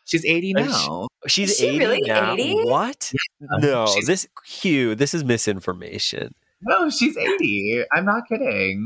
she's 0.05 0.25
80 0.25 0.51
Is 0.57 0.65
she- 0.81 0.87
now. 0.89 1.07
She's 1.27 1.51
Is 1.51 1.57
she 1.57 1.67
80 1.67 1.79
really 1.79 2.01
now. 2.01 2.33
80? 2.33 2.63
What? 2.65 3.13
No, 3.39 3.85
She's- 3.87 4.05
this 4.05 4.27
Hugh, 4.45 4.93
this 4.95 5.13
is 5.13 5.23
misinformation. 5.23 6.33
No, 6.63 6.89
she's 6.91 7.17
80. 7.17 7.85
I'm 7.93 8.05
not 8.05 8.23
kidding. 8.29 8.85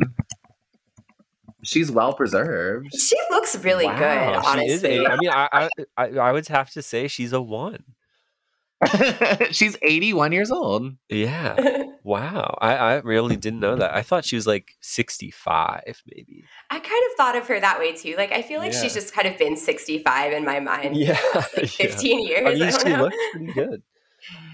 She's 1.65 1.91
well 1.91 2.13
preserved. 2.13 2.87
she 2.95 3.17
looks 3.29 3.55
really 3.63 3.85
Wow, 3.85 3.97
good 3.97 4.33
She 4.33 4.39
is 4.71 4.83
honestly 4.83 4.89
80. 4.99 5.07
I 5.07 5.15
mean, 5.17 5.29
I, 5.29 5.49
I 5.51 5.69
I 5.97 6.05
I 6.27 6.31
would 6.31 6.47
have 6.47 6.69
to 6.71 6.81
say 6.81 7.07
she's 7.07 7.33
a 7.33 7.41
one. 7.41 7.83
she's 9.51 9.77
81 9.81 10.31
years 10.31 10.51
old. 10.51 10.93
Yeah. 11.09 11.83
Wow. 12.05 12.55
I, 12.61 12.75
I 12.75 12.93
really 12.97 13.35
didn't 13.35 13.61
know 13.61 13.77
that. 13.77 13.95
I 13.95 14.03
thought 14.03 14.25
she 14.25 14.35
was 14.35 14.45
like 14.45 14.73
65, 14.79 16.03
maybe. 16.05 16.43
I 16.69 16.75
kind 16.77 16.85
of 17.09 17.17
thought 17.17 17.35
of 17.35 17.47
her 17.47 17.59
that 17.59 17.79
way 17.79 17.93
too. 17.93 18.13
Like 18.15 18.31
I 18.31 18.43
feel 18.43 18.59
like 18.59 18.73
Yeah. 18.73 18.83
she's 18.83 18.93
just 18.93 19.11
kind 19.11 19.27
of 19.27 19.39
been 19.39 19.57
65 19.57 20.31
in 20.33 20.45
my 20.45 20.59
mind. 20.59 20.95
Yeah. 20.95 21.15
for 21.15 21.31
the 21.33 21.39
last, 21.39 21.57
like 21.57 21.79
yeah. 21.79 21.87
15 21.87 22.27
years. 22.27 22.41
I 22.45 22.49
I, 22.51 22.53
mean, 22.53 22.59
don't 22.59 22.79
she 22.83 22.89
know. 22.89 23.01
looks 23.05 23.15
pretty 23.31 23.53
good. 23.53 23.81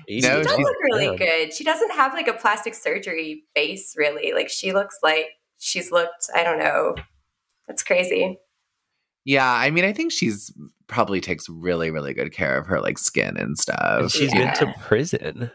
80 0.08 0.22
No, 0.22 0.34
she 0.36 0.40
is 0.40 0.48
does 0.48 0.56
she's- 0.56 0.66
look 0.66 0.76
really 0.82 1.06
yeah. 1.08 1.16
good. 1.18 1.54
She 1.54 1.64
doesn't 1.66 1.92
have 1.92 2.14
like 2.14 2.30
a 2.30 2.34
plastic 2.34 2.74
surgery 2.74 3.44
face, 3.54 3.96
really. 3.98 4.32
Like 4.32 4.48
she 4.48 4.72
looks 4.72 4.98
like 5.04 5.26
she's 5.62 5.92
looked. 5.92 6.28
I 6.36 6.44
don't 6.44 6.60
know. 6.60 6.96
That's 7.68 7.84
crazy. 7.84 8.38
Yeah, 9.24 9.50
I 9.50 9.70
mean, 9.70 9.86
I 9.86 9.94
think 9.94 10.12
she's 10.12 10.52
probably 10.88 11.22
takes 11.22 11.48
really, 11.48 11.92
really 11.92 12.14
good 12.14 12.34
care 12.34 12.58
of 12.58 12.66
her 12.68 12.82
like 12.82 12.98
skin 12.98 13.38
and 13.38 13.40
And 13.40 13.60
stuff. 13.60 14.12
she's 14.12 14.34
Yeah. 14.34 14.54
been 14.60 14.68
to 14.74 14.80
prison. 14.80 15.52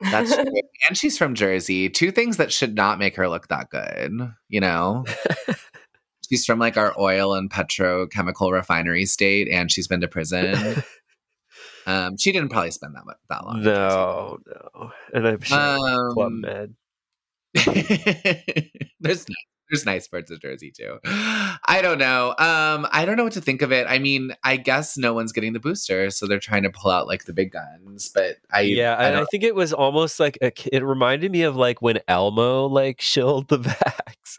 That's 0.00 0.32
true. 0.34 0.44
and 0.88 0.96
she's 0.96 1.18
from 1.18 1.34
Jersey. 1.34 1.88
Two 1.90 2.12
things 2.12 2.36
that 2.36 2.52
should 2.52 2.74
not 2.76 2.98
make 3.00 3.16
her 3.16 3.28
look 3.28 3.48
that 3.48 3.68
good. 3.68 4.12
You 4.48 4.60
know, 4.60 5.04
she's 6.28 6.44
from 6.46 6.60
like 6.60 6.76
our 6.76 6.94
oil 6.98 7.34
and 7.34 7.50
petrochemical 7.50 8.52
refinery 8.52 9.06
state, 9.06 9.48
and 9.50 9.72
she's 9.72 9.88
been 9.88 10.00
to 10.00 10.08
prison. 10.08 10.82
um, 11.86 12.16
she 12.16 12.30
didn't 12.30 12.50
probably 12.50 12.70
spend 12.70 12.94
that 12.94 13.04
much 13.06 13.16
that 13.28 13.44
long. 13.44 13.62
No, 13.62 14.38
no. 14.46 14.90
And 15.12 15.26
I'm 15.26 15.40
sure 15.40 15.58
though. 15.58 16.12
Club 16.14 16.26
Um, 16.28 16.40
Med. 16.42 16.74
there's 19.00 19.26
there's 19.70 19.84
nice 19.84 20.08
parts 20.08 20.30
of 20.30 20.40
Jersey 20.40 20.70
too. 20.70 20.98
I 21.04 21.80
don't 21.82 21.98
know. 21.98 22.30
Um, 22.38 22.86
I 22.90 23.04
don't 23.04 23.16
know 23.16 23.24
what 23.24 23.34
to 23.34 23.40
think 23.40 23.60
of 23.62 23.70
it. 23.72 23.86
I 23.88 23.98
mean, 23.98 24.32
I 24.42 24.56
guess 24.56 24.96
no 24.96 25.12
one's 25.12 25.32
getting 25.32 25.52
the 25.52 25.60
booster, 25.60 26.10
so 26.10 26.26
they're 26.26 26.38
trying 26.38 26.62
to 26.62 26.70
pull 26.70 26.90
out 26.90 27.06
like 27.06 27.24
the 27.24 27.34
big 27.34 27.52
guns. 27.52 28.10
But 28.14 28.36
I 28.50 28.60
yeah, 28.60 28.94
I 28.94 29.08
and 29.08 29.16
I 29.16 29.24
think 29.26 29.44
it 29.44 29.54
was 29.54 29.72
almost 29.72 30.20
like 30.20 30.38
a, 30.40 30.52
it 30.74 30.82
reminded 30.82 31.32
me 31.32 31.42
of 31.42 31.56
like 31.56 31.82
when 31.82 32.00
Elmo 32.08 32.66
like 32.66 33.00
shilled 33.02 33.48
the 33.48 33.58
vax. 33.58 34.38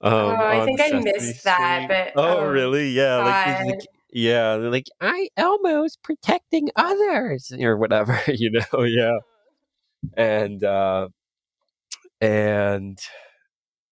Um, 0.00 0.12
Oh, 0.12 0.28
I 0.36 0.60
on 0.60 0.66
think 0.66 0.80
I 0.80 0.90
Sesame 0.90 1.04
missed 1.04 1.44
that, 1.44 1.88
but, 1.88 2.12
oh, 2.22 2.38
oh, 2.38 2.46
really? 2.46 2.90
Yeah, 2.90 3.16
like, 3.16 3.46
God. 3.46 3.66
like 3.66 3.80
yeah, 4.12 4.56
they're 4.56 4.70
like 4.70 4.86
I 5.00 5.28
Elmo's 5.36 5.96
protecting 5.96 6.68
others 6.76 7.52
or 7.58 7.76
whatever, 7.76 8.20
you 8.28 8.50
know? 8.50 8.82
Yeah, 8.84 9.18
and 10.16 10.62
uh, 10.62 11.08
and 12.20 12.98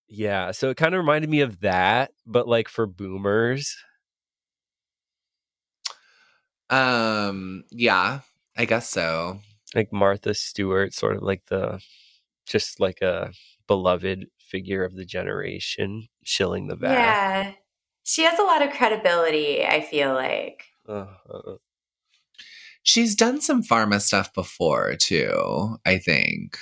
yeah, 0.09 0.53
so 0.53 0.71
it 0.71 0.77
kind 0.77 0.95
of 0.95 0.99
reminded 1.01 1.31
me 1.31 1.41
of 1.41 1.61
that, 1.61 2.13
but 2.27 2.49
like 2.49 2.69
for 2.69 2.87
boomers. 2.87 3.77
um 6.71 7.63
yeah, 7.71 8.21
I 8.57 8.65
guess 8.65 8.89
so. 8.91 9.41
like 9.75 9.93
Martha 9.93 10.35
Stewart, 10.35 10.93
sort 10.95 11.17
of 11.17 11.23
like 11.23 11.45
the 11.47 11.81
just 12.47 12.81
like 12.81 13.03
a 13.03 13.33
beloved 13.67 14.27
figure 14.39 14.85
of 14.85 14.95
the 14.95 15.05
generation, 15.05 16.09
shilling 16.25 16.69
the 16.69 16.77
back. 16.77 16.93
Yeah. 16.93 17.53
She 18.05 18.23
has 18.23 18.39
a 18.39 18.43
lot 18.45 18.63
of 18.63 18.71
credibility, 18.73 19.65
I 19.65 19.81
feel 19.81 20.15
like. 20.15 20.65
Uh, 20.89 21.07
uh, 21.29 21.57
She's 22.85 23.17
done 23.17 23.41
some 23.41 23.65
pharma 23.65 24.01
stuff 24.01 24.33
before 24.33 24.95
too. 24.97 25.77
I 25.85 25.99
think. 25.99 26.57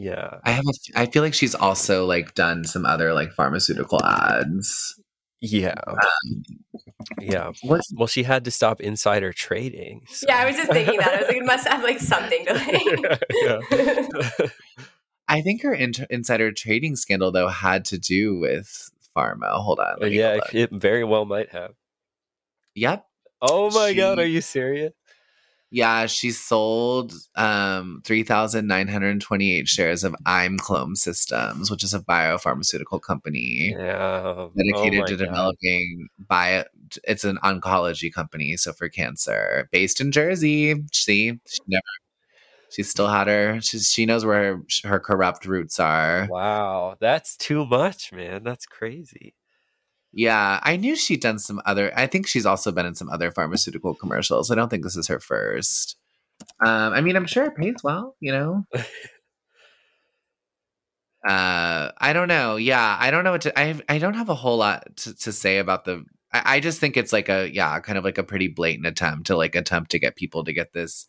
Yeah. 0.00 0.38
I 0.44 0.50
have. 0.52 0.64
A, 0.66 1.00
I 1.00 1.06
feel 1.06 1.22
like 1.22 1.34
she's 1.34 1.54
also 1.54 2.06
like 2.06 2.34
done 2.34 2.64
some 2.64 2.84
other 2.86 3.12
like 3.12 3.32
pharmaceutical 3.32 4.02
ads. 4.04 4.98
Yeah. 5.40 5.74
Um, 5.86 5.98
Yeah. 7.18 7.52
What's 7.62 7.92
Well, 7.94 8.06
she 8.06 8.22
had 8.24 8.44
to 8.44 8.50
stop 8.50 8.80
insider 8.80 9.32
trading. 9.32 10.02
so- 10.08 10.26
Yeah, 10.28 10.38
I 10.38 10.46
was 10.46 10.56
just 10.56 10.70
thinking 10.72 10.98
that. 10.98 11.14
I 11.14 11.18
was 11.18 11.28
like, 11.28 11.36
it 11.38 11.44
must 11.46 11.66
have 11.68 11.82
like 11.82 11.98
something 12.00 12.44
to 12.46 12.54
like. 13.08 13.22
yeah. 14.40 14.48
I 15.28 15.40
think 15.42 15.62
her 15.62 15.72
inter- 15.72 16.06
insider 16.10 16.50
trading 16.52 16.96
scandal 16.96 17.30
though 17.32 17.48
had 17.48 17.84
to 17.86 17.98
do 17.98 18.38
with 18.38 18.90
pharma. 19.16 19.50
Hold 19.62 19.78
on. 19.80 19.96
let 20.00 20.10
me 20.10 20.16
go 20.18 20.34
yeah, 20.34 20.40
it 20.52 20.70
very 20.72 21.04
well 21.04 21.24
might 21.24 21.50
have. 21.50 21.72
Yep. 22.74 23.04
Oh 23.40 23.70
my 23.70 23.94
god, 23.94 24.18
are 24.18 24.26
you 24.26 24.40
serious? 24.40 24.92
Yeah, 25.70 26.06
she 26.06 26.30
sold 26.32 27.12
um 27.36 28.02
3,928 28.04 29.68
shares 29.68 30.04
of 30.04 30.14
ImClone 30.26 30.96
Systems, 30.96 31.70
which 31.70 31.84
is 31.84 31.94
a 31.94 32.00
biopharmaceutical 32.00 33.00
company 33.00 33.74
Yeah. 33.78 34.48
dedicated 34.56 35.02
oh 35.02 35.06
to 35.06 35.16
God. 35.16 35.24
developing 35.26 36.08
bio. 36.18 36.64
It's 37.04 37.24
an 37.24 37.38
oncology 37.44 38.12
company, 38.12 38.56
so 38.56 38.72
for 38.72 38.88
cancer, 38.88 39.68
based 39.70 40.00
in 40.00 40.10
Jersey. 40.10 40.74
See, 40.92 41.38
she 41.46 41.60
never. 41.68 41.82
She 42.70 42.84
still 42.84 43.08
had 43.08 43.26
her. 43.26 43.60
She's, 43.60 43.90
she 43.90 44.06
knows 44.06 44.24
where 44.24 44.56
her, 44.56 44.62
her 44.88 45.00
corrupt 45.00 45.44
roots 45.44 45.80
are. 45.80 46.28
Wow, 46.30 46.96
that's 47.00 47.36
too 47.36 47.66
much, 47.66 48.12
man. 48.12 48.44
That's 48.44 48.64
crazy. 48.64 49.34
Yeah, 50.12 50.58
I 50.62 50.76
knew 50.76 50.96
she'd 50.96 51.20
done 51.20 51.38
some 51.38 51.60
other. 51.64 51.92
I 51.96 52.06
think 52.06 52.26
she's 52.26 52.46
also 52.46 52.72
been 52.72 52.86
in 52.86 52.94
some 52.94 53.08
other 53.08 53.30
pharmaceutical 53.30 53.94
commercials. 53.94 54.50
I 54.50 54.56
don't 54.56 54.68
think 54.68 54.82
this 54.82 54.96
is 54.96 55.06
her 55.06 55.20
first. 55.20 55.96
Um, 56.64 56.92
I 56.92 57.00
mean, 57.00 57.16
I'm 57.16 57.26
sure 57.26 57.44
it 57.44 57.56
pays 57.56 57.76
well, 57.84 58.16
you 58.18 58.32
know. 58.32 58.66
uh, 58.74 58.82
I 61.96 62.12
don't 62.12 62.28
know. 62.28 62.56
Yeah, 62.56 62.96
I 62.98 63.10
don't 63.10 63.24
know 63.24 63.32
what 63.32 63.42
to. 63.42 63.58
I 63.58 63.80
I 63.88 63.98
don't 63.98 64.14
have 64.14 64.28
a 64.28 64.34
whole 64.34 64.56
lot 64.56 64.96
to, 64.96 65.14
to 65.18 65.32
say 65.32 65.58
about 65.58 65.84
the. 65.84 66.04
I, 66.32 66.56
I 66.56 66.60
just 66.60 66.80
think 66.80 66.96
it's 66.96 67.12
like 67.12 67.28
a 67.28 67.48
yeah, 67.52 67.78
kind 67.80 67.98
of 67.98 68.04
like 68.04 68.18
a 68.18 68.24
pretty 68.24 68.48
blatant 68.48 68.86
attempt 68.86 69.28
to 69.28 69.36
like 69.36 69.54
attempt 69.54 69.92
to 69.92 70.00
get 70.00 70.16
people 70.16 70.44
to 70.44 70.52
get 70.52 70.72
this 70.72 71.06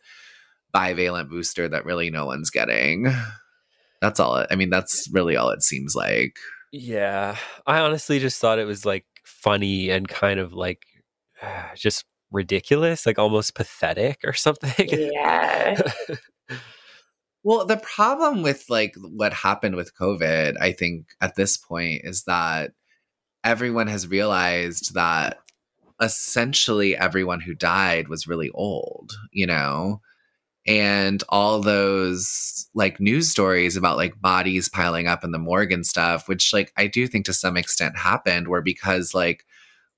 bivalent 0.73 1.29
booster 1.29 1.67
that 1.67 1.85
really 1.85 2.09
no 2.11 2.25
one's 2.25 2.49
getting. 2.49 3.07
That's 4.01 4.19
all. 4.19 4.37
It, 4.37 4.47
I 4.49 4.55
mean, 4.55 4.71
that's 4.71 5.07
really 5.13 5.35
all 5.35 5.51
it 5.51 5.61
seems 5.61 5.95
like. 5.95 6.35
Yeah, 6.71 7.37
I 7.67 7.79
honestly 7.79 8.19
just 8.19 8.39
thought 8.39 8.59
it 8.59 8.65
was 8.65 8.85
like 8.85 9.05
funny 9.25 9.89
and 9.89 10.07
kind 10.07 10.39
of 10.39 10.53
like 10.53 10.83
just 11.75 12.05
ridiculous, 12.31 13.05
like 13.05 13.19
almost 13.19 13.55
pathetic 13.55 14.19
or 14.23 14.33
something. 14.33 14.87
yeah. 14.89 15.81
Well, 17.43 17.65
the 17.65 17.77
problem 17.77 18.43
with 18.43 18.65
like 18.69 18.93
what 18.97 19.33
happened 19.33 19.75
with 19.75 19.95
COVID, 19.95 20.57
I 20.59 20.71
think 20.73 21.07
at 21.21 21.35
this 21.35 21.57
point 21.57 22.01
is 22.03 22.23
that 22.25 22.71
everyone 23.43 23.87
has 23.87 24.07
realized 24.07 24.93
that 24.93 25.39
essentially 26.01 26.95
everyone 26.95 27.39
who 27.41 27.55
died 27.55 28.07
was 28.09 28.27
really 28.27 28.51
old, 28.51 29.13
you 29.31 29.47
know? 29.47 30.01
And 30.67 31.23
all 31.29 31.59
those 31.59 32.67
like 32.75 32.99
news 32.99 33.29
stories 33.29 33.75
about 33.75 33.97
like 33.97 34.21
bodies 34.21 34.69
piling 34.69 35.07
up 35.07 35.23
in 35.23 35.31
the 35.31 35.39
morgue 35.39 35.71
and 35.71 35.85
stuff, 35.85 36.27
which 36.27 36.53
like 36.53 36.71
I 36.77 36.85
do 36.87 37.07
think 37.07 37.25
to 37.25 37.33
some 37.33 37.57
extent 37.57 37.97
happened, 37.97 38.47
were 38.47 38.61
because 38.61 39.15
like 39.15 39.43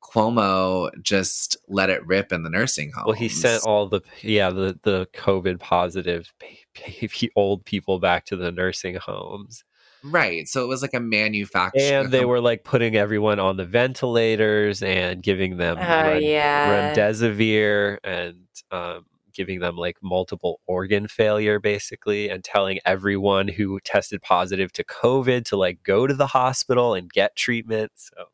Cuomo 0.02 0.90
just 1.02 1.58
let 1.68 1.90
it 1.90 2.06
rip 2.06 2.32
in 2.32 2.44
the 2.44 2.50
nursing 2.50 2.92
home. 2.92 3.06
Well, 3.08 3.16
he 3.16 3.30
sent 3.30 3.64
all 3.66 3.88
the 3.88 4.02
yeah 4.22 4.50
the 4.52 4.80
the 4.84 5.08
COVID 5.14 5.60
positive 5.60 6.32
p- 6.74 7.08
p- 7.08 7.32
old 7.36 7.66
people 7.66 8.00
back 8.00 8.26
to 8.26 8.36
the 8.36 8.52
nursing 8.52 8.96
homes. 8.96 9.64
Right. 10.06 10.48
So 10.50 10.62
it 10.64 10.68
was 10.68 10.82
like 10.82 10.94
a 10.94 11.00
manufacturer. 11.00 11.82
And 12.02 12.12
they 12.12 12.26
were 12.26 12.42
like 12.42 12.66
putting 12.66 12.96
everyone 12.98 13.40
on 13.40 13.56
the 13.56 13.66
ventilators 13.66 14.84
and 14.84 15.24
giving 15.24 15.56
them 15.56 15.78
Oh, 15.80 15.82
ren- 15.82 16.22
yeah. 16.22 16.94
remdesivir 16.94 18.00
and 18.04 18.36
um, 18.72 19.06
giving 19.34 19.60
them 19.60 19.76
like 19.76 19.98
multiple 20.02 20.60
organ 20.66 21.08
failure 21.08 21.60
basically 21.60 22.30
and 22.30 22.44
telling 22.44 22.80
everyone 22.86 23.48
who 23.48 23.80
tested 23.82 24.22
positive 24.22 24.72
to 24.74 24.84
COVID 24.84 25.46
to 25.46 25.58
like 25.58 25.84
go 25.84 26.08
to 26.08 26.14
the 26.14 26.28
hospital 26.28 26.94
and 26.94 27.12
get 27.12 27.36
treatment. 27.36 27.92
So 27.96 28.26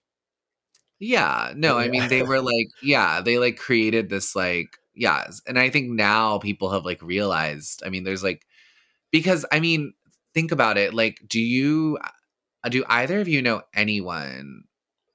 Yeah, 0.99 1.53
no, 1.55 1.77
I 1.77 1.87
mean 1.87 2.07
they 2.09 2.23
were 2.23 2.41
like, 2.41 2.67
yeah, 2.81 3.21
they 3.21 3.37
like 3.39 3.57
created 3.57 4.09
this 4.09 4.35
like, 4.35 4.77
yeah, 4.95 5.29
and 5.47 5.57
I 5.57 5.69
think 5.69 5.89
now 5.89 6.39
people 6.39 6.71
have 6.71 6.85
like 6.85 7.01
realized. 7.01 7.81
I 7.85 7.89
mean, 7.89 8.03
there's 8.03 8.23
like, 8.23 8.45
because 9.11 9.45
I 9.51 9.59
mean, 9.59 9.93
think 10.33 10.51
about 10.51 10.77
it. 10.77 10.93
Like, 10.93 11.21
do 11.27 11.39
you, 11.39 11.97
uh, 12.63 12.69
do 12.69 12.83
either 12.87 13.21
of 13.21 13.27
you 13.27 13.41
know 13.41 13.61
anyone 13.73 14.63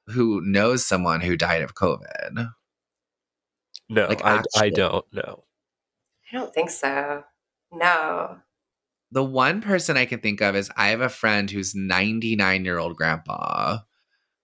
who 0.06 0.40
knows 0.42 0.86
someone 0.86 1.20
who 1.20 1.36
died 1.36 1.62
of 1.62 1.74
COVID? 1.74 2.50
no, 3.88 4.06
Like, 4.08 4.24
I, 4.24 4.42
I 4.56 4.70
don't 4.70 5.04
know. 5.12 5.44
I 6.34 6.38
don't 6.38 6.52
think 6.52 6.70
so. 6.70 7.22
No. 7.72 8.38
The 9.12 9.22
one 9.22 9.60
person 9.60 9.96
I 9.96 10.04
can 10.04 10.18
think 10.18 10.40
of 10.40 10.56
is 10.56 10.70
I 10.76 10.88
have 10.88 11.00
a 11.00 11.08
friend 11.08 11.48
who's 11.48 11.74
99 11.74 12.64
year 12.64 12.78
old 12.78 12.96
grandpa. 12.96 13.78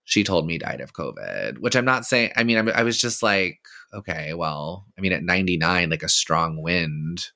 She 0.05 0.23
told 0.23 0.47
me 0.47 0.59
died 0.59 0.81
of 0.81 0.93
COVID, 0.93 1.59
which 1.59 1.75
I'm 1.75 1.85
not 1.85 2.05
saying. 2.05 2.31
I 2.37 2.45
mean, 2.45 2.59
I'm, 2.59 2.69
I 2.69 2.85
was 2.85 3.01
just 3.01 3.23
like, 3.23 3.61
okay, 3.93 4.35
well, 4.35 4.87
I 4.97 5.01
mean, 5.01 5.13
at 5.13 5.23
99, 5.25 5.91
like 5.91 6.03
a 6.03 6.09
strong 6.09 6.63
wind. 6.63 7.31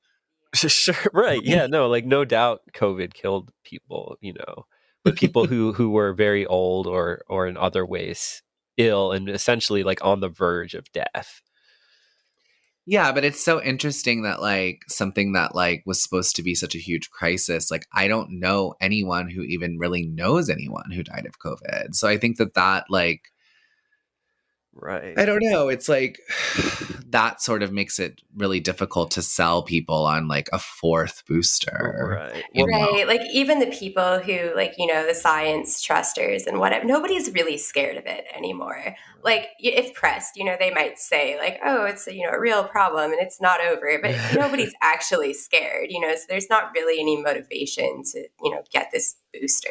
sure 0.55 0.95
right 1.13 1.41
yeah 1.45 1.67
no 1.67 1.89
like 1.89 2.05
no 2.05 2.25
doubt 2.25 2.61
covid 2.73 3.13
killed 3.13 3.51
people 3.65 4.17
you 4.21 4.33
know 4.33 4.67
but 5.03 5.17
people 5.17 5.47
who 5.49 5.73
who 5.73 5.91
were 5.91 6.13
very 6.13 6.47
old 6.47 6.87
or 6.87 7.23
or 7.29 7.49
in 7.49 7.57
other 7.57 7.85
ways 7.85 8.41
ill 8.77 9.11
and 9.11 9.29
essentially 9.29 9.83
like 9.83 10.05
on 10.05 10.21
the 10.21 10.29
verge 10.29 10.75
of 10.75 10.93
death 10.93 11.43
Yeah, 12.87 13.13
but 13.13 13.25
it's 13.25 13.43
so 13.43 13.63
interesting 13.63 14.23
that 14.23 14.43
like 14.43 14.83
something 14.89 15.33
that 15.33 15.55
like 15.55 15.83
was 15.87 16.03
supposed 16.03 16.37
to 16.37 16.43
be 16.43 16.55
such 16.55 16.75
a 16.75 16.79
huge 16.79 17.11
crisis, 17.11 17.71
like 17.71 17.87
I 17.93 18.09
don't 18.09 18.39
know 18.39 18.75
anyone 18.79 19.31
who 19.31 19.43
even 19.43 19.79
really 19.79 20.07
knows 20.07 20.51
anyone 20.51 20.91
who 20.91 21.03
died 21.03 21.25
of 21.27 21.39
COVID. 21.39 21.95
So 21.95 22.09
I 22.09 22.19
think 22.19 22.37
that 22.37 22.55
that 22.55 22.85
like 22.91 23.33
right 24.75 25.19
I 25.19 25.25
don't 25.25 25.43
know, 25.43 25.69
it's 25.69 25.89
like 25.89 26.21
that 27.11 27.41
sort 27.41 27.63
of 27.63 27.73
makes 27.73 27.99
it 27.99 28.21
really 28.37 28.61
difficult 28.61 29.13
to 29.13 29.23
sell 29.23 29.63
people 29.63 30.07
on 30.07 30.29
like 30.29 30.49
a 30.53 30.59
fourth 30.59 31.25
booster. 31.27 32.19
right 32.33 32.45
You 32.53 32.67
know? 32.67 32.93
Right. 32.93 33.07
Like 33.07 33.23
even 33.33 33.61
the 33.61 33.67
people 33.67 34.19
who 34.19 34.55
like, 34.55 34.75
you 34.79 34.87
know, 34.87 35.07
the 35.07 35.15
science 35.15 35.81
trusters 35.81 36.47
and 36.47 36.59
whatever, 36.59 36.85
nobody's 36.85 37.33
really 37.33 37.57
scared 37.57 37.97
of 37.97 38.07
it 38.07 38.25
anymore. 38.35 38.97
Like 39.23 39.49
if 39.59 39.95
pressed, 39.95 40.37
you 40.37 40.45
know, 40.45 40.57
they 40.59 40.71
might 40.71 40.99
say 40.99 41.39
like, 41.39 41.61
oh, 41.65 41.85
it's 41.85 42.07
a, 42.07 42.15
you 42.15 42.27
know, 42.27 42.33
a 42.33 42.41
real 42.41 42.65
problem 42.65 43.13
and 43.13 43.21
it's 43.21 43.41
not 43.41 43.65
over, 43.65 43.99
but 44.03 44.17
nobody's 44.35 44.75
actually 44.83 45.35
scared, 45.35 45.87
you 45.91 46.01
know, 46.01 46.15
so 46.15 46.23
there's 46.29 46.51
not 46.51 46.73
really 46.75 47.01
any 47.01 47.21
motivation 47.21 48.03
to, 48.13 48.27
you 48.43 48.51
know, 48.51 48.63
get 48.73 48.91
this 48.93 49.17
booster. 49.33 49.71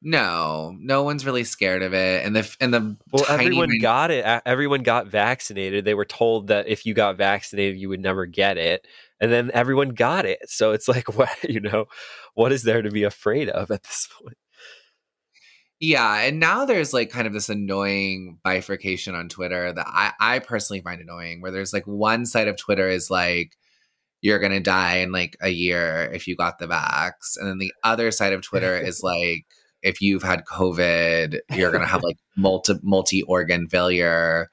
No, 0.00 0.76
no 0.78 1.02
one's 1.02 1.26
really 1.26 1.42
scared 1.42 1.82
of 1.82 1.92
it. 1.92 2.24
And 2.24 2.36
the 2.36 2.56
and 2.60 2.72
the 2.72 2.96
well 3.12 3.24
everyone 3.28 3.70
min- 3.70 3.80
got 3.80 4.10
it 4.10 4.24
everyone 4.46 4.82
got 4.82 5.08
vaccinated 5.08 5.84
they 5.84 5.94
were 5.94 6.04
told 6.04 6.48
that 6.48 6.68
if 6.68 6.86
you 6.86 6.94
got 6.94 7.16
vaccinated 7.16 7.78
you 7.78 7.88
would 7.88 8.00
never 8.00 8.26
get 8.26 8.56
it 8.56 8.86
and 9.20 9.32
then 9.32 9.50
everyone 9.54 9.90
got 9.90 10.24
it 10.24 10.38
so 10.48 10.72
it's 10.72 10.86
like 10.88 11.14
what 11.18 11.30
you 11.42 11.60
know 11.60 11.86
what 12.34 12.52
is 12.52 12.62
there 12.62 12.82
to 12.82 12.90
be 12.90 13.02
afraid 13.02 13.48
of 13.48 13.70
at 13.70 13.82
this 13.82 14.08
point 14.20 14.36
Yeah, 15.80 16.22
and 16.22 16.40
now 16.40 16.64
there's 16.64 16.92
like 16.92 17.10
kind 17.10 17.26
of 17.28 17.32
this 17.32 17.48
annoying 17.48 18.38
bifurcation 18.42 19.14
on 19.14 19.28
Twitter 19.28 19.72
that 19.72 19.86
I, 19.86 20.12
I 20.20 20.38
personally 20.40 20.80
find 20.80 21.00
annoying, 21.00 21.40
where 21.40 21.52
there's 21.52 21.72
like 21.72 21.86
one 21.86 22.26
side 22.26 22.48
of 22.48 22.56
Twitter 22.56 22.88
is 22.88 23.10
like, 23.10 23.56
you're 24.20 24.40
gonna 24.40 24.60
die 24.60 24.96
in 24.98 25.12
like 25.12 25.36
a 25.40 25.50
year 25.50 26.10
if 26.12 26.26
you 26.26 26.34
got 26.36 26.58
the 26.58 26.66
vax, 26.66 27.36
and 27.36 27.48
then 27.48 27.58
the 27.58 27.72
other 27.84 28.10
side 28.10 28.32
of 28.32 28.42
Twitter 28.48 28.76
is 28.76 29.02
like, 29.04 29.46
if 29.82 30.00
you've 30.00 30.22
had 30.22 30.44
COVID, 30.44 31.38
you're 31.54 31.70
gonna 31.72 31.86
have 31.86 32.02
like 32.02 32.16
multi 32.36 32.74
multi 32.82 33.22
organ 33.22 33.68
failure, 33.68 34.48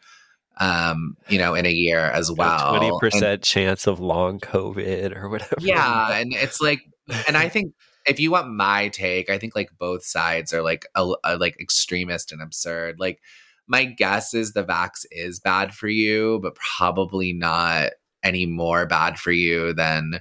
um, 0.59 1.17
you 1.27 1.37
know, 1.37 1.53
in 1.55 1.65
a 1.65 1.71
year 1.71 1.99
as 1.99 2.31
well. 2.31 2.77
Twenty 2.77 2.91
percent 2.99 3.41
chance 3.41 3.87
of 3.87 3.99
long 3.99 4.39
COVID 4.39 5.15
or 5.15 5.29
whatever. 5.29 5.55
yeah 5.59 6.13
and 6.17 6.33
it's 6.33 6.61
like 6.61 6.81
and 7.27 7.37
i 7.37 7.47
think 7.49 7.71
if 8.07 8.19
you 8.19 8.31
want 8.31 8.49
my 8.49 8.87
take 8.89 9.29
i 9.29 9.37
think 9.37 9.55
like 9.55 9.69
both 9.77 10.03
sides 10.03 10.53
are 10.53 10.63
like 10.63 10.85
a, 10.95 11.07
a- 11.23 11.37
like 11.37 11.55
extremist 11.59 12.31
and 12.31 12.41
absurd 12.41 12.95
like 12.99 13.19
my 13.67 13.83
guess 13.85 14.33
is 14.33 14.53
the 14.53 14.63
vax 14.63 15.05
is 15.11 15.39
bad 15.39 15.73
for 15.73 15.87
you 15.87 16.39
but 16.41 16.55
probably 16.55 17.31
not 17.31 17.91
any 18.23 18.45
more 18.47 18.87
bad 18.87 19.19
for 19.19 19.31
you 19.31 19.71
than 19.73 20.19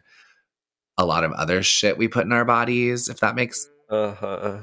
a 0.99 1.07
lot 1.07 1.25
of 1.25 1.33
other 1.33 1.63
shit 1.63 1.97
we 1.97 2.07
put 2.07 2.27
in 2.27 2.33
our 2.33 2.45
bodies 2.45 3.09
if 3.09 3.21
that 3.21 3.35
makes 3.35 3.67
Uh-huh. 3.91 4.59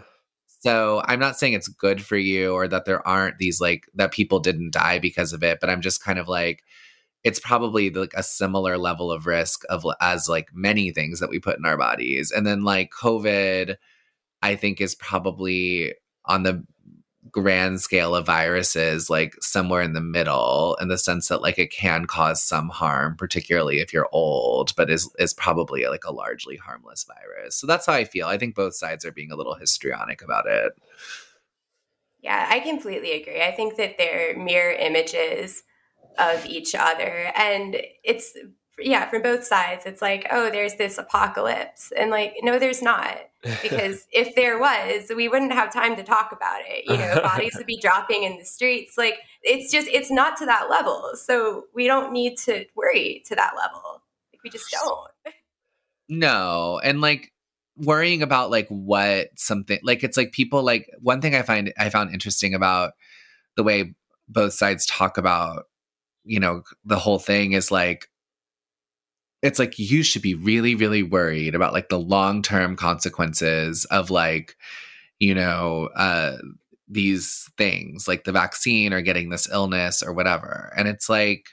So 0.61 1.01
I'm 1.05 1.19
not 1.19 1.39
saying 1.39 1.53
it's 1.53 1.67
good 1.67 2.03
for 2.03 2.17
you 2.17 2.53
or 2.53 2.67
that 2.67 2.85
there 2.85 3.05
aren't 3.07 3.39
these 3.39 3.59
like 3.59 3.87
that 3.95 4.11
people 4.11 4.39
didn't 4.39 4.73
die 4.73 4.99
because 4.99 5.33
of 5.33 5.43
it, 5.43 5.59
but 5.59 5.71
I'm 5.71 5.81
just 5.81 6.03
kind 6.03 6.19
of 6.19 6.27
like 6.27 6.63
it's 7.23 7.39
probably 7.39 7.89
like 7.89 8.13
a 8.15 8.21
similar 8.23 8.77
level 8.77 9.11
of 9.11 9.25
risk 9.25 9.63
of 9.69 9.83
as 10.01 10.29
like 10.29 10.49
many 10.53 10.91
things 10.91 11.19
that 11.19 11.31
we 11.31 11.39
put 11.39 11.57
in 11.57 11.65
our 11.65 11.77
bodies. 11.77 12.31
And 12.31 12.45
then 12.45 12.63
like 12.63 12.91
COVID 12.91 13.75
I 14.43 14.55
think 14.55 14.81
is 14.81 14.93
probably 14.95 15.95
on 16.25 16.43
the 16.43 16.63
grand 17.31 17.81
scale 17.81 18.15
of 18.15 18.25
viruses 18.25 19.09
like 19.09 19.35
somewhere 19.41 19.81
in 19.81 19.93
the 19.93 20.01
middle 20.01 20.77
in 20.81 20.87
the 20.87 20.97
sense 20.97 21.27
that 21.27 21.41
like 21.41 21.57
it 21.57 21.71
can 21.71 22.05
cause 22.05 22.41
some 22.41 22.69
harm 22.69 23.15
particularly 23.15 23.79
if 23.79 23.93
you're 23.93 24.09
old 24.11 24.75
but 24.75 24.89
is 24.89 25.09
is 25.19 25.33
probably 25.33 25.85
like 25.85 26.03
a 26.05 26.13
largely 26.13 26.57
harmless 26.57 27.05
virus 27.05 27.55
so 27.55 27.65
that's 27.65 27.85
how 27.85 27.93
i 27.93 28.03
feel 28.03 28.27
i 28.27 28.37
think 28.37 28.55
both 28.55 28.75
sides 28.75 29.05
are 29.05 29.11
being 29.11 29.31
a 29.31 29.35
little 29.35 29.55
histrionic 29.55 30.21
about 30.21 30.45
it 30.47 30.73
Yeah, 32.21 32.47
I 32.49 32.59
completely 32.59 33.13
agree. 33.13 33.41
I 33.41 33.51
think 33.51 33.77
that 33.77 33.97
they're 33.97 34.37
mirror 34.37 34.73
images 34.73 35.63
of 36.19 36.45
each 36.45 36.75
other. 36.75 37.31
And 37.35 37.77
it's, 38.03 38.33
yeah, 38.79 39.09
from 39.09 39.21
both 39.21 39.43
sides, 39.43 39.85
it's 39.85 40.01
like, 40.01 40.27
oh, 40.31 40.49
there's 40.49 40.75
this 40.75 40.97
apocalypse. 40.97 41.91
And 41.97 42.11
like, 42.11 42.35
no, 42.41 42.59
there's 42.59 42.81
not. 42.81 43.17
Because 43.61 44.07
if 44.11 44.35
there 44.35 44.59
was, 44.59 45.11
we 45.15 45.27
wouldn't 45.27 45.53
have 45.53 45.73
time 45.73 45.95
to 45.95 46.03
talk 46.03 46.31
about 46.31 46.61
it. 46.65 46.85
You 46.85 46.97
know, 46.97 47.21
bodies 47.21 47.55
would 47.57 47.65
be 47.65 47.77
dropping 47.81 48.23
in 48.23 48.37
the 48.37 48.45
streets. 48.45 48.97
Like, 48.97 49.15
it's 49.43 49.71
just, 49.71 49.87
it's 49.87 50.11
not 50.11 50.37
to 50.37 50.45
that 50.45 50.69
level. 50.69 51.11
So 51.15 51.65
we 51.73 51.87
don't 51.87 52.11
need 52.11 52.37
to 52.45 52.65
worry 52.75 53.23
to 53.27 53.35
that 53.35 53.53
level. 53.57 54.01
Like, 54.33 54.43
we 54.43 54.49
just 54.49 54.69
don't. 54.71 55.35
No, 56.09 56.79
and 56.83 56.99
like 56.99 57.31
worrying 57.77 58.21
about 58.21 58.51
like 58.51 58.67
what 58.67 59.29
something 59.37 59.79
like 59.81 60.03
it's 60.03 60.17
like 60.17 60.33
people 60.33 60.61
like 60.61 60.89
one 60.99 61.21
thing 61.21 61.33
I 61.33 61.41
find 61.41 61.71
I 61.79 61.89
found 61.89 62.13
interesting 62.13 62.53
about 62.53 62.93
the 63.55 63.63
way 63.63 63.95
both 64.27 64.53
sides 64.53 64.85
talk 64.85 65.17
about 65.17 65.67
you 66.25 66.39
know 66.39 66.63
the 66.83 66.99
whole 66.99 67.17
thing 67.17 67.53
is 67.53 67.71
like 67.71 68.09
it's 69.41 69.59
like 69.59 69.79
you 69.79 70.03
should 70.03 70.21
be 70.21 70.35
really 70.35 70.75
really 70.75 71.03
worried 71.03 71.55
about 71.55 71.73
like 71.73 71.89
the 71.89 71.99
long-term 71.99 72.75
consequences 72.75 73.85
of 73.85 74.09
like 74.09 74.55
you 75.19 75.33
know 75.33 75.89
uh 75.95 76.37
these 76.91 77.49
things 77.57 78.07
like 78.07 78.25
the 78.25 78.31
vaccine 78.31 78.93
or 78.93 79.01
getting 79.01 79.29
this 79.29 79.49
illness 79.49 80.03
or 80.03 80.13
whatever. 80.13 80.73
And 80.75 80.87
it's 80.87 81.09
like 81.09 81.49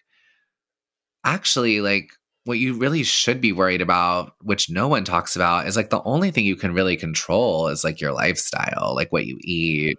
actually 1.24 1.81
like 1.81 2.10
what 2.44 2.59
you 2.59 2.74
really 2.74 3.02
should 3.02 3.40
be 3.40 3.52
worried 3.52 3.82
about 3.82 4.32
which 4.43 4.70
no 4.70 4.89
one 4.89 5.05
talks 5.05 5.36
about 5.36 5.66
is 5.66 5.77
like 5.77 5.90
the 5.90 6.02
only 6.05 6.31
thing 6.31 6.44
you 6.44 6.56
can 6.56 6.73
really 6.73 6.97
control 6.97 7.69
is 7.69 7.85
like 7.85 8.01
your 8.01 8.12
lifestyle 8.12 8.94
like 8.94 9.12
what 9.12 9.27
you 9.27 9.39
eat 9.43 9.98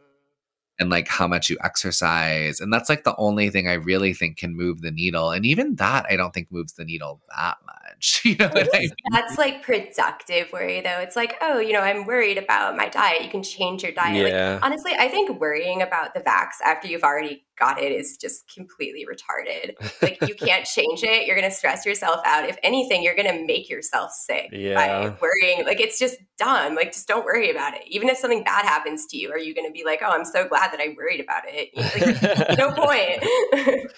and 0.80 0.90
like 0.90 1.08
how 1.08 1.28
much 1.28 1.50
you 1.50 1.58
exercise. 1.64 2.62
And 2.62 2.72
that's 2.72 2.90
like 2.90 3.04
the 3.04 3.16
only 3.18 3.50
thing 3.50 3.68
i 3.68 3.74
really 3.74 4.14
think 4.14 4.38
can 4.38 4.56
move 4.56 4.82
the 4.82 4.92
needle. 4.92 5.32
And 5.32 5.46
even 5.46 5.76
that 5.76 6.06
i 6.10 6.16
don't 6.16 6.34
think 6.34 6.52
moves 6.52 6.74
the 6.74 6.86
needle 6.86 7.22
that 7.38 7.58
You 8.24 8.36
know 8.36 8.50
I 8.54 8.68
mean? 8.74 8.90
That's 9.12 9.38
like 9.38 9.64
productive 9.64 10.52
worry, 10.52 10.82
though. 10.82 11.00
It's 11.00 11.16
like, 11.16 11.36
oh, 11.42 11.60
you 11.60 11.74
know, 11.74 11.82
I'm 11.82 12.06
worried 12.06 12.38
about 12.38 12.76
my 12.76 12.88
diet. 12.90 13.24
You 13.24 13.30
can 13.30 13.44
change 13.44 13.82
your 13.84 13.92
diet. 13.92 14.28
Yeah. 14.28 14.54
Like, 14.54 14.66
honestly, 14.66 14.92
I 14.98 15.08
think 15.08 15.40
worrying 15.40 15.82
about 15.82 16.14
the 16.14 16.20
vax 16.20 16.62
after 16.66 16.88
you've 16.88 17.04
already 17.04 17.46
got 17.58 17.82
it 17.82 17.92
is 17.92 18.18
just 18.18 18.52
completely 18.54 19.06
retarded. 19.06 19.74
Like, 20.02 20.22
you 20.28 20.36
can't 20.48 20.66
change 20.66 21.04
it. 21.04 21.28
You're 21.28 21.36
going 21.38 21.50
to 21.50 21.56
stress 21.56 21.86
yourself 21.86 22.22
out. 22.26 22.48
If 22.48 22.58
anything, 22.64 23.04
you're 23.04 23.16
going 23.16 23.28
to 23.38 23.46
make 23.46 23.70
yourself 23.70 24.12
sick 24.12 24.50
Yeah. 24.52 24.76
by 24.76 25.18
worrying. 25.22 25.66
Like, 25.66 25.80
it's 25.80 26.00
just 26.00 26.18
dumb. 26.38 26.76
Like, 26.76 26.94
just 26.94 27.08
don't 27.08 27.26
worry 27.26 27.50
about 27.52 27.74
it. 27.74 27.82
Even 27.88 28.10
if 28.10 28.18
something 28.18 28.44
bad 28.44 28.66
happens 28.66 29.06
to 29.08 29.18
you, 29.18 29.32
are 29.32 29.40
you 29.40 29.54
going 29.56 29.68
to 29.68 29.74
be 29.74 29.84
like, 29.84 30.02
oh, 30.04 30.10
I'm 30.10 30.26
so 30.26 30.48
glad 30.48 30.72
that 30.72 30.80
I 30.80 30.94
worried 30.98 31.20
about 31.20 31.44
it? 31.48 31.70
Like, 31.76 32.58
no 32.58 32.72
point. 32.76 33.92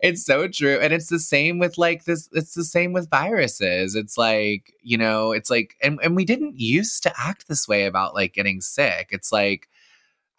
It's 0.00 0.24
so 0.24 0.46
true 0.48 0.78
and 0.80 0.92
it's 0.92 1.08
the 1.08 1.18
same 1.18 1.58
with 1.58 1.78
like 1.78 2.04
this 2.04 2.28
it's 2.32 2.54
the 2.54 2.64
same 2.64 2.92
with 2.92 3.10
viruses 3.10 3.94
it's 3.94 4.18
like 4.18 4.72
you 4.82 4.98
know 4.98 5.32
it's 5.32 5.50
like 5.50 5.74
and, 5.82 5.98
and 6.02 6.14
we 6.14 6.24
didn't 6.24 6.58
used 6.58 7.02
to 7.02 7.12
act 7.18 7.48
this 7.48 7.66
way 7.66 7.86
about 7.86 8.14
like 8.14 8.34
getting 8.34 8.60
sick 8.60 9.08
it's 9.10 9.32
like 9.32 9.68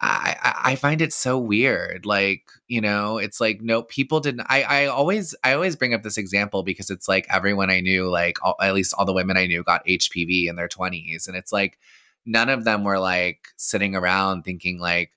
I, 0.00 0.54
I 0.64 0.74
find 0.76 1.02
it 1.02 1.12
so 1.12 1.36
weird 1.38 2.06
like 2.06 2.42
you 2.68 2.80
know 2.80 3.18
it's 3.18 3.40
like 3.40 3.60
no 3.60 3.82
people 3.82 4.20
didn't 4.20 4.46
I 4.48 4.62
I 4.62 4.86
always 4.86 5.34
I 5.42 5.54
always 5.54 5.74
bring 5.74 5.92
up 5.92 6.04
this 6.04 6.18
example 6.18 6.62
because 6.62 6.88
it's 6.88 7.08
like 7.08 7.26
everyone 7.28 7.68
I 7.68 7.80
knew 7.80 8.08
like 8.08 8.38
all, 8.44 8.54
at 8.60 8.74
least 8.74 8.94
all 8.96 9.04
the 9.04 9.12
women 9.12 9.36
I 9.36 9.46
knew 9.46 9.64
got 9.64 9.84
HPV 9.86 10.48
in 10.48 10.54
their 10.54 10.68
20s 10.68 11.26
and 11.26 11.36
it's 11.36 11.52
like 11.52 11.78
none 12.24 12.48
of 12.48 12.62
them 12.64 12.84
were 12.84 13.00
like 13.00 13.48
sitting 13.56 13.96
around 13.96 14.44
thinking 14.44 14.78
like 14.78 15.10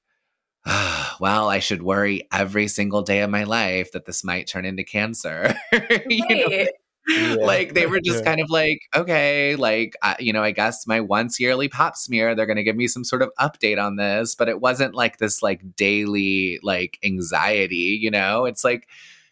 well, 1.19 1.49
I 1.49 1.59
should 1.59 1.81
worry 1.81 2.27
every 2.31 2.67
single 2.67 3.01
day 3.01 3.21
of 3.21 3.29
my 3.29 3.43
life 3.43 3.91
that 3.93 4.05
this 4.05 4.23
might 4.23 4.47
turn 4.47 4.65
into 4.65 4.83
cancer. 4.83 5.55
you 6.07 6.27
know? 6.27 6.65
Yeah. 7.07 7.35
Like 7.43 7.73
they 7.73 7.87
were 7.87 7.99
just 7.99 8.19
Yeah. 8.19 8.25
kind 8.25 8.41
of 8.41 8.49
like, 8.51 8.79
okay, 8.95 9.55
like, 9.55 9.95
I, 10.03 10.15
you 10.19 10.31
know, 10.31 10.43
I 10.43 10.51
guess 10.51 10.85
my 10.85 10.99
once 10.99 11.39
yearly 11.39 11.67
pop 11.67 11.97
smear, 11.97 12.35
they're 12.35 12.45
going 12.45 12.57
to 12.57 12.63
give 12.63 12.75
me 12.75 12.87
some 12.87 13.03
sort 13.03 13.23
of 13.23 13.31
update 13.39 13.83
on 13.83 13.95
this. 13.95 14.35
But 14.35 14.49
it 14.49 14.61
wasn't 14.61 14.93
like 14.93 15.17
this 15.17 15.41
like 15.41 15.75
daily 15.75 16.59
like 16.61 16.99
anxiety, 17.03 17.97
you 17.99 18.11
know? 18.11 18.45
It's 18.45 18.63
like 18.63 18.87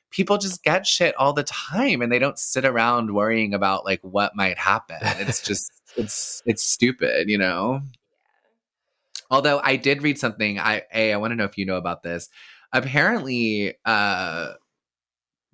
people 0.09 0.39
just 0.39 0.63
get 0.63 0.87
shit 0.87 1.15
all 1.17 1.31
the 1.31 1.43
time 1.43 2.01
and 2.01 2.11
they 2.11 2.17
don't 2.17 2.39
sit 2.39 2.65
around 2.65 3.13
worrying 3.13 3.53
about 3.53 3.85
like 3.85 3.99
what 4.01 4.35
might 4.35 4.57
happen. 4.57 4.97
It's 5.01 5.39
just, 5.41 5.71
it's, 5.95 6.41
it's 6.47 6.63
stupid, 6.63 7.29
you 7.29 7.37
know? 7.37 7.81
Although 9.29 9.59
I 9.63 9.75
did 9.75 10.01
read 10.03 10.17
something, 10.17 10.59
I 10.59 10.83
a 10.93 11.13
I 11.13 11.17
want 11.17 11.31
to 11.31 11.35
know 11.35 11.45
if 11.45 11.57
you 11.57 11.65
know 11.65 11.77
about 11.77 12.03
this. 12.03 12.29
Apparently, 12.73 13.73
uh, 13.85 14.53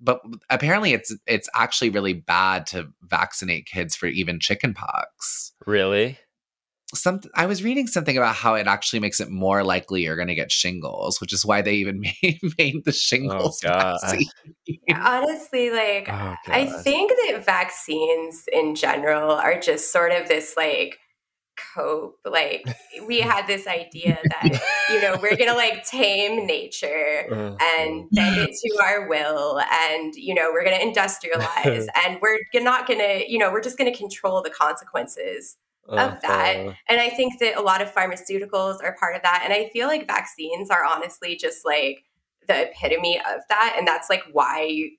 but 0.00 0.20
apparently 0.50 0.92
it's 0.92 1.14
it's 1.26 1.48
actually 1.54 1.90
really 1.90 2.12
bad 2.12 2.66
to 2.68 2.88
vaccinate 3.02 3.66
kids 3.66 3.96
for 3.96 4.06
even 4.06 4.40
chickenpox. 4.40 5.52
really? 5.66 6.18
Some 6.94 7.20
I 7.34 7.46
was 7.46 7.64
reading 7.64 7.88
something 7.88 8.16
about 8.16 8.36
how 8.36 8.54
it 8.54 8.68
actually 8.68 9.00
makes 9.00 9.18
it 9.18 9.28
more 9.28 9.64
likely 9.64 10.02
you're 10.04 10.14
going 10.14 10.28
to 10.28 10.36
get 10.36 10.52
shingles, 10.52 11.20
which 11.20 11.32
is 11.32 11.44
why 11.44 11.60
they 11.60 11.74
even 11.74 12.00
made, 12.22 12.38
made 12.58 12.84
the 12.84 12.92
shingles 12.92 13.58
God. 13.60 13.98
vaccine. 14.02 14.28
Honestly, 14.94 15.70
like, 15.70 16.08
Oh, 16.08 16.34
I 16.46 16.66
think 16.66 17.10
that 17.10 17.44
vaccines 17.44 18.44
in 18.52 18.76
general 18.76 19.32
are 19.32 19.58
just 19.58 19.92
sort 19.92 20.12
of 20.12 20.28
this 20.28 20.54
like 20.56 20.98
cope. 21.56 22.18
Like, 22.24 22.64
we 23.06 23.20
had 23.32 23.46
this 23.46 23.66
idea 23.66 24.18
that, 24.24 24.62
you 24.90 25.00
know, 25.00 25.18
we're 25.20 25.36
to 25.50 25.56
like 25.56 25.84
tame 25.88 26.46
nature 26.46 27.26
Uh, 27.30 27.56
and 27.78 28.08
bend 28.12 28.36
it 28.38 28.50
to 28.50 28.82
our 28.82 29.08
will 29.08 29.60
and, 29.60 30.14
you 30.14 30.34
know, 30.34 30.50
we're 30.52 30.64
to 30.78 30.86
industrialize 30.86 31.86
and 32.06 32.18
we're 32.20 32.38
not 32.54 32.86
to, 33.00 33.30
you 33.30 33.38
know, 33.38 33.50
we're 33.50 33.60
just 33.60 33.78
to 33.92 33.96
control 33.96 34.42
the 34.42 34.50
consequences 34.50 35.56
of 35.88 36.20
that. 36.22 36.56
uh, 36.56 36.72
And 36.88 37.00
I 37.00 37.10
think 37.10 37.38
that 37.40 37.56
a 37.56 37.62
lot 37.62 37.80
of 37.80 37.92
pharmaceuticals 37.92 38.82
are 38.82 38.96
part 38.98 39.14
of 39.14 39.22
that. 39.22 39.42
And 39.44 39.52
I 39.52 39.68
feel 39.68 39.86
like 39.86 40.06
vaccines 40.06 40.70
are 40.70 40.84
honestly 40.84 41.36
just 41.36 41.64
like 41.64 42.04
the 42.48 42.70
epitome 42.70 43.18
of 43.18 43.40
that. 43.48 43.74
And 43.78 43.86
that's 43.86 44.10
like 44.10 44.22
why 44.32 44.90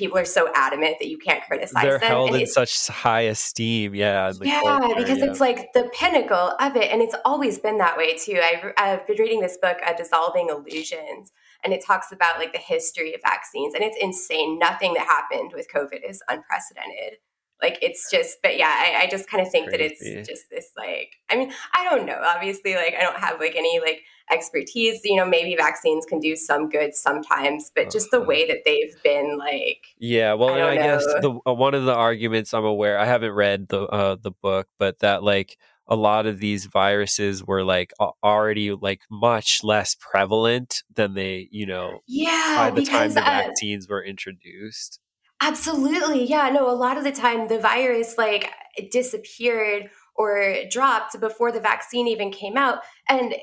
people 0.00 0.18
are 0.18 0.24
so 0.24 0.50
adamant 0.54 0.96
that 0.98 1.08
you 1.08 1.18
can't 1.18 1.44
criticize 1.44 1.74
them. 1.74 1.82
They're 1.82 1.98
them. 1.98 2.08
held 2.08 2.34
in 2.34 2.46
such 2.46 2.88
high 2.88 3.20
esteem. 3.22 3.94
Yeah. 3.94 4.32
yeah, 4.40 4.60
culture, 4.62 4.94
because 4.96 5.18
yeah. 5.18 5.26
it's 5.26 5.40
like 5.40 5.72
the 5.74 5.90
pinnacle 5.92 6.54
of 6.58 6.74
it. 6.74 6.90
And 6.90 7.02
it's 7.02 7.14
always 7.24 7.58
been 7.58 7.78
that 7.78 7.96
way 7.96 8.16
too. 8.16 8.40
I, 8.42 8.72
I've 8.78 9.06
been 9.06 9.18
reading 9.18 9.40
this 9.40 9.58
book, 9.60 9.76
uh, 9.86 9.92
Dissolving 9.92 10.48
Illusions, 10.48 11.32
and 11.62 11.74
it 11.74 11.84
talks 11.86 12.10
about 12.10 12.38
like 12.38 12.52
the 12.52 12.58
history 12.58 13.14
of 13.14 13.20
vaccines. 13.22 13.74
And 13.74 13.84
it's 13.84 13.96
insane. 14.00 14.58
Nothing 14.58 14.94
that 14.94 15.06
happened 15.06 15.52
with 15.54 15.68
COVID 15.72 16.08
is 16.08 16.22
unprecedented. 16.28 17.18
Like 17.62 17.78
it's 17.82 18.10
just, 18.10 18.38
but 18.42 18.56
yeah, 18.56 18.68
I, 18.72 19.02
I 19.02 19.06
just 19.08 19.28
kind 19.28 19.44
of 19.44 19.50
think 19.52 19.70
that 19.70 19.80
it's 19.80 20.16
just 20.26 20.50
this 20.50 20.70
like, 20.76 21.12
I 21.30 21.36
mean, 21.36 21.52
I 21.74 21.84
don't 21.84 22.06
know. 22.06 22.20
Obviously, 22.24 22.74
like 22.74 22.94
I 22.98 23.02
don't 23.02 23.18
have 23.20 23.38
like 23.40 23.54
any 23.56 23.80
like 23.80 24.02
expertise. 24.30 25.00
You 25.04 25.16
know, 25.16 25.26
maybe 25.26 25.56
vaccines 25.56 26.06
can 26.06 26.20
do 26.20 26.36
some 26.36 26.68
good 26.68 26.94
sometimes, 26.94 27.70
but 27.74 27.90
just 27.90 28.10
the 28.10 28.20
Uh-huh. 28.20 28.26
way 28.26 28.46
that 28.46 28.62
they've 28.64 28.94
been 29.02 29.38
like, 29.38 29.84
Yeah, 29.98 30.34
well, 30.34 30.54
I 30.54 30.60
and 30.60 30.66
I 30.66 30.78
guess 30.78 31.14
the 31.14 31.30
uh, 31.46 31.52
one 31.52 31.74
of 31.74 31.84
the 31.84 31.94
arguments 31.94 32.54
I'm 32.54 32.64
aware, 32.64 32.98
I 32.98 33.04
haven't 33.04 33.32
read 33.32 33.68
the 33.68 33.82
uh, 33.82 34.16
the 34.20 34.30
book, 34.30 34.66
but 34.78 34.98
that 35.00 35.22
like 35.22 35.58
a 35.88 35.96
lot 35.96 36.24
of 36.26 36.38
these 36.38 36.64
viruses 36.66 37.44
were 37.44 37.62
like 37.64 37.92
already 38.22 38.72
like 38.72 39.02
much 39.10 39.62
less 39.62 39.94
prevalent 40.00 40.82
than 40.94 41.14
they, 41.14 41.48
you 41.50 41.66
know, 41.66 42.02
yeah, 42.06 42.54
by 42.54 42.70
the 42.70 42.82
time 42.82 43.14
the 43.14 43.22
uh, 43.22 43.24
vaccines 43.24 43.88
were 43.88 44.02
introduced. 44.04 45.00
Absolutely. 45.40 46.24
Yeah. 46.24 46.50
No, 46.50 46.70
a 46.70 46.72
lot 46.74 46.98
of 46.98 47.04
the 47.04 47.12
time 47.12 47.48
the 47.48 47.58
virus 47.58 48.16
like 48.18 48.50
disappeared 48.90 49.90
or 50.14 50.56
dropped 50.70 51.18
before 51.18 51.50
the 51.50 51.60
vaccine 51.60 52.06
even 52.06 52.30
came 52.30 52.56
out. 52.56 52.80
And 53.08 53.34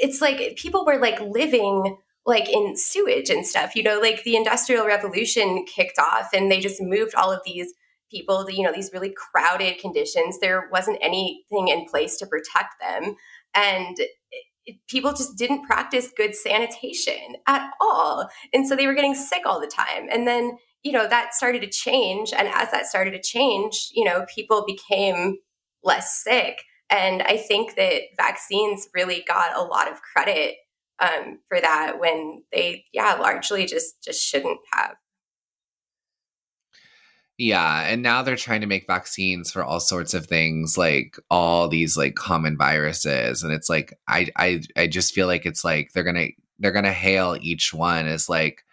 it's 0.00 0.20
like 0.20 0.56
people 0.56 0.84
were 0.84 0.98
like 0.98 1.20
living 1.20 1.96
like 2.26 2.48
in 2.50 2.76
sewage 2.76 3.30
and 3.30 3.46
stuff, 3.46 3.74
you 3.74 3.82
know, 3.82 3.98
like 3.98 4.22
the 4.24 4.36
industrial 4.36 4.86
revolution 4.86 5.64
kicked 5.64 5.98
off 5.98 6.28
and 6.34 6.50
they 6.50 6.60
just 6.60 6.82
moved 6.82 7.14
all 7.14 7.32
of 7.32 7.40
these 7.46 7.72
people 8.10 8.44
to, 8.44 8.54
you 8.54 8.62
know, 8.62 8.72
these 8.72 8.90
really 8.92 9.14
crowded 9.16 9.78
conditions. 9.78 10.38
There 10.38 10.68
wasn't 10.70 10.98
anything 11.00 11.68
in 11.68 11.86
place 11.86 12.18
to 12.18 12.26
protect 12.26 12.74
them. 12.80 13.14
And 13.54 13.96
people 14.88 15.12
just 15.12 15.38
didn't 15.38 15.64
practice 15.64 16.12
good 16.14 16.34
sanitation 16.34 17.36
at 17.46 17.70
all. 17.80 18.28
And 18.52 18.68
so 18.68 18.76
they 18.76 18.86
were 18.86 18.94
getting 18.94 19.14
sick 19.14 19.42
all 19.46 19.60
the 19.60 19.66
time. 19.66 20.08
And 20.10 20.26
then 20.26 20.58
you 20.82 20.92
know 20.92 21.08
that 21.08 21.34
started 21.34 21.62
to 21.62 21.68
change 21.68 22.32
and 22.36 22.48
as 22.48 22.70
that 22.70 22.86
started 22.86 23.12
to 23.12 23.20
change 23.20 23.88
you 23.92 24.04
know 24.04 24.24
people 24.34 24.64
became 24.66 25.36
less 25.82 26.22
sick. 26.22 26.62
And 26.90 27.22
i 27.22 27.36
think 27.36 27.76
that 27.76 28.02
vaccines 28.16 28.88
really 28.94 29.24
got 29.26 29.56
a 29.56 29.62
lot 29.62 29.90
of 29.90 30.00
credit 30.00 30.56
um, 31.00 31.38
for 31.48 31.60
that 31.60 31.98
when 31.98 32.42
they 32.52 32.84
yeah 32.92 33.14
largely 33.14 33.66
just 33.66 34.02
just 34.02 34.22
shouldn't 34.22 34.60
have. 34.72 34.96
Yeah, 37.40 37.82
and 37.86 38.02
now 38.02 38.22
they're 38.22 38.34
trying 38.34 38.62
to 38.62 38.66
make 38.66 38.88
vaccines 38.88 39.52
for 39.52 39.62
all 39.62 39.78
sorts 39.78 40.12
of 40.12 40.26
things, 40.26 40.76
like 40.76 41.16
all 41.30 41.68
these 41.68 41.96
like 41.96 42.16
common 42.16 42.56
viruses, 42.56 43.42
and 43.44 43.52
it's 43.52 43.70
like 43.70 43.94
I 44.08 44.28
I 44.36 44.62
I 44.76 44.86
just 44.88 45.14
feel 45.14 45.28
like 45.28 45.46
it's 45.46 45.64
like 45.64 45.92
they're 45.92 46.04
gonna 46.04 46.28
they're 46.58 46.72
gonna 46.72 46.92
hail 46.92 47.36
each 47.40 47.72
one 47.72 48.08
as 48.08 48.28
like 48.28 48.64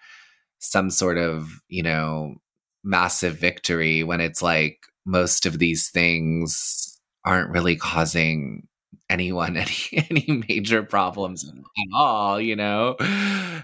some 0.72 0.90
sort 0.90 1.18
of 1.18 1.50
you 1.70 1.84
know 1.84 2.36
massive 2.84 3.38
victory 3.38 4.04
when 4.04 4.22
it's 4.22 4.42
like 4.42 4.80
most 5.06 5.46
of 5.46 5.60
these 5.60 5.90
things 5.90 7.00
aren't 7.26 7.50
really 7.50 7.76
causing 7.76 8.68
anyone 9.10 9.58
any 9.58 10.08
any 10.10 10.44
major 10.48 10.84
problems 10.84 11.48
at 11.48 11.56
all 11.94 12.40
you 12.40 12.56
know? 12.56 12.96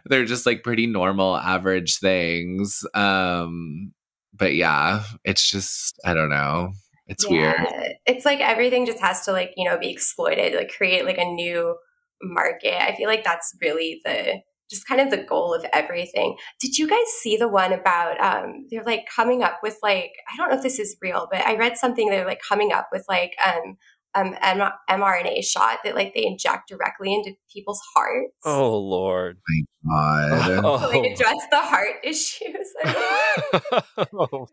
They're 0.05 0.25
just 0.25 0.45
like 0.45 0.63
pretty 0.63 0.87
normal 0.87 1.37
average 1.37 1.97
things 1.99 2.83
um 2.93 3.91
but 4.33 4.55
yeah 4.55 5.03
it's 5.23 5.49
just 5.49 5.95
i 6.05 6.13
don't 6.13 6.29
know 6.29 6.71
it's 7.07 7.27
weird. 7.27 7.55
it's 8.05 8.25
like 8.25 8.39
everything 8.39 8.85
just 8.85 9.01
has 9.01 9.25
to 9.25 9.31
like 9.31 9.53
you 9.57 9.65
know 9.65 9.77
be 9.77 9.89
exploited 9.89 10.55
like 10.55 10.71
create 10.75 11.05
like 11.05 11.17
a 11.17 11.25
new 11.25 11.75
market. 12.23 12.81
I 12.81 12.95
feel 12.95 13.07
like 13.07 13.23
that's 13.23 13.55
really 13.61 14.01
the 14.03 14.41
just 14.71 14.87
kind 14.87 15.01
of 15.01 15.11
the 15.11 15.23
goal 15.23 15.53
of 15.53 15.63
everything 15.73 16.35
did 16.59 16.77
you 16.77 16.87
guys 16.87 17.07
see 17.19 17.37
the 17.37 17.47
one 17.47 17.71
about 17.73 18.19
um 18.19 18.65
they're 18.71 18.83
like 18.83 19.05
coming 19.15 19.43
up 19.43 19.59
with 19.61 19.77
like 19.83 20.13
i 20.33 20.37
don't 20.37 20.49
know 20.49 20.57
if 20.57 20.63
this 20.63 20.79
is 20.79 20.95
real 21.01 21.27
but 21.31 21.41
i 21.45 21.55
read 21.55 21.77
something 21.77 22.09
they're 22.09 22.25
like 22.25 22.41
coming 22.47 22.71
up 22.73 22.87
with 22.91 23.05
like 23.07 23.33
um 23.45 23.77
um 24.15 24.35
M- 24.41 24.71
mrna 24.89 25.43
shot 25.43 25.79
that 25.83 25.95
like 25.95 26.13
they 26.13 26.25
inject 26.25 26.69
directly 26.69 27.13
into 27.13 27.33
people's 27.53 27.81
hearts 27.95 28.33
Oh 28.43 28.77
Lord. 28.79 29.37
Thank 29.47 29.67
God. 29.87 30.47
to 30.47 30.61
Oh, 30.65 30.89
like 30.89 31.11
address 31.13 31.47
the 31.51 31.59
heart 31.59 31.95
issues 32.03 32.73
oh 34.13 34.47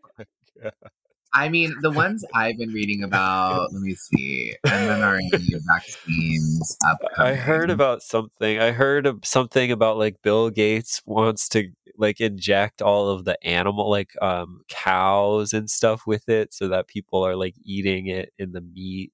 I 1.33 1.49
mean, 1.49 1.75
the 1.81 1.91
ones 1.91 2.25
I've 2.33 2.57
been 2.57 2.73
reading 2.73 3.03
about, 3.03 3.71
let 3.71 3.81
me 3.81 3.93
see, 3.95 4.55
mRNA 4.65 5.61
vaccines. 5.67 6.77
I 7.17 7.35
heard 7.35 7.69
about 7.69 8.01
something. 8.01 8.59
I 8.59 8.71
heard 8.71 9.05
of 9.05 9.19
something 9.23 9.71
about 9.71 9.97
like 9.97 10.21
Bill 10.21 10.49
Gates 10.49 11.01
wants 11.05 11.47
to 11.49 11.69
like 11.97 12.19
inject 12.19 12.81
all 12.81 13.09
of 13.09 13.25
the 13.25 13.37
animal 13.45 13.89
like 13.89 14.11
um 14.21 14.61
cows 14.69 15.51
and 15.51 15.69
stuff 15.69 16.07
with 16.07 16.29
it 16.29 16.53
so 16.53 16.69
that 16.69 16.87
people 16.87 17.23
are 17.23 17.35
like 17.35 17.55
eating 17.61 18.07
it 18.07 18.31
in 18.39 18.53
the 18.53 18.61
meat 18.61 19.11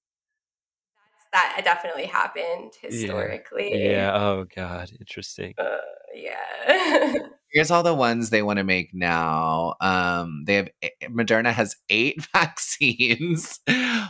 that 1.35 1.61
definitely 1.65 2.05
happened 2.05 2.71
historically. 2.81 3.71
Yeah. 3.73 3.91
yeah. 3.91 4.11
Oh 4.13 4.45
God. 4.55 4.91
Interesting. 4.99 5.53
Uh, 5.57 5.77
yeah. 6.13 7.13
Here's 7.56 7.72
all 7.72 7.84
the 7.84 7.95
ones 7.95 8.30
they 8.30 8.44
want 8.44 8.57
to 8.57 8.65
make 8.65 8.94
now. 8.94 9.76
Um, 9.80 10.44
they 10.45 10.56
have 10.56 10.69
Moderna 11.03 11.53
has 11.53 11.77
eight 11.90 12.22
vaccines, 12.34 13.61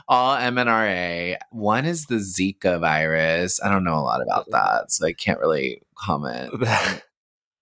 all 0.08 0.36
mRNA. 0.36 1.38
One 1.52 1.86
is 1.86 2.08
the 2.08 2.16
Zika 2.16 2.80
virus. 2.80 3.62
I 3.64 3.70
don't 3.70 3.84
know 3.84 3.94
a 3.94 4.02
lot 4.02 4.24
about 4.24 4.48
that, 4.50 4.92
so 4.92 5.06
I 5.06 5.14
can't 5.14 5.40
really 5.40 5.84
comment 5.96 6.54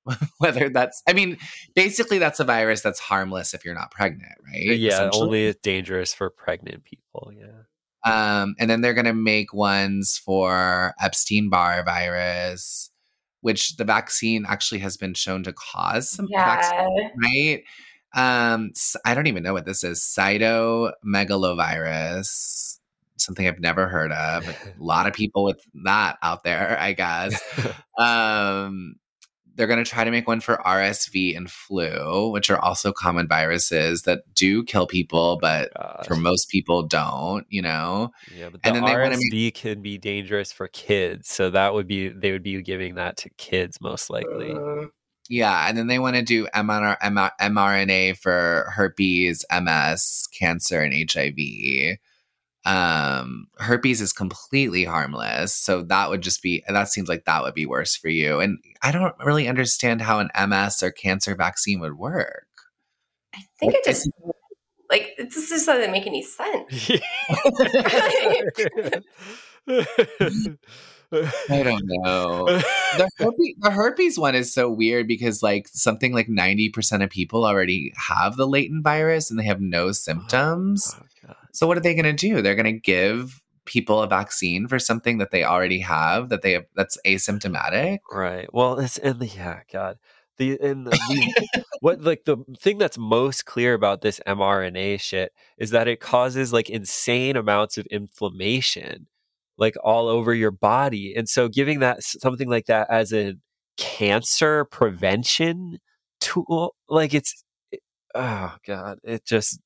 whether 0.37 0.69
that's. 0.69 1.01
I 1.05 1.11
mean, 1.11 1.37
basically, 1.75 2.17
that's 2.17 2.39
a 2.39 2.45
virus 2.45 2.79
that's 2.79 2.99
harmless 2.99 3.53
if 3.53 3.65
you're 3.65 3.75
not 3.75 3.91
pregnant, 3.91 4.33
right? 4.45 4.79
Yeah, 4.79 5.09
only 5.13 5.53
dangerous 5.63 6.13
for 6.13 6.29
pregnant 6.29 6.83
people. 6.85 7.31
Yeah. 7.37 7.63
Um, 8.05 8.55
and 8.59 8.69
then 8.69 8.81
they're 8.81 8.93
going 8.93 9.05
to 9.05 9.13
make 9.13 9.53
ones 9.53 10.17
for 10.17 10.93
Epstein 11.01 11.49
Barr 11.49 11.83
virus, 11.83 12.89
which 13.43 13.75
the 13.75 13.83
vaccine 13.83 14.45
actually 14.47 14.79
has 14.79 14.95
been 14.95 15.13
shown 15.13 15.43
to 15.43 15.51
cause 15.53 16.09
some 16.09 16.27
yeah. 16.29 16.45
vaccine, 16.45 17.11
right? 17.21 17.61
Um, 18.15 18.71
I 19.05 19.13
don't 19.13 19.27
even 19.27 19.43
know 19.43 19.51
what 19.51 19.65
this 19.65 19.83
is. 19.83 19.99
Cytomegalovirus, 19.99 22.79
something 23.17 23.45
I've 23.45 23.59
never 23.59 23.89
heard 23.89 24.13
of. 24.13 24.47
a 24.47 24.55
lot 24.79 25.07
of 25.07 25.13
people 25.13 25.43
with 25.43 25.59
that 25.83 26.19
out 26.23 26.45
there, 26.45 26.77
I 26.79 26.93
guess. 26.93 27.43
um, 27.99 28.95
they're 29.55 29.67
going 29.67 29.83
to 29.83 29.89
try 29.89 30.03
to 30.03 30.11
make 30.11 30.27
one 30.27 30.39
for 30.39 30.57
RSV 30.65 31.35
and 31.37 31.49
flu, 31.49 32.29
which 32.29 32.49
are 32.49 32.59
also 32.59 32.91
common 32.91 33.27
viruses 33.27 34.03
that 34.03 34.21
do 34.33 34.63
kill 34.63 34.87
people, 34.87 35.37
but 35.39 35.71
Gosh. 35.75 36.05
for 36.07 36.15
most 36.15 36.49
people 36.49 36.83
don't, 36.83 37.45
you 37.49 37.61
know? 37.61 38.11
Yeah, 38.35 38.49
but 38.49 38.61
the 38.61 38.67
and 38.67 38.75
then 38.75 38.83
RSV 38.83 39.31
make- 39.31 39.55
can 39.55 39.81
be 39.81 39.97
dangerous 39.97 40.51
for 40.51 40.67
kids. 40.67 41.29
So 41.29 41.49
that 41.51 41.73
would 41.73 41.87
be, 41.87 42.09
they 42.09 42.31
would 42.31 42.43
be 42.43 42.61
giving 42.61 42.95
that 42.95 43.17
to 43.17 43.29
kids 43.37 43.79
most 43.79 44.09
likely. 44.09 44.51
Uh, 44.51 44.87
yeah. 45.29 45.67
And 45.67 45.77
then 45.77 45.87
they 45.87 45.99
want 45.99 46.15
to 46.15 46.21
do 46.21 46.47
mRNA, 46.47 47.31
mRNA 47.39 48.17
for 48.17 48.71
herpes, 48.75 49.45
MS, 49.51 50.27
cancer, 50.37 50.81
and 50.81 50.93
HIV 50.93 51.97
um 52.65 53.47
herpes 53.57 53.99
is 53.99 54.13
completely 54.13 54.85
harmless 54.85 55.53
so 55.53 55.81
that 55.81 56.09
would 56.09 56.21
just 56.21 56.41
be 56.41 56.63
that 56.69 56.87
seems 56.87 57.09
like 57.09 57.25
that 57.25 57.43
would 57.43 57.53
be 57.53 57.65
worse 57.65 57.95
for 57.95 58.07
you. 58.09 58.39
And 58.39 58.59
i 58.81 58.91
don't 58.91 59.15
really 59.23 59.47
understand 59.47 60.01
how 60.01 60.19
an 60.19 60.29
ms 60.49 60.81
or 60.81 60.91
cancer 60.91 61.35
vaccine 61.35 61.79
would 61.81 61.97
work. 61.97 62.47
I 63.35 63.41
think 63.59 63.73
it 63.73 63.83
just 63.83 64.09
like 64.89 65.13
it 65.17 65.31
just 65.31 65.49
doesn't 65.49 65.91
make 65.91 66.07
any 66.07 66.23
sense. 66.23 66.91
I 71.49 71.63
don't 71.63 71.83
know. 71.85 72.61
The 72.95 73.09
herpes, 73.17 73.55
the 73.57 73.71
herpes 73.71 74.19
one 74.19 74.35
is 74.35 74.53
so 74.53 74.69
weird 74.69 75.07
because 75.07 75.41
like 75.41 75.67
something 75.67 76.13
like 76.13 76.27
90% 76.27 77.03
of 77.03 77.09
people 77.09 77.43
already 77.43 77.91
have 77.97 78.35
the 78.37 78.45
latent 78.45 78.83
virus 78.83 79.31
and 79.31 79.39
they 79.39 79.45
have 79.45 79.59
no 79.59 79.91
symptoms. 79.91 80.95
Oh, 81.27 81.33
so 81.53 81.67
what 81.67 81.77
are 81.77 81.81
they 81.81 81.93
going 81.93 82.03
to 82.03 82.13
do? 82.13 82.41
They're 82.41 82.55
going 82.55 82.65
to 82.65 82.79
give 82.79 83.41
people 83.65 84.01
a 84.01 84.07
vaccine 84.07 84.67
for 84.67 84.79
something 84.79 85.19
that 85.19 85.31
they 85.31 85.43
already 85.43 85.79
have 85.79 86.29
that 86.29 86.41
they 86.41 86.53
have 86.53 86.65
that's 86.75 86.97
asymptomatic. 87.05 87.99
Right. 88.11 88.51
Well, 88.53 88.79
it's 88.79 88.97
in 88.97 89.19
the 89.19 89.27
yeah, 89.27 89.61
God. 89.71 89.97
The 90.37 90.59
in 90.59 90.83
the, 90.83 90.89
the 90.91 91.63
what 91.79 92.01
like 92.01 92.23
the 92.25 92.37
thing 92.59 92.79
that's 92.79 92.97
most 92.97 93.45
clear 93.45 93.75
about 93.75 94.01
this 94.01 94.19
mRNA 94.27 94.99
shit 94.99 95.31
is 95.57 95.69
that 95.69 95.87
it 95.87 95.99
causes 95.99 96.51
like 96.51 96.69
insane 96.69 97.37
amounts 97.37 97.77
of 97.77 97.85
inflammation 97.87 99.07
like 99.57 99.75
all 99.83 100.07
over 100.07 100.33
your 100.33 100.51
body. 100.51 101.13
And 101.15 101.29
so 101.29 101.47
giving 101.47 101.79
that 101.79 102.03
something 102.03 102.49
like 102.49 102.65
that 102.65 102.89
as 102.89 103.13
a 103.13 103.35
cancer 103.77 104.65
prevention 104.65 105.79
tool 106.19 106.75
like 106.89 107.13
it's 107.13 107.43
it, 107.71 107.81
oh 108.15 108.55
god, 108.65 108.99
it 109.03 109.25
just 109.25 109.59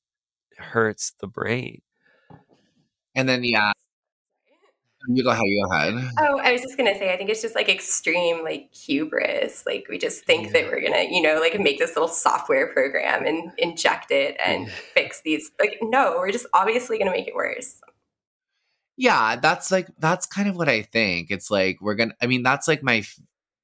hurts 0.58 1.12
the 1.20 1.26
brain. 1.26 1.82
And 3.14 3.28
then 3.28 3.44
yeah, 3.44 3.72
you 5.08 5.22
go 5.22 5.30
ahead. 5.30 5.44
You 5.44 5.64
go 5.66 5.74
ahead. 5.74 6.10
Oh, 6.18 6.38
I 6.38 6.52
was 6.52 6.60
just 6.60 6.76
gonna 6.76 6.96
say, 6.98 7.12
I 7.12 7.16
think 7.16 7.30
it's 7.30 7.42
just 7.42 7.54
like 7.54 7.68
extreme, 7.68 8.42
like 8.44 8.72
hubris. 8.74 9.64
Like 9.66 9.86
we 9.88 9.98
just 9.98 10.24
think 10.24 10.46
yeah. 10.46 10.52
that 10.52 10.70
we're 10.70 10.82
gonna, 10.82 11.04
you 11.10 11.22
know, 11.22 11.40
like 11.40 11.58
make 11.58 11.78
this 11.78 11.94
little 11.96 12.08
software 12.08 12.72
program 12.72 13.24
and 13.24 13.52
inject 13.58 14.10
it 14.10 14.36
and 14.44 14.70
fix 14.70 15.22
these. 15.22 15.50
Like, 15.58 15.78
no, 15.82 16.16
we're 16.18 16.32
just 16.32 16.46
obviously 16.52 16.98
gonna 16.98 17.10
make 17.10 17.28
it 17.28 17.34
worse. 17.34 17.80
Yeah, 18.96 19.36
that's 19.36 19.70
like 19.70 19.88
that's 19.98 20.26
kind 20.26 20.48
of 20.48 20.56
what 20.56 20.68
I 20.68 20.82
think. 20.82 21.30
It's 21.30 21.50
like 21.50 21.80
we're 21.80 21.94
gonna. 21.94 22.14
I 22.20 22.26
mean, 22.26 22.42
that's 22.42 22.68
like 22.68 22.82
my. 22.82 23.04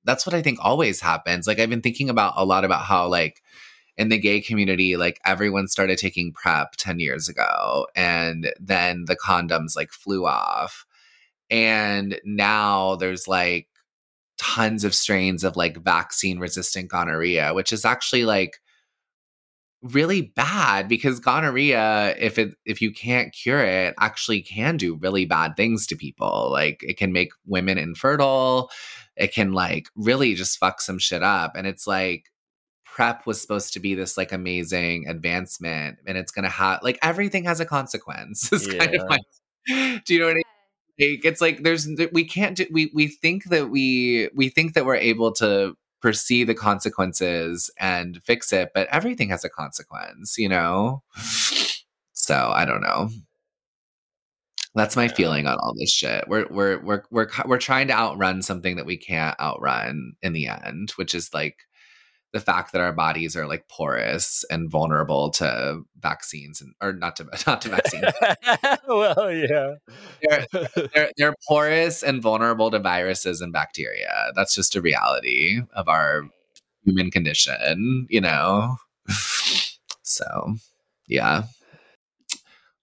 That's 0.04 0.26
what 0.26 0.34
I 0.34 0.42
think 0.42 0.58
always 0.62 1.00
happens. 1.00 1.46
Like 1.46 1.58
I've 1.58 1.70
been 1.70 1.80
thinking 1.80 2.10
about 2.10 2.34
a 2.36 2.44
lot 2.44 2.64
about 2.64 2.82
how 2.82 3.08
like 3.08 3.42
in 3.96 4.08
the 4.08 4.18
gay 4.18 4.40
community, 4.40 4.96
like 4.96 5.20
everyone 5.24 5.68
started 5.68 5.98
taking 5.98 6.32
PrEP 6.32 6.74
10 6.76 6.98
years 6.98 7.28
ago. 7.28 7.86
And 7.94 8.52
then 8.60 9.04
the 9.06 9.16
condoms 9.16 9.76
like 9.76 9.92
flew 9.92 10.26
off. 10.26 10.84
And 11.50 12.20
now 12.24 12.96
there's 12.96 13.28
like 13.28 13.68
tons 14.36 14.84
of 14.84 14.94
strains 14.94 15.44
of 15.44 15.56
like 15.56 15.76
vaccine 15.76 16.38
resistant 16.38 16.88
gonorrhea, 16.88 17.54
which 17.54 17.72
is 17.72 17.84
actually 17.84 18.24
like 18.24 18.58
really 19.92 20.22
bad 20.22 20.88
because 20.88 21.20
gonorrhea 21.20 22.14
if 22.18 22.38
it 22.38 22.54
if 22.64 22.80
you 22.80 22.90
can't 22.90 23.34
cure 23.34 23.62
it 23.62 23.94
actually 24.00 24.40
can 24.40 24.78
do 24.78 24.94
really 24.94 25.26
bad 25.26 25.54
things 25.58 25.86
to 25.86 25.94
people 25.94 26.48
like 26.50 26.82
it 26.82 26.96
can 26.96 27.12
make 27.12 27.32
women 27.44 27.76
infertile 27.76 28.70
it 29.14 29.34
can 29.34 29.52
like 29.52 29.88
really 29.94 30.32
just 30.34 30.56
fuck 30.56 30.80
some 30.80 30.98
shit 30.98 31.22
up 31.22 31.54
and 31.54 31.66
it's 31.66 31.86
like 31.86 32.30
prep 32.94 33.26
was 33.26 33.40
supposed 33.40 33.72
to 33.72 33.80
be 33.80 33.96
this 33.96 34.16
like 34.16 34.30
amazing 34.30 35.08
advancement 35.08 35.98
and 36.06 36.16
it's 36.16 36.30
gonna 36.30 36.48
have 36.48 36.78
like 36.84 36.96
everything 37.02 37.42
has 37.44 37.58
a 37.58 37.66
consequence. 37.66 38.48
It's 38.52 38.72
yeah. 38.72 38.78
kind 38.78 38.94
of 38.94 39.08
like 39.08 40.04
do 40.04 40.14
you 40.14 40.20
know 40.20 40.26
what 40.26 40.32
I 40.32 40.34
mean? 40.34 40.44
Like, 41.00 41.24
it's 41.24 41.40
like 41.40 41.64
there's 41.64 41.88
we 42.12 42.24
can't 42.24 42.56
do 42.56 42.66
we 42.70 42.92
we 42.94 43.08
think 43.08 43.46
that 43.46 43.68
we 43.68 44.30
we 44.32 44.48
think 44.48 44.74
that 44.74 44.86
we're 44.86 44.94
able 44.94 45.32
to 45.32 45.76
foresee 46.00 46.44
the 46.44 46.54
consequences 46.54 47.68
and 47.80 48.22
fix 48.22 48.52
it 48.52 48.70
but 48.74 48.86
everything 48.88 49.30
has 49.30 49.44
a 49.44 49.50
consequence 49.50 50.38
you 50.38 50.48
know? 50.48 51.02
So 52.12 52.52
i 52.54 52.64
don't 52.64 52.80
know. 52.80 53.10
That's 54.76 54.96
my 54.96 55.06
feeling 55.08 55.46
on 55.46 55.56
all 55.60 55.74
this 55.78 55.92
shit. 55.92 56.24
We're 56.28 56.46
we're 56.48 56.78
we're 56.80 57.02
we're 57.10 57.28
we're 57.44 57.58
trying 57.58 57.88
to 57.88 57.94
outrun 57.94 58.42
something 58.42 58.76
that 58.76 58.86
we 58.86 58.96
can't 58.96 59.38
outrun 59.40 60.14
in 60.22 60.32
the 60.32 60.46
end 60.46 60.90
which 60.96 61.14
is 61.14 61.34
like 61.34 61.56
the 62.34 62.40
fact 62.40 62.72
that 62.72 62.80
our 62.80 62.92
bodies 62.92 63.36
are 63.36 63.46
like 63.46 63.68
porous 63.68 64.44
and 64.50 64.68
vulnerable 64.68 65.30
to 65.30 65.80
vaccines 66.00 66.60
and 66.60 66.74
or 66.82 66.92
not 66.92 67.14
to 67.14 67.24
not 67.46 67.62
to 67.62 67.68
vaccines. 67.68 68.12
well, 68.88 69.32
yeah, 69.32 69.74
they're, 70.20 70.46
they're, 70.94 71.10
they're 71.16 71.34
porous 71.46 72.02
and 72.02 72.20
vulnerable 72.20 72.72
to 72.72 72.80
viruses 72.80 73.40
and 73.40 73.52
bacteria. 73.52 74.32
That's 74.34 74.52
just 74.52 74.74
a 74.74 74.82
reality 74.82 75.60
of 75.74 75.88
our 75.88 76.24
human 76.84 77.12
condition, 77.12 78.08
you 78.10 78.20
know. 78.20 78.78
so, 80.02 80.56
yeah. 81.06 81.44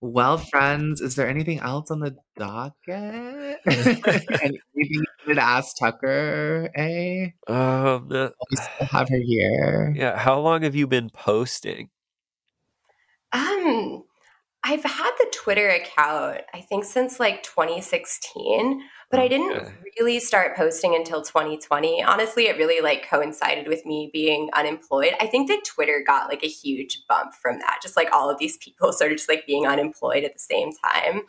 Well, 0.03 0.39
friends, 0.39 0.99
is 0.99 1.15
there 1.15 1.27
anything 1.27 1.59
else 1.59 1.91
on 1.91 1.99
the 1.99 2.17
docket? 2.35 3.59
anything 3.67 4.59
you 4.73 5.03
wanted 5.27 5.35
to 5.35 5.43
ask 5.43 5.77
Tucker? 5.77 6.71
Eh? 6.75 7.27
Um, 7.47 8.09
uh, 8.11 8.29
we 8.49 8.57
still 8.57 8.87
have 8.87 9.09
her 9.09 9.19
here. 9.19 9.93
Yeah. 9.95 10.17
How 10.17 10.39
long 10.39 10.63
have 10.63 10.75
you 10.75 10.87
been 10.87 11.11
posting? 11.11 11.91
Um, 13.31 14.03
I've 14.63 14.83
had 14.83 15.11
the 15.19 15.31
Twitter 15.31 15.69
account, 15.69 16.41
I 16.51 16.61
think, 16.61 16.83
since 16.85 17.19
like 17.19 17.43
2016 17.43 18.81
but 19.11 19.19
I 19.19 19.25
oh, 19.25 19.27
didn't 19.27 19.73
really 19.99 20.19
start 20.19 20.55
posting 20.55 20.95
until 20.95 21.21
2020. 21.21 22.01
Honestly, 22.03 22.47
it 22.47 22.57
really 22.57 22.81
like 22.81 23.07
coincided 23.07 23.67
with 23.67 23.85
me 23.85 24.09
being 24.11 24.49
unemployed. 24.53 25.13
I 25.19 25.27
think 25.27 25.49
that 25.49 25.65
Twitter 25.65 26.01
got 26.05 26.29
like 26.29 26.43
a 26.43 26.47
huge 26.47 27.03
bump 27.07 27.33
from 27.33 27.59
that. 27.59 27.79
Just 27.83 27.97
like 27.97 28.09
all 28.13 28.29
of 28.29 28.39
these 28.39 28.57
people 28.57 28.93
started 28.93 29.17
just 29.17 29.29
like 29.29 29.45
being 29.45 29.67
unemployed 29.67 30.23
at 30.23 30.33
the 30.33 30.39
same 30.39 30.71
time. 30.71 31.23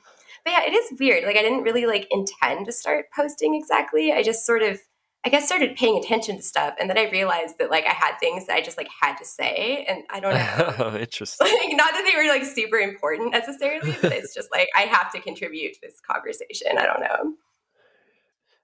But 0.44 0.52
yeah, 0.52 0.64
it 0.64 0.72
is 0.72 0.98
weird. 0.98 1.24
Like 1.24 1.36
I 1.36 1.42
didn't 1.42 1.62
really 1.62 1.86
like 1.86 2.06
intend 2.10 2.66
to 2.66 2.72
start 2.72 3.06
posting 3.14 3.54
exactly. 3.54 4.12
I 4.12 4.22
just 4.22 4.46
sort 4.46 4.62
of 4.62 4.80
I 5.24 5.28
guess 5.28 5.46
started 5.46 5.76
paying 5.76 5.96
attention 5.96 6.36
to 6.36 6.42
stuff 6.42 6.74
and 6.80 6.90
then 6.90 6.98
I 6.98 7.09
realized 7.10 7.59
that 7.59 7.70
like 7.70 7.86
I 7.86 7.92
had 7.92 8.16
things 8.18 8.46
that 8.48 8.56
I 8.56 8.60
just 8.60 8.76
like 8.76 8.88
had 9.00 9.14
to 9.18 9.24
say 9.24 9.86
and 9.88 10.02
I 10.10 10.18
don't 10.18 10.34
know. 10.34 10.74
Oh, 10.84 10.96
interesting. 10.96 11.46
Like 11.62 11.76
not 11.76 11.92
that 11.92 12.10
they 12.10 12.20
were 12.20 12.28
like 12.28 12.44
super 12.44 12.78
important 12.78 13.30
necessarily, 13.30 13.96
but 14.02 14.12
it's 14.12 14.34
just 14.34 14.48
like 14.50 14.68
I 14.74 14.82
have 14.82 15.12
to 15.12 15.20
contribute 15.20 15.74
to 15.74 15.80
this 15.80 16.00
conversation. 16.00 16.76
I 16.76 16.86
don't 16.86 17.00
know. 17.00 17.34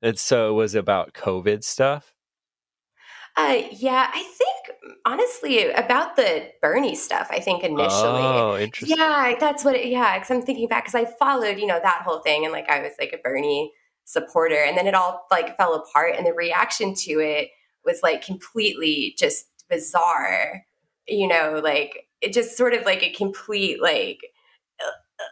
And 0.03 0.19
so 0.19 0.51
it 0.51 0.55
was 0.55 0.75
about 0.75 1.12
COVID 1.12 1.65
stuff? 1.65 2.15
Uh, 3.37 3.62
yeah, 3.70 4.11
I 4.12 4.23
think 4.23 4.99
honestly 5.05 5.70
about 5.70 6.16
the 6.16 6.51
Bernie 6.61 6.97
stuff. 6.97 7.29
I 7.31 7.39
think 7.39 7.62
initially. 7.62 8.20
Oh, 8.20 8.59
interesting. 8.59 8.99
Yeah, 8.99 9.37
that's 9.39 9.65
what. 9.65 9.77
It, 9.77 9.87
yeah, 9.87 10.19
because 10.19 10.31
I'm 10.31 10.43
thinking 10.43 10.66
back 10.66 10.85
because 10.85 10.95
I 10.97 11.05
followed, 11.05 11.59
you 11.59 11.66
know, 11.66 11.79
that 11.81 12.03
whole 12.03 12.19
thing, 12.19 12.45
and 12.45 12.53
like 12.53 12.69
I 12.69 12.81
was 12.81 12.93
like 12.99 13.12
a 13.12 13.19
Bernie 13.19 13.73
supporter, 14.05 14.57
and 14.57 14.77
then 14.77 14.89
it 14.89 14.95
all 14.95 15.27
like 15.31 15.57
fell 15.57 15.75
apart, 15.75 16.15
and 16.16 16.27
the 16.27 16.33
reaction 16.33 16.95
to 16.95 17.20
it 17.20 17.51
was 17.85 18.03
like 18.03 18.25
completely 18.25 19.15
just 19.16 19.47
bizarre. 19.70 20.65
You 21.07 21.29
know, 21.29 21.61
like 21.62 22.09
it 22.20 22.33
just 22.33 22.57
sort 22.57 22.75
of 22.75 22.85
like 22.85 23.05
a 23.05 23.12
complete 23.12 23.81
like 23.81 24.19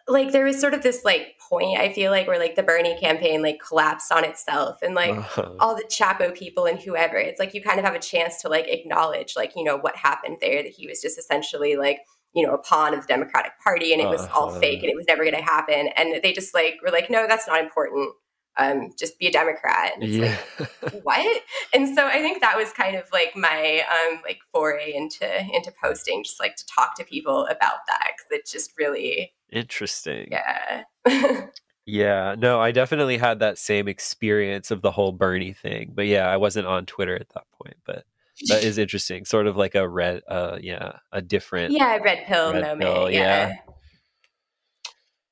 like 0.08 0.30
there 0.32 0.44
was 0.44 0.60
sort 0.60 0.74
of 0.74 0.82
this 0.82 1.04
like 1.04 1.34
point 1.48 1.78
I 1.78 1.92
feel 1.92 2.10
like 2.10 2.26
where 2.26 2.38
like 2.38 2.54
the 2.56 2.62
Bernie 2.62 2.98
campaign 3.00 3.42
like 3.42 3.60
collapsed 3.60 4.10
on 4.12 4.24
itself 4.24 4.78
and 4.82 4.94
like 4.94 5.16
Uh-huh. 5.16 5.50
all 5.60 5.74
the 5.76 5.84
Chapo 5.84 6.34
people 6.34 6.64
and 6.66 6.78
whoever 6.78 7.16
it's 7.16 7.38
like 7.40 7.54
you 7.54 7.62
kind 7.62 7.78
of 7.78 7.84
have 7.84 7.94
a 7.94 7.98
chance 8.00 8.40
to 8.42 8.48
like 8.48 8.66
acknowledge 8.68 9.34
like 9.36 9.52
you 9.56 9.64
know 9.64 9.76
what 9.76 9.96
happened 9.96 10.38
there 10.40 10.62
that 10.62 10.72
he 10.72 10.86
was 10.86 11.00
just 11.00 11.18
essentially 11.18 11.76
like 11.76 12.00
you 12.34 12.46
know 12.46 12.54
a 12.54 12.58
pawn 12.58 12.94
of 12.94 13.00
the 13.00 13.06
Democratic 13.06 13.52
Party 13.62 13.92
and 13.92 14.00
it 14.02 14.08
was 14.08 14.26
all 14.34 14.50
Uh-huh. 14.50 14.60
fake 14.60 14.80
and 14.82 14.90
it 14.90 14.96
was 14.96 15.06
never 15.08 15.24
going 15.24 15.36
to 15.36 15.42
happen 15.42 15.88
and 15.96 16.20
they 16.22 16.32
just 16.32 16.54
like 16.54 16.74
were 16.84 16.90
like 16.92 17.08
no 17.10 17.26
that's 17.26 17.46
not 17.48 17.60
important 17.62 18.12
um 18.58 18.90
just 18.98 19.18
be 19.18 19.26
a 19.26 19.32
Democrat 19.32 19.92
and 19.94 20.02
it's 20.04 20.16
yeah. 20.16 20.36
like 20.58 20.92
what 21.04 21.42
and 21.74 21.94
so 21.94 22.06
i 22.06 22.18
think 22.22 22.40
that 22.40 22.56
was 22.56 22.72
kind 22.72 22.96
of 22.96 23.04
like 23.12 23.36
my 23.36 23.82
um 23.90 24.20
like 24.24 24.38
foray 24.52 24.94
into 24.94 25.26
into 25.54 25.72
posting 25.82 26.24
just 26.24 26.40
like 26.40 26.56
to 26.56 26.64
talk 26.66 26.96
to 26.96 27.04
people 27.04 27.44
about 27.46 27.78
that 27.86 28.08
because 28.16 28.30
it 28.40 28.46
just 28.50 28.70
really 28.78 29.32
Interesting. 29.52 30.28
yeah 30.30 30.82
Yeah, 31.88 32.34
no, 32.36 32.60
I 32.60 32.72
definitely 32.72 33.16
had 33.16 33.38
that 33.38 33.58
same 33.58 33.86
experience 33.86 34.72
of 34.72 34.82
the 34.82 34.90
whole 34.90 35.12
Bernie 35.12 35.52
thing. 35.52 35.92
But 35.94 36.08
yeah, 36.08 36.28
I 36.28 36.36
wasn't 36.36 36.66
on 36.66 36.84
Twitter 36.84 37.14
at 37.14 37.28
that 37.30 37.44
point. 37.62 37.76
But 37.84 38.04
that 38.48 38.64
is 38.64 38.76
interesting. 38.78 39.24
Sort 39.24 39.46
of 39.46 39.56
like 39.56 39.76
a 39.76 39.88
red, 39.88 40.22
uh, 40.28 40.58
yeah, 40.60 40.98
a 41.12 41.22
different. 41.22 41.72
yeah 41.72 41.96
red 41.98 42.26
pill 42.26 42.52
Red 42.52 42.62
moment 42.62 42.80
pill, 42.82 43.10
yeah. 43.10 43.48
yeah. 43.48 43.54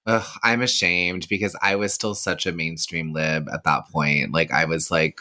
Ugh, 0.07 0.27
I'm 0.45 0.63
ashamed 0.63 1.27
because 1.29 1.57
I 1.61 1.75
was 1.75 1.93
still 1.93 2.15
such 2.15 2.47
a 2.47 2.53
mainstream 2.53 3.13
lib 3.13 3.49
at 3.53 3.65
that 3.65 3.89
point. 3.89 4.33
Like 4.33 4.53
I 4.53 4.65
was 4.65 4.93
like 4.93 5.19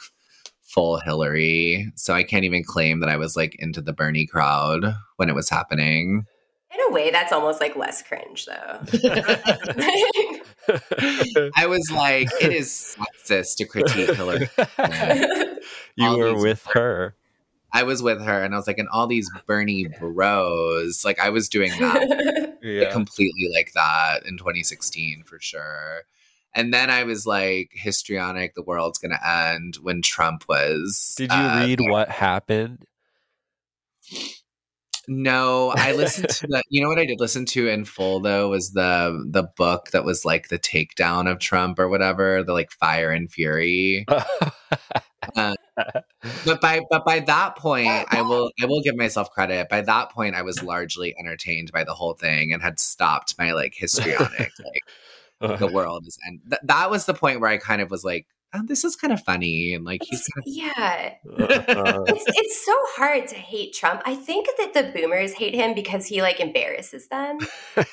full 0.62 1.00
Hillary. 1.00 1.92
So 1.96 2.14
I 2.14 2.22
can't 2.22 2.46
even 2.46 2.64
claim 2.64 3.00
that 3.00 3.10
I 3.10 3.18
was 3.18 3.36
like 3.36 3.56
into 3.58 3.82
the 3.82 3.94
Bernie 3.94 4.28
crowd 4.28 4.96
when 5.16 5.30
it 5.30 5.36
was 5.36 5.50
happening. 5.50 6.28
In 6.74 6.80
a 6.90 6.94
way 6.94 7.12
that's 7.12 7.32
almost 7.32 7.62
like 7.62 7.76
less 7.76 8.02
cringe 8.02 8.46
though 8.46 8.80
I 11.56 11.66
was 11.68 11.90
like, 11.92 12.30
it 12.42 12.54
is 12.54 12.96
sexist 13.28 13.56
to 13.58 13.66
critique 13.66 14.16
Hillary. 14.16 14.50
you 15.96 16.08
All 16.08 16.18
were 16.18 16.34
these- 16.34 16.44
with 16.44 16.66
her. 16.74 17.16
I 17.76 17.82
was 17.84 18.04
with 18.04 18.22
her 18.22 18.44
and 18.44 18.54
I 18.54 18.58
was 18.58 18.68
like, 18.68 18.78
and 18.78 18.88
all 18.90 19.08
these 19.08 19.30
Bernie 19.48 19.88
bros, 20.00 21.04
like 21.04 21.20
I 21.20 21.30
was 21.30 21.50
doing 21.50 21.72
that 21.80 22.58
Yeah. 22.62 22.92
completely 22.92 23.50
like 23.56 23.72
that 23.74 24.26
in 24.28 24.38
2016 24.38 25.24
for 25.26 25.40
sure. 25.40 26.02
And 26.54 26.72
then 26.72 26.92
I 26.92 27.04
was 27.04 27.26
like, 27.26 27.72
histrionic, 27.74 28.54
the 28.54 28.62
world's 28.62 29.00
gonna 29.00 29.20
end 29.26 29.78
when 29.82 30.04
Trump 30.04 30.46
was. 30.48 31.16
Did 31.18 31.32
you 31.32 31.38
uh, 31.38 31.64
read 31.66 31.80
what 31.82 32.10
happened? 32.10 32.86
No, 35.08 35.74
I 35.76 35.94
listened 35.94 36.30
to 36.30 36.48
the. 36.48 36.64
You 36.70 36.82
know 36.82 36.90
what 36.90 37.00
I 37.00 37.06
did 37.06 37.20
listen 37.20 37.46
to 37.48 37.68
in 37.68 37.86
full 37.86 38.20
though 38.20 38.50
was 38.50 38.72
the 38.72 39.24
the 39.30 39.44
book 39.44 39.92
that 39.92 40.06
was 40.06 40.26
like 40.26 40.48
the 40.48 40.60
takedown 40.60 41.30
of 41.30 41.40
Trump 41.40 41.80
or 41.80 41.90
whatever, 41.90 42.44
the 42.44 42.54
like 42.54 42.72
Fire 42.72 43.12
and 43.12 43.32
Fury. 43.32 44.06
Um, 45.36 45.56
but 46.46 46.62
by 46.62 46.82
but 46.90 47.06
by 47.06 47.20
that 47.22 47.56
point, 47.56 48.06
I 48.12 48.22
will 48.22 48.52
I 48.62 48.66
will 48.66 48.82
give 48.82 48.96
myself 48.96 49.32
credit. 49.32 49.70
By 49.70 49.82
that 49.82 50.12
point, 50.12 50.36
I 50.36 50.42
was 50.42 50.64
largely 50.64 51.16
entertained 51.18 51.72
by 51.72 51.84
the 51.84 51.94
whole 51.94 52.14
thing 52.14 52.54
and 52.54 52.62
had 52.62 52.80
stopped 52.80 53.36
my 53.38 53.54
like 53.54 53.74
histrionic 53.76 54.52
like 54.60 54.82
uh. 55.42 55.56
the 55.58 55.68
world 55.68 56.06
is 56.08 56.18
and 56.26 56.40
th- 56.50 56.62
that 56.64 56.90
was 56.90 57.06
the 57.06 57.14
point 57.14 57.40
where 57.40 57.50
I 57.50 57.58
kind 57.58 57.82
of 57.82 57.90
was 57.92 58.04
like, 58.04 58.28
oh, 58.54 58.62
this 58.66 58.84
is 58.84 58.96
kind 58.96 59.12
of 59.14 59.22
funny 59.24 59.74
and 59.74 59.84
like 59.86 60.02
he's 60.04 60.20
It's- 60.20 60.30
kind 60.34 60.44
yeah 60.46 61.14
Uh, 61.26 62.04
it's 62.08 62.24
it's 62.28 62.66
so 62.66 62.74
hard 62.96 63.28
to 63.30 63.36
hate 63.36 63.74
Trump. 63.74 64.02
I 64.06 64.16
think 64.16 64.48
that 64.58 64.74
the 64.74 64.92
boomers 64.94 65.34
hate 65.34 65.56
him 65.56 65.74
because 65.74 66.06
he 66.06 66.22
like 66.22 66.40
embarrasses 66.40 67.08
them. 67.08 67.40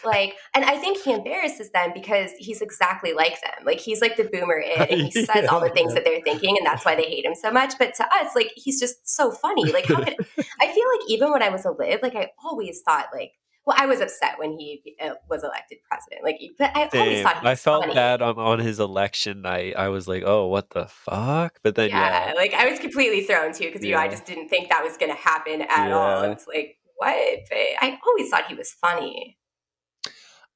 like 0.05 0.35
and 0.55 0.65
I 0.65 0.77
think 0.77 0.99
he 0.99 1.13
embarrasses 1.13 1.71
them 1.71 1.91
because 1.95 2.31
he's 2.39 2.61
exactly 2.61 3.13
like 3.13 3.41
them. 3.41 3.65
Like 3.65 3.81
he's 3.81 4.01
like 4.01 4.17
the 4.17 4.25
boomer 4.25 4.59
in 4.75 4.83
and 4.83 5.01
he 5.01 5.11
says 5.11 5.49
all 5.49 5.61
the 5.61 5.71
things 5.71 5.95
that 5.95 6.05
they're 6.05 6.21
thinking 6.23 6.57
and 6.59 6.67
that's 6.67 6.85
why 6.85 6.95
they 6.95 7.05
hate 7.05 7.25
him 7.25 7.35
so 7.35 7.51
much. 7.51 7.75
But 7.79 7.95
to 7.95 8.05
us, 8.15 8.35
like 8.35 8.51
he's 8.57 8.79
just 8.81 9.09
so 9.09 9.31
funny. 9.33 9.73
Like 9.73 9.87
how 9.87 10.03
could 10.03 10.15
I 10.61 10.67
feel 10.67 10.85
like 10.95 11.09
even 11.09 11.31
when 11.33 11.43
I 11.43 11.49
was 11.49 11.65
a 11.65 11.71
lib, 11.71 12.01
like 12.03 12.15
I 12.17 12.31
always 12.45 12.83
thought 12.85 13.07
like 13.15 13.33
well, 13.71 13.79
I 13.81 13.87
was 13.87 14.01
upset 14.01 14.39
when 14.39 14.59
he 14.59 14.97
uh, 15.01 15.15
was 15.29 15.45
elected 15.45 15.79
president. 15.89 16.25
Like, 16.25 16.41
but 16.59 16.77
I 16.77 16.89
always 16.93 17.23
thought 17.23 17.37
he 17.37 17.43
was 17.43 17.51
I 17.51 17.55
felt 17.55 17.85
funny. 17.85 17.95
bad 17.95 18.21
on, 18.21 18.37
on 18.37 18.59
his 18.59 18.81
election 18.81 19.43
night. 19.43 19.75
I 19.77 19.89
was 19.89 20.09
like, 20.09 20.25
"Oh, 20.27 20.49
what 20.49 20.71
the 20.71 20.87
fuck?" 20.87 21.61
But 21.63 21.77
then, 21.77 21.91
yeah, 21.91 22.29
yeah, 22.29 22.35
like 22.35 22.53
I 22.53 22.69
was 22.69 22.81
completely 22.81 23.23
thrown 23.23 23.53
too 23.53 23.67
because 23.67 23.85
you 23.85 23.93
know 23.93 24.01
I 24.01 24.09
just 24.09 24.27
didn't 24.27 24.49
think 24.49 24.71
that 24.71 24.83
was 24.83 24.97
going 24.97 25.13
to 25.13 25.19
happen 25.19 25.63
at 25.63 25.93
all. 25.93 26.25
Yeah. 26.25 26.33
It's 26.33 26.49
like 26.49 26.79
what? 26.97 27.39
But 27.49 27.59
I 27.81 27.99
always 28.05 28.29
thought 28.29 28.47
he 28.49 28.55
was 28.55 28.73
funny. 28.73 29.37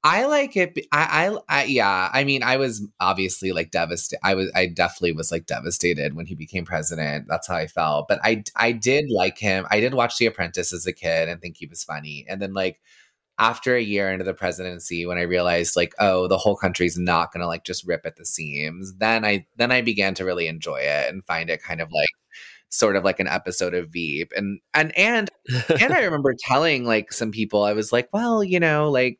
I 0.05 0.25
like 0.25 0.55
it. 0.55 0.77
I, 0.91 1.31
I, 1.49 1.61
I, 1.61 1.63
yeah. 1.63 2.11
I 2.13 2.25
mean, 2.25 2.43
I 2.43 2.57
was 2.57 2.85
obviously 2.99 3.51
like 3.53 3.71
devastated. 3.71 4.19
I 4.23 4.35
was, 4.35 4.51
I 4.53 4.67
definitely 4.67 5.13
was 5.13 5.31
like 5.31 5.47
devastated 5.47 6.13
when 6.13 6.27
he 6.27 6.35
became 6.35 6.63
president. 6.63 7.25
That's 7.27 7.47
how 7.47 7.55
I 7.55 7.65
felt. 7.65 8.07
But 8.07 8.19
I, 8.23 8.43
I 8.55 8.71
did 8.71 9.09
like 9.09 9.39
him. 9.39 9.65
I 9.71 9.79
did 9.79 9.95
watch 9.95 10.17
The 10.17 10.27
Apprentice 10.27 10.73
as 10.73 10.85
a 10.85 10.93
kid 10.93 11.27
and 11.27 11.41
think 11.41 11.57
he 11.57 11.65
was 11.65 11.83
funny. 11.83 12.23
And 12.29 12.39
then 12.39 12.53
like 12.53 12.81
after 13.37 13.75
a 13.75 13.81
year 13.81 14.11
into 14.11 14.23
the 14.23 14.33
presidency, 14.33 15.05
when 15.05 15.17
I 15.17 15.23
realized 15.23 15.75
like, 15.75 15.93
oh, 15.99 16.27
the 16.27 16.37
whole 16.37 16.55
country's 16.55 16.97
not 16.97 17.31
gonna 17.33 17.47
like 17.47 17.65
just 17.65 17.85
rip 17.87 18.05
at 18.05 18.15
the 18.15 18.25
seams, 18.25 18.93
then 18.97 19.25
I, 19.25 19.45
then 19.57 19.71
I 19.71 19.81
began 19.81 20.13
to 20.15 20.25
really 20.25 20.47
enjoy 20.47 20.77
it 20.77 21.09
and 21.13 21.25
find 21.25 21.49
it 21.49 21.63
kind 21.63 21.81
of 21.81 21.89
like, 21.91 22.09
sort 22.69 22.95
of 22.95 23.03
like 23.03 23.19
an 23.19 23.27
episode 23.27 23.73
of 23.73 23.89
Veep. 23.89 24.31
And 24.35 24.59
and 24.73 24.95
and 24.97 25.29
and 25.79 25.93
I 25.93 25.99
remember 26.03 26.33
telling 26.37 26.85
like 26.85 27.13
some 27.13 27.31
people, 27.31 27.63
I 27.63 27.73
was 27.73 27.91
like, 27.91 28.09
well, 28.13 28.43
you 28.43 28.59
know, 28.59 28.89
like 28.91 29.19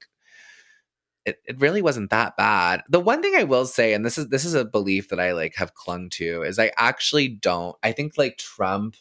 it, 1.25 1.39
it 1.45 1.59
really 1.59 1.81
wasn't 1.81 2.11
that 2.11 2.37
bad. 2.37 2.83
The 2.89 2.99
one 2.99 3.21
thing 3.21 3.35
I 3.35 3.43
will 3.43 3.65
say, 3.65 3.93
and 3.93 4.05
this 4.05 4.17
is 4.17 4.27
this 4.29 4.45
is 4.45 4.53
a 4.53 4.65
belief 4.65 5.09
that 5.09 5.19
I 5.19 5.33
like 5.33 5.55
have 5.55 5.73
clung 5.73 6.09
to, 6.11 6.43
is 6.43 6.59
I 6.59 6.71
actually 6.77 7.29
don't. 7.29 7.75
I 7.83 7.91
think 7.91 8.13
like 8.17 8.37
Trump 8.37 8.95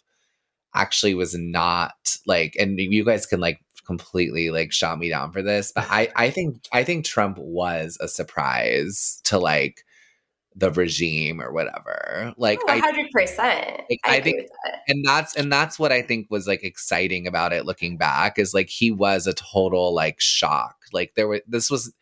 actually 0.74 1.14
was 1.14 1.34
not 1.36 2.16
like, 2.26 2.56
and 2.58 2.78
you 2.78 3.04
guys 3.04 3.26
can 3.26 3.40
like 3.40 3.60
completely 3.84 4.50
like 4.50 4.72
shot 4.72 4.98
me 4.98 5.08
down 5.08 5.32
for 5.32 5.42
this, 5.42 5.72
but 5.74 5.86
I 5.90 6.08
I 6.16 6.30
think 6.30 6.64
I 6.72 6.84
think 6.84 7.04
Trump 7.04 7.38
was 7.38 7.96
a 8.00 8.08
surprise 8.08 9.20
to 9.24 9.38
like 9.38 9.84
the 10.56 10.70
regime 10.70 11.40
or 11.40 11.52
whatever. 11.52 12.32
Like 12.36 12.60
Oh, 12.68 12.80
100%. 12.80 13.36
Like, 13.38 14.00
I, 14.04 14.16
I 14.16 14.20
think- 14.20 14.46
that. 14.64 14.82
and 14.86 15.04
that's 15.04 15.34
and 15.36 15.52
that's 15.52 15.78
what 15.80 15.90
I 15.92 16.00
think 16.00 16.28
was 16.30 16.46
like 16.46 16.62
exciting 16.62 17.26
about 17.26 17.52
it 17.52 17.66
looking 17.66 17.96
back 17.96 18.38
is 18.38 18.54
like 18.54 18.68
he 18.68 18.90
was 18.92 19.26
a 19.26 19.32
total 19.34 19.92
like 19.94 20.20
shock. 20.20 20.76
Like 20.92 21.14
there 21.16 21.26
was 21.26 21.40
this 21.48 21.70
was 21.70 21.92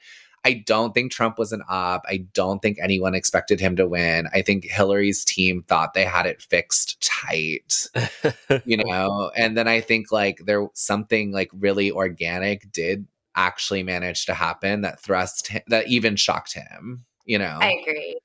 I 0.44 0.55
don't 0.66 0.93
think 0.93 1.12
Trump 1.12 1.39
was 1.39 1.52
an 1.52 1.62
op. 1.69 2.05
I 2.09 2.27
don't 2.35 2.60
think 2.60 2.78
anyone 2.82 3.14
expected 3.14 3.60
him 3.60 3.77
to 3.77 3.86
win. 3.86 4.27
I 4.32 4.43
think 4.43 4.64
Hillary's 4.64 5.24
team 5.24 5.62
thought 5.69 5.94
they 5.94 6.05
had 6.05 6.27
it 6.27 6.43
fixed 6.43 7.01
tight, 7.01 7.86
you 8.64 8.77
know. 8.77 9.31
and 9.36 9.56
then 9.56 9.69
I 9.69 9.81
think 9.81 10.10
like 10.10 10.39
there 10.44 10.66
something 10.74 11.31
like 11.32 11.51
really 11.52 11.93
organic 11.93 12.70
did 12.73 13.06
actually 13.36 13.82
manage 13.82 14.27
to 14.27 14.35
happen 14.35 14.81
that 14.82 15.01
thrust 15.01 15.47
him, 15.47 15.62
that 15.69 15.86
even 15.89 16.16
shocked 16.16 16.55
him, 16.55 17.05
you 17.24 17.39
know. 17.39 17.59
I 17.60 17.73
agree. 17.81 18.19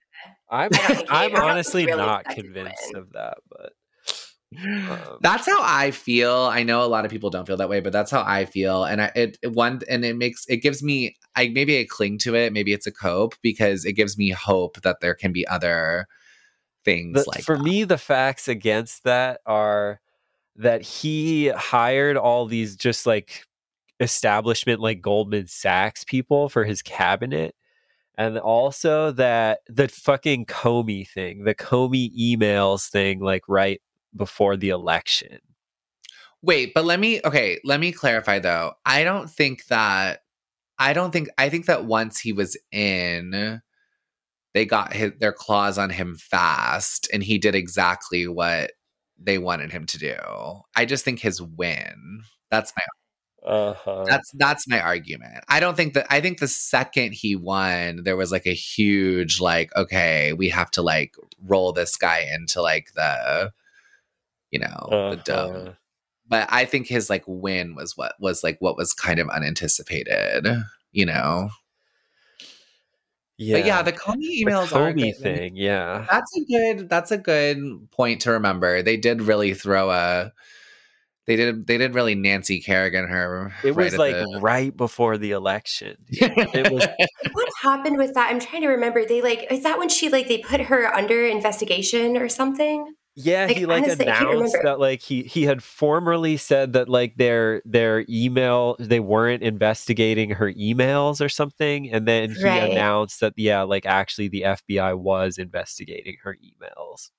I'm, 0.49 0.69
I 0.73 0.77
don't 0.77 0.85
think 0.87 0.99
he- 1.01 1.07
I 1.09 1.25
I'm 1.25 1.35
honestly 1.35 1.85
really 1.85 1.97
not 1.97 2.21
expect 2.21 2.39
him 2.39 2.45
to 2.45 2.53
convinced 2.53 2.93
of 2.95 3.13
that, 3.13 3.37
but 3.49 3.73
um, 4.55 5.17
that's 5.21 5.45
how 5.45 5.59
I 5.61 5.91
feel. 5.91 6.33
I 6.33 6.63
know 6.63 6.83
a 6.83 6.87
lot 6.87 7.05
of 7.05 7.11
people 7.11 7.29
don't 7.29 7.45
feel 7.45 7.57
that 7.57 7.69
way, 7.69 7.81
but 7.81 7.91
that's 7.91 8.11
how 8.11 8.23
I 8.25 8.45
feel. 8.45 8.85
And 8.85 9.01
I, 9.01 9.11
it, 9.15 9.37
it 9.41 9.51
one 9.51 9.81
and 9.89 10.05
it 10.05 10.15
makes 10.15 10.45
it 10.47 10.57
gives 10.57 10.81
me 10.81 11.17
I 11.35 11.49
maybe 11.49 11.79
I 11.79 11.85
cling 11.89 12.17
to 12.19 12.35
it. 12.35 12.53
Maybe 12.53 12.73
it's 12.73 12.87
a 12.87 12.91
cope 12.91 13.35
because 13.41 13.83
it 13.83 13.93
gives 13.93 14.17
me 14.17 14.29
hope 14.29 14.81
that 14.81 15.01
there 15.01 15.15
can 15.15 15.33
be 15.33 15.45
other 15.47 16.07
things 16.85 17.25
the- 17.25 17.29
like 17.29 17.43
for 17.43 17.57
that. 17.57 17.63
me, 17.63 17.83
the 17.83 17.97
facts 17.97 18.47
against 18.47 19.03
that 19.03 19.41
are 19.45 19.99
that 20.55 20.81
he 20.81 21.49
hired 21.49 22.17
all 22.17 22.45
these 22.45 22.75
just 22.75 23.05
like 23.05 23.43
establishment 23.99 24.79
like 24.79 25.01
Goldman 25.01 25.47
Sachs 25.47 26.03
people 26.03 26.49
for 26.49 26.63
his 26.63 26.81
cabinet. 26.81 27.53
And 28.17 28.39
also 28.39 29.11
that 29.11 29.59
the 29.67 29.87
fucking 29.87 30.47
Comey 30.47 31.07
thing, 31.07 31.43
the 31.43 31.53
Comey 31.53 32.09
emails 32.17 32.89
thing, 32.89 33.19
like 33.19 33.43
right 33.47 33.79
before 34.17 34.57
the 34.57 34.69
election. 34.69 35.39
Wait, 36.41 36.73
but 36.73 36.85
let 36.85 36.99
me 36.99 37.21
okay, 37.25 37.59
let 37.63 37.79
me 37.79 37.91
clarify 37.91 38.39
though. 38.39 38.73
I 38.85 39.03
don't 39.03 39.29
think 39.29 39.65
that 39.67 40.23
I 40.79 40.93
don't 40.93 41.11
think 41.11 41.29
I 41.37 41.49
think 41.49 41.65
that 41.67 41.85
once 41.85 42.19
he 42.19 42.33
was 42.33 42.57
in 42.71 43.61
they 44.53 44.65
got 44.65 44.93
his, 44.93 45.11
their 45.19 45.33
claws 45.33 45.77
on 45.77 45.89
him 45.89 46.15
fast 46.15 47.07
and 47.13 47.23
he 47.23 47.37
did 47.37 47.55
exactly 47.55 48.27
what 48.27 48.71
they 49.19 49.37
wanted 49.37 49.71
him 49.71 49.85
to 49.87 49.97
do. 49.99 50.15
I 50.75 50.85
just 50.85 51.05
think 51.05 51.19
his 51.19 51.41
win. 51.41 52.21
That's 52.51 52.73
my 52.75 52.83
Uh-huh. 53.51 54.03
that's 54.07 54.31
that's 54.37 54.67
my 54.67 54.81
argument. 54.81 55.43
I 55.47 55.59
don't 55.59 55.75
think 55.77 55.93
that 55.93 56.07
I 56.09 56.21
think 56.21 56.39
the 56.39 56.47
second 56.47 57.13
he 57.13 57.35
won, 57.35 58.03
there 58.03 58.17
was 58.17 58.31
like 58.31 58.45
a 58.45 58.53
huge 58.53 59.39
like, 59.39 59.75
okay, 59.75 60.33
we 60.33 60.49
have 60.49 60.71
to 60.71 60.81
like 60.81 61.15
roll 61.45 61.71
this 61.71 61.95
guy 61.97 62.27
into 62.33 62.61
like 62.61 62.93
the 62.93 63.51
you 64.51 64.59
know, 64.59 64.87
the 65.15 65.21
dome. 65.23 65.55
Uh-huh. 65.55 65.71
But 66.29 66.47
I 66.51 66.65
think 66.65 66.87
his 66.87 67.09
like 67.09 67.23
win 67.25 67.75
was 67.75 67.95
what 67.95 68.13
was 68.19 68.43
like 68.43 68.57
what 68.59 68.75
was 68.77 68.93
kind 68.93 69.19
of 69.19 69.29
unanticipated, 69.29 70.45
you 70.91 71.05
know. 71.05 71.49
Yeah. 73.37 73.57
But 73.57 73.65
yeah, 73.65 73.81
the 73.83 73.93
Comey 73.93 74.15
The 74.19 74.45
emails 74.45 74.75
are 74.75 74.91
Comey 74.91 75.13
good. 75.13 75.17
thing, 75.21 75.55
yeah. 75.55 76.05
That's 76.09 76.31
a 76.35 76.41
good 76.45 76.89
that's 76.89 77.11
a 77.11 77.17
good 77.17 77.89
point 77.91 78.21
to 78.21 78.31
remember. 78.31 78.81
They 78.81 78.97
did 78.97 79.21
really 79.21 79.53
throw 79.53 79.91
a 79.91 80.33
they 81.27 81.35
did 81.35 81.67
they 81.67 81.77
did 81.77 81.93
really 81.93 82.15
Nancy 82.15 82.59
Kerrigan 82.61 83.07
her. 83.07 83.53
It 83.63 83.73
right 83.75 83.85
was 83.91 83.97
like 83.97 84.15
the- 84.15 84.39
right 84.41 84.75
before 84.75 85.17
the 85.17 85.31
election. 85.31 85.97
It 86.09 86.71
was 86.73 86.87
What 87.33 87.49
happened 87.61 87.97
with 87.97 88.15
that? 88.15 88.31
I'm 88.31 88.39
trying 88.39 88.63
to 88.63 88.69
remember. 88.69 89.05
They 89.05 89.21
like 89.21 89.47
is 89.51 89.61
that 89.63 89.77
when 89.77 89.89
she 89.89 90.09
like 90.09 90.27
they 90.27 90.39
put 90.39 90.61
her 90.61 90.93
under 90.93 91.25
investigation 91.25 92.17
or 92.17 92.27
something? 92.27 92.95
Yeah, 93.19 93.47
Like, 93.47 93.57
he 93.57 93.65
like 93.65 93.87
honestly, 93.87 94.05
announced 94.05 94.61
that 94.61 94.79
like 94.79 95.01
he 95.01 95.23
he 95.23 95.43
had 95.43 95.63
formerly 95.63 96.37
said 96.37 96.73
that 96.73 96.87
like 96.87 97.15
their 97.17 97.63
their 97.65 98.05
email 98.07 98.75
they 98.79 98.99
weren't 98.99 99.41
investigating 99.41 100.29
her 100.31 100.53
emails 100.53 101.19
or 101.19 101.27
something, 101.29 101.91
and 101.91 102.07
then 102.07 102.35
he 102.35 102.43
Right. 102.43 102.59
announced 102.59 103.19
that 103.21 103.33
yeah, 103.35 103.63
like 103.63 103.87
actually 103.87 104.27
the 104.27 104.43
FBI 104.43 104.93
was 104.93 105.39
investigating 105.39 106.17
her 106.23 106.35
emails. 106.37 107.09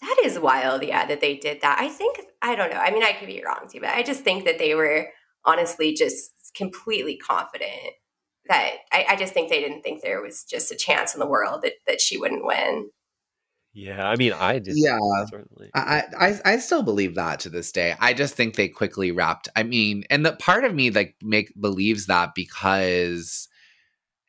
That 0.00 0.16
is 0.24 0.38
wild, 0.38 0.82
yeah, 0.84 1.06
that 1.06 1.20
they 1.20 1.36
did 1.36 1.60
that. 1.62 1.78
I 1.80 1.88
think 1.88 2.20
I 2.42 2.54
don't 2.54 2.70
know. 2.70 2.78
I 2.78 2.90
mean, 2.90 3.02
I 3.02 3.12
could 3.12 3.26
be 3.26 3.42
wrong 3.44 3.68
too, 3.70 3.80
but 3.80 3.90
I 3.90 4.02
just 4.02 4.22
think 4.22 4.44
that 4.44 4.58
they 4.58 4.74
were 4.74 5.08
honestly 5.44 5.92
just 5.94 6.52
completely 6.54 7.16
confident 7.16 7.94
that 8.48 8.70
I, 8.92 9.06
I 9.10 9.16
just 9.16 9.34
think 9.34 9.50
they 9.50 9.60
didn't 9.60 9.82
think 9.82 10.02
there 10.02 10.22
was 10.22 10.44
just 10.44 10.70
a 10.72 10.76
chance 10.76 11.14
in 11.14 11.20
the 11.20 11.26
world 11.26 11.62
that, 11.62 11.74
that 11.86 12.00
she 12.00 12.16
wouldn't 12.16 12.44
win. 12.46 12.90
Yeah, 13.78 14.08
I 14.08 14.16
mean, 14.16 14.32
I 14.32 14.58
did. 14.58 14.74
Yeah. 14.76 14.98
certainly. 15.30 15.70
I, 15.72 16.02
I 16.18 16.40
I 16.44 16.58
still 16.58 16.82
believe 16.82 17.14
that 17.14 17.38
to 17.40 17.48
this 17.48 17.70
day. 17.70 17.94
I 18.00 18.12
just 18.12 18.34
think 18.34 18.56
they 18.56 18.66
quickly 18.66 19.12
wrapped. 19.12 19.48
I 19.54 19.62
mean, 19.62 20.02
and 20.10 20.26
the 20.26 20.32
part 20.32 20.64
of 20.64 20.74
me 20.74 20.90
like 20.90 21.14
make 21.22 21.52
believes 21.60 22.06
that 22.06 22.34
because, 22.34 23.46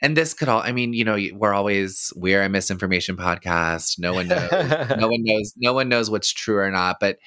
and 0.03 0.15
this 0.15 0.35
could 0.35 0.49
all. 0.49 0.61
I 0.61 0.71
mean, 0.71 0.93
you 0.93 1.03
know, 1.03 1.17
we're 1.33 1.55
always 1.55 2.13
we're 2.15 2.43
a 2.43 2.49
misinformation 2.49 3.17
podcast. 3.17 3.97
No 3.97 4.13
one 4.13 4.27
knows. 4.27 4.51
no 4.51 5.07
one 5.09 5.23
knows. 5.23 5.53
No 5.57 5.73
one 5.73 5.89
knows 5.89 6.11
what's 6.11 6.31
true 6.31 6.59
or 6.59 6.69
not. 6.69 6.97
But 6.99 7.17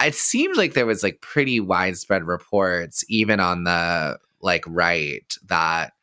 it 0.00 0.14
seemed 0.14 0.56
like 0.56 0.74
there 0.74 0.86
was 0.86 1.02
like 1.02 1.20
pretty 1.20 1.58
widespread 1.58 2.24
reports, 2.24 3.04
even 3.08 3.40
on 3.40 3.64
the 3.64 4.18
like 4.40 4.62
right, 4.68 5.34
that 5.48 5.94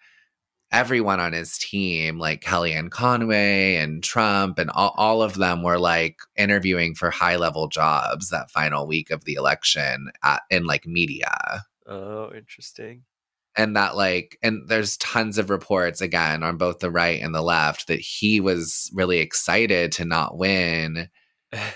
everyone 0.74 1.20
on 1.22 1.32
his 1.34 1.58
team, 1.58 2.18
like 2.20 2.42
Kellyanne 2.42 2.90
Conway 2.90 3.76
and 3.76 4.04
Trump, 4.04 4.60
and 4.60 4.70
all, 4.72 4.94
all 4.98 5.22
of 5.22 5.36
them 5.36 5.64
were 5.64 5.78
like 5.80 6.18
interviewing 6.36 6.96
for 6.96 7.12
high 7.12 7.38
level 7.38 7.68
jobs 7.70 8.30
that 8.30 8.52
final 8.52 8.86
week 8.88 9.12
of 9.12 9.24
the 9.26 9.36
election 9.36 10.10
at, 10.24 10.42
in 10.50 10.66
like 10.66 10.86
media. 10.86 11.64
oh, 11.88 12.32
interesting. 12.36 13.04
And 13.56 13.76
that, 13.76 13.96
like, 13.96 14.38
and 14.42 14.68
there's 14.68 14.98
tons 14.98 15.38
of 15.38 15.52
reports 15.52 16.02
again 16.02 16.42
on 16.42 16.58
both 16.58 16.80
the 16.80 16.90
right 16.90 17.22
and 17.22 17.36
the 17.36 17.42
left 17.44 17.88
that 17.88 18.00
he 18.00 18.40
was 18.40 18.90
really 18.96 19.20
excited 19.20 19.92
to 19.94 20.06
not 20.06 20.38
win 20.38 21.08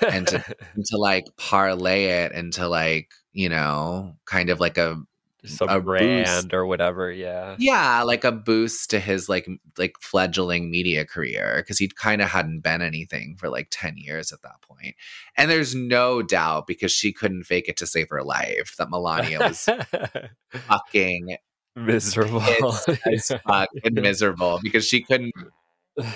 And 0.10 0.28
to- 0.28 0.44
and 0.76 0.86
to 0.86 0.98
like 0.98 1.26
parlay 1.38 2.06
it 2.06 2.32
into 2.32 2.68
like, 2.68 3.10
you 3.32 3.48
know, 3.49 4.15
kind 4.26 4.49
of 4.49 4.60
like 4.60 4.78
a 4.80 4.98
some 5.46 5.70
a 5.70 5.80
brand 5.80 6.26
boost. 6.26 6.54
or 6.54 6.66
whatever. 6.66 7.12
Yeah. 7.12 7.56
yeah 7.60 8.02
like 8.04 8.24
a 8.24 8.32
boost 8.32 8.90
to 8.90 9.00
his 9.00 9.30
like 9.30 9.48
like 9.78 9.96
fledgling 10.02 10.70
media 10.72 11.06
career 11.06 11.56
because 11.58 11.78
he 11.78 11.88
kind 11.88 12.22
of 12.22 12.30
hadn't 12.30 12.62
been 12.62 12.82
anything 12.82 13.36
for 13.38 13.50
like 13.50 13.68
10 13.72 13.98
years 13.98 14.32
at 14.32 14.42
that 14.42 14.62
point 14.62 14.96
and 15.36 15.50
there's 15.50 15.76
no 15.76 16.22
doubt 16.22 16.68
because 16.68 16.92
she 16.92 17.14
couldn't 17.14 17.44
fake 17.44 17.70
it 17.70 17.78
to 17.78 17.86
save 17.86 18.10
her 18.10 18.24
life 18.24 18.76
that 18.78 18.90
melania 18.90 19.40
was 19.40 19.70
fucking 20.50 21.38
miserable. 21.76 22.40
pissed 22.42 22.90
as 23.32 23.40
fuck 23.48 23.70
and 23.84 23.96
miserable 24.02 24.60
because 24.64 24.86
she 24.86 25.02
couldn't 25.04 25.34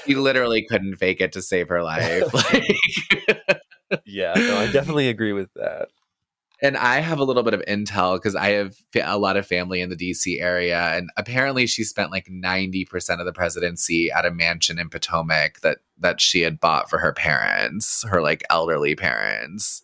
she 0.05 0.15
literally 0.15 0.65
couldn't 0.67 0.95
fake 0.97 1.21
it 1.21 1.31
to 1.31 1.41
save 1.41 1.69
her 1.69 1.83
life 1.83 2.33
like 2.53 3.61
yeah, 4.05 4.33
no, 4.35 4.57
I 4.57 4.71
definitely 4.71 5.09
agree 5.09 5.33
with 5.33 5.49
that. 5.55 5.89
And 6.61 6.77
I 6.77 6.99
have 6.99 7.17
a 7.17 7.23
little 7.23 7.41
bit 7.41 7.55
of 7.55 7.63
intel 7.67 8.15
because 8.15 8.35
I 8.35 8.51
have 8.51 8.75
a 9.01 9.17
lot 9.17 9.35
of 9.35 9.47
family 9.47 9.81
in 9.81 9.89
the 9.89 9.95
DC 9.95 10.39
area. 10.39 10.79
And 10.95 11.09
apparently 11.17 11.65
she 11.65 11.83
spent 11.83 12.11
like 12.11 12.27
90% 12.27 13.19
of 13.19 13.25
the 13.25 13.33
presidency 13.33 14.11
at 14.11 14.25
a 14.25 14.31
mansion 14.31 14.77
in 14.77 14.89
Potomac 14.89 15.61
that, 15.61 15.79
that 15.97 16.21
she 16.21 16.41
had 16.41 16.59
bought 16.59 16.87
for 16.87 16.99
her 16.99 17.13
parents, 17.13 18.05
her 18.07 18.21
like 18.21 18.43
elderly 18.51 18.95
parents. 18.95 19.81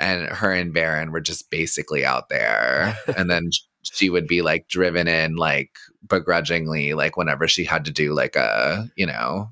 And 0.00 0.26
her 0.28 0.52
and 0.52 0.74
Barron 0.74 1.12
were 1.12 1.20
just 1.20 1.50
basically 1.50 2.04
out 2.04 2.28
there. 2.28 2.98
and 3.16 3.30
then 3.30 3.50
she 3.82 4.10
would 4.10 4.26
be 4.26 4.42
like 4.42 4.66
driven 4.66 5.06
in 5.06 5.36
like 5.36 5.70
begrudgingly, 6.08 6.94
like 6.94 7.16
whenever 7.16 7.46
she 7.46 7.62
had 7.62 7.84
to 7.84 7.92
do 7.92 8.12
like 8.12 8.34
a, 8.34 8.90
you 8.96 9.06
know, 9.06 9.50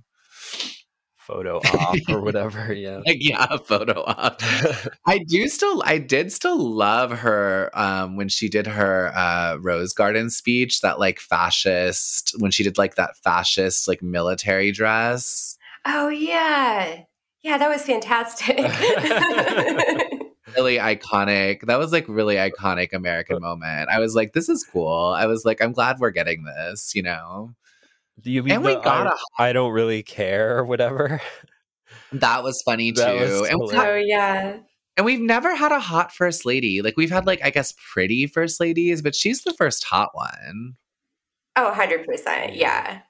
Photo 1.31 1.59
op 1.59 1.97
or 2.09 2.21
whatever. 2.25 2.73
Yeah. 2.81 3.01
like, 3.07 3.19
yeah, 3.21 3.57
photo 3.59 4.03
op. 4.07 4.41
I 5.07 5.19
do 5.19 5.49
still 5.49 5.83
I 5.85 5.99
did 5.99 6.33
still 6.33 6.59
love 6.59 7.11
her 7.11 7.71
um 7.75 8.17
when 8.17 8.29
she 8.29 8.49
did 8.49 8.67
her 8.67 9.13
uh 9.15 9.57
Rose 9.61 9.93
Garden 9.93 10.31
speech, 10.31 10.81
that 10.81 10.99
like 10.99 11.21
fascist 11.21 12.35
when 12.39 12.51
she 12.51 12.63
did 12.63 12.79
like 12.79 12.95
that 12.97 13.17
fascist 13.19 13.87
like 13.87 14.03
military 14.03 14.73
dress. 14.73 15.57
Oh 15.85 16.09
yeah. 16.09 17.03
Yeah, 17.43 17.59
that 17.59 17.69
was 17.69 17.83
fantastic. 17.83 18.59
Really 20.57 20.79
iconic. 20.79 21.63
That 21.67 21.79
was 21.79 21.93
like 21.93 22.07
really 22.09 22.35
iconic 22.35 22.93
American 22.93 23.41
moment. 23.41 23.89
I 23.89 24.01
was 24.01 24.15
like, 24.15 24.33
this 24.33 24.49
is 24.49 24.65
cool. 24.65 25.15
I 25.17 25.27
was 25.27 25.45
like, 25.45 25.63
I'm 25.63 25.73
glad 25.73 26.01
we're 26.01 26.11
getting 26.11 26.45
this, 26.45 26.93
you 26.95 27.03
know. 27.03 27.55
Do 28.23 28.31
you 28.31 28.43
mean 28.43 28.55
And 28.55 28.65
we 28.65 28.75
the 28.75 28.81
got 28.81 29.07
I, 29.07 29.11
a 29.11 29.43
I 29.51 29.53
don't 29.53 29.73
really 29.73 30.03
care 30.03 30.59
or 30.59 30.65
whatever? 30.65 31.21
that 32.13 32.43
was 32.43 32.61
funny 32.65 32.93
too. 32.93 33.03
Was 33.03 33.49
and, 33.49 33.61
we 33.61 33.69
hilarious. 33.69 34.05
oh 34.05 34.07
yeah. 34.09 34.59
and 34.97 35.07
we've 35.07 35.21
never 35.21 35.55
had 35.55 35.73
a 35.73 35.81
hot 35.81 36.13
first 36.13 36.45
lady. 36.45 36.83
Like 36.83 36.97
we've 36.97 37.11
had 37.11 37.27
like 37.27 37.41
I 37.45 37.51
guess 37.51 37.75
pretty 37.93 38.27
first 38.27 38.61
ladies, 38.61 39.03
but 39.03 39.15
she's 39.15 39.43
the 39.43 39.53
first 39.55 39.85
hot 39.85 40.11
one. 40.13 40.77
Oh, 41.57 41.75
100%. 41.77 42.57
Yeah. 42.57 43.01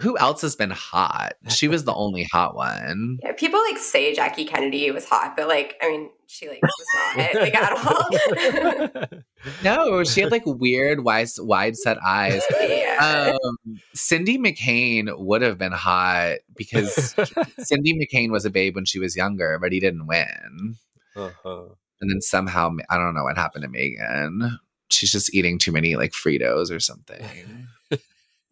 Who 0.00 0.16
else 0.16 0.40
has 0.40 0.56
been 0.56 0.70
hot? 0.70 1.34
She 1.48 1.68
was 1.68 1.84
the 1.84 1.94
only 1.94 2.24
hot 2.24 2.56
one. 2.56 3.18
Yeah, 3.22 3.32
people 3.32 3.60
like 3.70 3.76
say 3.78 4.14
Jackie 4.14 4.46
Kennedy 4.46 4.90
was 4.90 5.04
hot, 5.04 5.36
but 5.36 5.48
like, 5.48 5.76
I 5.82 5.88
mean, 5.90 6.10
she 6.26 6.48
like 6.48 6.62
was 6.62 7.16
not 7.16 7.34
like 7.34 7.54
at 7.54 9.10
all. 9.10 9.18
No, 9.64 10.04
she 10.04 10.20
had 10.20 10.30
like 10.30 10.44
weird, 10.46 11.04
wide, 11.04 11.28
wide 11.38 11.76
set 11.76 11.98
eyes. 12.04 12.42
yeah. 12.60 13.34
Um, 13.34 13.80
Cindy 13.92 14.38
McCain 14.38 15.10
would 15.18 15.42
have 15.42 15.58
been 15.58 15.72
hot 15.72 16.36
because 16.56 17.14
Cindy 17.58 17.92
McCain 17.98 18.30
was 18.30 18.44
a 18.44 18.50
babe 18.50 18.76
when 18.76 18.84
she 18.84 19.00
was 19.00 19.16
younger, 19.16 19.58
but 19.60 19.72
he 19.72 19.80
didn't 19.80 20.06
win. 20.06 20.76
uh-huh. 21.16 21.64
And 22.00 22.10
then 22.10 22.20
somehow, 22.20 22.70
I 22.88 22.96
don't 22.96 23.14
know 23.14 23.24
what 23.24 23.36
happened 23.36 23.64
to 23.64 23.68
Meghan. 23.68 24.58
She's 24.90 25.12
just 25.12 25.34
eating 25.34 25.58
too 25.58 25.72
many 25.72 25.96
like 25.96 26.12
Fritos 26.12 26.70
or 26.70 26.80
something. 26.80 27.24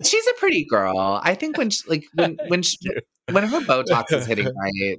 She's 0.04 0.26
a 0.26 0.34
pretty 0.38 0.64
girl. 0.64 1.20
I 1.22 1.34
think 1.34 1.58
when 1.58 1.70
she, 1.70 1.82
like 1.88 2.04
when 2.14 2.38
when 2.48 2.62
she, 2.62 2.78
when 3.30 3.44
her 3.46 3.60
Botox 3.60 4.12
is 4.12 4.26
hitting 4.26 4.46
right, 4.60 4.98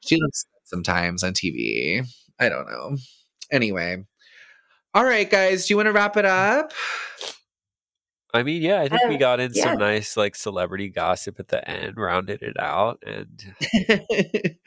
she 0.00 0.16
looks 0.16 0.44
good 0.44 0.60
sometimes 0.64 1.22
on 1.24 1.32
TV. 1.32 2.04
I 2.38 2.48
don't 2.48 2.66
know. 2.70 2.96
Anyway, 3.50 4.04
all 4.94 5.04
right, 5.04 5.28
guys, 5.28 5.66
do 5.66 5.72
you 5.72 5.76
want 5.76 5.86
to 5.88 5.92
wrap 5.92 6.16
it 6.16 6.24
up? 6.24 6.72
I 8.32 8.44
mean, 8.44 8.62
yeah, 8.62 8.80
I 8.80 8.88
think 8.88 9.02
we 9.08 9.14
Um, 9.14 9.20
got 9.20 9.40
in 9.40 9.50
yeah. 9.54 9.64
some 9.64 9.78
nice 9.78 10.16
like 10.16 10.36
celebrity 10.36 10.88
gossip 10.88 11.40
at 11.40 11.48
the 11.48 11.68
end, 11.68 11.96
rounded 11.96 12.42
it 12.42 12.56
out, 12.60 13.02
and 13.04 13.44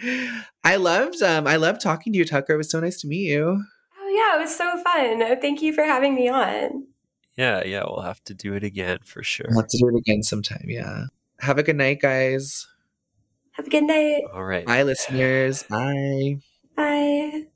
I 0.65 0.75
loved 0.75 1.21
um 1.23 1.47
I 1.47 1.55
loved 1.55 1.80
talking 1.81 2.11
to 2.13 2.19
you, 2.19 2.25
Tucker. 2.25 2.53
It 2.55 2.57
was 2.57 2.69
so 2.69 2.81
nice 2.81 2.99
to 3.01 3.07
meet 3.07 3.30
you. 3.31 3.63
Oh 4.01 4.07
yeah, 4.09 4.38
it 4.38 4.41
was 4.41 4.53
so 4.55 4.81
fun. 4.84 5.39
Thank 5.39 5.61
you 5.61 5.71
for 5.73 5.84
having 5.85 6.13
me 6.13 6.27
on. 6.27 6.88
Yeah, 7.35 7.64
yeah, 7.65 7.84
we'll 7.85 8.01
have 8.01 8.23
to 8.26 8.34
do 8.34 8.53
it 8.53 8.64
again 8.64 8.99
for 9.03 9.23
sure. 9.23 9.47
We'll 9.49 9.61
have 9.61 9.69
to 9.69 9.77
do 9.77 9.89
it 9.89 9.95
again 9.95 10.23
sometime. 10.23 10.65
Yeah. 10.68 11.05
Have 11.39 11.57
a 11.57 11.64
good 11.64 11.76
night, 11.76 11.99
guys. 12.01 12.68
Have 13.51 13.68
a 13.68 13.69
good 13.69 13.84
night. 13.84 14.23
All 14.34 14.43
right. 14.43 14.65
Bye, 14.65 14.84
listeners. 14.84 15.64
Bye. 15.64 16.38
Bye. 16.76 17.47